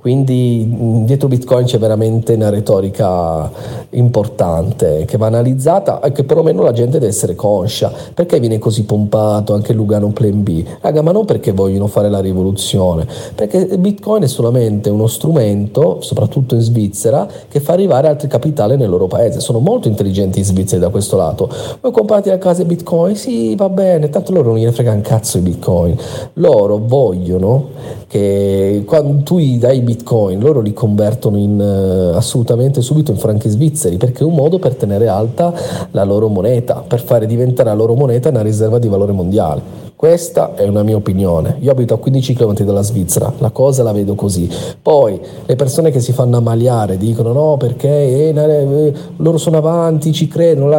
Quindi 0.00 1.04
dietro 1.04 1.26
Bitcoin 1.26 1.66
c'è 1.66 1.78
veramente 1.78 2.34
una 2.34 2.50
retorica 2.50 3.50
importante 3.90 5.04
che 5.06 5.16
va 5.16 5.26
analizzata 5.26 6.00
e 6.00 6.12
che 6.12 6.24
perlomeno 6.24 6.62
la 6.62 6.72
gente 6.72 6.98
deve 6.98 7.10
essere 7.10 7.34
conscia. 7.34 7.90
Perché 8.12 8.38
viene 8.40 8.58
così 8.58 8.84
pompato 8.84 9.54
anche 9.54 9.72
Lugano 9.72 10.08
Plan 10.08 10.42
B? 10.42 10.64
Raga, 10.80 11.02
ma 11.02 11.12
non 11.12 11.24
perché 11.24 11.52
vogliono 11.52 11.86
fare 11.86 12.10
la 12.10 12.20
rivoluzione, 12.20 13.06
perché 13.34 13.78
Bitcoin 13.78 14.22
è 14.22 14.26
solamente 14.26 14.90
uno 14.90 15.06
strumento, 15.06 15.98
soprattutto 16.00 16.54
in 16.54 16.60
Svizzera, 16.60 17.26
che 17.48 17.60
fa 17.60 17.72
arrivare 17.72 18.08
altri 18.08 18.28
capitali 18.28 18.76
nel 18.76 18.90
loro 18.90 19.06
paese. 19.06 19.40
Sono 19.40 19.58
molto 19.58 19.88
intelligenti 19.88 20.40
i 20.40 20.44
svizzeri 20.44 20.80
da 20.80 20.90
questo 20.90 21.16
lato. 21.16 21.50
Voi 21.80 21.92
comprate 21.92 22.30
a 22.30 22.38
casa 22.38 22.64
Bitcoin? 22.64 23.16
Sì, 23.16 23.54
va 23.54 23.68
bene, 23.68 24.10
tanto 24.10 24.32
loro 24.32 24.48
non 24.48 24.58
gliene 24.58 24.72
frega 24.72 24.92
un 24.92 25.00
cazzo 25.00 25.38
i 25.38 25.40
Bitcoin. 25.40 25.96
Loro 26.34 26.78
vogliono 26.78 27.96
che 28.06 28.84
quando 28.86 29.22
tu 29.22 29.38
gli 29.38 29.58
dai 29.58 29.80
bitcoin 29.80 30.40
loro 30.40 30.60
li 30.60 30.72
convertono 30.72 31.36
in, 31.36 31.60
uh, 31.60 32.16
assolutamente 32.16 32.80
subito 32.80 33.10
in 33.10 33.18
franchi 33.18 33.50
svizzeri 33.50 33.77
perché 33.96 34.22
è 34.22 34.26
un 34.26 34.34
modo 34.34 34.58
per 34.58 34.74
tenere 34.74 35.08
alta 35.08 35.52
la 35.92 36.04
loro 36.04 36.28
moneta, 36.28 36.82
per 36.86 37.00
fare 37.00 37.26
diventare 37.26 37.68
la 37.68 37.74
loro 37.74 37.94
moneta 37.94 38.28
una 38.28 38.42
riserva 38.42 38.78
di 38.78 38.88
valore 38.88 39.12
mondiale. 39.12 39.86
Questa 39.98 40.54
è 40.54 40.64
una 40.68 40.84
mia 40.84 40.94
opinione. 40.94 41.56
Io 41.58 41.72
abito 41.72 41.92
a 41.92 41.98
15 41.98 42.32
km 42.34 42.62
dalla 42.62 42.82
Svizzera, 42.82 43.32
la 43.38 43.50
cosa 43.50 43.82
la 43.82 43.90
vedo 43.90 44.14
così. 44.14 44.48
Poi 44.80 45.20
le 45.44 45.56
persone 45.56 45.90
che 45.90 45.98
si 45.98 46.12
fanno 46.12 46.36
ammaliare 46.36 46.96
dicono 46.96 47.32
no 47.32 47.56
perché 47.56 47.88
eh, 47.88 48.32
eh, 48.32 48.92
loro 49.16 49.38
sono 49.38 49.56
avanti, 49.56 50.12
ci 50.12 50.28
credono. 50.28 50.70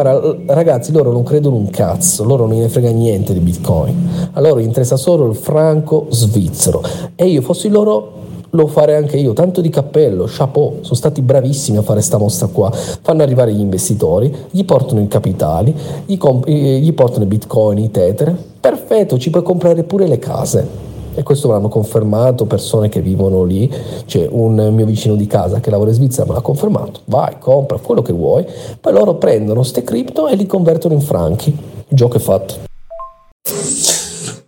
Ragazzi, 0.46 0.90
loro 0.90 1.12
non 1.12 1.22
credono 1.22 1.56
un 1.56 1.68
cazzo, 1.68 2.24
loro 2.24 2.46
non 2.46 2.60
ne 2.60 2.70
frega 2.70 2.88
niente 2.92 3.34
di 3.34 3.40
Bitcoin. 3.40 4.30
A 4.32 4.40
loro 4.40 4.60
interessa 4.60 4.96
solo 4.96 5.28
il 5.28 5.36
franco 5.36 6.06
svizzero. 6.08 6.82
E 7.14 7.26
io 7.26 7.42
fossi 7.42 7.68
loro 7.68 8.19
lo 8.50 8.66
farei 8.66 8.96
anche 8.96 9.16
io, 9.16 9.32
tanto 9.32 9.60
di 9.60 9.68
cappello, 9.68 10.24
chapeau, 10.26 10.78
sono 10.80 10.94
stati 10.94 11.22
bravissimi 11.22 11.78
a 11.78 11.82
fare 11.82 12.00
sta 12.00 12.18
mostra 12.18 12.48
qua, 12.48 12.70
fanno 12.70 13.22
arrivare 13.22 13.52
gli 13.52 13.60
investitori, 13.60 14.34
gli 14.50 14.64
portano 14.64 15.00
i 15.00 15.08
capitali, 15.08 15.74
gli, 16.06 16.16
comp- 16.16 16.48
gli 16.48 16.92
portano 16.92 17.24
i 17.24 17.28
bitcoin, 17.28 17.78
i 17.78 17.90
tether, 17.90 18.36
perfetto, 18.60 19.18
ci 19.18 19.30
puoi 19.30 19.42
comprare 19.42 19.84
pure 19.84 20.06
le 20.06 20.18
case. 20.18 20.88
E 21.12 21.24
questo 21.24 21.48
me 21.48 21.54
l'hanno 21.54 21.68
confermato 21.68 22.46
persone 22.46 22.88
che 22.88 23.00
vivono 23.00 23.42
lì, 23.42 23.70
c'è 24.06 24.28
un 24.30 24.54
mio 24.72 24.86
vicino 24.86 25.16
di 25.16 25.26
casa 25.26 25.58
che 25.58 25.68
lavora 25.68 25.90
in 25.90 25.96
Svizzera, 25.96 26.26
me 26.26 26.34
l'ha 26.34 26.40
confermato, 26.40 27.00
vai, 27.06 27.36
compra 27.38 27.78
quello 27.78 28.00
che 28.00 28.12
vuoi, 28.12 28.46
poi 28.80 28.92
loro 28.92 29.16
prendono 29.16 29.64
ste 29.64 29.82
cripto 29.82 30.28
e 30.28 30.36
li 30.36 30.46
convertono 30.46 30.94
in 30.94 31.00
franchi, 31.00 31.50
il 31.50 31.96
gioco 31.96 32.16
è 32.16 32.20
fatto. 32.20 32.68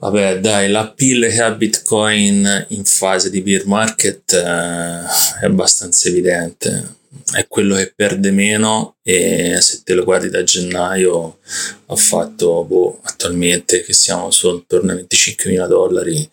Vabbè, 0.03 0.41
dai, 0.41 0.69
l'appeal 0.69 1.31
che 1.31 1.41
ha 1.41 1.53
Bitcoin 1.53 2.66
in 2.70 2.85
fase 2.85 3.31
di 3.31 3.41
bear 3.41 3.66
market 3.66 4.33
eh, 4.33 5.41
è 5.41 5.45
abbastanza 5.45 6.09
evidente. 6.09 6.97
È 7.33 7.47
quello 7.47 7.77
che 7.77 7.93
perde 7.95 8.33
meno 8.33 8.97
e 9.01 9.59
se 9.61 9.83
te 9.85 9.95
lo 9.95 10.03
guardi 10.03 10.29
da 10.29 10.43
gennaio 10.43 11.39
ha 11.87 11.95
fatto 11.95 12.65
boh, 12.65 12.99
attualmente 13.03 13.83
che 13.85 13.93
siamo 13.93 14.33
su 14.33 14.51
intorno 14.51 14.91
a 14.91 14.97
25 14.97 15.51
mila 15.51 15.69
dollari 15.69 16.29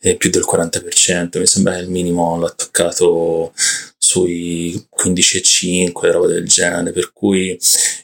e 0.00 0.16
più 0.16 0.28
del 0.28 0.44
40%. 0.44 1.38
Mi 1.38 1.46
sembra 1.46 1.74
che 1.74 1.82
il 1.82 1.90
minimo 1.90 2.36
l'ha 2.40 2.50
toccato 2.50 3.52
sui 4.12 4.86
15,5, 4.94 6.10
roba 6.10 6.26
del 6.26 6.46
genere. 6.46 6.92
Per 6.92 7.12
cui 7.14 7.58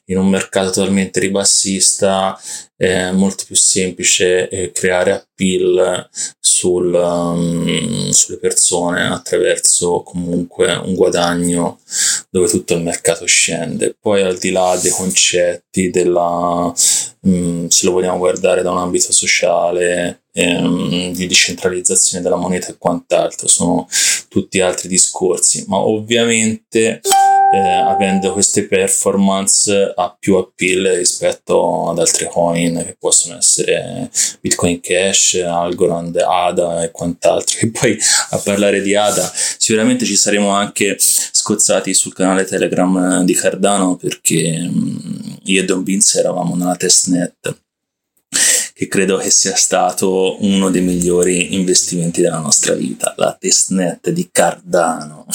in 0.07 0.17
un 0.17 0.29
mercato 0.29 0.71
totalmente 0.71 1.21
ribassista 1.21 2.41
è 2.75 3.11
molto 3.11 3.45
più 3.45 3.57
semplice 3.57 4.49
eh, 4.49 4.73
creare 4.73 5.13
appeal 5.13 6.09
sul, 6.39 6.95
um, 6.95 8.09
sulle 8.11 8.39
persone 8.39 9.07
attraverso 9.07 10.03
comunque 10.03 10.73
un 10.73 10.95
guadagno 10.95 11.81
dove 12.31 12.49
tutto 12.49 12.75
il 12.75 12.83
mercato 12.83 13.27
scende. 13.27 13.95
Poi 14.01 14.23
al 14.23 14.39
di 14.39 14.51
là 14.51 14.79
dei 14.81 14.93
concetti 14.93 15.91
della, 15.91 16.73
um, 17.23 17.69
se 17.69 17.85
lo 17.85 17.93
vogliamo 17.93 18.19
guardare 18.19 18.63
da 18.63 18.71
un 18.71 18.79
ambito 18.79 19.13
sociale, 19.13 20.23
um, 20.47 21.13
di 21.13 21.27
decentralizzazione 21.27 22.23
della 22.23 22.37
moneta 22.37 22.69
e 22.69 22.77
quant'altro, 22.79 23.49
sono 23.49 23.89
tutti 24.29 24.61
altri 24.61 24.89
discorsi, 24.89 25.65
ma 25.67 25.79
ovviamente 25.79 27.01
eh, 27.51 27.59
avendo 27.59 28.33
queste 28.33 28.67
performance 28.67 29.93
ha 29.95 30.17
più 30.19 30.37
appeal 30.37 30.97
rispetto 30.97 31.89
ad 31.89 31.99
altre 31.99 32.27
coin 32.27 32.83
che 32.85 32.97
possono 32.99 33.39
essere 33.39 34.11
Bitcoin 34.41 34.81
Cash, 34.81 35.43
Algorand, 35.45 36.17
ADA 36.17 36.83
e 36.83 36.91
quant'altro. 36.91 37.59
E 37.61 37.71
poi 37.71 37.99
a 38.31 38.39
parlare 38.39 38.83
di 38.83 38.95
ADA 38.95 39.33
sicuramente 39.59 40.05
ci 40.05 40.17
saremo 40.17 40.51
anche 40.51 40.97
scozzati 40.99 41.95
sul 41.95 42.13
canale 42.13 42.45
Telegram 42.45 43.25
di 43.25 43.33
Cardano 43.35 43.97
perché 43.97 44.69
mm, 44.69 44.97
io 45.45 45.63
e 45.63 45.65
Don 45.65 45.83
Vince 45.83 46.19
eravamo 46.19 46.55
nella 46.55 46.77
testnet 46.77 47.67
che 48.79 48.87
credo 48.87 49.17
che 49.17 49.31
sia 49.31 49.57
stato 49.57 50.37
uno 50.39 50.71
dei 50.71 50.83
migliori 50.83 51.57
investimenti 51.57 52.21
della 52.21 52.39
nostra 52.39 52.75
vita, 52.75 53.13
la 53.17 53.37
testnet 53.37 54.11
di 54.11 54.29
Cardano. 54.31 55.27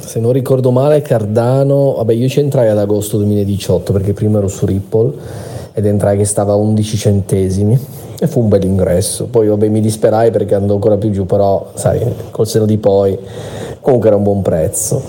Se 0.00 0.18
non 0.18 0.32
ricordo 0.32 0.72
male, 0.72 1.00
Cardano, 1.00 1.92
vabbè, 1.92 2.12
io 2.12 2.28
ci 2.28 2.40
entrai 2.40 2.70
ad 2.70 2.78
agosto 2.78 3.18
2018 3.18 3.92
perché 3.92 4.14
prima 4.14 4.38
ero 4.38 4.48
su 4.48 4.66
Ripple 4.66 5.14
ed 5.74 5.86
entrai 5.86 6.16
che 6.16 6.24
stava 6.24 6.54
a 6.54 6.56
11 6.56 6.96
centesimi 6.96 7.78
e 8.18 8.26
fu 8.26 8.40
un 8.40 8.48
bel 8.48 8.64
ingresso. 8.64 9.26
Poi 9.26 9.46
vabbè, 9.46 9.68
mi 9.68 9.80
disperai 9.80 10.32
perché 10.32 10.56
andò 10.56 10.74
ancora 10.74 10.96
più 10.96 11.10
giù, 11.10 11.24
però 11.24 11.70
sai, 11.76 12.04
col 12.32 12.48
seno 12.48 12.66
di 12.66 12.78
poi 12.78 13.16
comunque 13.80 14.08
era 14.08 14.16
un 14.16 14.24
buon 14.24 14.42
prezzo. 14.42 15.00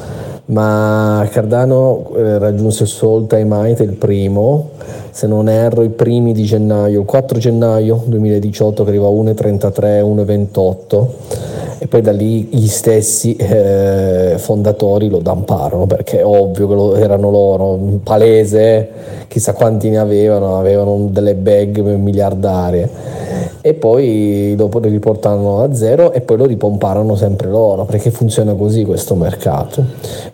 Ma 0.46 1.28
Cardano 1.32 2.12
eh, 2.16 2.38
raggiunse 2.38 2.84
il 2.84 2.90
suo 2.90 3.16
all 3.16 3.26
time 3.26 3.68
high 3.68 3.82
il 3.82 3.94
primo, 3.94 4.74
se 5.18 5.26
non 5.26 5.50
erro, 5.50 5.82
i 5.82 5.90
primi 5.90 6.32
di 6.32 6.44
gennaio, 6.44 7.00
il 7.00 7.06
4 7.08 7.40
gennaio 7.40 8.04
2018 8.06 8.84
che 8.84 8.90
arriva 8.92 9.08
a 9.08 9.10
1,33, 9.10 10.04
1,28 10.04 11.08
e 11.80 11.88
poi 11.88 12.02
da 12.02 12.12
lì 12.12 12.44
gli 12.52 12.68
stessi 12.68 13.36
eh, 13.36 14.36
fondatori 14.38 15.10
lo 15.10 15.18
damparono 15.18 15.88
perché 15.88 16.20
è 16.20 16.26
ovvio 16.26 16.68
che 16.68 16.74
lo, 16.76 16.96
erano 16.96 17.32
loro, 17.32 17.80
palese, 18.04 18.90
chissà 19.28 19.54
quanti 19.54 19.90
ne 19.90 19.98
avevano, 19.98 20.60
avevano 20.60 21.08
delle 21.10 21.34
bag 21.34 21.80
miliardarie 21.80 23.18
e 23.68 23.74
poi 23.74 24.54
dopo 24.56 24.80
lo 24.80 24.88
riportano 24.88 25.62
a 25.62 25.74
zero 25.74 26.14
e 26.14 26.22
poi 26.22 26.38
lo 26.38 26.46
ripomparono 26.46 27.16
sempre 27.16 27.50
loro 27.50 27.84
perché 27.84 28.12
funziona 28.12 28.54
così 28.54 28.86
questo 28.86 29.14
mercato. 29.16 29.84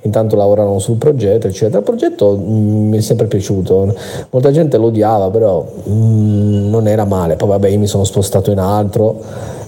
Intanto 0.01 0.35
lavoravano 0.35 0.77
sul 0.77 0.97
progetto 0.97 1.47
eccetera. 1.47 1.79
Il 1.79 1.83
progetto 1.83 2.37
mh, 2.37 2.51
mm, 2.51 2.89
mi 2.89 2.97
è 2.97 3.01
sempre 3.01 3.25
piaciuto. 3.25 3.95
Molta 4.29 4.51
gente 4.51 4.72
lo 4.77 4.87
odiava 4.87 5.29
però 5.29 5.65
mm, 5.89 6.69
non 6.69 6.87
era 6.87 7.05
male. 7.05 7.35
Poi 7.35 7.49
vabbè 7.49 7.69
io 7.69 7.79
mi 7.79 7.87
sono 7.87 8.03
spostato 8.03 8.51
in 8.51 8.59
altro 8.59 9.21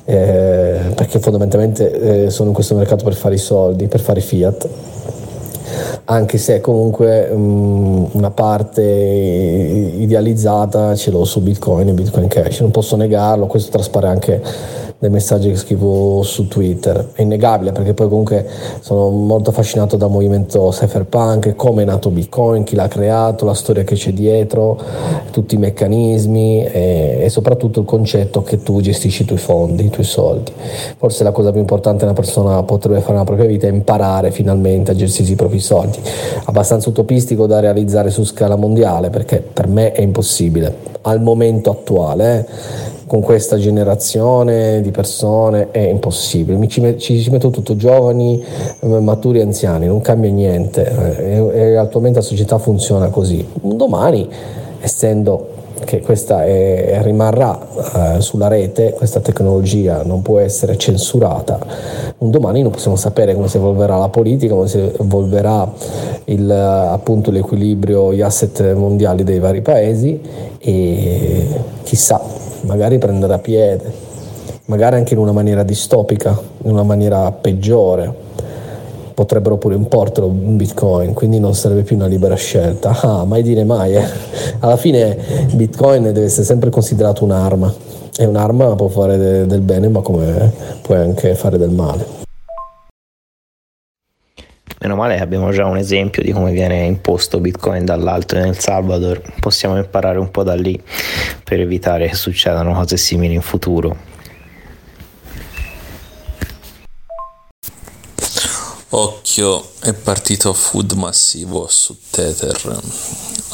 eh, 0.06 0.92
perché 0.96 1.20
fondamentalmente 1.20 2.26
eh, 2.26 2.30
sono 2.30 2.50
in 2.50 2.54
questo 2.54 2.76
mercato 2.76 3.04
per 3.04 3.16
fare 3.16 3.36
i 3.36 3.40
soldi, 3.40 3.88
per 3.88 4.00
fare 4.00 4.22
fiat. 4.22 4.70
Anche 6.06 6.38
se 6.38 6.62
comunque 6.62 7.28
um, 7.32 8.08
una 8.12 8.30
parte 8.30 8.84
idealizzata 8.84 10.96
ce 10.96 11.10
l'ho 11.10 11.26
su 11.26 11.42
Bitcoin 11.42 11.88
e 11.88 11.94
Bitcoin 11.94 12.28
Cash, 12.28 12.60
non 12.60 12.70
posso 12.70 12.96
negarlo, 12.96 13.48
questo 13.48 13.72
traspare 13.72 14.08
anche 14.08 14.42
dai 15.06 15.14
messaggi 15.14 15.50
che 15.50 15.56
scrivo 15.56 16.24
su 16.24 16.48
Twitter. 16.48 17.12
È 17.14 17.22
innegabile 17.22 17.72
perché 17.72 17.94
poi 17.94 18.08
comunque 18.08 18.46
sono 18.80 19.10
molto 19.10 19.52
affascinato 19.52 19.98
dal 19.98 20.10
movimento 20.10 20.70
cypherpunk, 20.70 21.56
come 21.56 21.84
è 21.84 21.86
nato 21.86 22.10
Bitcoin, 22.10 22.64
chi 22.64 22.76
l'ha 22.76 22.88
creato, 22.88 23.46
la 23.46 23.54
storia 23.54 23.84
che 23.84 23.96
c'è 23.96 24.12
dietro, 24.12 24.80
tutti 25.32 25.56
i 25.56 25.58
meccanismi 25.58 26.66
e, 26.66 27.18
e 27.22 27.30
soprattutto 27.30 27.82
il 27.82 27.86
concetto 27.86 28.42
che 28.42 28.64
tu 28.64 28.82
gestisci 28.82 29.22
i 29.22 29.26
tuoi 29.26 29.38
fondi, 29.38 29.86
i 29.86 29.90
tuoi 29.90 30.06
soldi. 30.06 30.52
Forse 30.98 31.24
la 31.24 31.32
cosa 31.32 31.52
più 31.52 31.60
importante 31.60 32.04
una 32.04 32.14
persona 32.14 32.64
potrebbe 32.64 33.00
fare 33.02 33.14
nella 33.14 33.26
propria 33.26 33.48
vita 33.48 33.68
è 33.68 33.72
imparare 33.72 34.32
finalmente 34.32 34.92
a 34.92 34.96
gestire 34.96 35.32
i 35.32 35.36
propri 35.36 35.60
soldi. 35.60 36.00
Abbastanza 36.46 36.90
utopistico 36.90 37.46
da 37.46 37.60
realizzare 37.60 38.10
su 38.10 38.24
scala 38.24 38.56
mondiale 38.56 39.10
perché 39.10 39.40
per 39.40 39.68
me 39.68 39.92
è 39.92 40.02
impossibile 40.02 40.94
al 41.02 41.22
momento 41.22 41.70
attuale. 41.70 42.48
Eh 42.48 42.95
con 43.08 43.22
questa 43.22 43.58
generazione 43.58 44.82
di 44.82 44.92
persone 44.92 45.70
è 45.72 45.80
impossibile. 45.80 46.58
Mi 46.58 46.68
ci, 46.68 46.96
ci, 46.98 47.22
ci 47.22 47.30
metto 47.30 47.50
tutto 47.50 47.76
giovani, 47.76 48.44
eh, 48.80 48.88
maturi, 48.88 49.42
anziani, 49.42 49.86
non 49.88 50.02
cambia 50.02 50.32
niente. 50.32 51.18
Eh, 51.18 51.38
e, 51.38 51.60
e 51.60 51.76
attualmente 51.76 52.20
la 52.20 52.26
società 52.26 52.58
funziona 52.58 53.10
così. 53.10 53.46
Domani, 53.62 54.28
essendo 54.80 55.54
che 55.84 56.02
questa 56.02 56.46
è, 56.46 57.00
rimarrà 57.02 57.60
eh, 58.18 58.22
sulla 58.22 58.48
rete, 58.48 58.94
questa 58.94 59.20
tecnologia 59.20 60.04
non 60.04 60.22
può 60.22 60.40
essere 60.40 60.78
censurata, 60.78 61.60
un 62.20 62.32
domani 62.32 62.62
non 62.62 62.72
possiamo 62.72 62.96
sapere 62.96 63.36
come 63.36 63.48
si 63.48 63.58
evolverà 63.58 63.98
la 63.98 64.10
politica, 64.10 64.56
come 64.56 64.68
si 64.68 64.80
evolverà 64.80 65.70
il, 66.26 66.50
appunto 66.50 67.30
l'equilibrio, 67.30 68.14
gli 68.14 68.22
asset 68.22 68.74
mondiali 68.74 69.24
dei 69.24 69.40
vari 69.40 69.62
paesi 69.62 70.20
e 70.60 71.48
chissà, 71.84 72.22
magari 72.66 72.98
prenderà 72.98 73.40
piede, 73.40 73.92
magari 74.66 74.96
anche 74.96 75.14
in 75.14 75.20
una 75.20 75.32
maniera 75.32 75.64
distopica, 75.64 76.38
in 76.64 76.72
una 76.72 76.84
maniera 76.84 77.32
peggiore 77.32 78.24
potrebbero 79.14 79.56
pure 79.58 79.76
importare 79.76 80.28
un 80.28 80.58
bitcoin, 80.58 81.14
quindi 81.14 81.40
non 81.40 81.56
sarebbe 81.56 81.84
più 81.84 81.96
una 81.96 82.08
libera 82.08 82.36
scelta. 82.36 83.00
Ah, 83.02 83.24
mai 83.24 83.44
dire 83.44 83.64
mai, 83.64 83.96
eh. 83.96 84.04
Alla 84.60 84.76
fine 84.76 85.18
bitcoin 85.54 86.04
deve 86.04 86.26
essere 86.26 86.44
sempre 86.44 86.70
considerato 86.70 87.24
un'arma 87.24 87.74
e 88.18 88.26
un'arma 88.26 88.76
può 88.76 88.90
fare 88.90 89.18
de- 89.18 89.46
del 89.46 89.62
bene, 89.62 89.88
ma 89.88 90.02
come 90.02 90.52
può 90.82 90.96
anche 90.96 91.34
fare 91.36 91.58
del 91.58 91.70
male. 91.70 92.25
Meno 94.86 94.98
male 94.98 95.20
abbiamo 95.20 95.50
già 95.50 95.66
un 95.66 95.78
esempio 95.78 96.22
di 96.22 96.32
come 96.32 96.52
viene 96.52 96.86
imposto 96.86 97.40
Bitcoin 97.40 97.86
dall'alto 97.86 98.36
nel 98.36 98.60
Salvador, 98.60 99.20
possiamo 99.40 99.78
imparare 99.78 100.20
un 100.20 100.30
po' 100.30 100.44
da 100.44 100.54
lì 100.54 100.80
per 101.44 101.60
evitare 101.60 102.08
che 102.08 102.14
succedano 102.14 102.72
cose 102.72 102.96
simili 102.96 103.34
in 103.34 103.42
futuro. 103.42 103.98
Occhio, 108.90 109.70
è 109.82 109.92
partito 109.94 110.54
food 110.54 110.92
massivo 110.92 111.66
su 111.68 111.98
Tether. 112.12 112.68
Ha 112.68 112.82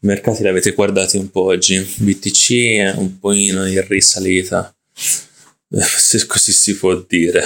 I 0.00 0.06
mercati 0.06 0.42
li 0.42 0.48
avete 0.48 0.72
guardati 0.72 1.16
un 1.16 1.30
po' 1.30 1.44
oggi. 1.44 1.78
BTC 1.78 2.50
è 2.78 2.92
un 2.96 3.18
po' 3.18 3.32
in 3.32 3.84
risalita, 3.88 4.74
se 4.92 6.26
così 6.26 6.52
si 6.52 6.76
può 6.76 6.94
dire, 7.06 7.44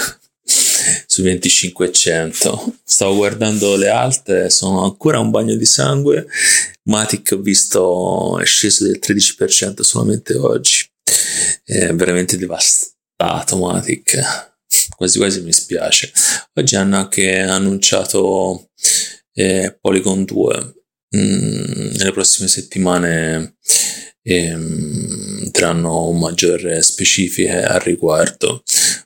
su 1.06 1.22
2500. 1.22 2.74
Stavo 2.84 3.16
guardando 3.16 3.76
le 3.76 3.88
alte, 3.88 4.50
sono 4.50 4.84
ancora 4.84 5.18
un 5.18 5.30
bagno 5.30 5.56
di 5.56 5.66
sangue. 5.66 6.26
Matic 6.84 7.30
ho 7.32 7.38
visto 7.38 8.38
è 8.38 8.44
sceso 8.44 8.84
del 8.84 9.00
13% 9.04 9.80
solamente 9.80 10.34
oggi. 10.36 10.88
È 11.64 11.92
veramente 11.94 12.36
devastato 12.36 13.56
Matic 13.56 14.54
quasi 14.96 15.18
quasi 15.18 15.40
mi 15.42 15.52
spiace. 15.52 16.12
Oggi 16.54 16.76
hanno 16.76 16.96
anche 16.96 17.40
annunciato 17.40 18.70
eh, 19.32 19.76
Polygon 19.80 20.24
2. 20.24 20.74
Mm, 21.16 21.94
nelle 21.96 22.12
prossime 22.12 22.48
settimane 22.48 23.56
ehm, 24.26 25.50
daranno 25.50 26.10
maggiori 26.12 26.82
specifiche 26.82 27.62
al 27.62 27.80
riguardo. 27.80 28.62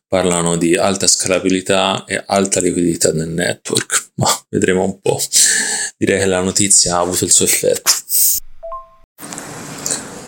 Parlano 0.09 0.57
di 0.57 0.75
alta 0.75 1.07
scalabilità 1.07 2.05
e 2.05 2.23
alta 2.27 2.59
liquidità 2.61 3.13
nel 3.13 3.29
network, 3.29 4.11
ma 4.17 4.27
vedremo 4.49 4.85
un 4.85 5.01
po'. 5.01 5.21
Direi 5.97 6.19
che 6.21 6.27
la 6.27 6.41
notizia 6.41 6.97
ha 6.97 7.01
avuto 7.01 7.25
il 7.25 7.31
suo 7.31 7.45
effetto. 7.45 7.91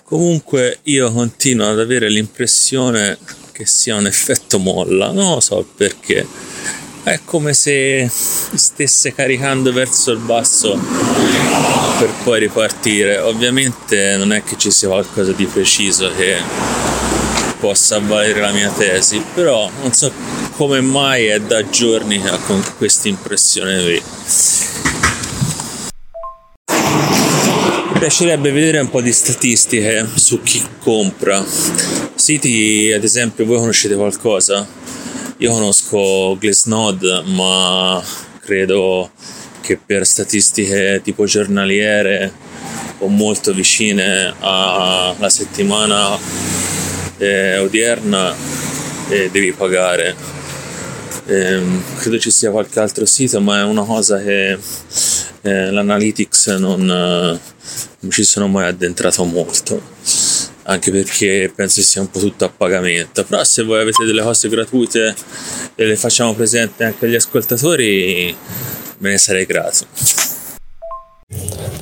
Comunque 0.05 0.79
io 0.83 1.11
continuo 1.11 1.71
ad 1.71 1.81
avere 1.81 2.09
l'impressione 2.11 3.17
che 3.51 3.67
sia 3.67 3.97
un 3.97 4.07
effetto 4.07 4.59
molla, 4.59 5.11
non 5.11 5.35
lo 5.35 5.41
so 5.41 5.67
perché. 5.75 6.27
È 7.05 7.19
come 7.25 7.53
se 7.53 8.09
stesse 8.09 9.13
caricando 9.13 9.73
verso 9.73 10.13
il 10.13 10.19
basso 10.19 10.79
per 11.99 12.11
poi 12.23 12.39
ripartire. 12.39 13.19
Ovviamente 13.19 14.17
non 14.17 14.33
è 14.33 14.45
che 14.45 14.57
ci 14.57 14.71
sia 14.71 14.89
qualcosa 14.89 15.33
di 15.33 15.47
preciso 15.47 16.13
che 16.17 16.37
possa 17.59 17.99
valere 17.99 18.41
la 18.41 18.53
mia 18.53 18.71
tesi, 18.71 19.21
però 19.35 19.69
non 19.81 19.93
so 19.93 20.13
come 20.57 20.81
mai 20.81 21.27
è 21.27 21.41
da 21.41 21.69
giorni 21.69 22.21
che 22.21 22.31
ho 22.31 22.39
questa 22.77 23.09
impressione 23.09 23.83
qui. 23.83 24.03
Mi 27.93 27.99
piacerebbe 27.99 28.53
vedere 28.53 28.79
un 28.79 28.91
po' 28.91 29.01
di 29.01 29.13
statistiche 29.13 30.07
su 30.15 30.41
chi 30.43 30.63
compra 30.81 31.45
Siti, 32.15 32.93
ad 32.95 33.03
esempio, 33.03 33.45
voi 33.45 33.59
conoscete 33.59 33.97
qualcosa? 33.97 34.65
Io 35.43 35.51
conosco 35.51 36.37
Glassnode, 36.39 37.23
ma 37.25 38.01
credo 38.43 39.11
che 39.61 39.77
per 39.77 40.07
statistiche 40.07 41.01
tipo 41.03 41.25
giornaliere 41.25 42.33
o 42.99 43.09
molto 43.09 43.53
vicine 43.53 44.33
alla 44.39 45.29
settimana 45.29 46.17
eh, 47.19 47.59
odierna 47.59 48.33
eh, 49.09 49.31
devi 49.33 49.51
pagare. 49.51 50.15
Eh, 51.27 51.61
credo 51.99 52.21
ci 52.21 52.31
sia 52.31 52.53
qualche 52.53 52.79
altro 52.79 53.05
sito, 53.05 53.41
ma 53.41 53.63
è 53.63 53.65
una 53.65 53.83
cosa 53.83 54.23
che 54.23 54.57
eh, 55.41 55.71
l'analytics 55.73 56.47
non, 56.51 56.85
non 56.87 58.11
ci 58.13 58.23
sono 58.23 58.47
mai 58.47 58.69
addentrato 58.69 59.25
molto 59.25 59.92
anche 60.65 60.91
perché 60.91 61.53
penso 61.55 61.81
sia 61.83 62.01
un 62.01 62.11
po' 62.11 62.19
tutto 62.19 62.45
a 62.45 62.49
pagamento. 62.49 63.25
Però 63.25 63.43
se 63.45 63.63
voi 63.63 63.81
avete 63.81 64.05
delle 64.05 64.23
cose 64.23 64.49
gratuite 64.49 65.15
e 65.75 65.85
le 65.85 65.97
facciamo 65.97 66.35
presenti 66.35 66.83
anche 66.83 67.07
agli 67.07 67.15
ascoltatori, 67.15 68.35
me 68.99 69.11
ne 69.11 69.19
sarei 69.19 69.47
grato 69.47 70.32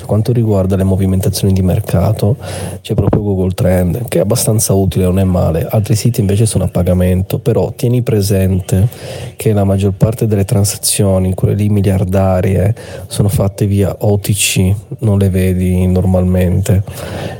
quanto 0.05 0.33
riguarda 0.33 0.75
le 0.75 0.83
movimentazioni 0.83 1.53
di 1.53 1.61
mercato 1.61 2.35
c'è 2.81 2.93
proprio 2.93 3.21
Google 3.21 3.51
Trend 3.53 4.07
che 4.07 4.17
è 4.17 4.21
abbastanza 4.21 4.73
utile, 4.73 5.05
non 5.05 5.19
è 5.19 5.23
male. 5.23 5.65
Altri 5.69 5.95
siti 5.95 6.19
invece 6.19 6.45
sono 6.45 6.65
a 6.65 6.67
pagamento, 6.67 7.39
però 7.39 7.71
tieni 7.71 8.01
presente 8.01 8.87
che 9.35 9.53
la 9.53 9.63
maggior 9.63 9.93
parte 9.93 10.27
delle 10.27 10.45
transazioni, 10.45 11.33
quelle 11.33 11.53
lì 11.53 11.69
miliardarie, 11.69 12.75
sono 13.07 13.29
fatte 13.29 13.65
via 13.65 13.95
OTC, 13.99 14.75
non 14.99 15.17
le 15.17 15.29
vedi 15.29 15.87
normalmente, 15.87 16.83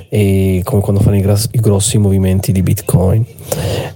e 0.08 0.62
come 0.64 0.82
quando 0.82 1.02
fanno 1.02 1.18
i, 1.18 1.22
gras- 1.22 1.50
i 1.52 1.60
grossi 1.60 1.98
movimenti 1.98 2.52
di 2.52 2.62
Bitcoin. 2.62 3.26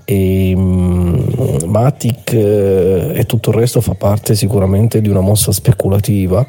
E, 0.04 0.54
um, 0.56 1.64
Matic 1.66 2.34
eh, 2.34 3.12
e 3.16 3.26
tutto 3.26 3.50
il 3.50 3.56
resto 3.56 3.82
fa 3.82 3.96
parte 3.96 4.36
sicuramente 4.36 5.02
di 5.02 5.10
una 5.10 5.22
mossa 5.22 5.52
speculativa, 5.52 6.46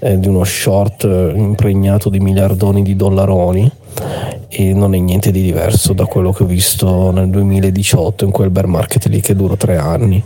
eh, 0.00 0.18
di 0.18 0.28
uno 0.28 0.44
short 0.44 0.95
eh, 1.04 1.32
impregnato 1.34 2.08
di 2.08 2.20
miliardoni 2.20 2.82
di 2.82 2.96
dollaroni 2.96 3.70
e 4.48 4.72
non 4.72 4.94
è 4.94 4.98
niente 4.98 5.30
di 5.30 5.42
diverso 5.42 5.92
da 5.92 6.04
quello 6.04 6.32
che 6.32 6.42
ho 6.42 6.46
visto 6.46 7.10
nel 7.10 7.28
2018 7.28 8.24
in 8.24 8.30
quel 8.30 8.50
bear 8.50 8.66
market 8.66 9.06
lì 9.06 9.20
che 9.20 9.34
dura 9.34 9.56
tre 9.56 9.76
anni 9.76 10.22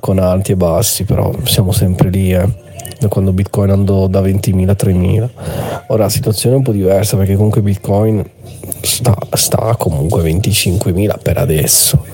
con 0.00 0.18
alti 0.18 0.52
e 0.52 0.56
bassi 0.56 1.04
però 1.04 1.32
siamo 1.44 1.72
sempre 1.72 2.10
lì 2.10 2.32
eh 2.32 2.64
da 2.98 3.08
quando 3.08 3.32
Bitcoin 3.32 3.70
andò 3.70 4.06
da 4.06 4.20
20.000 4.20 4.68
a 4.68 4.72
3.000. 4.72 5.28
Ora 5.88 6.04
la 6.04 6.08
situazione 6.08 6.54
è 6.54 6.58
un 6.58 6.64
po' 6.64 6.72
diversa 6.72 7.16
perché 7.16 7.34
comunque 7.34 7.60
Bitcoin 7.60 8.24
sta, 8.80 9.16
sta 9.32 9.76
comunque 9.76 10.20
a 10.20 10.24
25.000 10.24 11.18
per 11.20 11.38
adesso 11.38 12.04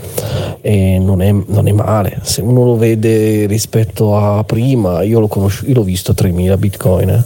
e 0.60 0.98
non 0.98 1.22
è, 1.22 1.30
non 1.30 1.68
è, 1.68 1.72
male. 1.72 2.18
Se 2.22 2.40
uno 2.40 2.64
lo 2.64 2.76
vede 2.76 3.46
rispetto 3.46 4.16
a 4.16 4.42
prima, 4.44 5.02
io 5.02 5.20
l'ho, 5.20 5.28
conosciuto, 5.28 5.68
io 5.68 5.76
l'ho 5.76 5.82
visto 5.82 6.12
a 6.12 6.14
3.000 6.18 6.58
Bitcoin, 6.58 7.08
eh. 7.10 7.24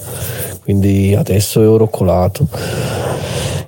Quindi 0.67 1.15
adesso 1.15 1.63
è 1.63 1.69
oro 1.69 1.87
colato. 1.87 2.49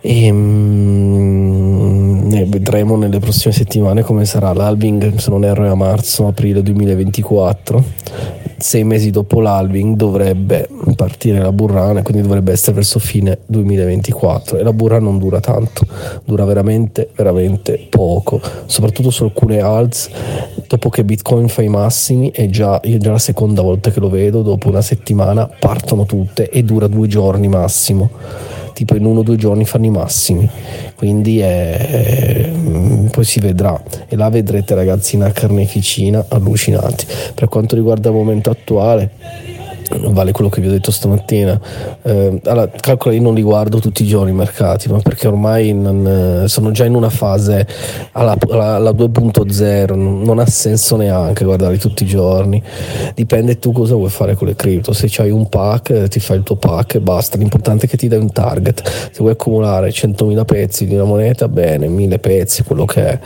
E, 0.00 0.32
mm, 0.32 2.28
vedremo 2.48 2.96
nelle 2.96 3.20
prossime 3.20 3.54
settimane 3.54 4.02
come 4.02 4.24
sarà 4.24 4.52
l'alving, 4.52 5.14
se 5.14 5.30
non 5.30 5.44
erro 5.44 5.64
è 5.64 5.68
a 5.68 5.76
marzo-aprile 5.76 6.60
2024 6.60 8.47
sei 8.58 8.82
mesi 8.82 9.10
dopo 9.10 9.40
l'alving 9.40 9.94
dovrebbe 9.94 10.68
partire 10.96 11.38
la 11.38 11.52
burrana, 11.52 12.02
quindi 12.02 12.22
dovrebbe 12.22 12.52
essere 12.52 12.74
verso 12.74 12.98
fine 12.98 13.38
2024 13.46 14.58
e 14.58 14.62
la 14.62 14.72
burra 14.72 14.98
non 14.98 15.18
dura 15.18 15.38
tanto, 15.38 15.86
dura 16.24 16.44
veramente, 16.44 17.10
veramente 17.14 17.86
poco, 17.88 18.40
soprattutto 18.66 19.10
su 19.10 19.24
alcune 19.24 19.60
alts, 19.60 20.10
dopo 20.66 20.88
che 20.90 21.04
Bitcoin 21.04 21.48
fa 21.48 21.62
i 21.62 21.68
massimi, 21.68 22.30
è 22.32 22.48
già, 22.48 22.80
è 22.80 22.96
già 22.96 23.12
la 23.12 23.18
seconda 23.18 23.62
volta 23.62 23.90
che 23.90 24.00
lo 24.00 24.10
vedo, 24.10 24.42
dopo 24.42 24.68
una 24.68 24.82
settimana 24.82 25.48
partono 25.58 26.04
tutte 26.04 26.50
e 26.50 26.64
dura 26.64 26.88
due 26.88 27.06
giorni 27.06 27.48
massimo 27.48 28.10
tipo 28.78 28.94
in 28.94 29.04
uno 29.04 29.20
o 29.20 29.22
due 29.24 29.34
giorni 29.34 29.64
fanno 29.64 29.86
i 29.86 29.90
massimi. 29.90 30.48
Quindi 30.94 31.40
è, 31.40 32.48
poi 33.10 33.24
si 33.24 33.40
vedrà. 33.40 33.80
E 34.06 34.14
là 34.14 34.28
vedrete 34.30 34.76
ragazzi 34.76 35.16
una 35.16 35.32
carneficina 35.32 36.24
allucinanti 36.28 37.04
per 37.34 37.48
quanto 37.48 37.74
riguarda 37.74 38.10
il 38.10 38.14
momento 38.14 38.50
attuale 38.50 39.57
vale 40.10 40.32
quello 40.32 40.50
che 40.50 40.60
vi 40.60 40.68
ho 40.68 40.70
detto 40.70 40.90
stamattina. 40.90 41.58
Eh, 42.02 42.40
allora, 42.44 42.68
calcola, 42.68 43.14
io 43.14 43.22
non 43.22 43.34
li 43.34 43.42
guardo 43.42 43.78
tutti 43.78 44.02
i 44.02 44.06
giorni 44.06 44.30
i 44.30 44.34
mercati, 44.34 44.88
ma 44.88 44.98
perché 44.98 45.28
ormai 45.28 45.72
non, 45.72 46.42
eh, 46.44 46.48
sono 46.48 46.70
già 46.70 46.84
in 46.84 46.94
una 46.94 47.10
fase 47.10 47.66
alla, 48.12 48.36
alla, 48.50 48.74
alla 48.74 48.90
2.0, 48.90 49.94
non, 49.94 50.22
non, 50.22 50.38
ha 50.38 50.46
senso 50.46 50.96
neanche 50.96 51.44
guardarli 51.44 51.78
tutti 51.78 52.02
i 52.04 52.06
giorni. 52.06 52.62
Dipende 53.14 53.58
tu 53.58 53.72
cosa 53.72 53.94
vuoi 53.94 54.10
fare 54.10 54.34
con 54.34 54.46
le 54.46 54.54
cripto. 54.54 54.92
Se 54.92 55.10
hai 55.18 55.30
un 55.30 55.48
pack, 55.48 56.08
ti 56.08 56.20
fai 56.20 56.38
il 56.38 56.42
tuo 56.42 56.56
pack 56.56 56.96
e 56.96 57.00
basta. 57.00 57.38
L'importante 57.38 57.86
è 57.86 57.88
che 57.88 57.96
ti 57.96 58.08
dai 58.08 58.18
un 58.18 58.32
target. 58.32 58.82
Se 58.86 59.18
vuoi 59.18 59.32
accumulare 59.32 59.88
100.000 59.88 60.44
pezzi 60.44 60.86
di 60.86 60.94
una 60.94 61.04
moneta, 61.04 61.48
bene, 61.48 61.88
1000 61.88 62.18
pezzi, 62.18 62.62
quello 62.62 62.84
che 62.84 63.06
è, 63.06 63.18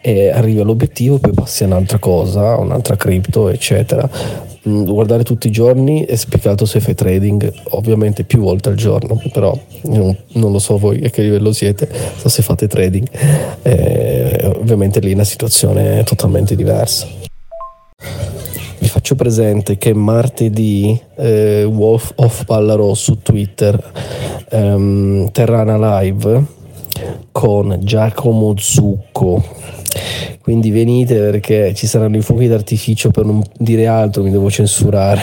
e 0.00 0.30
arrivi 0.30 0.60
all'obiettivo, 0.60 1.18
poi 1.18 1.32
passi 1.32 1.64
a 1.64 1.66
un'altra 1.66 1.98
cosa, 1.98 2.56
un'altra 2.56 2.96
cripto, 2.96 3.48
eccetera 3.48 4.54
Mm, 4.68 4.84
guardare 4.84 5.22
tutti 5.22 5.46
i 5.46 5.52
giorni 5.52 6.04
è 6.06 6.16
spiegato 6.16 6.64
se 6.64 6.80
fai 6.80 6.94
trading 6.94 7.52
ovviamente 7.70 8.24
più 8.24 8.40
volte 8.40 8.68
al 8.70 8.74
giorno 8.76 9.20
però 9.32 9.58
non, 9.82 10.16
non 10.34 10.52
lo 10.52 10.58
so 10.58 10.78
voi 10.78 11.04
a 11.04 11.10
che 11.10 11.22
livello 11.22 11.52
siete 11.52 11.88
so 12.16 12.28
se 12.28 12.42
fate 12.42 12.68
trading. 12.68 13.08
Eh, 13.62 14.52
ovviamente 14.56 15.00
lì 15.00 15.10
è 15.10 15.14
una 15.14 15.24
situazione 15.24 16.02
totalmente 16.04 16.54
diversa. 16.56 17.06
Vi 18.78 18.88
faccio 18.88 19.14
presente 19.14 19.78
che 19.78 19.94
martedì 19.94 20.98
eh, 21.16 21.64
Wolf 21.64 22.12
of 22.16 22.44
Pallaro 22.44 22.94
su 22.94 23.20
Twitter 23.22 23.92
ehm, 24.50 25.30
terrà 25.32 25.62
una 25.62 26.00
live 26.00 26.44
con 27.32 27.78
Giacomo 27.82 28.54
Zucco 28.56 29.42
quindi 30.40 30.70
venite 30.70 31.18
perché 31.18 31.74
ci 31.74 31.86
saranno 31.86 32.16
i 32.16 32.22
fuochi 32.22 32.46
d'artificio 32.46 33.10
per 33.10 33.24
non 33.24 33.42
dire 33.58 33.86
altro, 33.86 34.22
mi 34.22 34.30
devo 34.30 34.50
censurare. 34.50 35.22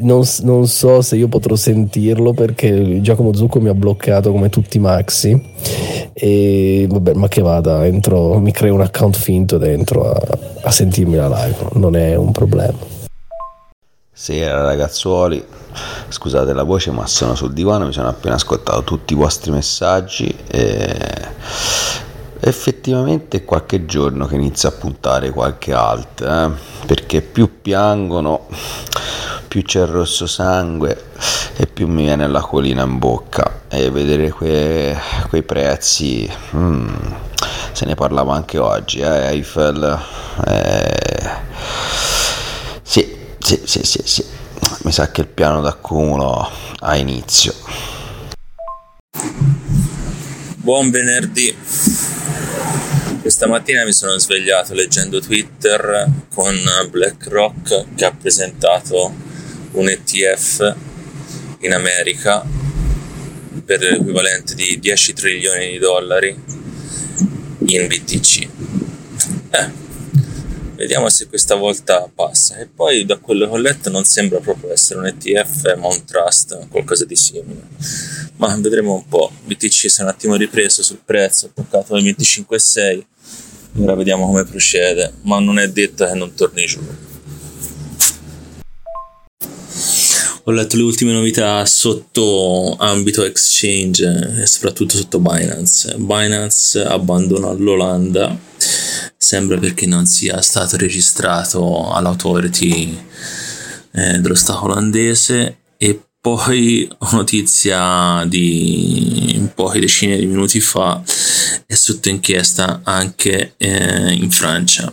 Non, 0.00 0.22
non 0.42 0.66
so 0.66 1.00
se 1.00 1.16
io 1.16 1.28
potrò 1.28 1.56
sentirlo 1.56 2.32
perché 2.32 3.00
Giacomo 3.00 3.34
Zucco 3.34 3.60
mi 3.60 3.68
ha 3.68 3.74
bloccato 3.74 4.30
come 4.30 4.48
tutti 4.48 4.76
i 4.76 4.80
maxi. 4.80 5.40
E 6.12 6.86
vabbè, 6.88 7.14
ma 7.14 7.28
che 7.28 7.42
vada, 7.42 7.86
entro, 7.86 8.38
mi 8.38 8.52
creo 8.52 8.74
un 8.74 8.80
account 8.80 9.16
finto 9.16 9.56
dentro 9.56 10.10
a, 10.10 10.38
a 10.62 10.70
sentirmi 10.70 11.16
la 11.16 11.28
live, 11.28 11.56
non 11.74 11.96
è 11.96 12.16
un 12.16 12.32
problema. 12.32 12.96
Sera 14.12 14.62
ragazzuoli, 14.62 15.40
scusate 16.08 16.52
la 16.52 16.64
voce 16.64 16.90
ma 16.90 17.06
sono 17.06 17.36
sul 17.36 17.52
divano, 17.52 17.86
mi 17.86 17.92
sono 17.92 18.08
appena 18.08 18.34
ascoltato 18.34 18.82
tutti 18.82 19.12
i 19.12 19.16
vostri 19.16 19.52
messaggi 19.52 20.34
e 20.48 20.96
effettivamente 22.40 23.44
qualche 23.44 23.84
giorno 23.84 24.26
che 24.26 24.36
inizia 24.36 24.68
a 24.68 24.72
puntare 24.72 25.30
qualche 25.30 25.72
alt 25.72 26.20
eh? 26.20 26.50
perché 26.86 27.20
più 27.20 27.60
piangono 27.60 28.46
più 29.48 29.62
c'è 29.62 29.80
il 29.80 29.86
rosso 29.88 30.26
sangue 30.26 31.04
e 31.56 31.66
più 31.66 31.88
mi 31.88 32.04
viene 32.04 32.28
l'acquolina 32.28 32.82
in 32.82 32.98
bocca 32.98 33.62
e 33.68 33.90
vedere 33.90 34.30
que, 34.30 34.96
quei 35.28 35.42
prezzi 35.42 36.30
mm, 36.54 36.88
se 37.72 37.86
ne 37.86 37.94
parlava 37.94 38.34
anche 38.34 38.58
oggi 38.58 39.00
eh, 39.00 39.28
Eiffel 39.28 39.98
eh, 40.46 41.30
sì, 42.82 43.16
sì, 43.38 43.62
sì, 43.64 43.82
sì, 43.84 44.02
sì 44.04 44.24
mi 44.84 44.92
sa 44.92 45.10
che 45.10 45.22
il 45.22 45.26
piano 45.26 45.60
d'accumulo 45.60 46.48
ha 46.80 46.96
inizio 46.96 47.54
buon 50.68 50.90
venerdì 50.90 51.56
questa 53.22 53.46
mattina 53.46 53.86
mi 53.86 53.92
sono 53.94 54.18
svegliato 54.18 54.74
leggendo 54.74 55.18
Twitter 55.18 56.06
con 56.34 56.54
BlackRock 56.90 57.94
che 57.94 58.04
ha 58.04 58.12
presentato 58.12 59.14
un 59.72 59.88
ETF 59.88 60.76
in 61.60 61.72
America 61.72 62.44
per 63.64 63.80
l'equivalente 63.80 64.54
di 64.54 64.78
10 64.78 65.12
trilioni 65.14 65.70
di 65.70 65.78
dollari 65.78 66.36
in 67.64 67.86
BTC. 67.86 68.48
Eh, 69.50 69.70
vediamo 70.78 71.08
se 71.08 71.26
questa 71.26 71.56
volta 71.56 72.08
passa. 72.14 72.56
E 72.56 72.66
poi 72.66 73.04
da 73.04 73.18
quello 73.18 73.46
che 73.46 73.52
ho 73.52 73.58
letto 73.58 73.90
non 73.90 74.04
sembra 74.04 74.38
proprio 74.38 74.72
essere 74.72 75.00
un 75.00 75.06
ETF 75.06 75.76
ma 75.76 75.88
un 75.88 76.04
trust, 76.04 76.68
qualcosa 76.68 77.04
di 77.04 77.16
simile. 77.16 77.62
Ma 78.36 78.56
vedremo 78.56 78.94
un 78.94 79.06
po'. 79.06 79.30
BTC 79.44 79.90
si 79.90 80.00
è 80.00 80.02
un 80.02 80.08
attimo 80.08 80.36
ripreso 80.36 80.82
sul 80.82 81.00
prezzo, 81.04 81.46
ha 81.46 81.50
toccato 81.52 81.96
il 81.96 82.04
25,6 82.04 83.04
ora 83.80 83.94
vediamo 83.94 84.26
come 84.26 84.44
procede, 84.44 85.12
ma 85.22 85.38
non 85.38 85.58
è 85.58 85.68
detto 85.68 86.06
che 86.06 86.14
non 86.14 86.34
torni 86.34 86.64
giù. 86.66 86.80
Ho 90.48 90.50
letto 90.50 90.78
le 90.78 90.82
ultime 90.82 91.12
novità 91.12 91.66
sotto 91.66 92.74
ambito 92.78 93.22
exchange 93.22 94.40
e 94.40 94.46
soprattutto 94.46 94.96
sotto 94.96 95.18
Binance. 95.18 95.94
Binance 95.98 96.82
abbandona 96.82 97.52
l'Olanda, 97.52 98.34
sembra 99.14 99.58
perché 99.58 99.84
non 99.84 100.06
sia 100.06 100.40
stato 100.40 100.78
registrato 100.78 101.92
all'authority 101.92 102.98
eh, 103.90 104.20
dello 104.20 104.34
Stato 104.34 104.64
olandese 104.64 105.58
e 105.76 106.02
poi 106.18 106.88
notizia 107.12 108.24
di 108.26 109.50
poche 109.54 109.80
decine 109.80 110.16
di 110.16 110.24
minuti 110.24 110.60
fa 110.60 111.02
è 111.66 111.74
sotto 111.74 112.08
inchiesta 112.08 112.80
anche 112.84 113.52
eh, 113.58 114.14
in 114.14 114.30
Francia 114.30 114.90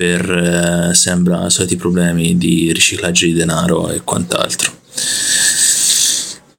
per 0.00 0.30
eh, 0.30 0.94
sembra 0.94 1.50
soliti 1.50 1.76
problemi 1.76 2.38
di 2.38 2.72
riciclaggio 2.72 3.26
di 3.26 3.34
denaro 3.34 3.90
e 3.90 4.00
quant'altro 4.00 4.72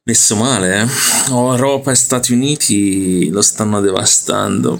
messo 0.04 0.36
male 0.36 0.82
eh? 0.82 0.88
Europa 1.30 1.90
e 1.90 1.96
Stati 1.96 2.34
Uniti 2.34 3.30
lo 3.30 3.42
stanno 3.42 3.82
devastando 3.82 4.80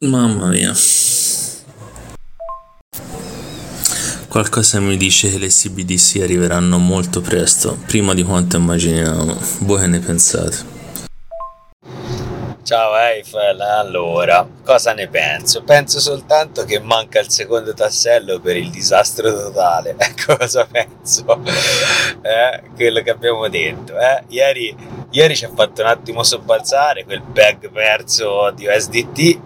mamma 0.00 0.48
mia 0.48 0.74
Qualcosa 4.26 4.80
mi 4.80 4.96
dice 4.96 5.30
che 5.30 5.38
le 5.38 5.48
CBDC 5.48 6.20
arriveranno 6.22 6.78
molto 6.78 7.20
presto, 7.20 7.76
prima 7.84 8.14
di 8.14 8.22
quanto 8.22 8.56
immaginiamo. 8.56 9.38
Voi 9.58 9.80
che 9.80 9.86
ne 9.88 9.98
pensate? 9.98 10.71
Ciao 12.64 12.96
Eiffel, 12.96 13.60
allora, 13.60 14.46
cosa 14.64 14.94
ne 14.94 15.08
penso? 15.08 15.64
Penso 15.64 15.98
soltanto 15.98 16.64
che 16.64 16.78
manca 16.78 17.18
il 17.18 17.28
secondo 17.28 17.74
tassello 17.74 18.38
per 18.38 18.56
il 18.56 18.70
disastro 18.70 19.32
totale. 19.32 19.96
Ecco 20.12 20.36
cosa 20.36 20.64
penso. 20.70 21.24
Eh, 22.22 22.62
quello 22.76 23.02
che 23.02 23.10
abbiamo 23.10 23.48
detto. 23.48 23.98
Eh? 23.98 24.22
Ieri, 24.28 24.76
ieri 25.10 25.34
ci 25.34 25.44
ha 25.44 25.50
fatto 25.52 25.80
un 25.80 25.88
attimo 25.88 26.22
sobbalzare 26.22 27.04
quel 27.04 27.22
bag 27.22 27.68
perso 27.68 28.52
di 28.54 28.68
USDT 28.68 29.40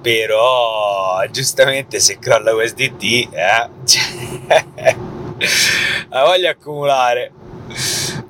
però 0.00 1.22
giustamente 1.30 2.00
se 2.00 2.18
crolla 2.18 2.54
USDT 2.54 3.02
eh, 3.30 3.68
cioè, 3.84 4.96
ha 6.08 6.24
voglia 6.24 6.50
accumulare 6.50 7.32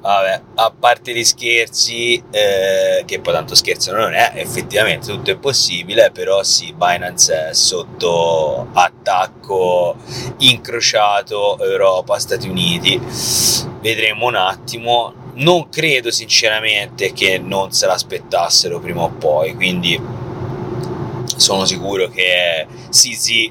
vabbè, 0.01 0.43
a 0.55 0.72
parte 0.78 1.12
gli 1.14 1.24
scherzi, 1.24 2.22
eh, 2.31 3.02
che 3.05 3.20
poi 3.20 3.32
tanto 3.32 3.55
scherzo 3.55 3.93
non 3.93 4.12
è, 4.14 4.32
effettivamente 4.36 5.12
tutto 5.12 5.31
è 5.31 5.36
possibile, 5.36 6.10
però 6.10 6.43
sì, 6.43 6.72
Binance 6.72 7.48
è 7.48 7.55
sotto 7.55 8.68
attacco 8.72 9.97
incrociato 10.39 11.59
Europa, 11.59 12.18
Stati 12.18 12.48
Uniti. 12.48 13.01
Vedremo 13.81 14.27
un 14.27 14.36
attimo. 14.36 15.14
Non 15.32 15.68
credo 15.68 16.10
sinceramente 16.10 17.12
che 17.12 17.39
non 17.39 17.72
se 17.72 17.86
l'aspettassero 17.86 18.81
prima 18.81 19.02
o 19.02 19.10
poi, 19.10 19.55
quindi 19.55 19.98
sono 21.36 21.64
sicuro 21.64 22.09
che 22.09 22.66
sì 22.90 23.51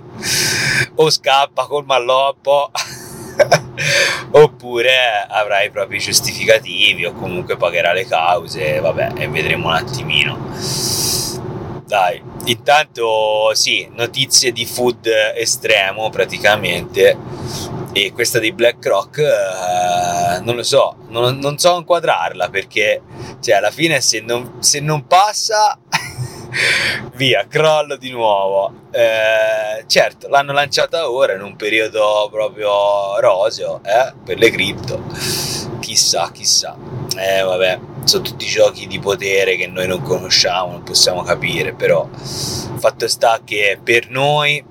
o 0.95 1.09
scappa 1.09 1.65
col 1.65 1.85
malloppo 1.85 2.69
oppure 4.31 5.25
avrà 5.27 5.63
i 5.63 5.69
propri 5.69 5.99
giustificativi 5.99 7.05
o 7.05 7.13
comunque 7.13 7.57
pagherà 7.57 7.93
le 7.93 8.05
cause, 8.05 8.79
vabbè, 8.79 9.13
e 9.17 9.27
vedremo 9.27 9.67
un 9.67 9.75
attimino. 9.75 10.37
Dai, 11.85 12.21
intanto 12.45 13.51
sì, 13.53 13.89
notizie 13.95 14.51
di 14.51 14.65
food 14.65 15.09
estremo 15.35 16.09
praticamente 16.09 17.17
e 17.91 18.11
questa 18.13 18.37
di 18.37 18.51
BlackRock 18.51 19.17
eh, 19.17 20.39
non 20.41 20.55
lo 20.55 20.61
so, 20.61 20.95
non, 21.07 21.39
non, 21.39 21.57
so 21.57 21.77
inquadrarla 21.77 22.49
perché 22.49 23.01
cioè 23.41 23.55
alla 23.55 23.71
fine 23.71 24.01
se 24.01 24.21
non, 24.21 24.57
se 24.59 24.79
non 24.79 25.07
passa 25.07 25.79
via, 27.15 27.45
crollo 27.47 27.95
di 27.95 28.11
nuovo. 28.11 28.87
Eh, 28.91 29.83
certo, 29.87 30.27
l'hanno 30.27 30.53
lanciata 30.53 31.09
ora 31.09 31.33
in 31.33 31.41
un 31.41 31.55
periodo 31.55 32.27
proprio 32.31 33.19
roseo 33.19 33.81
eh, 33.83 34.13
per 34.23 34.37
le 34.37 34.49
cripto. 34.49 35.03
Chissà, 35.79 36.31
chissà. 36.31 36.75
Eh, 37.17 37.41
vabbè, 37.41 37.79
sono 38.03 38.23
tutti 38.23 38.45
giochi 38.45 38.87
di 38.87 38.99
potere 38.99 39.55
che 39.55 39.67
noi 39.67 39.87
non 39.87 40.01
conosciamo, 40.01 40.71
non 40.71 40.83
possiamo 40.83 41.21
capire, 41.21 41.73
però 41.73 42.07
fatto 42.79 43.07
sta 43.07 43.41
che 43.43 43.79
per 43.83 44.09
noi 44.09 44.63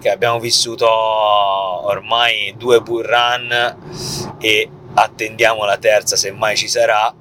che 0.00 0.08
abbiamo 0.08 0.40
vissuto 0.40 0.88
ormai 0.88 2.54
due 2.56 2.80
bull 2.80 3.04
run 3.04 3.76
e 4.38 4.70
attendiamo 4.94 5.64
la 5.64 5.76
terza 5.76 6.16
se 6.16 6.32
mai 6.32 6.56
ci 6.56 6.68
sarà, 6.68 7.14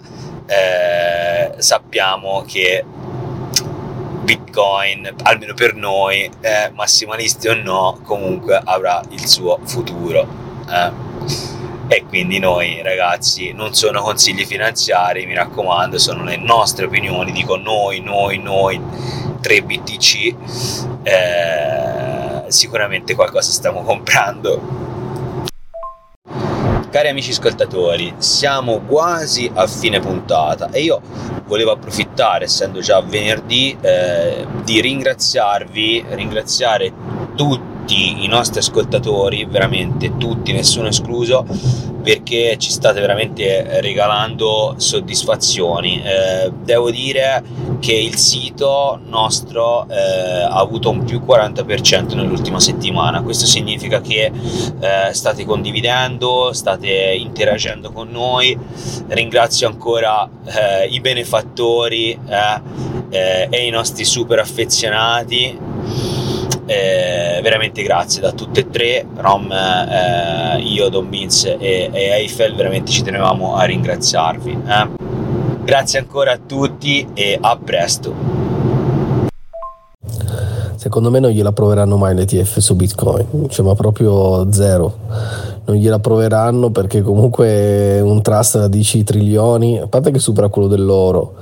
eh, 0.48 1.53
sappiamo 1.57 2.44
che 2.48 2.84
Bitcoin, 4.30 5.11
almeno 5.23 5.56
per 5.56 5.73
noi, 5.73 6.30
eh, 6.41 6.69
massimalisti 6.76 7.47
o 7.47 7.56
no, 7.56 7.99
comunque 8.03 8.61
avrà 8.64 9.01
il 9.10 9.26
suo 9.26 9.57
futuro. 9.64 10.27
Eh. 10.69 10.91
E 11.88 12.06
quindi 12.07 12.38
noi 12.38 12.84
ragazzi 12.84 13.51
non 13.53 13.73
sono 13.73 14.01
consigli 14.01 14.45
finanziari, 14.45 15.26
mi 15.26 15.34
raccomando, 15.34 15.97
sono 15.97 16.23
le 16.23 16.38
nostre 16.38 16.85
opinioni, 16.85 17.31
dico 17.31 17.57
noi, 17.57 18.01
noi, 18.01 18.38
noi, 18.38 18.80
3 19.41 19.61
BTC, 19.64 20.35
eh, 21.01 22.43
sicuramente 22.49 23.15
qualcosa 23.15 23.49
stiamo 23.49 23.81
comprando 23.81 24.89
Cari 26.90 27.07
amici 27.07 27.30
ascoltatori, 27.30 28.16
siamo 28.18 28.80
quasi 28.80 29.49
a 29.53 29.68
fine 29.68 29.99
puntata 29.99 30.72
e 30.72 30.82
io 30.82 30.99
volevo 31.45 31.70
approfittare, 31.70 32.45
essendo 32.45 32.80
già 32.80 32.99
venerdì, 33.02 33.78
eh, 33.80 34.44
di 34.64 34.82
ringraziarvi, 34.82 36.06
ringraziare 36.10 36.91
tutti 37.36 37.78
i 37.95 38.28
nostri 38.28 38.60
ascoltatori, 38.60 39.45
veramente 39.45 40.18
tutti, 40.18 40.52
nessuno 40.52 40.88
escluso, 40.88 41.45
perché 42.02 42.56
ci 42.57 42.72
state 42.72 42.99
veramente 42.99 43.82
regalando 43.82 44.76
soddisfazioni. 44.78 46.02
Eh, 46.02 46.52
devo 46.64 46.91
dire 46.91 47.44
che 47.80 47.94
il 47.94 48.16
sito 48.16 48.99
nostro 49.06 49.88
eh, 49.88 49.95
ha 49.95 50.60
avuto 50.60 50.90
un 50.90 51.03
più 51.03 51.22
40% 51.26 52.16
nell'ultima 52.16 52.60
settimana. 52.60 53.22
Questo 53.22 53.45
significa 53.45 54.02
che 54.02 54.32
eh, 54.80 55.14
state 55.14 55.45
condividendo, 55.45 56.52
state 56.53 57.16
interagendo 57.18 57.91
con 57.91 58.10
noi. 58.10 58.57
Ringrazio 59.07 59.68
ancora 59.68 60.30
eh, 60.45 60.88
i 60.88 60.99
benefattori 60.99 62.11
eh, 62.11 62.61
eh, 63.10 63.48
e 63.49 63.66
i 63.66 63.70
nostri 63.70 64.06
super 64.06 64.40
affezionati 64.40 66.18
eh, 66.70 67.40
veramente 67.41 67.82
grazie 67.82 68.22
da 68.22 68.32
tutte 68.32 68.60
e 68.60 68.70
tre, 68.70 69.04
Rom, 69.16 69.52
eh, 69.52 70.60
io, 70.62 70.88
Don 70.90 71.10
Vince 71.10 71.58
e, 71.58 71.90
e, 71.91 72.02
Eiffel, 72.12 72.54
veramente 72.54 72.91
ci 72.91 73.02
tenevamo 73.02 73.56
a 73.56 73.64
ringraziarvi. 73.64 74.58
Eh. 74.68 74.88
Grazie 75.64 75.98
ancora 75.98 76.34
a 76.34 76.40
tutti 76.46 77.08
e 77.16 77.40
a 77.41 77.58
presto. 77.58 78.14
Secondo 80.76 81.10
me 81.10 81.20
non 81.20 81.32
gliela 81.32 81.52
proveranno 81.52 81.98
mai 81.98 82.14
l'ETF 82.14 82.60
su 82.60 82.76
Bitcoin, 82.76 83.48
cioè 83.50 83.66
ma 83.66 83.74
proprio 83.74 84.52
zero. 84.52 84.96
Non 85.66 85.76
gliela 85.76 85.98
proveranno 85.98 86.70
perché 86.70 87.02
comunque 87.02 88.00
un 88.00 88.22
trust 88.22 88.60
da 88.60 88.68
10 88.68 89.04
trilioni, 89.04 89.80
a 89.80 89.88
parte 89.88 90.12
che 90.12 90.20
supera 90.20 90.50
quello 90.50 90.68
dell'oro 90.68 91.34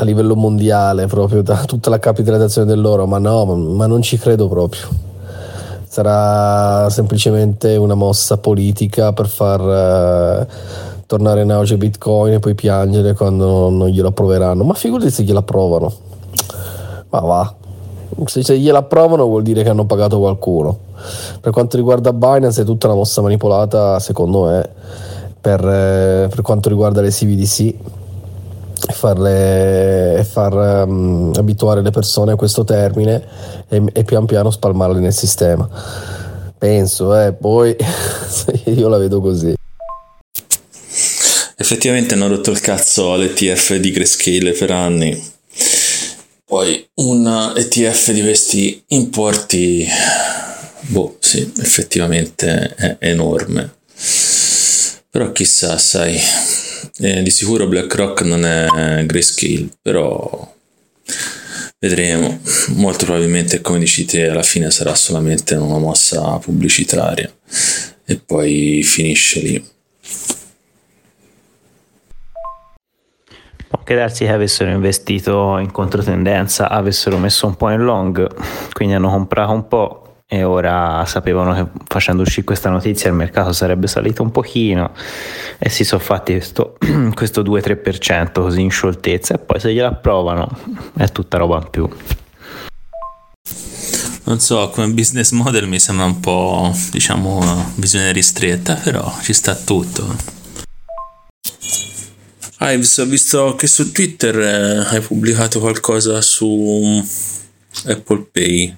a 0.00 0.04
livello 0.04 0.34
mondiale, 0.34 1.06
proprio 1.06 1.42
da 1.42 1.64
tutta 1.64 1.90
la 1.90 1.98
capitalizzazione 1.98 2.66
dell'oro, 2.66 3.06
ma 3.06 3.18
no, 3.18 3.44
ma 3.44 3.86
non 3.86 4.00
ci 4.00 4.18
credo 4.18 4.48
proprio. 4.48 4.88
Sarà 5.86 6.88
semplicemente 6.88 7.76
una 7.76 7.94
mossa 7.94 8.38
politica 8.38 9.12
per 9.12 9.28
far 9.28 9.60
uh, 9.60 10.46
tornare 11.04 11.42
in 11.42 11.50
auge 11.50 11.76
Bitcoin 11.76 12.34
e 12.34 12.38
poi 12.38 12.54
piangere 12.54 13.14
quando 13.14 13.68
non, 13.68 13.88
glielo 13.88 14.08
approveranno. 14.08 14.64
Ma 14.64 14.74
figurati 14.74 15.10
se 15.10 15.24
gliela 15.24 15.40
approvano. 15.40 15.92
Ma 17.10 17.18
va. 17.20 17.54
Se, 18.24 18.42
se 18.42 18.58
gliela 18.58 18.78
approvano 18.78 19.26
vuol 19.26 19.42
dire 19.42 19.62
che 19.62 19.68
hanno 19.68 19.84
pagato 19.84 20.18
qualcuno. 20.18 20.78
Per 21.40 21.52
quanto 21.52 21.76
riguarda 21.76 22.12
Binance 22.12 22.62
è 22.62 22.64
tutta 22.64 22.86
una 22.86 22.96
mossa 22.96 23.20
manipolata, 23.20 23.98
secondo 23.98 24.44
me, 24.44 24.68
per, 25.40 25.60
eh, 25.60 26.28
per 26.28 26.40
quanto 26.42 26.68
riguarda 26.68 27.00
le 27.00 27.10
CVDC 27.10 27.74
farle, 28.92 30.26
far 30.28 30.86
um, 30.86 31.32
abituare 31.36 31.82
le 31.82 31.90
persone 31.90 32.32
a 32.32 32.36
questo 32.36 32.64
termine 32.64 33.24
e, 33.68 33.82
e, 33.92 34.04
pian 34.04 34.26
piano 34.26 34.50
spalmarle 34.50 35.00
nel 35.00 35.12
sistema. 35.12 35.68
Penso, 36.58 37.18
eh, 37.18 37.32
poi 37.32 37.76
io 38.66 38.88
la 38.88 38.98
vedo 38.98 39.20
così. 39.20 39.54
Effettivamente 41.56 42.14
hanno 42.14 42.28
rotto 42.28 42.50
il 42.50 42.60
cazzo 42.60 43.12
all'ETF 43.12 43.76
di 43.76 43.90
Grayscale 43.90 44.52
per 44.52 44.70
anni. 44.70 45.22
Poi 46.44 46.88
un 46.94 47.52
ETF 47.54 48.10
di 48.10 48.22
questi 48.22 48.82
importi, 48.88 49.86
boh, 50.88 51.16
sì, 51.20 51.52
effettivamente 51.58 52.74
è 52.74 52.96
enorme. 53.00 53.74
Però 55.10 55.30
chissà, 55.32 55.76
sai, 55.78 56.18
eh, 56.98 57.22
di 57.22 57.30
sicuro 57.30 57.66
BlackRock 57.66 58.22
non 58.22 58.44
è 58.44 59.04
Grayscale, 59.04 59.68
però 59.80 60.54
vedremo. 61.78 62.40
Molto 62.74 63.04
probabilmente, 63.06 63.60
come 63.60 63.78
dici 63.78 64.04
te, 64.04 64.28
alla 64.28 64.42
fine 64.42 64.70
sarà 64.70 64.94
solamente 64.94 65.54
una 65.54 65.78
mossa 65.78 66.38
pubblicitaria 66.38 67.32
e 68.04 68.16
poi 68.18 68.82
finisce 68.84 69.40
lì. 69.40 69.68
Può 73.68 73.78
anche 73.78 73.94
darsi 73.94 74.24
che 74.24 74.32
avessero 74.32 74.70
investito 74.70 75.58
in 75.58 75.70
controtendenza, 75.70 76.68
avessero 76.68 77.18
messo 77.18 77.46
un 77.46 77.56
po' 77.56 77.70
in 77.70 77.82
long, 77.82 78.28
quindi 78.72 78.94
hanno 78.94 79.10
comprato 79.10 79.52
un 79.52 79.68
po' 79.68 80.09
e 80.32 80.44
ora 80.44 81.04
sapevano 81.06 81.52
che 81.54 81.80
facendo 81.88 82.22
uscire 82.22 82.44
questa 82.44 82.70
notizia 82.70 83.10
il 83.10 83.16
mercato 83.16 83.52
sarebbe 83.52 83.88
salito 83.88 84.22
un 84.22 84.30
pochino 84.30 84.92
e 85.58 85.68
si 85.68 85.82
sono 85.82 86.00
fatti 86.00 86.34
questo, 86.34 86.76
questo 87.14 87.42
2-3% 87.42 88.30
così 88.34 88.60
in 88.60 88.70
scioltezza 88.70 89.34
e 89.34 89.38
poi 89.38 89.58
se 89.58 89.72
gliela 89.72 89.88
approvano 89.88 90.48
è 90.96 91.10
tutta 91.10 91.36
roba 91.36 91.56
in 91.56 91.68
più. 91.68 91.88
Non 94.22 94.38
so, 94.38 94.70
come 94.70 94.86
business 94.90 95.32
model 95.32 95.66
mi 95.66 95.80
sembra 95.80 96.04
un 96.04 96.20
po', 96.20 96.72
diciamo, 96.92 97.72
visione 97.74 98.12
ristretta, 98.12 98.74
però 98.74 99.12
ci 99.22 99.32
sta 99.32 99.56
tutto. 99.56 100.14
Ives, 102.60 102.98
ho 102.98 103.06
visto 103.06 103.56
che 103.56 103.66
su 103.66 103.90
Twitter 103.90 104.38
eh, 104.38 104.94
hai 104.94 105.00
pubblicato 105.00 105.58
qualcosa 105.58 106.20
su 106.20 107.04
Apple 107.86 108.28
Pay 108.30 108.76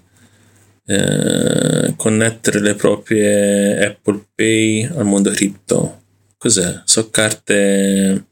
eh, 0.87 1.95
connettere 1.97 2.61
le 2.61 2.75
proprie 2.75 3.87
Apple 3.87 4.25
Pay 4.35 4.91
al 4.97 5.05
mondo 5.05 5.31
cripto. 5.31 6.01
Cos'è? 6.39 6.83
So 6.85 7.11
carte 7.11 8.25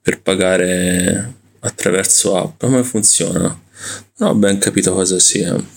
per 0.00 0.20
pagare 0.20 1.34
attraverso 1.60 2.36
app. 2.36 2.60
Come 2.60 2.84
funziona? 2.84 3.58
Non 4.18 4.30
ho 4.30 4.34
ben 4.34 4.58
capito 4.58 4.92
cosa 4.92 5.18
sia. 5.18 5.74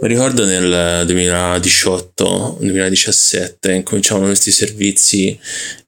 Mi 0.00 0.06
ricordo 0.06 0.44
nel 0.44 1.04
2018-2017 1.08 3.74
incominciavano 3.74 4.26
questi 4.26 4.52
servizi 4.52 5.36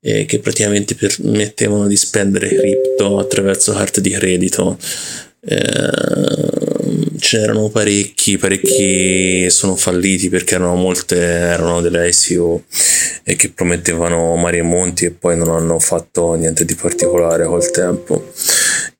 eh, 0.00 0.24
che 0.24 0.40
praticamente 0.40 0.96
permettevano 0.96 1.86
di 1.86 1.96
spendere 1.96 2.48
cripto 2.48 3.18
attraverso 3.18 3.72
carte 3.72 4.00
di 4.00 4.10
credito. 4.10 4.76
Eh, 5.42 7.18
c'erano 7.18 7.68
parecchi, 7.68 8.36
parecchi 8.36 9.48
sono 9.50 9.76
falliti 9.76 10.28
perché 10.28 10.56
erano 10.56 10.74
molte, 10.74 11.16
erano 11.16 11.80
delle 11.80 12.08
ICO 12.08 12.64
e 13.22 13.36
che 13.36 13.50
promettevano 13.50 14.34
mari 14.36 14.58
e 14.58 14.62
monti 14.62 15.04
e 15.06 15.10
poi 15.10 15.36
non 15.36 15.48
hanno 15.48 15.78
fatto 15.78 16.34
niente 16.34 16.64
di 16.64 16.74
particolare 16.74 17.44
col 17.46 17.70
tempo 17.70 18.32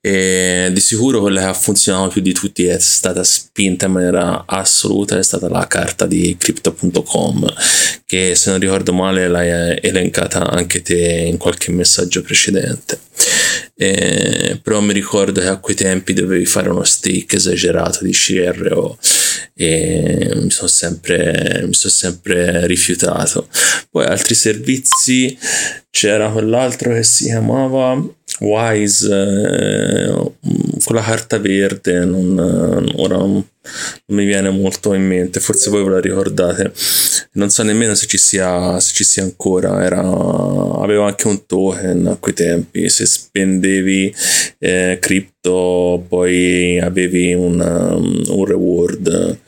e 0.02 0.70
di 0.72 0.80
sicuro 0.80 1.20
quella 1.20 1.40
che 1.40 1.46
ha 1.46 1.52
funzionato 1.52 2.08
più 2.08 2.22
di 2.22 2.32
tutti 2.32 2.64
è 2.64 2.78
stata 2.78 3.22
spinta 3.22 3.84
in 3.84 3.92
maniera 3.92 4.44
assoluta 4.46 5.18
è 5.18 5.22
stata 5.22 5.48
la 5.50 5.66
carta 5.66 6.06
di 6.06 6.36
crypto.com 6.38 7.46
che 8.06 8.34
se 8.34 8.50
non 8.50 8.58
ricordo 8.58 8.92
male 8.92 9.28
l'hai 9.28 9.78
elencata 9.80 10.50
anche 10.50 10.82
te 10.82 11.26
in 11.28 11.36
qualche 11.36 11.70
messaggio 11.70 12.22
precedente. 12.22 12.98
E, 13.76 14.58
però 14.62 14.80
mi 14.80 14.92
ricordo 14.92 15.40
che 15.40 15.46
a 15.46 15.58
quei 15.58 15.76
tempi 15.76 16.12
dovevi 16.12 16.44
fare 16.44 16.70
uno 16.70 16.82
stake 16.82 17.36
esagerato 17.36 18.02
di 18.02 18.10
CRO 18.10 18.98
e 19.54 20.32
mi 20.34 20.50
sono 20.50 20.68
sempre, 20.68 21.62
mi 21.66 21.74
sono 21.74 21.92
sempre 21.92 22.66
rifiutato. 22.66 23.48
Poi 23.90 24.06
altri 24.06 24.34
servizi 24.34 25.38
c'era 25.90 26.30
quell'altro 26.30 26.94
che 26.94 27.04
si 27.04 27.26
chiamava 27.26 28.02
Wise 28.40 29.06
eh, 29.06 30.32
con 30.84 30.96
la 30.96 31.02
carta 31.02 31.38
verde 31.38 32.04
non, 32.04 32.38
ora 32.96 33.16
non, 33.16 33.44
mi 34.06 34.24
viene 34.24 34.50
molto 34.50 34.94
in 34.94 35.06
mente 35.06 35.40
forse 35.40 35.70
voi 35.70 35.84
ve 35.84 35.90
la 35.90 36.00
ricordate. 36.00 36.72
Non 37.32 37.50
so 37.50 37.62
nemmeno 37.62 37.94
se 37.94 38.06
ci 38.06 38.18
sia, 38.18 38.80
se 38.80 38.94
ci 38.94 39.04
sia 39.04 39.22
ancora 39.22 39.84
era, 39.84 40.00
aveva 40.00 41.06
anche 41.06 41.28
un 41.28 41.44
token 41.46 42.06
a 42.06 42.16
quei 42.16 42.34
tempi 42.34 42.88
se 42.88 43.06
spendevi 43.06 44.14
eh, 44.58 44.98
cripto 45.00 46.04
poi 46.08 46.80
avevi 46.80 47.34
una, 47.34 47.94
un 47.94 48.44
reward 48.44 49.38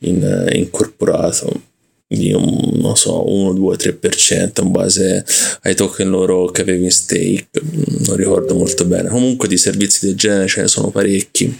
in, 0.00 0.48
incorporato 0.52 1.68
di 2.12 2.32
un, 2.32 2.70
non 2.80 2.96
so, 2.96 3.30
1, 3.30 3.52
2, 3.52 3.76
3% 3.76 4.62
in 4.62 4.70
base 4.72 5.24
ai 5.62 5.76
token 5.76 6.10
loro 6.10 6.46
che 6.46 6.62
avevi 6.62 6.84
in 6.84 6.90
stake, 6.90 7.48
non 8.04 8.16
ricordo 8.16 8.54
molto 8.54 8.84
bene. 8.84 9.08
Comunque 9.08 9.46
di 9.46 9.56
servizi 9.56 10.06
del 10.06 10.16
genere 10.16 10.48
ce 10.48 10.62
ne 10.62 10.68
sono 10.68 10.90
parecchi. 10.90 11.56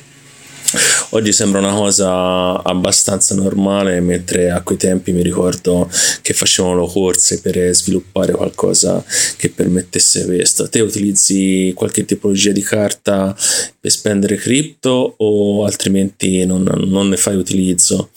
Oggi 1.11 1.33
sembra 1.33 1.61
una 1.61 1.73
cosa 1.73 2.63
abbastanza 2.65 3.37
normale, 3.37 4.01
mentre 4.01 4.51
a 4.51 4.61
quei 4.63 4.77
tempi 4.77 5.13
mi 5.13 5.23
ricordo 5.23 5.89
che 6.21 6.33
facevano 6.33 6.87
corse 6.87 7.41
per 7.41 7.73
sviluppare 7.73 8.33
qualcosa 8.33 9.05
che 9.37 9.51
permettesse 9.51 10.25
questo. 10.25 10.69
Te 10.69 10.81
utilizzi 10.81 11.73
qualche 11.77 12.05
tipologia 12.05 12.51
di 12.51 12.63
carta 12.63 13.37
per 13.81 13.91
spendere 13.91 14.35
cripto 14.35 15.15
o 15.17 15.65
altrimenti 15.65 16.45
non, 16.45 16.63
non 16.87 17.09
ne 17.09 17.17
fai 17.17 17.37
utilizzo? 17.37 18.11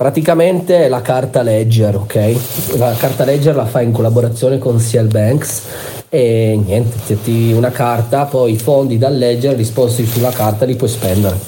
Praticamente 0.00 0.88
la 0.88 1.02
carta 1.02 1.42
Ledger, 1.42 1.94
ok? 1.96 2.78
La 2.78 2.94
carta 2.94 3.26
Ledger 3.26 3.54
la 3.54 3.66
fai 3.66 3.84
in 3.84 3.92
collaborazione 3.92 4.56
con 4.56 4.78
CL 4.78 5.08
Banks 5.08 5.62
e 6.08 6.58
niente, 6.64 7.20
ti 7.20 7.52
una 7.52 7.68
carta, 7.68 8.24
poi 8.24 8.52
i 8.52 8.56
fondi 8.56 8.96
dal 8.96 9.14
Ledger 9.14 9.54
risposti 9.54 10.06
sulla 10.06 10.30
carta 10.30 10.64
li 10.64 10.74
puoi 10.74 10.88
spendere. 10.88 11.38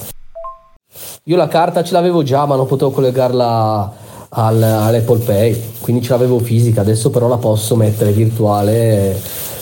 Io 1.25 1.37
la 1.39 1.49
carta 1.49 1.83
ce 1.83 1.95
l'avevo 1.95 2.23
già, 2.23 2.45
ma 2.45 2.55
non 2.55 2.67
potevo 2.67 2.91
collegarla 2.91 3.93
al, 4.29 4.63
all'Apple 4.63 5.25
Pay, 5.25 5.63
quindi 5.81 6.03
ce 6.03 6.11
l'avevo 6.11 6.39
fisica, 6.39 6.83
adesso 6.83 7.09
però 7.09 7.29
la 7.29 7.39
posso 7.39 7.75
mettere 7.75 8.11
virtuale 8.11 9.19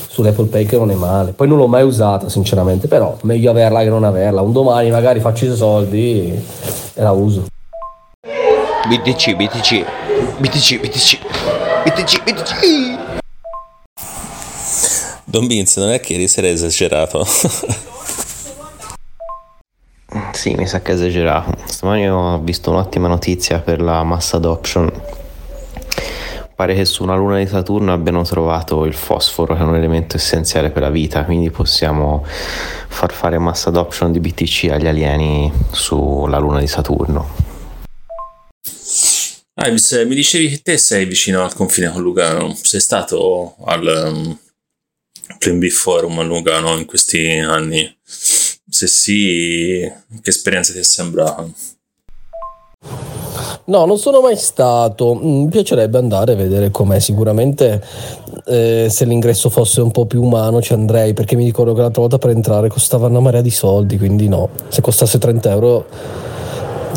sull'Apple 0.08 0.46
Pay 0.46 0.64
che 0.64 0.76
non 0.76 0.90
è 0.90 0.94
male. 0.94 1.30
Poi 1.30 1.46
non 1.46 1.58
l'ho 1.58 1.68
mai 1.68 1.84
usata 1.84 2.28
sinceramente, 2.28 2.88
però 2.88 3.16
meglio 3.22 3.50
averla 3.50 3.84
che 3.84 3.88
non 3.88 4.02
averla. 4.02 4.40
Un 4.40 4.50
domani 4.50 4.90
magari 4.90 5.20
faccio 5.20 5.44
i 5.44 5.54
soldi 5.54 6.42
e 6.94 7.00
la 7.00 7.12
uso. 7.12 7.44
BTC, 8.90 9.36
BTC, 9.36 9.86
BTC, 10.40 10.80
BTC, 10.80 11.18
BTC, 11.84 12.24
BTC. 12.24 12.52
Don 15.22 15.46
Vince, 15.46 15.78
non 15.78 15.90
è 15.90 16.00
che 16.00 16.14
ieri 16.14 16.26
sera 16.26 16.48
esagerato? 16.48 17.24
sì, 20.32 20.56
mi 20.56 20.66
sa 20.66 20.82
che 20.82 20.90
è 20.90 20.94
esagerato. 20.94 21.54
Stamani 21.66 22.10
ho 22.10 22.40
visto 22.40 22.70
un'ottima 22.70 23.06
notizia 23.06 23.60
per 23.60 23.80
la 23.80 24.02
mass 24.02 24.32
adoption. 24.32 24.90
Pare 26.56 26.74
che 26.74 26.84
su 26.84 27.04
una 27.04 27.14
luna 27.14 27.38
di 27.38 27.46
Saturno 27.46 27.92
abbiano 27.92 28.24
trovato 28.24 28.84
il 28.86 28.94
fosforo, 28.94 29.54
che 29.54 29.60
è 29.60 29.64
un 29.64 29.76
elemento 29.76 30.16
essenziale 30.16 30.70
per 30.70 30.82
la 30.82 30.90
vita, 30.90 31.24
quindi 31.24 31.52
possiamo 31.52 32.24
far 32.26 33.12
fare 33.12 33.38
mass 33.38 33.68
adoption 33.68 34.10
di 34.10 34.18
BTC 34.18 34.70
agli 34.72 34.88
alieni 34.88 35.52
sulla 35.70 36.38
luna 36.38 36.58
di 36.58 36.66
Saturno. 36.66 37.49
Ives, 39.62 39.93
mi 40.07 40.15
dicevi 40.15 40.49
che 40.49 40.61
te 40.62 40.78
sei 40.78 41.05
vicino 41.05 41.45
al 41.45 41.53
confine 41.53 41.91
con 41.91 42.01
Lugano, 42.01 42.57
sei 42.62 42.81
stato 42.81 43.57
al 43.66 44.11
um, 44.11 44.39
Plan 45.37 45.59
B 45.59 45.69
Forum 45.69 46.19
a 46.19 46.23
Lugano 46.23 46.78
in 46.78 46.87
questi 46.87 47.28
anni? 47.28 47.95
Se 48.03 48.87
sì, 48.87 49.81
che 50.23 50.31
esperienza 50.31 50.73
ti 50.73 50.78
è 50.78 50.82
sembrata? 50.82 51.47
No, 53.65 53.85
non 53.85 53.99
sono 53.99 54.23
mai 54.23 54.37
stato. 54.39 55.15
Mi 55.15 55.49
piacerebbe 55.51 55.99
andare 55.99 56.32
a 56.32 56.37
vedere 56.37 56.70
com'è. 56.70 56.99
Sicuramente 56.99 57.85
eh, 58.47 58.87
se 58.89 59.05
l'ingresso 59.05 59.51
fosse 59.51 59.82
un 59.82 59.91
po' 59.91 60.07
più 60.07 60.23
umano 60.23 60.62
ci 60.62 60.73
andrei, 60.73 61.12
perché 61.12 61.37
mi 61.37 61.45
ricordo 61.45 61.74
che 61.74 61.82
l'altra 61.82 62.01
volta 62.01 62.16
per 62.16 62.31
entrare 62.31 62.69
costava 62.69 63.09
una 63.09 63.20
marea 63.20 63.43
di 63.43 63.51
soldi, 63.51 63.99
quindi 63.99 64.27
no. 64.27 64.49
Se 64.69 64.81
costasse 64.81 65.19
30 65.19 65.51
euro 65.51 65.87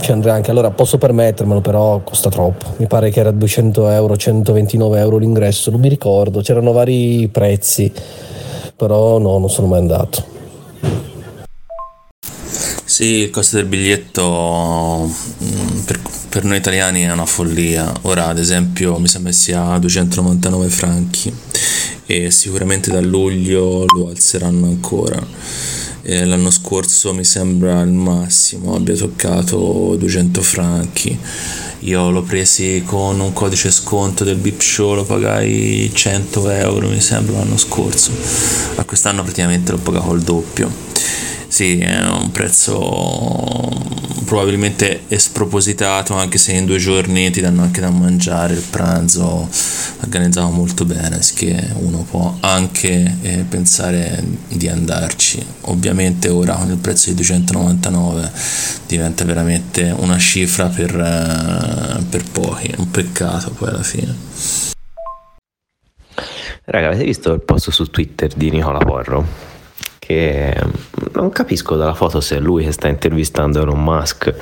ci 0.04 0.12
andrei 0.12 0.34
anche. 0.34 0.52
Allora 0.52 0.70
posso 0.70 0.98
permettermelo, 0.98 1.62
però 1.62 2.02
costa 2.02 2.30
troppo. 2.30 2.76
Mi 2.78 2.88
pare 2.88 3.10
che 3.10 3.20
era 3.22 3.32
200 3.32 3.90
euro, 3.90 4.18
129 4.18 5.00
euro 5.00 5.18
l'ingresso, 5.18 5.72
non 5.72 5.80
mi 5.80 5.90
ricordo. 5.90 6.42
C'erano 6.42 6.74
vari 6.74 7.28
prezzi, 7.30 7.92
però 8.76 9.18
no, 9.18 9.40
non 9.40 9.50
sono 9.50 9.68
mai 9.68 9.80
andato. 9.80 10.32
Sì, 12.86 13.22
il 13.22 13.30
costo 13.32 13.56
del 13.56 13.66
biglietto 13.66 15.10
mm, 15.44 15.80
per, 15.86 16.00
per, 16.30 16.44
noi 16.44 16.58
italiani 16.58 17.02
è 17.02 17.12
una 17.12 17.26
follia. 17.26 17.92
Ora, 18.02 18.28
ad 18.28 18.38
esempio, 18.38 19.00
mi 19.00 19.08
sembra 19.08 19.32
sia 19.32 19.78
299 19.80 20.68
franchi 20.68 21.34
e 22.06 22.30
sicuramente 22.30 22.92
da 22.92 23.00
luglio 23.00 23.86
lo 23.86 24.10
alzeranno 24.10 24.66
ancora 24.66 25.26
eh, 26.04 26.26
l'anno 26.26 26.52
scorso 26.52 27.14
mi 27.14 27.24
sembra 27.24 27.82
il 27.82 27.92
massimo 27.92 28.76
abbia 28.76 28.96
toccato 28.96 29.96
200 29.98 30.42
franchi. 30.42 31.18
Io 31.80 32.10
l'ho 32.12 32.22
presi 32.22 32.84
con 32.86 33.20
un 33.20 33.34
codice 33.34 33.72
sconto 33.72 34.24
del 34.24 34.36
Bip 34.36 34.62
Show 34.62 34.96
lo 34.96 35.04
pagai 35.04 35.90
100 35.94 36.50
euro 36.50 36.90
mi 36.90 37.02
sembra 37.02 37.38
l'anno 37.40 37.58
scorso. 37.58 38.12
A 38.76 38.84
quest'anno 38.84 39.24
praticamente 39.24 39.72
l'ho 39.72 39.78
pagato 39.80 40.14
il 40.14 40.22
doppio. 40.22 40.70
Sì, 41.48 41.78
è 41.80 42.06
un 42.08 42.32
prezzo 42.32 43.70
probabilmente 44.24 45.02
spropositato, 45.08 46.14
anche 46.14 46.38
se 46.38 46.54
in 46.54 46.66
due 46.66 46.78
giorni 46.78 47.30
ti 47.32 47.42
danno 47.42 47.62
anche 47.62 47.82
da 47.82 47.90
mangiare 47.90 48.54
il 48.54 48.64
pranzo 48.70 49.50
organizzato 50.02 50.50
molto 50.50 50.86
bene, 50.86 51.20
che 51.36 51.56
uno 51.76 52.06
può 52.10 52.36
anche 52.42 53.18
eh, 53.22 53.46
pensare 53.48 54.24
di 54.48 54.68
andarci. 54.68 55.44
Ovviamente 55.62 56.30
ora 56.30 56.56
con 56.56 56.70
il 56.70 56.78
prezzo 56.78 57.10
di 57.10 57.16
299 57.16 58.32
diventa 58.88 59.24
veramente 59.24 59.94
una 59.98 60.18
cifra 60.18 60.68
per, 60.68 60.96
eh, 60.96 62.04
per 62.04 62.24
pochi, 62.32 62.74
un 62.78 62.92
peccato 62.92 63.52
poi 63.52 63.70
alla 63.70 63.84
fine. 63.84 64.16
Raga, 66.66 66.88
avete 66.88 67.04
visto 67.04 67.34
il 67.34 67.42
post 67.42 67.72
su 67.72 67.86
Twitter 67.86 68.32
di 68.34 68.50
Nicola 68.50 68.80
Porro? 68.80 69.53
Che 70.06 70.54
non 71.14 71.30
capisco 71.30 71.78
dalla 71.78 71.94
foto 71.94 72.20
se 72.20 72.36
è 72.36 72.40
lui 72.40 72.66
che 72.66 72.74
sta 72.74 72.90
intervistando 72.90 73.62
Elon 73.62 73.82
Musk 73.82 74.36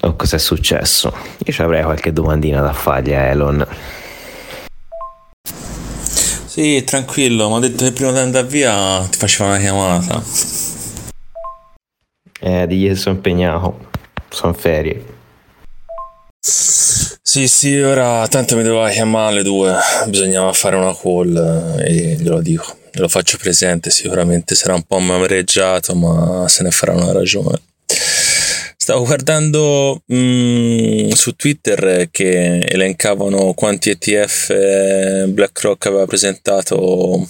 o 0.00 0.14
cosa 0.14 0.36
è 0.36 0.38
successo. 0.38 1.12
Io 1.44 1.52
ci 1.52 1.60
avrei 1.60 1.82
qualche 1.82 2.12
domandina 2.12 2.60
da 2.60 2.72
fargli 2.72 3.12
a 3.12 3.22
Elon. 3.22 3.66
Sì, 6.46 6.84
tranquillo, 6.84 7.48
mi 7.48 7.56
ha 7.56 7.58
detto 7.58 7.84
che 7.84 7.90
prima 7.90 8.12
di 8.12 8.18
andare 8.18 8.46
via 8.46 9.04
ti 9.10 9.18
faceva 9.18 9.48
una 9.48 9.58
chiamata. 9.58 10.22
Eh, 12.40 12.66
digli 12.68 12.86
che 12.86 12.94
sono 12.94 13.16
impegnato, 13.16 13.88
sono 14.28 14.52
ferie. 14.52 15.16
Sì, 16.40 17.48
sì, 17.48 17.76
ora 17.80 18.26
tanto 18.28 18.56
mi 18.56 18.62
doveva 18.62 18.88
chiamare 18.88 19.32
alle 19.32 19.42
due, 19.42 19.74
bisognava 20.06 20.52
fare 20.52 20.76
una 20.76 20.94
call 20.94 21.76
e 21.80 22.16
glielo 22.20 22.40
dico 22.40 22.76
lo 23.00 23.08
faccio 23.08 23.36
presente, 23.38 23.90
sicuramente 23.90 24.54
sarà 24.54 24.74
un 24.74 24.82
po' 24.82 24.96
amareggiato, 24.96 25.94
ma 25.94 26.48
se 26.48 26.62
ne 26.62 26.70
farà 26.70 26.94
una 26.94 27.12
ragione. 27.12 27.60
stavo 28.76 29.04
guardando 29.04 30.02
mm, 30.12 31.10
su 31.10 31.32
Twitter 31.36 32.08
che 32.10 32.60
elencavano 32.60 33.52
quanti 33.52 33.90
ETF 33.90 34.50
eh, 34.50 35.24
BlackRock 35.28 35.86
aveva 35.86 36.06
presentato 36.06 37.28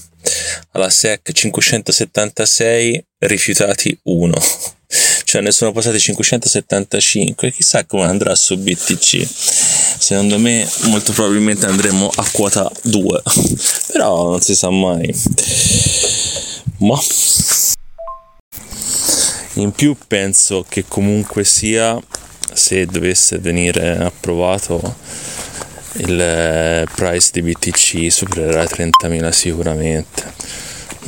alla 0.73 0.90
SEC 0.90 1.32
576 1.32 3.05
rifiutati 3.19 3.99
1 4.05 4.35
cioè 5.24 5.40
ne 5.40 5.51
sono 5.51 5.73
passati 5.73 5.99
575 5.99 7.51
chissà 7.51 7.85
come 7.85 8.05
andrà 8.05 8.35
su 8.35 8.57
BTC 8.57 9.77
secondo 9.98 10.38
me 10.38 10.68
molto 10.84 11.12
probabilmente 11.12 11.66
andremo 11.66 12.10
a 12.14 12.28
quota 12.32 12.70
2 12.82 13.22
però 13.92 14.30
non 14.30 14.40
si 14.40 14.54
sa 14.54 14.70
mai. 14.70 15.14
Ma 16.78 16.98
in 19.54 19.72
più 19.72 19.96
penso 20.06 20.64
che 20.68 20.84
comunque 20.86 21.42
sia 21.44 22.00
se 22.52 22.86
dovesse 22.86 23.38
venire 23.38 23.98
approvato 23.98 24.96
il 25.94 26.20
eh, 26.20 26.86
price 26.94 27.30
di 27.32 27.42
BTC 27.42 28.12
supererà 28.12 28.62
i 28.62 28.66
30.000 28.66 29.30
sicuramente 29.30 30.32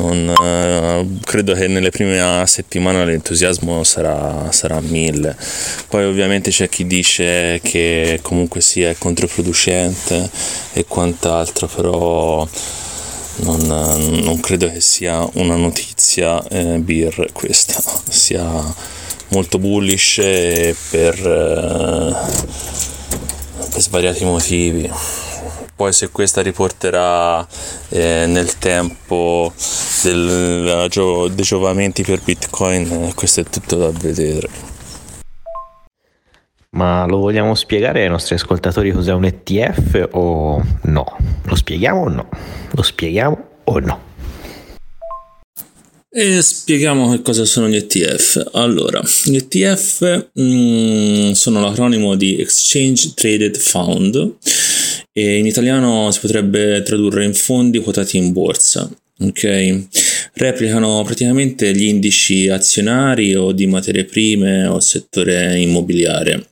non, 0.00 0.34
eh, 0.42 1.06
credo 1.24 1.54
che 1.54 1.68
nelle 1.68 1.90
prime 1.90 2.44
settimane 2.46 3.04
l'entusiasmo 3.04 3.84
sarà, 3.84 4.50
sarà 4.50 4.80
mille 4.80 5.36
poi 5.88 6.04
ovviamente 6.04 6.50
c'è 6.50 6.68
chi 6.68 6.86
dice 6.86 7.60
che 7.62 8.20
comunque 8.22 8.60
sia 8.60 8.94
controproducente 8.96 10.30
e 10.72 10.84
quant'altro 10.86 11.66
però 11.66 12.48
non, 13.42 13.60
non 14.22 14.40
credo 14.40 14.70
che 14.70 14.80
sia 14.80 15.26
una 15.34 15.56
notizia 15.56 16.42
eh, 16.48 16.78
beer 16.78 17.30
questa, 17.32 17.80
sia 18.08 18.44
molto 19.28 19.58
bullish 19.58 20.16
per, 20.90 21.14
eh, 21.14 22.14
per 23.70 23.80
svariati 23.80 24.24
motivi. 24.24 24.90
Poi 25.80 25.94
se 25.94 26.10
questa 26.10 26.42
riporterà 26.42 27.40
eh, 27.88 28.26
nel 28.26 28.58
tempo 28.58 29.50
del, 30.02 30.90
dei 30.90 31.42
giovamenti 31.42 32.02
per 32.02 32.20
Bitcoin, 32.22 32.92
eh, 32.92 33.12
questo 33.14 33.40
è 33.40 33.44
tutto 33.44 33.76
da 33.76 33.90
vedere. 33.90 34.46
Ma 36.72 37.06
lo 37.06 37.16
vogliamo 37.16 37.54
spiegare 37.54 38.02
ai 38.02 38.10
nostri 38.10 38.34
ascoltatori 38.34 38.92
cos'è 38.92 39.14
un 39.14 39.24
ETF 39.24 40.08
o 40.10 40.62
no? 40.82 41.16
Lo 41.44 41.54
spieghiamo 41.54 42.00
o 42.02 42.08
no? 42.10 42.28
Lo 42.72 42.82
spieghiamo 42.82 43.48
o 43.64 43.78
no? 43.78 44.00
E 46.10 46.42
spieghiamo 46.42 47.10
che 47.12 47.22
cosa 47.22 47.46
sono 47.46 47.68
gli 47.68 47.76
ETF. 47.76 48.50
Allora, 48.52 49.00
gli 49.24 49.36
ETF 49.36 50.28
mh, 50.34 50.42
mm, 50.42 51.30
sono 51.30 51.62
l'acronimo 51.62 52.16
di 52.16 52.38
Exchange 52.38 53.14
Traded 53.14 53.56
Fund 53.56 54.36
e 55.12 55.38
in 55.38 55.46
italiano 55.46 56.10
si 56.10 56.20
potrebbe 56.20 56.82
tradurre 56.82 57.24
in 57.24 57.34
fondi 57.34 57.78
quotati 57.78 58.16
in 58.16 58.32
borsa. 58.32 58.90
Ok, 59.22 59.86
replicano 60.34 61.02
praticamente 61.04 61.74
gli 61.74 61.84
indici 61.84 62.48
azionari 62.48 63.34
o 63.34 63.52
di 63.52 63.66
materie 63.66 64.04
prime 64.04 64.66
o 64.66 64.80
settore 64.80 65.58
immobiliare 65.60 66.50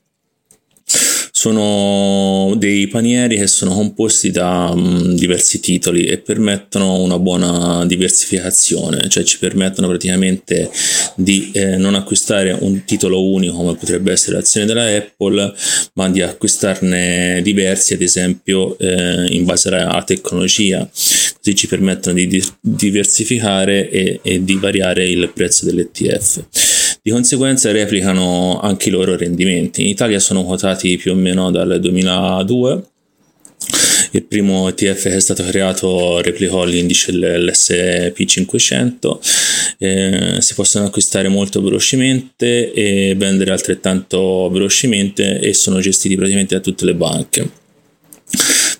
sono 1.38 2.56
dei 2.56 2.88
panieri 2.88 3.36
che 3.36 3.46
sono 3.46 3.72
composti 3.72 4.32
da 4.32 4.72
um, 4.74 5.14
diversi 5.14 5.60
titoli 5.60 6.04
e 6.04 6.18
permettono 6.18 7.00
una 7.00 7.16
buona 7.20 7.86
diversificazione, 7.86 9.08
cioè 9.08 9.22
ci 9.22 9.38
permettono 9.38 9.86
praticamente 9.86 10.68
di 11.14 11.52
eh, 11.54 11.76
non 11.76 11.94
acquistare 11.94 12.50
un 12.58 12.82
titolo 12.84 13.24
unico 13.24 13.54
come 13.54 13.76
potrebbe 13.76 14.10
essere 14.10 14.34
l'azione 14.34 14.66
della 14.66 14.88
Apple, 14.88 15.54
ma 15.92 16.10
di 16.10 16.22
acquistarne 16.22 17.40
diversi, 17.40 17.94
ad 17.94 18.02
esempio 18.02 18.76
eh, 18.76 19.26
in 19.28 19.44
base 19.44 19.68
alla 19.68 20.02
tecnologia, 20.02 20.90
così 20.90 21.54
ci 21.54 21.68
permettono 21.68 22.16
di 22.16 22.26
di- 22.26 22.44
diversificare 22.60 23.88
e, 23.88 24.18
e 24.24 24.42
di 24.42 24.56
variare 24.56 25.08
il 25.08 25.30
prezzo 25.32 25.66
dell'ETF. 25.66 26.67
Di 27.08 27.14
conseguenza 27.14 27.72
replicano 27.72 28.60
anche 28.60 28.90
i 28.90 28.92
loro 28.92 29.16
rendimenti. 29.16 29.80
In 29.80 29.88
Italia 29.88 30.18
sono 30.18 30.44
quotati 30.44 30.98
più 30.98 31.12
o 31.12 31.14
meno 31.14 31.50
dal 31.50 31.80
2002 31.80 32.82
il 34.10 34.24
primo 34.24 34.68
ETF 34.68 35.04
che 35.04 35.16
è 35.16 35.20
stato 35.20 35.42
creato 35.42 36.20
replicò 36.20 36.64
l'indice 36.64 37.12
dell'SP500 37.12 39.18
eh, 39.78 40.36
si 40.40 40.54
possono 40.54 40.84
acquistare 40.86 41.28
molto 41.28 41.62
velocemente 41.62 42.72
e 42.72 43.14
vendere 43.16 43.52
altrettanto 43.52 44.50
velocemente 44.50 45.40
e 45.40 45.54
sono 45.54 45.80
gestiti 45.80 46.14
praticamente 46.14 46.54
da 46.54 46.60
tutte 46.60 46.84
le 46.84 46.94
banche 46.94 47.50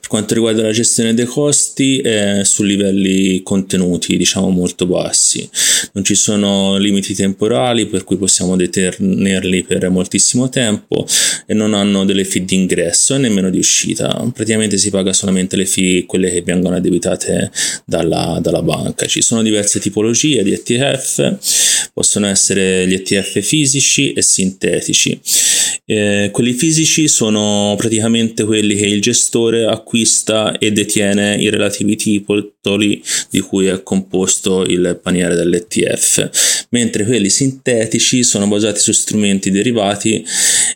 quanto 0.09 0.35
riguarda 0.35 0.63
la 0.63 0.73
gestione 0.73 1.15
dei 1.15 1.27
costi 1.27 2.01
è 2.01 2.41
su 2.43 2.65
livelli 2.65 3.43
contenuti, 3.43 4.17
diciamo 4.17 4.49
molto 4.49 4.87
bassi. 4.87 5.49
Non 5.93 6.03
ci 6.03 6.15
sono 6.15 6.77
limiti 6.79 7.15
temporali 7.15 7.87
per 7.87 8.05
cui 8.05 8.17
possiamo 8.17 8.57
detenerli 8.57 9.63
per 9.63 9.89
moltissimo 9.91 10.49
tempo 10.49 11.07
e 11.47 11.55
non 11.55 11.75
hanno 11.75 12.05
delle 12.05 12.25
fee 12.25 12.45
di 12.45 12.55
ingresso 12.55 13.15
e 13.15 13.19
nemmeno 13.19 13.51
di 13.51 13.59
uscita. 13.59 14.09
Praticamente 14.35 14.79
si 14.79 14.91
paga 14.91 15.13
solamente 15.13 15.57
le 15.57 15.67
fee, 15.67 16.07
quelle 16.07 16.31
che 16.31 16.43
vengono 16.43 16.77
addebitate 16.77 17.51
dalla, 17.85 18.39
dalla 18.43 18.63
banca. 18.63 19.07
Ci 19.07 19.23
sono 19.23 19.43
diverse 19.43 19.79
tipologie 19.79 20.43
di 20.43 20.53
ETF, 20.53 21.37
possono 21.93 22.27
essere 22.27 22.87
gli 22.89 22.95
ETF 22.95 23.41
fisici 23.41 24.13
e 24.15 24.23
sintetici. 24.23 25.21
Eh, 25.85 26.31
quelli 26.33 26.53
fisici 26.53 27.09
sono 27.09 27.75
praticamente 27.77 28.45
quelli 28.45 28.75
che 28.75 28.87
il 28.87 29.01
gestore 29.01 29.65
acquista 29.65 30.57
e 30.59 30.73
detiene 30.73 31.37
i 31.37 31.51
relativi 31.51 31.97
titoli 32.69 33.03
di 33.31 33.41
cui 33.41 33.67
è 33.67 33.83
composto 33.83 34.63
il 34.63 34.99
paniere 35.03 35.35
dell'ETF, 35.35 36.67
mentre 36.71 37.05
quelli 37.05 37.31
sintetici 37.31 38.23
sono 38.23 38.47
basati 38.47 38.81
su 38.81 38.93
strumenti 38.93 39.51
derivati 39.51 40.25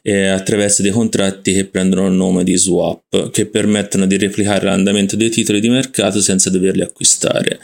eh, 0.02 0.28
attraverso 0.28 0.82
dei 0.82 0.90
contratti 0.90 1.52
che 1.52 1.64
prendono 1.66 2.06
il 2.06 2.14
nome 2.14 2.44
di 2.44 2.56
swap, 2.56 3.31
che 3.31 3.47
permettono 3.47 4.06
di 4.06 4.16
replicare 4.16 4.64
l'andamento 4.64 5.16
dei 5.16 5.31
titoli 5.31 5.60
di 5.60 5.69
mercato 5.69 6.20
senza 6.20 6.48
doverli 6.51 6.82
acquistare, 6.82 7.60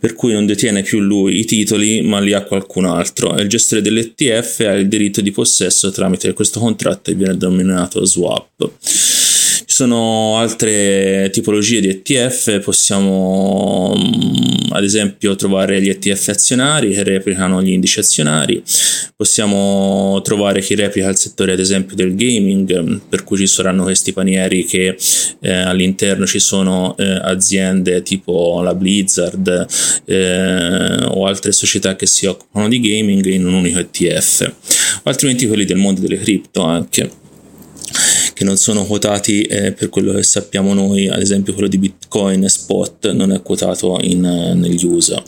per 0.00 0.14
cui 0.14 0.32
non 0.32 0.46
detiene 0.46 0.82
più 0.82 0.98
lui 1.00 1.38
i 1.38 1.44
titoli 1.44 2.02
ma 2.02 2.18
li 2.20 2.32
ha 2.32 2.42
qualcun 2.42 2.84
altro. 2.86 3.36
E 3.36 3.42
il 3.42 3.48
gestore 3.48 3.82
dell'ETF 3.82 4.60
ha 4.60 4.72
il 4.72 4.88
diritto 4.88 5.20
di 5.20 5.30
possesso 5.30 5.90
tramite 5.90 6.32
questo 6.32 6.58
contratto 6.58 7.10
e 7.10 7.14
viene 7.14 7.36
denominato 7.36 8.04
swap. 8.04 9.17
Sono 9.78 10.38
altre 10.38 11.30
tipologie 11.30 11.80
di 11.80 11.86
ETF, 11.86 12.58
possiamo 12.64 13.94
mm, 13.96 14.72
ad 14.72 14.82
esempio 14.82 15.36
trovare 15.36 15.80
gli 15.80 15.88
ETF 15.88 16.30
azionari 16.30 16.90
che 16.90 17.04
replicano 17.04 17.62
gli 17.62 17.70
indici 17.70 18.00
azionari, 18.00 18.60
possiamo 19.14 20.20
trovare 20.24 20.62
chi 20.62 20.74
replica 20.74 21.08
il 21.08 21.16
settore 21.16 21.52
ad 21.52 21.60
esempio 21.60 21.94
del 21.94 22.16
gaming, 22.16 23.02
per 23.08 23.22
cui 23.22 23.36
ci 23.36 23.46
saranno 23.46 23.84
questi 23.84 24.12
panieri 24.12 24.64
che 24.64 24.96
eh, 25.42 25.52
all'interno 25.52 26.26
ci 26.26 26.40
sono 26.40 26.96
eh, 26.96 27.04
aziende 27.22 28.02
tipo 28.02 28.60
la 28.62 28.74
Blizzard 28.74 29.64
eh, 30.06 31.04
o 31.04 31.24
altre 31.24 31.52
società 31.52 31.94
che 31.94 32.06
si 32.06 32.26
occupano 32.26 32.66
di 32.66 32.80
gaming 32.80 33.24
in 33.26 33.46
un 33.46 33.54
unico 33.54 33.78
ETF, 33.78 34.52
altrimenti 35.04 35.46
quelli 35.46 35.64
del 35.64 35.76
mondo 35.76 36.00
delle 36.00 36.18
cripto 36.18 36.62
anche 36.62 37.26
che 38.38 38.44
non 38.44 38.56
sono 38.56 38.84
quotati 38.84 39.42
eh, 39.42 39.72
per 39.72 39.88
quello 39.88 40.12
che 40.12 40.22
sappiamo 40.22 40.72
noi, 40.72 41.08
ad 41.08 41.20
esempio 41.20 41.54
quello 41.54 41.66
di 41.66 41.76
Bitcoin 41.76 42.48
Spot 42.48 43.10
non 43.10 43.32
è 43.32 43.42
quotato 43.42 43.98
in, 44.00 44.24
eh, 44.24 44.54
negli 44.54 44.84
USA, 44.84 45.20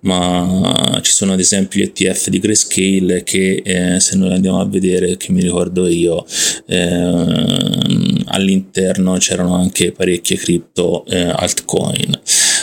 ma 0.00 1.00
ci 1.00 1.10
sono 1.10 1.32
ad 1.32 1.40
esempio 1.40 1.80
gli 1.80 1.84
ETF 1.84 2.28
di 2.28 2.38
Grayscale 2.38 3.22
che 3.22 3.62
eh, 3.64 3.98
se 3.98 4.14
noi 4.18 4.34
andiamo 4.34 4.60
a 4.60 4.66
vedere, 4.66 5.16
che 5.16 5.32
mi 5.32 5.40
ricordo 5.40 5.88
io, 5.88 6.26
eh, 6.66 6.84
all'interno 8.26 9.16
c'erano 9.16 9.54
anche 9.54 9.92
parecchie 9.92 10.36
cripto 10.36 11.06
eh, 11.06 11.32
altcoin 11.34 12.20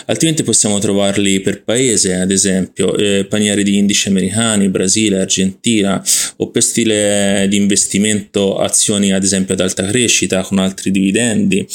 altrimenti 0.08 0.44
possiamo 0.44 0.80
trovarli 0.80 1.40
per 1.40 1.64
paese, 1.64 2.16
ad 2.16 2.32
esempio 2.32 2.96
eh, 2.96 3.26
panieri 3.26 3.64
di 3.64 3.78
indici 3.78 4.10
americani, 4.10 4.70
Brasile, 4.70 5.22
Argentina, 5.22 6.04
o 6.38 6.50
per 6.50 6.64
stile 6.64 7.46
di 7.50 7.56
investimento 7.56 8.58
azioni 8.58 9.12
ad 9.12 9.24
esempio 9.24 9.54
ad 9.54 9.62
alta 9.62 9.86
crescita 9.86 10.42
con 10.42 10.60
altri 10.60 10.92
dividendi, 10.92 11.66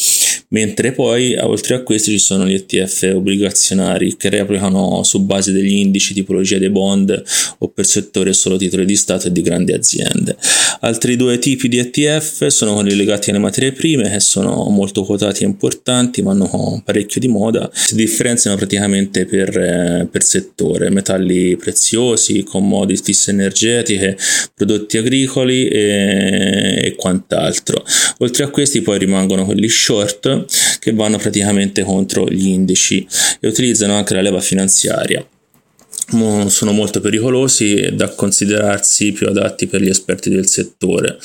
mentre 0.49 0.93
poi 0.93 1.37
oltre 1.37 1.77
a 1.77 1.83
questi 1.83 2.13
ci 2.13 2.19
sono 2.19 2.47
gli 2.47 2.55
ETF 2.55 3.13
obbligazionari 3.15 4.17
che 4.17 4.29
replicano 4.29 5.03
su 5.03 5.25
base 5.25 5.53
degli 5.53 5.75
indici 5.75 6.15
tipologia 6.15 6.59
dei 6.59 6.71
bond 6.71 7.23
o 7.59 7.69
per 7.69 7.87
settore 7.87 8.33
solo 8.33 8.57
titoli 8.57 8.85
di 8.85 8.97
Stato 8.97 9.29
e 9.29 9.33
di 9.33 9.43
grandi 9.43 9.73
aziende. 9.73 10.37
Altri 10.85 11.15
due 11.15 11.39
tipi 11.39 11.69
di 11.69 11.79
ETF 11.79 12.49
sono 12.49 12.75
quelli 12.75 12.97
legati 12.97 13.31
alle 13.31 13.39
materie 13.39 13.71
prime 13.71 14.11
che 14.11 14.19
sono 14.19 14.69
molto 14.69 15.05
quotati 15.05 15.45
e 15.45 15.47
importanti, 15.47 16.23
vanno 16.23 16.83
parecchio 16.85 17.21
di 17.21 17.29
moda, 17.29 17.71
si 17.73 17.95
differenziano 17.95 18.57
praticamente 18.57 19.25
per, 19.25 19.57
eh, 19.57 20.09
per 20.11 20.25
settore, 20.25 20.91
metalli 20.91 21.57
preziosi, 21.57 22.43
commodities 22.43 23.29
energetiche, 23.29 24.17
prodotti 24.57 24.99
agricoli 24.99 25.69
e, 25.69 26.81
e 26.83 26.95
quant'altro. 26.97 27.85
Oltre 28.19 28.43
a 28.43 28.49
questi 28.49 28.81
poi 28.81 28.99
rimangono 28.99 29.45
quelli 29.45 29.69
short 29.69 30.79
che 30.81 30.93
vanno 30.93 31.19
praticamente 31.19 31.85
contro 31.85 32.29
gli 32.29 32.49
indici 32.49 33.07
e 33.39 33.47
utilizzano 33.47 33.95
anche 33.95 34.15
la 34.15 34.21
leva 34.21 34.41
finanziaria 34.41 35.25
sono 36.49 36.73
molto 36.73 37.01
pericolosi 37.01 37.91
da 37.93 38.09
considerarsi 38.11 39.13
più 39.13 39.29
adatti 39.29 39.67
per 39.67 39.81
gli 39.81 39.89
esperti 39.89 40.31
del 40.31 40.47
settore. 40.47 41.19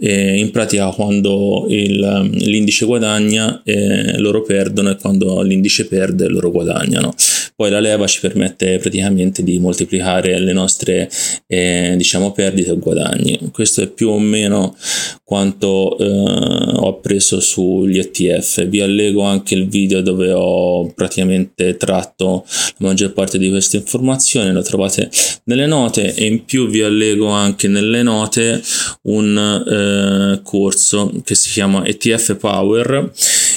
E 0.00 0.38
in 0.38 0.52
pratica 0.52 0.90
quando 0.90 1.66
il, 1.68 2.30
l'indice 2.32 2.86
guadagna 2.86 3.62
eh, 3.64 4.16
loro 4.18 4.42
perdono 4.42 4.90
e 4.90 4.96
quando 4.96 5.42
l'indice 5.42 5.86
perde 5.86 6.28
loro 6.28 6.52
guadagnano. 6.52 7.14
Poi 7.58 7.70
la 7.70 7.80
leva 7.80 8.06
ci 8.06 8.20
permette 8.20 8.78
praticamente 8.78 9.42
di 9.42 9.58
moltiplicare 9.58 10.38
le 10.38 10.52
nostre 10.52 11.10
eh, 11.48 11.94
diciamo 11.96 12.30
perdite 12.30 12.70
o 12.70 12.78
guadagni. 12.78 13.50
Questo 13.50 13.82
è 13.82 13.88
più 13.88 14.10
o 14.10 14.20
meno 14.20 14.76
quanto 15.24 15.98
eh, 15.98 16.06
ho 16.06 16.88
appreso 16.88 17.40
sugli 17.40 17.98
ETF. 17.98 18.64
Vi 18.66 18.80
allego 18.80 19.22
anche 19.22 19.56
il 19.56 19.66
video 19.66 20.02
dove 20.02 20.30
ho 20.30 20.86
praticamente 20.94 21.76
tratto 21.76 22.44
la 22.76 22.86
maggior 22.86 23.12
parte 23.12 23.38
di 23.38 23.50
queste 23.50 23.78
informazioni, 23.78 24.52
lo 24.52 24.62
trovate 24.62 25.10
nelle 25.44 25.66
note 25.66 26.14
e 26.14 26.26
in 26.26 26.44
più 26.44 26.68
vi 26.68 26.82
allego 26.82 27.26
anche 27.26 27.66
nelle 27.66 28.04
note 28.04 28.62
un 29.02 29.64
eh, 29.88 30.40
corso 30.42 31.12
che 31.24 31.34
si 31.34 31.50
chiama 31.50 31.84
ETF 31.84 32.36
Power 32.36 33.12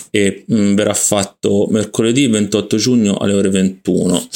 e 0.10 0.44
mh, 0.46 0.56
mm, 0.56 0.76
verrà 0.76 0.94
fatto 0.94 1.68
mercoledì 1.70 2.28
28 2.28 2.78
giugno 2.78 3.18
alle 3.18 3.34
ore 3.34 3.50
21. 3.50 4.28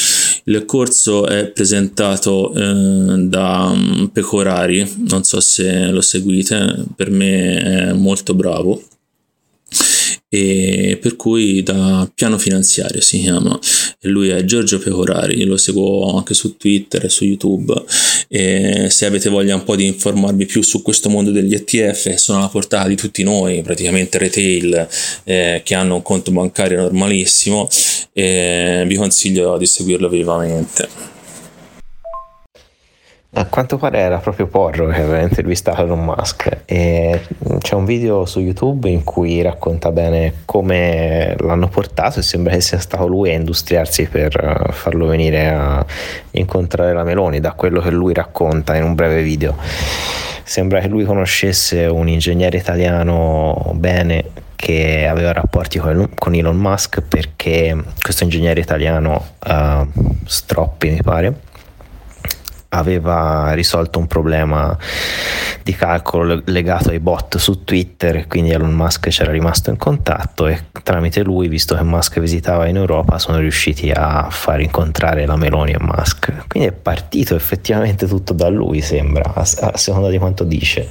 Il 0.47 0.63
corso 0.65 1.25
è 1.25 1.47
presentato 1.47 2.53
eh, 2.53 3.15
da 3.27 3.71
um, 3.73 4.09
Pecorari, 4.13 4.87
non 5.09 5.23
so 5.23 5.39
se 5.39 5.87
lo 5.87 6.01
seguite, 6.01 6.85
per 6.95 7.09
me 7.09 7.57
è 7.57 7.93
molto 7.93 8.35
bravo. 8.35 8.81
E 10.29 10.99
per 11.01 11.15
cui 11.15 11.63
da 11.63 12.09
piano 12.13 12.37
finanziario 12.37 13.01
si 13.01 13.21
chiama. 13.21 13.57
Lui 14.01 14.29
è 14.29 14.43
Giorgio 14.43 14.77
Pecorari 14.77 15.43
lo 15.45 15.57
seguo 15.57 16.15
anche 16.15 16.35
su 16.35 16.57
Twitter 16.57 17.05
e 17.05 17.09
su 17.09 17.25
YouTube 17.25 17.73
e 18.27 18.87
se 18.89 19.05
avete 19.05 19.29
voglia 19.29 19.55
un 19.55 19.63
po' 19.63 19.75
di 19.75 19.85
informarvi 19.85 20.45
più 20.45 20.61
su 20.61 20.81
questo 20.81 21.09
mondo 21.09 21.31
degli 21.31 21.53
ETF 21.53 22.15
sono 22.15 22.39
alla 22.39 22.49
portata 22.49 22.87
di 22.87 22.95
tutti 22.95 23.23
noi 23.23 23.61
praticamente 23.61 24.17
retail 24.17 24.87
eh, 25.23 25.61
che 25.63 25.75
hanno 25.75 25.95
un 25.95 26.01
conto 26.01 26.31
bancario 26.31 26.81
normalissimo 26.81 27.67
vi 28.13 28.95
consiglio 28.95 29.57
di 29.57 29.65
seguirlo 29.65 30.07
vivamente 30.07 31.14
a 33.37 33.45
quanto 33.47 33.77
pare 33.77 33.99
era 33.99 34.19
proprio 34.19 34.47
Porro 34.47 34.87
che 34.87 35.01
aveva 35.01 35.19
intervistato 35.19 35.81
Elon 35.81 36.05
Musk 36.05 36.61
e 36.63 37.21
c'è 37.59 37.75
un 37.75 37.83
video 37.83 38.25
su 38.25 38.39
YouTube 38.39 38.89
in 38.89 39.03
cui 39.03 39.41
racconta 39.41 39.91
bene 39.91 40.33
come 40.45 41.35
l'hanno 41.39 41.67
portato 41.67 42.19
e 42.19 42.23
sembra 42.23 42.53
che 42.53 42.61
sia 42.61 42.79
stato 42.79 43.07
lui 43.07 43.31
a 43.31 43.33
industriarsi 43.33 44.07
per 44.07 44.37
eh, 44.37 44.71
farlo 44.71 45.07
venire 45.07 45.49
a 45.49 45.85
incontrare 46.31 46.93
la 46.93 47.03
Meloni 47.03 47.41
da 47.41 47.51
quello 47.51 47.81
che 47.81 47.91
lui 47.91 48.13
racconta 48.13 48.75
in 48.75 48.83
un 48.83 48.95
breve 48.95 49.21
video. 49.21 49.55
Sembra 50.43 50.79
che 50.79 50.87
lui 50.87 51.03
conoscesse 51.03 51.87
un 51.87 52.07
ingegnere 52.07 52.57
italiano 52.57 53.71
bene 53.73 54.23
che 54.55 55.07
aveva 55.07 55.33
rapporti 55.33 55.77
con 55.77 56.33
Elon 56.33 56.55
Musk 56.55 57.01
perché 57.01 57.75
questo 58.01 58.23
ingegnere 58.23 58.61
italiano, 58.61 59.31
uh, 59.45 59.87
Stroppi 60.23 60.89
mi 60.91 61.01
pare, 61.01 61.33
aveva 62.77 63.53
risolto 63.53 63.99
un 63.99 64.07
problema 64.07 64.77
di 65.63 65.73
calcolo 65.73 66.41
legato 66.45 66.89
ai 66.89 66.99
bot 66.99 67.37
su 67.37 67.63
Twitter, 67.63 68.27
quindi 68.27 68.51
Elon 68.51 68.73
Musk 68.73 69.09
c'era 69.09 69.31
rimasto 69.31 69.71
in 69.71 69.77
contatto 69.77 70.45
e 70.45 70.65
tramite 70.83 71.23
lui, 71.23 71.47
visto 71.47 71.75
che 71.75 71.81
Musk 71.81 72.19
visitava 72.19 72.67
in 72.67 72.75
Europa, 72.75 73.17
sono 73.17 73.39
riusciti 73.39 73.91
a 73.91 74.27
far 74.29 74.61
incontrare 74.61 75.25
la 75.25 75.35
Meloni 75.35 75.71
e 75.71 75.79
Musk. 75.79 76.45
Quindi 76.47 76.69
è 76.69 76.71
partito 76.71 77.35
effettivamente 77.35 78.05
tutto 78.05 78.33
da 78.33 78.47
lui, 78.47 78.81
sembra, 78.81 79.33
a, 79.33 79.43
seconda 79.75 80.09
di 80.09 80.19
quanto 80.19 80.43
dice. 80.43 80.87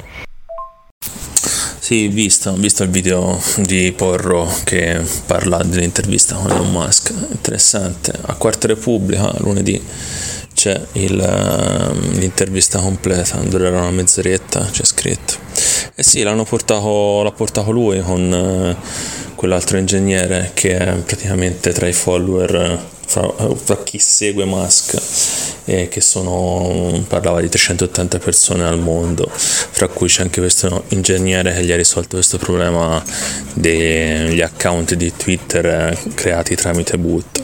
Sì, 1.78 2.09
visto, 2.09 2.55
visto 2.55 2.82
il 2.82 2.89
video 2.89 3.39
di 3.59 3.93
Porro 3.97 4.48
che 4.65 5.01
parla 5.27 5.62
dell'intervista 5.62 6.35
con 6.35 6.51
Elon 6.51 6.73
Musk, 6.73 7.12
interessante. 7.31 8.12
A 8.23 8.35
Quarta 8.35 8.66
Repubblica, 8.66 9.32
lunedì 9.39 9.81
c'è 10.65 10.81
il, 10.93 11.19
uh, 11.19 12.19
l'intervista 12.19 12.78
completa, 12.78 13.36
durerà 13.41 13.81
una 13.81 13.91
mezz'oretta, 13.91 14.66
c'è 14.70 14.85
scritto. 14.85 15.35
E 15.95 16.03
sì, 16.03 16.23
l'hanno 16.23 16.45
portato, 16.45 17.23
l'ha 17.23 17.32
portato 17.32 17.70
lui 17.70 18.01
con 18.01 18.32
uh, 18.32 19.35
quell'altro 19.35 19.77
ingegnere 19.77 20.53
che 20.55 20.78
è 20.78 20.95
praticamente 20.95 21.70
tra 21.74 21.86
i 21.86 21.93
follower, 21.93 22.82
fra, 23.07 23.31
fra 23.55 23.82
chi 23.82 23.99
segue 23.99 24.47
Musk, 24.47 24.99
e 25.66 25.89
che 25.89 26.01
sono, 26.01 27.05
parlava 27.09 27.43
di 27.43 27.51
380 27.51 28.19
persone 28.19 28.65
al 28.65 28.78
mondo, 28.78 29.31
fra 29.35 29.89
cui 29.89 30.09
c'è 30.09 30.23
anche 30.23 30.41
questo 30.41 30.85
ingegnere 30.89 31.53
che 31.53 31.62
gli 31.62 31.73
ha 31.73 31.77
risolto 31.77 32.16
questo 32.16 32.39
problema 32.39 33.05
degli 33.53 34.41
account 34.41 34.95
di 34.95 35.12
Twitter 35.15 35.66
eh, 35.66 35.99
creati 36.15 36.55
tramite 36.55 36.97
boot 36.97 37.43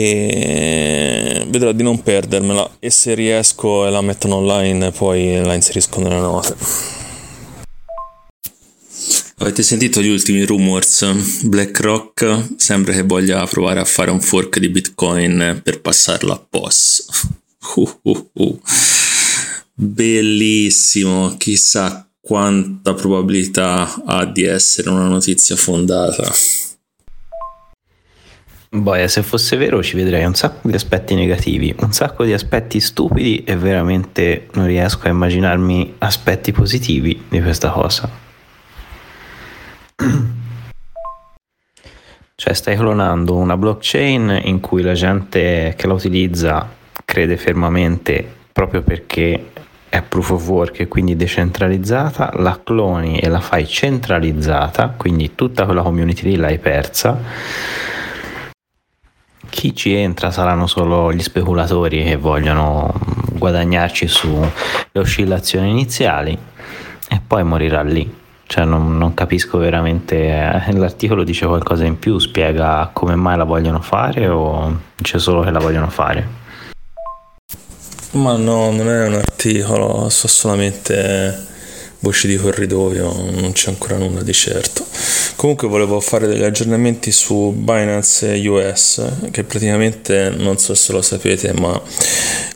e 0.00 1.44
vedrò 1.48 1.72
di 1.72 1.82
non 1.82 2.00
perdermela 2.02 2.76
e 2.78 2.88
se 2.88 3.14
riesco 3.14 3.84
e 3.84 3.90
la 3.90 4.00
mettono 4.00 4.36
online 4.36 4.92
poi 4.92 5.42
la 5.42 5.54
inserisco 5.54 6.00
nelle 6.00 6.20
note. 6.20 6.56
Avete 9.40 9.62
sentito 9.62 10.00
gli 10.00 10.08
ultimi 10.08 10.44
rumors? 10.44 11.44
BlackRock 11.44 12.54
sembra 12.56 12.92
che 12.92 13.02
voglia 13.02 13.44
provare 13.46 13.80
a 13.80 13.84
fare 13.84 14.10
un 14.10 14.20
fork 14.20 14.58
di 14.58 14.68
Bitcoin 14.68 15.60
per 15.62 15.80
passarlo 15.80 16.32
a 16.32 16.46
POS. 16.48 17.06
Uh, 17.74 18.00
uh, 18.02 18.30
uh. 18.32 18.60
Bellissimo, 19.74 21.36
chissà 21.36 22.08
quanta 22.18 22.94
probabilità 22.94 24.02
ha 24.06 24.24
di 24.24 24.44
essere 24.44 24.88
una 24.88 25.06
notizia 25.06 25.54
fondata. 25.54 26.32
Boia, 28.70 29.08
se 29.08 29.22
fosse 29.22 29.56
vero 29.56 29.82
ci 29.82 29.96
vedrei 29.96 30.26
un 30.26 30.34
sacco 30.34 30.68
di 30.68 30.74
aspetti 30.74 31.14
negativi, 31.14 31.74
un 31.78 31.92
sacco 31.92 32.22
di 32.24 32.34
aspetti 32.34 32.80
stupidi 32.80 33.42
e 33.42 33.56
veramente 33.56 34.48
non 34.52 34.66
riesco 34.66 35.06
a 35.06 35.10
immaginarmi 35.10 35.94
aspetti 35.98 36.52
positivi 36.52 37.24
di 37.28 37.40
questa 37.40 37.70
cosa. 37.70 38.10
Cioè 42.34 42.52
stai 42.52 42.76
clonando 42.76 43.36
una 43.36 43.56
blockchain 43.56 44.42
in 44.44 44.60
cui 44.60 44.82
la 44.82 44.92
gente 44.92 45.72
che 45.74 45.86
la 45.86 45.94
utilizza 45.94 46.68
crede 47.06 47.38
fermamente 47.38 48.34
proprio 48.52 48.82
perché 48.82 49.50
è 49.88 50.02
proof 50.02 50.30
of 50.32 50.46
work 50.46 50.80
e 50.80 50.88
quindi 50.88 51.16
decentralizzata, 51.16 52.32
la 52.34 52.60
cloni 52.62 53.18
e 53.18 53.28
la 53.28 53.40
fai 53.40 53.66
centralizzata, 53.66 54.92
quindi 54.94 55.34
tutta 55.34 55.64
quella 55.64 55.80
community 55.80 56.28
lì 56.28 56.36
l'hai 56.36 56.58
persa 56.58 57.86
chi 59.48 59.74
ci 59.74 59.94
entra 59.94 60.30
saranno 60.30 60.66
solo 60.66 61.12
gli 61.12 61.22
speculatori 61.22 62.04
che 62.04 62.16
vogliono 62.16 62.92
guadagnarci 63.32 64.06
sulle 64.06 64.50
oscillazioni 64.94 65.70
iniziali 65.70 66.36
e 67.08 67.20
poi 67.26 67.44
morirà 67.44 67.82
lì. 67.82 68.16
Cioè 68.46 68.64
non, 68.64 68.96
non 68.96 69.12
capisco 69.12 69.58
veramente, 69.58 70.16
eh, 70.28 70.72
l'articolo 70.72 71.22
dice 71.22 71.46
qualcosa 71.46 71.84
in 71.84 71.98
più, 71.98 72.18
spiega 72.18 72.88
come 72.92 73.14
mai 73.14 73.36
la 73.36 73.44
vogliono 73.44 73.80
fare 73.80 74.26
o 74.28 74.80
c'è 75.02 75.18
solo 75.18 75.42
che 75.42 75.50
la 75.50 75.58
vogliono 75.58 75.88
fare? 75.90 76.26
Ma 78.12 78.36
no, 78.36 78.70
non 78.70 78.88
è 78.88 79.06
un 79.06 79.14
articolo, 79.14 80.08
so 80.08 80.28
solamente 80.28 81.47
voci 82.00 82.28
di 82.28 82.36
corridoio, 82.36 83.30
non 83.30 83.52
c'è 83.52 83.70
ancora 83.70 83.96
nulla 83.96 84.22
di 84.22 84.32
certo. 84.32 84.86
Comunque 85.36 85.68
volevo 85.68 86.00
fare 86.00 86.26
degli 86.26 86.42
aggiornamenti 86.42 87.10
su 87.10 87.52
Binance 87.56 88.26
US, 88.48 89.02
che 89.30 89.44
praticamente 89.44 90.30
non 90.30 90.58
so 90.58 90.74
se 90.74 90.92
lo 90.92 91.02
sapete, 91.02 91.52
ma 91.52 91.80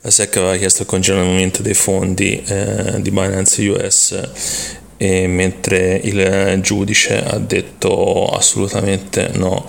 la 0.03 0.11
SEC 0.11 0.37
aveva 0.37 0.57
chiesto 0.57 0.83
il 0.83 0.89
congelamento 0.89 1.63
dei 1.63 1.75
fondi 1.75 2.43
eh, 2.45 3.01
di 3.01 3.11
Binance 3.11 3.69
US 3.69 4.21
mentre 5.03 6.01
il 6.03 6.61
giudice 6.63 7.25
ha 7.25 7.37
detto 7.39 8.27
assolutamente 8.29 9.31
no 9.33 9.65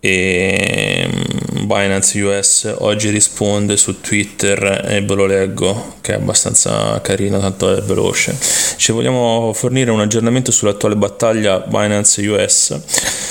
e 0.00 1.06
mm, 1.06 1.66
Binance 1.66 2.20
US 2.22 2.74
oggi 2.78 3.10
risponde 3.10 3.76
su 3.76 4.00
Twitter 4.00 4.86
e 4.88 5.02
ve 5.02 5.14
lo 5.14 5.26
leggo 5.26 5.96
che 6.00 6.12
è 6.12 6.16
abbastanza 6.16 7.00
carino 7.02 7.38
tanto 7.38 7.76
è 7.76 7.82
veloce. 7.82 8.36
Ci 8.76 8.92
vogliamo 8.92 9.52
fornire 9.52 9.90
un 9.90 10.00
aggiornamento 10.00 10.50
sull'attuale 10.50 10.96
battaglia 10.96 11.58
Binance 11.58 12.26
US 12.26 12.80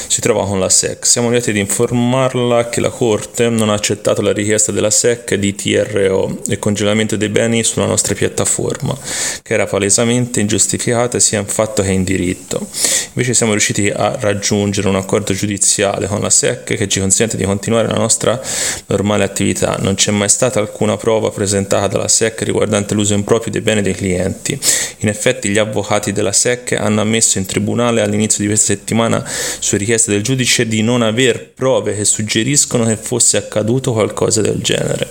si 0.10 0.22
trova 0.22 0.44
con 0.46 0.60
la 0.60 0.70
SEC 0.70 1.06
siamo 1.06 1.30
lieti 1.30 1.52
di 1.52 1.60
informarla 1.60 2.68
che 2.70 2.82
la 2.82 2.90
Corte 2.90 3.48
non 3.50 3.70
ha 3.70 3.74
accettato 3.74 4.24
la 4.24 4.34
richiesta 4.34 4.72
della 4.72 4.90
SEC 4.90 5.36
di 5.36 5.54
TRO 5.54 6.42
e 6.48 6.58
congelamento 6.58 7.16
dei 7.16 7.30
beni 7.30 7.64
sulla 7.64 7.86
nostra 7.86 8.16
piattaforma 8.16 8.98
che 9.44 9.54
era 9.54 9.68
palesemente 9.68 10.40
ingiustificata 10.40 11.20
sia 11.20 11.40
in 11.40 11.46
fatto 11.46 11.84
che 11.84 11.92
in 11.92 12.04
diritto. 12.04 12.68
Invece 13.14 13.34
siamo 13.34 13.52
riusciti 13.52 13.90
a 13.90 14.18
raggiungere 14.20 14.88
un 14.88 14.96
accordo 14.96 15.34
giudiziale 15.34 16.08
con 16.08 16.22
la 16.22 16.30
SEC 16.30 16.59
che 16.64 16.88
ci 16.88 17.00
consente 17.00 17.38
di 17.38 17.44
continuare 17.44 17.88
la 17.88 17.98
nostra 17.98 18.40
normale 18.88 19.24
attività. 19.24 19.78
Non 19.80 19.96
c'è 19.96 20.12
mai 20.12 20.30
stata 20.30 20.60
alcuna 20.60 20.98
prova 20.98 21.30
presentata 21.30 21.88
dalla 21.88 22.08
SEC 22.08 22.42
riguardante 22.44 22.94
l'uso 22.94 23.14
improprio 23.14 23.52
dei 23.52 23.62
beni 23.62 23.82
dei 23.82 23.94
clienti. 23.94 24.60
In 25.00 25.08
effetti 25.08 25.50
gli 25.50 25.58
avvocati 25.58 26.12
della 26.12 26.32
SEC 26.32 26.74
hanno 26.74 27.02
ammesso 27.02 27.38
in 27.38 27.46
tribunale 27.46 28.02
all'inizio 28.02 28.42
di 28.42 28.48
questa 28.48 28.74
settimana 28.74 29.24
su 29.26 29.78
richiesta 29.78 30.12
del 30.12 30.22
giudice 30.22 30.68
di 30.68 30.82
non 30.82 31.02
aver 31.02 31.52
prove 31.54 31.96
che 31.96 32.06
suggeriscono 32.06 32.86
che 32.86 32.98
fosse 32.98 33.38
accaduto 33.38 33.94
qualcosa 33.94 34.42
del 34.42 34.60
genere. 34.62 35.08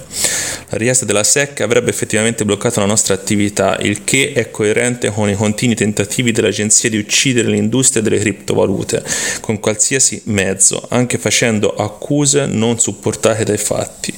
La 0.70 0.76
richiesta 0.76 1.06
della 1.06 1.24
SEC 1.24 1.62
avrebbe 1.62 1.88
effettivamente 1.88 2.44
bloccato 2.44 2.80
la 2.80 2.86
nostra 2.86 3.14
attività, 3.14 3.78
il 3.80 4.04
che 4.04 4.32
è 4.34 4.50
coerente 4.50 5.10
con 5.10 5.30
i 5.30 5.34
continui 5.34 5.74
tentativi 5.74 6.30
dell'agenzia 6.30 6.90
di 6.90 6.98
uccidere 6.98 7.48
l'industria 7.48 8.02
delle 8.02 8.18
criptovalute 8.18 9.02
con 9.40 9.60
qualsiasi 9.60 10.20
mezzo, 10.24 10.84
anche 10.90 11.16
facendo 11.16 11.38
accuse 11.47 12.47
non 12.47 12.78
supportate 12.78 13.44
dai 13.44 13.59
fatti. 13.59 14.15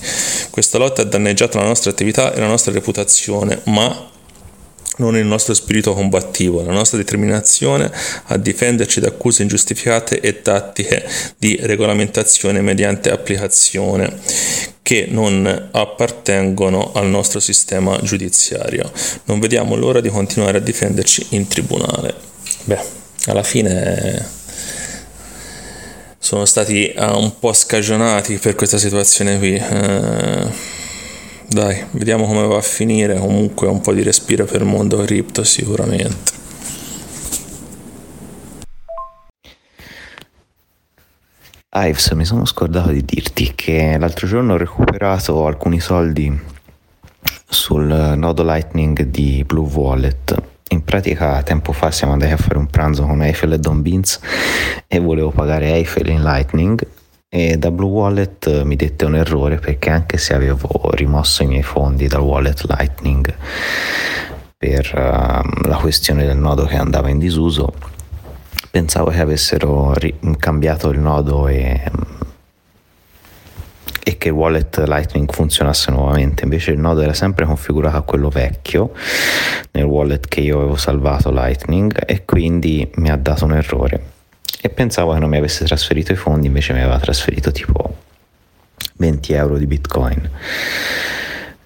Questa 0.51 0.79
lotta 0.79 1.03
ha 1.03 1.05
danneggiato 1.05 1.59
la 1.59 1.67
nostra 1.67 1.91
attività 1.91 2.33
e 2.33 2.41
la 2.41 2.47
nostra 2.47 2.73
reputazione, 2.73 3.61
ma 3.65 4.09
non 4.97 5.17
il 5.17 5.25
nostro 5.25 5.55
spirito 5.55 5.95
combattivo, 5.95 6.63
la 6.63 6.73
nostra 6.73 6.99
determinazione 6.99 7.91
a 8.25 8.37
difenderci 8.37 9.01
da 9.01 9.09
accuse 9.09 9.43
ingiustificate 9.43 10.21
e 10.21 10.43
tattiche 10.43 11.09
di 11.39 11.59
regolamentazione 11.61 12.61
mediante 12.61 13.11
applicazione 13.11 14.19
che 14.83 15.07
non 15.09 15.69
appartengono 15.71 16.93
al 16.95 17.07
nostro 17.07 17.41
sistema 17.41 17.99
giudiziario. 18.03 18.91
Non 19.25 19.41
vediamo 19.41 19.75
l'ora 19.75 20.01
di 20.01 20.09
continuare 20.09 20.59
a 20.59 20.61
difenderci 20.61 21.27
in 21.31 21.47
tribunale. 21.49 22.15
Beh, 22.65 22.81
alla 23.27 23.43
fine 23.43 24.39
sono 26.23 26.45
stati 26.45 26.93
uh, 26.95 27.19
un 27.19 27.39
po' 27.39 27.55
scagionati 27.55 28.37
per 28.37 28.55
questa 28.55 28.77
situazione 28.77 29.39
qui. 29.39 29.55
Uh, 29.55 30.53
dai, 31.49 31.87
vediamo 31.93 32.27
come 32.27 32.47
va 32.47 32.59
a 32.59 32.61
finire. 32.61 33.19
Comunque 33.19 33.67
un 33.69 33.81
po' 33.81 33.95
di 33.95 34.03
respiro 34.03 34.45
per 34.45 34.61
il 34.61 34.67
mondo 34.67 34.99
cripto 34.99 35.43
sicuramente. 35.43 36.39
Ives, 41.73 42.11
mi 42.11 42.27
sono 42.27 42.45
scordato 42.45 42.91
di 42.91 43.03
dirti 43.03 43.53
che 43.55 43.97
l'altro 43.99 44.27
giorno 44.27 44.53
ho 44.53 44.59
recuperato 44.59 45.47
alcuni 45.47 45.81
soldi 45.81 46.39
sul 47.49 48.15
nodo 48.17 48.43
Lightning 48.43 49.05
di 49.05 49.43
Blue 49.47 49.69
Wallet. 49.69 50.49
In 50.73 50.85
pratica 50.85 51.43
tempo 51.43 51.73
fa 51.73 51.91
siamo 51.91 52.13
andati 52.13 52.33
a 52.33 52.37
fare 52.37 52.59
un 52.59 52.67
pranzo 52.67 53.05
con 53.05 53.23
Eiffel 53.23 53.53
e 53.53 53.59
Don 53.59 53.83
Beans 53.83 54.21
e 54.87 54.99
volevo 54.99 55.31
pagare 55.31 55.73
Eiffel 55.73 56.09
in 56.09 56.23
Lightning 56.23 56.87
e 57.29 57.57
da 57.59 57.71
Blue 57.71 57.91
Wallet 57.91 58.63
mi 58.63 58.77
dette 58.77 59.05
un 59.05 59.15
errore 59.15 59.59
perché 59.59 59.91
anche 59.91 60.19
se 60.19 60.35
avevo 60.35 60.69
rimosso 60.93 61.43
i 61.43 61.47
miei 61.47 61.63
fondi 61.63 62.07
dal 62.07 62.23
wallet 62.23 62.65
Lightning 62.69 63.35
per 64.61 64.93
uh, 64.95 65.69
la 65.69 65.77
questione 65.77 66.27
del 66.27 66.37
nodo 66.37 66.67
che 66.67 66.77
andava 66.77 67.09
in 67.09 67.19
disuso, 67.19 67.73
pensavo 68.71 69.09
che 69.09 69.21
avessero 69.21 69.95
ri- 69.95 70.19
cambiato 70.39 70.91
il 70.91 70.99
nodo 70.99 71.49
e, 71.49 71.81
e 74.02 74.18
che 74.18 74.31
wallet 74.31 74.82
Lightning 74.86 75.31
funzionasse 75.32 75.90
nuovamente. 75.90 76.44
Invece 76.44 76.72
il 76.72 76.78
nodo 76.78 77.01
era 77.01 77.14
sempre 77.14 77.44
configurato 77.44 77.97
a 77.97 78.02
quello 78.02 78.28
vecchio 78.28 78.93
nel 79.72 79.85
wallet 79.85 80.27
che 80.28 80.40
io 80.40 80.59
avevo 80.59 80.77
salvato 80.77 81.31
Lightning 81.31 82.02
e 82.06 82.24
quindi 82.24 82.90
mi 82.97 83.10
ha 83.10 83.16
dato 83.16 83.44
un 83.44 83.52
errore 83.52 84.18
e 84.62 84.68
pensavo 84.68 85.14
che 85.14 85.18
non 85.20 85.31
mi 85.31 85.39
avesse 85.39 85.64
trasferito 85.64 86.12
i 86.12 86.16
fondi, 86.16 86.47
invece 86.47 86.74
mi 86.74 86.81
aveva 86.81 86.98
trasferito 86.98 87.51
tipo 87.51 87.97
20 88.97 89.32
euro 89.32 89.56
di 89.56 89.66
bitcoin. 89.66 90.31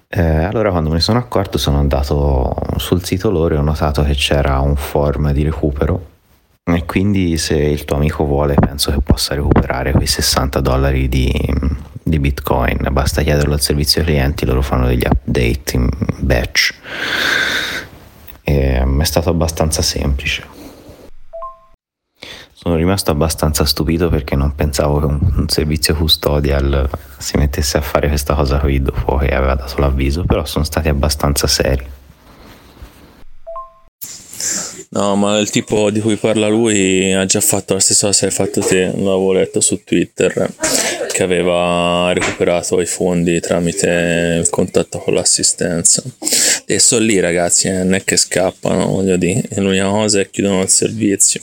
Eh, 0.07 0.21
allora 0.21 0.69
quando 0.69 0.89
me 0.89 0.95
ne 0.95 1.01
sono 1.01 1.19
accorto 1.19 1.57
sono 1.57 1.77
andato 1.77 2.55
sul 2.77 3.03
sito 3.03 3.29
loro 3.29 3.55
e 3.55 3.57
ho 3.57 3.61
notato 3.61 4.01
che 4.03 4.13
c'era 4.13 4.59
un 4.59 4.77
form 4.77 5.33
di 5.33 5.43
recupero 5.43 6.13
e 6.63 6.85
quindi 6.85 7.37
se 7.37 7.57
il 7.57 7.83
tuo 7.83 7.97
amico 7.97 8.23
vuole 8.23 8.53
penso 8.53 8.91
che 8.91 8.99
possa 9.03 9.35
recuperare 9.35 9.91
quei 9.91 10.07
60 10.07 10.61
dollari 10.61 11.09
di, 11.09 11.33
di 12.07 12.19
bitcoin, 12.19 12.87
basta 12.91 13.23
chiederlo 13.23 13.55
al 13.55 13.61
servizio 13.61 14.03
clienti, 14.03 14.45
loro 14.45 14.61
fanno 14.61 14.85
degli 14.85 15.03
update 15.03 15.75
in 15.75 15.89
batch. 16.19 16.75
E, 18.43 18.83
è 18.99 19.03
stato 19.03 19.31
abbastanza 19.31 19.81
semplice. 19.81 20.45
Sono 22.53 22.75
rimasto 22.75 23.09
abbastanza 23.09 23.65
stupito 23.65 24.09
perché 24.09 24.35
non 24.35 24.53
pensavo 24.53 24.99
che 24.99 25.05
un, 25.05 25.19
un, 25.35 25.49
servizio 25.49 25.95
custodial 25.95 26.87
si 27.17 27.37
mettesse 27.37 27.77
a 27.77 27.81
fare 27.81 28.07
questa 28.07 28.35
cosa 28.35 28.59
qui 28.59 28.81
dopo 28.81 29.17
che 29.17 29.29
aveva 29.29 29.55
dato 29.55 29.79
l'avviso, 29.79 30.23
però 30.25 30.45
sono 30.45 30.63
stati 30.63 30.89
abbastanza 30.89 31.47
seri. 31.47 31.85
No, 34.89 35.15
ma 35.15 35.37
il 35.39 35.49
tipo 35.49 35.89
di 35.89 35.99
cui 35.99 36.15
parla 36.15 36.47
lui 36.47 37.11
ha 37.13 37.25
già 37.25 37.41
fatto 37.41 37.73
la 37.73 37.79
stessa 37.79 38.07
cosa 38.07 38.19
che 38.19 38.25
hai 38.25 38.31
fatto 38.31 38.61
te, 38.61 38.85
l'avevo 38.85 39.33
letto 39.33 39.59
su 39.59 39.83
Twitter, 39.83 40.49
che 41.11 41.23
aveva 41.23 42.13
recuperato 42.13 42.79
i 42.79 42.85
fondi 42.85 43.39
tramite 43.39 44.37
il 44.39 44.49
contatto 44.49 44.99
con 44.99 45.13
l'assistenza. 45.13 46.01
E 46.65 46.79
sono 46.79 47.03
lì 47.03 47.19
ragazzi, 47.19 47.67
eh, 47.67 47.83
non 47.83 47.95
è 47.95 48.03
che 48.03 48.17
scappano, 48.17 48.87
voglio 48.87 49.17
dire, 49.17 49.43
l'unica 49.55 49.89
cosa 49.89 50.19
è 50.19 50.23
che 50.23 50.29
chiudono 50.31 50.61
il 50.61 50.69
servizio 50.69 51.41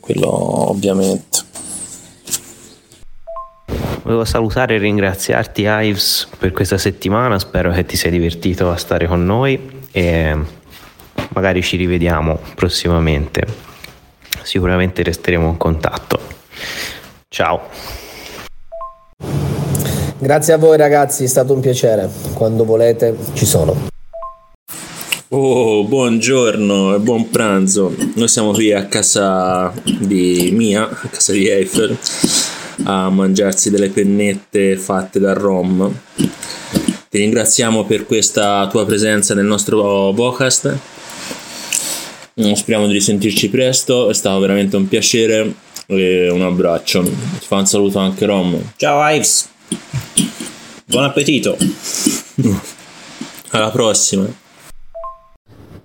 quello 0.00 0.70
ovviamente. 0.70 1.48
Volevo 4.02 4.24
salutare 4.24 4.74
e 4.74 4.78
ringraziarti 4.78 5.62
Ives 5.66 6.26
per 6.38 6.50
questa 6.50 6.78
settimana, 6.78 7.38
spero 7.38 7.70
che 7.70 7.84
ti 7.84 7.96
sia 7.96 8.10
divertito 8.10 8.70
a 8.70 8.76
stare 8.76 9.06
con 9.06 9.24
noi 9.24 9.84
e 9.92 10.36
magari 11.28 11.62
ci 11.62 11.76
rivediamo 11.76 12.38
prossimamente. 12.54 13.46
Sicuramente 14.42 15.02
resteremo 15.02 15.48
in 15.48 15.56
contatto. 15.56 16.20
Ciao. 17.28 17.68
Grazie 20.18 20.52
a 20.52 20.58
voi 20.58 20.76
ragazzi, 20.76 21.24
è 21.24 21.26
stato 21.26 21.54
un 21.54 21.60
piacere. 21.60 22.08
Quando 22.34 22.64
volete 22.64 23.16
ci 23.34 23.46
sono. 23.46 23.88
Oh, 25.28 25.84
buongiorno 25.84 26.96
e 26.96 26.98
buon 26.98 27.30
pranzo. 27.30 27.94
Noi 28.16 28.26
siamo 28.26 28.50
qui 28.50 28.72
a 28.72 28.86
casa 28.86 29.72
di 29.84 30.50
Mia, 30.52 30.88
a 30.88 31.08
casa 31.08 31.30
di 31.32 31.48
Eiffel, 31.48 31.96
a 32.82 33.08
mangiarsi 33.10 33.70
delle 33.70 33.90
pennette 33.90 34.76
fatte 34.76 35.20
da 35.20 35.32
Rom. 35.32 35.88
Ti 36.16 37.18
ringraziamo 37.18 37.84
per 37.84 38.06
questa 38.06 38.66
tua 38.68 38.84
presenza 38.84 39.34
nel 39.34 39.44
nostro 39.44 40.12
podcast. 40.14 40.78
Speriamo 42.40 42.86
di 42.86 42.94
risentirci 42.94 43.50
presto, 43.50 44.08
è 44.08 44.14
stato 44.14 44.38
veramente 44.40 44.74
un 44.76 44.88
piacere 44.88 45.52
e 45.86 46.30
un 46.30 46.40
abbraccio. 46.40 47.02
Ti 47.02 47.46
fa 47.46 47.56
un 47.56 47.66
saluto 47.66 47.98
anche 47.98 48.24
Rom. 48.24 48.58
Ciao 48.76 49.06
Ives. 49.14 49.48
Buon 50.86 51.04
appetito. 51.04 51.58
Alla 53.50 53.70
prossima. 53.70 54.26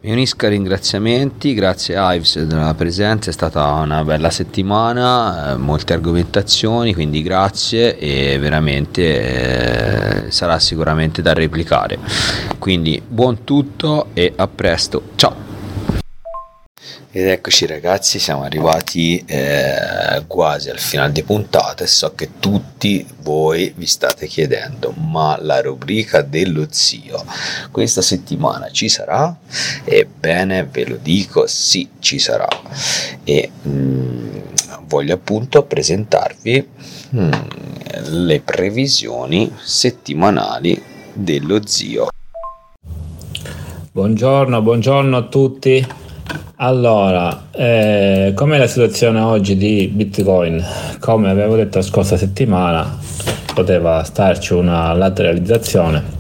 Mi 0.02 0.12
unisco 0.12 0.46
ai 0.46 0.52
ringraziamenti, 0.52 1.54
grazie 1.54 1.96
Ives 1.98 2.40
della 2.44 2.74
presenza, 2.76 3.32
è 3.32 3.34
stata 3.34 3.64
una 3.72 4.04
bella 4.04 4.30
settimana, 4.30 5.52
eh, 5.54 5.58
molte 5.58 5.94
argomentazioni, 5.94 6.94
quindi 6.94 7.22
grazie 7.22 7.98
e 7.98 8.38
veramente 8.38 10.28
eh, 10.28 10.32
sarà 10.32 10.60
sicuramente 10.60 11.22
da 11.22 11.34
replicare. 11.34 11.98
Quindi 12.60 13.02
buon 13.06 13.44
tutto 13.44 14.08
e 14.14 14.32
a 14.36 14.48
presto, 14.48 15.02
ciao! 15.16 15.55
Ed 17.18 17.28
eccoci 17.28 17.66
ragazzi, 17.66 18.20
siamo 18.20 18.44
arrivati 18.44 19.24
eh, 19.26 20.26
quasi 20.28 20.70
al 20.70 20.80
finale 20.80 21.14
di 21.14 21.24
puntata 21.24 21.86
e 21.86 21.88
so 21.88 22.14
che 22.14 22.32
tutti 22.42 23.08
voi 23.22 23.72
vi 23.74 23.86
state 23.86 24.28
chiedendo, 24.28 24.92
ma 24.98 25.38
la 25.40 25.62
rubrica 25.62 26.22
dello 26.22 26.68
zio 26.70 27.24
questa 27.72 28.02
settimana 28.02 28.70
ci 28.70 28.90
sarà? 28.90 29.34
Ebbene, 29.86 30.68
ve 30.70 30.86
lo 30.86 30.98
dico, 31.02 31.48
sì, 31.48 31.88
ci 32.00 32.20
sarà. 32.20 32.50
E 33.24 33.50
mh, 33.62 33.70
mm, 33.70 34.38
voglio 34.82 35.14
appunto 35.14 35.64
presentarvi 35.64 36.68
hmm, 37.16 37.32
le 38.10 38.42
previsioni 38.42 39.50
settimanali 39.64 40.84
dello 41.14 41.66
zio. 41.66 42.10
Buongiorno, 43.94 44.62
buongiorno 44.62 45.16
a 45.16 45.24
tutti. 45.24 46.04
Allora, 46.58 47.48
eh, 47.52 48.32
com'è 48.34 48.58
la 48.58 48.68
situazione 48.68 49.20
oggi 49.20 49.58
di 49.58 49.88
Bitcoin? 49.94 50.64
Come 51.00 51.30
avevo 51.30 51.56
detto 51.56 51.80
la 51.80 51.84
scorsa 51.84 52.18
settimana, 52.18 52.98
poteva 53.54 54.04
starci 54.04 54.54
una 54.54 54.94
lateralizzazione 54.94 56.16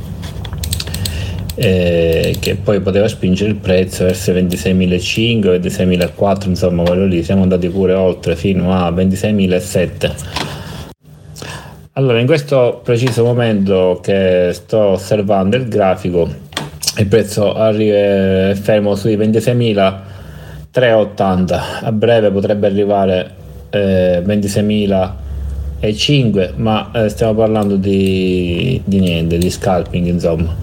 eh, 1.55 2.35
che 2.39 2.55
poi 2.55 2.81
poteva 2.81 3.07
spingere 3.07 3.49
il 3.49 3.55
prezzo 3.55 4.03
verso 4.03 4.33
26.500, 4.33 5.59
26.400, 5.59 6.49
insomma 6.49 6.83
quello 6.83 7.05
lì, 7.05 7.23
siamo 7.23 7.43
andati 7.43 7.69
pure 7.69 7.93
oltre 7.93 8.35
fino 8.35 8.73
a 8.73 8.89
26.700. 8.91 10.13
Allora, 11.93 12.19
in 12.19 12.25
questo 12.25 12.81
preciso 12.83 13.23
momento 13.23 13.99
che 14.03 14.49
sto 14.51 14.79
osservando 14.79 15.55
il 15.55 15.69
grafico, 15.69 16.29
il 16.97 17.07
prezzo 17.07 17.53
arriva 17.53 18.55
fermo 18.55 18.95
sui 18.95 19.17
26.380, 19.17 21.61
a 21.81 21.91
breve 21.91 22.31
potrebbe 22.31 22.67
arrivare 22.67 23.31
eh, 23.69 24.23
26.005, 24.25 26.51
ma 26.55 26.91
eh, 26.93 27.09
stiamo 27.09 27.33
parlando 27.33 27.75
di, 27.75 28.81
di 28.85 28.99
niente, 28.99 29.37
di 29.37 29.49
scalping 29.49 30.07
insomma. 30.07 30.55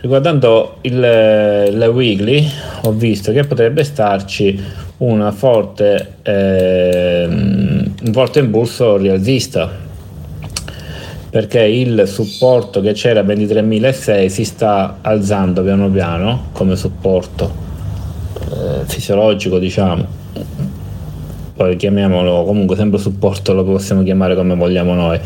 Riguardando 0.00 0.78
il, 0.82 0.98
le 0.98 1.86
weekly, 1.86 2.44
ho 2.82 2.90
visto 2.92 3.30
che 3.32 3.44
potrebbe 3.44 3.84
starci 3.84 4.60
una 4.98 5.30
forte, 5.30 6.16
eh, 6.22 7.26
un 7.26 8.12
forte 8.12 8.40
impulso 8.40 8.96
rialzista 8.96 9.83
perché 11.34 11.62
il 11.62 12.04
supporto 12.06 12.80
che 12.80 12.92
c'era 12.92 13.18
a 13.18 13.22
23.600 13.24 14.26
si 14.26 14.44
sta 14.44 14.98
alzando 15.00 15.64
piano 15.64 15.90
piano 15.90 16.50
come 16.52 16.76
supporto 16.76 17.52
eh, 18.52 18.84
fisiologico 18.84 19.58
diciamo. 19.58 20.06
Poi 21.56 21.74
chiamiamolo 21.74 22.44
comunque 22.44 22.76
sempre 22.76 23.00
supporto 23.00 23.52
lo 23.52 23.64
possiamo 23.64 24.04
chiamare 24.04 24.36
come 24.36 24.54
vogliamo 24.54 24.94
noi. 24.94 25.18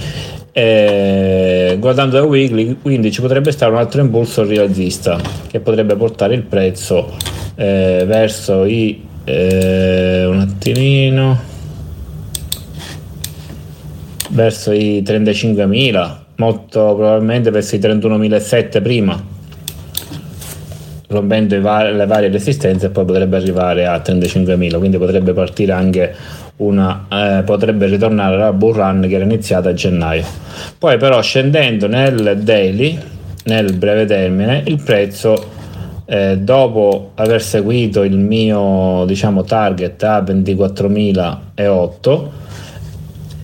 E 0.51 1.77
guardando 1.79 2.19
la 2.19 2.25
weekly 2.25 2.79
quindi 2.81 3.13
ci 3.13 3.21
potrebbe 3.21 3.53
stare 3.53 3.71
un 3.71 3.77
altro 3.77 4.01
impulso 4.01 4.45
rialzista 4.45 5.21
che 5.47 5.61
potrebbe 5.61 5.95
portare 5.95 6.35
il 6.35 6.43
prezzo 6.43 7.17
eh, 7.55 8.05
verso 8.07 8.65
i 8.65 8.99
eh, 9.25 10.25
un 10.25 10.41
attimino 10.41 11.48
verso 14.29 14.73
i 14.73 15.03
35.000 15.05 16.17
molto 16.37 16.95
probabilmente 16.95 17.51
verso 17.51 17.77
i 17.77 17.79
31.700 17.79 18.83
prima 18.83 19.37
rompendo 21.09 21.55
le 21.55 22.07
varie 22.07 22.29
resistenze 22.29 22.87
e 22.87 22.91
poi 22.91 23.05
potrebbe 23.05 23.37
arrivare 23.37 23.87
a 23.87 23.97
35.000 23.97 24.79
quindi 24.79 24.99
potrebbe 24.99 25.33
partire 25.33 25.73
anche 25.73 26.15
una 26.59 27.07
eh, 27.11 27.43
potrebbe 27.45 27.87
ritornare 27.87 28.35
alla 28.35 28.53
bull 28.53 28.75
run 28.75 29.07
che 29.09 29.15
era 29.15 29.25
iniziata 29.25 29.71
a 29.71 29.75
gennaio. 29.75 30.25
Poi 30.79 30.99
però 30.99 31.23
scendendo 31.23 31.87
nel 31.87 32.41
daily, 32.43 32.99
nel 33.45 33.73
breve 33.75 34.07
termine, 34.07 34.65
il 34.67 34.83
prezzo 34.83 35.55
eh, 36.05 36.37
dopo 36.39 37.13
aver 37.15 37.41
seguito 37.43 38.03
il 38.03 38.17
mio 38.17 39.05
diciamo 39.07 39.45
target 39.45 40.03
a 40.03 40.21
24.008 40.21 42.27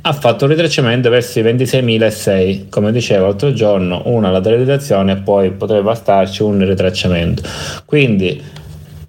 ha 0.06 0.12
fatto 0.12 0.44
un 0.44 0.50
ritracciamento 0.50 1.08
verso 1.08 1.38
i 1.38 1.42
26.006 1.42 2.68
come 2.68 2.92
dicevo 2.92 3.24
l'altro 3.24 3.54
giorno 3.54 4.02
una 4.04 4.30
lateralizzazione 4.30 5.12
e 5.12 5.16
poi 5.16 5.50
potrebbe 5.52 5.94
starci 5.94 6.42
un 6.42 6.62
ritracciamento 6.66 7.42
quindi 7.86 8.42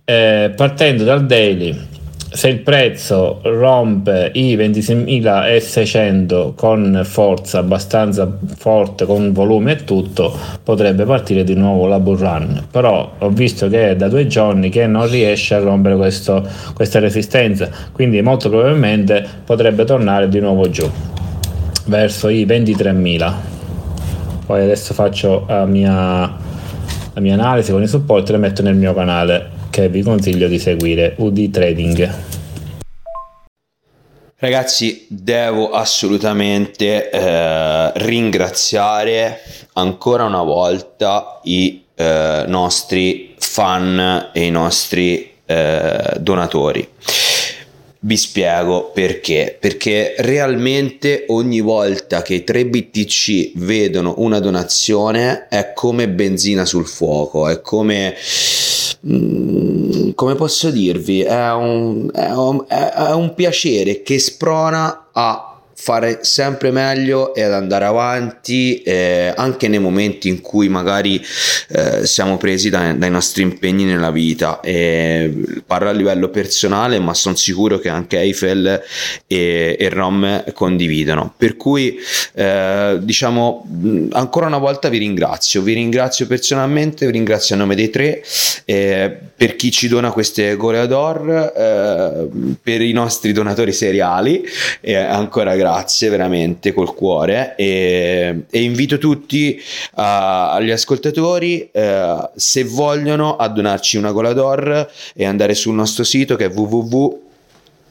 eh, 0.06 0.54
partendo 0.56 1.04
dal 1.04 1.26
daily 1.26 1.78
se 2.36 2.50
il 2.50 2.60
prezzo 2.60 3.40
rompe 3.44 4.30
i 4.34 4.58
26.600 4.58 6.54
con 6.54 7.02
forza 7.06 7.60
abbastanza 7.60 8.30
forte, 8.58 9.06
con 9.06 9.32
volume 9.32 9.72
e 9.72 9.84
tutto, 9.86 10.38
potrebbe 10.62 11.06
partire 11.06 11.46
di 11.46 11.56
nuovo 11.56 11.88
la 11.88 11.98
bull 12.00 12.18
run. 12.18 12.66
Però 12.70 13.14
ho 13.18 13.30
visto 13.30 13.70
che 13.70 13.92
è 13.92 13.96
da 13.96 14.10
due 14.10 14.28
giorni 14.28 14.70
che 14.70 14.86
non 14.86 15.10
riesce 15.10 15.56
a 15.56 15.60
rompere 15.60 15.96
questo, 15.96 16.46
questa 16.74 17.00
resistenza, 17.00 17.70
quindi 17.94 18.22
molto 18.22 18.50
probabilmente 18.50 19.26
potrebbe 19.46 19.86
tornare 19.86 20.28
di 20.28 20.42
nuovo 20.42 20.70
giù 20.70 20.90
verso 21.86 22.28
i 22.28 22.46
23.000. 22.46 23.34
Poi 24.46 24.62
adesso 24.62 24.94
faccio 24.94 25.46
la 25.48 25.66
mia, 25.66 25.90
la 25.90 27.22
mia 27.22 27.34
analisi 27.34 27.72
con 27.72 27.82
i 27.82 27.88
supporti 27.88 28.32
e 28.32 28.34
le 28.34 28.42
metto 28.42 28.62
nel 28.62 28.76
mio 28.76 28.94
canale 28.94 29.55
che 29.76 29.90
vi 29.90 30.04
consiglio 30.04 30.48
di 30.48 30.58
seguire 30.58 31.16
UD 31.18 31.52
Trading. 31.52 32.14
Ragazzi, 34.38 35.06
devo 35.10 35.72
assolutamente 35.72 37.10
eh, 37.10 37.92
ringraziare 37.96 39.42
ancora 39.74 40.24
una 40.24 40.44
volta 40.44 41.42
i 41.44 41.84
eh, 41.94 42.46
nostri 42.48 43.36
fan 43.38 44.30
e 44.32 44.46
i 44.46 44.50
nostri 44.50 45.34
eh, 45.46 46.14
donatori. 46.20 46.88
Vi 48.00 48.16
spiego 48.16 48.92
perché. 48.94 49.58
Perché 49.60 50.16
realmente 50.20 51.26
ogni 51.28 51.60
volta 51.60 52.22
che 52.22 52.36
i 52.36 52.44
3 52.46 52.68
BTC 52.68 53.52
vedono 53.56 54.14
una 54.20 54.40
donazione 54.40 55.48
è 55.50 55.74
come 55.74 56.08
benzina 56.08 56.64
sul 56.64 56.88
fuoco, 56.88 57.50
è 57.50 57.60
come 57.60 58.16
Mm, 59.08 60.12
come 60.16 60.36
posso 60.36 60.72
dirvi, 60.72 61.22
è 61.22 61.52
un, 61.54 62.10
è, 62.12 62.32
un, 62.32 62.66
è 62.68 63.12
un 63.12 63.34
piacere 63.36 64.02
che 64.02 64.18
sprona 64.18 65.10
a 65.12 65.55
fare 65.78 66.20
sempre 66.22 66.72
meglio 66.72 67.36
e 67.36 67.42
ad 67.44 67.52
andare 67.52 67.86
avanti 67.86 68.82
eh, 68.82 69.34
anche 69.36 69.68
nei 69.68 69.80
momenti 69.80 70.30
in 70.30 70.40
cui 70.40 70.70
magari 70.70 71.24
eh, 71.70 72.06
siamo 72.06 72.38
presi 72.38 72.70
dai, 72.70 72.98
dai, 72.98 73.12
nostri 73.12 73.44
impegni 73.44 73.84
nella 73.84 74.10
vita. 74.10 74.62
E 74.62 75.62
parlo 75.66 75.90
a 75.90 75.92
livello 75.92 76.30
personale 76.30 76.98
ma 77.00 77.14
sono 77.14 77.36
sicuro 77.36 77.78
che 77.78 77.90
anche 77.90 78.18
Eiffel 78.20 78.82
e, 79.28 79.76
e 79.78 79.90
Rom 79.90 80.44
condividono. 80.54 81.34
Per 81.36 81.58
cui 81.58 82.00
eh, 82.34 82.98
diciamo 83.02 83.68
ancora 84.12 84.48
una 84.48 84.58
volta 84.58 84.88
vi 84.88 84.98
ringrazio. 84.98 85.62
Vi 85.62 85.74
ringrazio 85.74 86.26
personalmente 86.26 87.06
vi 87.06 87.12
ringrazio 87.12 87.56
a 87.56 87.58
nome 87.58 87.76
dei 87.76 87.90
tre 87.90 88.24
eh, 88.64 89.16
per 89.36 89.58
chi 89.58 89.72
ci 89.72 89.90
dona 89.90 90.12
queste 90.12 90.56
goleador 90.56 91.54
eh, 91.56 92.56
per 92.64 92.82
i 92.82 92.94
nostri 92.94 93.34
donatori 93.34 93.74
seriali 93.74 94.44
e 94.80 94.96
ancora 94.96 95.56
grazie 95.56 95.65
grazie 95.66 96.10
veramente 96.10 96.74
col 96.74 96.94
cuore 96.94 97.56
e, 97.56 98.44
e 98.48 98.62
invito 98.62 99.00
tutti 99.00 99.58
uh, 99.58 99.62
agli 99.96 100.70
ascoltatori 100.70 101.72
uh, 101.74 102.30
se 102.36 102.64
vogliono 102.66 103.36
a 103.36 103.48
donarci 103.48 103.98
una 103.98 104.12
Golador 104.12 104.88
e 105.16 105.26
andare 105.26 105.56
sul 105.56 105.74
nostro 105.74 106.04
sito 106.04 106.36
che 106.36 106.46
è 106.46 106.52
www 106.54 107.24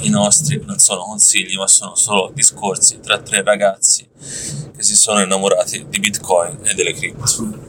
i 0.00 0.08
nostri 0.08 0.62
non 0.64 0.78
sono 0.78 1.02
consigli, 1.02 1.56
ma 1.56 1.66
sono 1.66 1.94
solo 1.94 2.30
discorsi 2.34 3.00
tra 3.00 3.18
tre 3.18 3.42
ragazzi 3.42 4.08
che 4.76 4.82
si 4.82 4.94
sono 4.94 5.20
innamorati 5.20 5.86
di 5.88 5.98
Bitcoin 6.00 6.58
e 6.62 6.74
delle 6.74 6.94
cripto. 6.94 7.68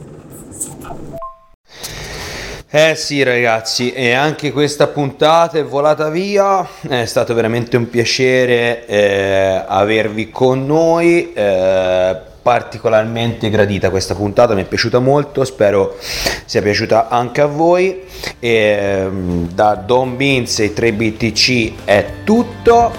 Eh 2.74 2.94
sì 2.94 3.22
ragazzi, 3.22 3.92
e 3.92 4.12
anche 4.12 4.50
questa 4.50 4.86
puntata 4.86 5.58
è 5.58 5.62
volata 5.62 6.08
via, 6.08 6.66
è 6.80 7.04
stato 7.04 7.34
veramente 7.34 7.76
un 7.76 7.90
piacere 7.90 8.86
eh, 8.86 9.62
avervi 9.66 10.30
con 10.30 10.64
noi, 10.64 11.34
eh, 11.34 12.18
particolarmente 12.42 13.48
gradita 13.48 13.88
questa 13.90 14.14
puntata, 14.14 14.54
mi 14.54 14.62
è 14.62 14.66
piaciuta 14.66 14.98
molto, 14.98 15.44
spero 15.44 15.96
sia 16.44 16.60
piaciuta 16.60 17.08
anche 17.08 17.40
a 17.40 17.46
voi. 17.46 18.02
E, 18.38 19.06
mm, 19.08 19.44
da 19.54 19.74
Don 19.74 20.16
Beans 20.16 20.58
e 20.58 20.74
3BTC 20.74 21.72
è 21.84 22.04
tutto, 22.24 22.92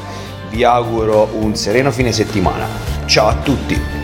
vi 0.49 0.63
auguro 0.63 1.29
un 1.39 1.55
sereno 1.55 1.91
fine 1.91 2.11
settimana, 2.11 2.67
ciao 3.05 3.27
a 3.27 3.35
tutti! 3.35 4.02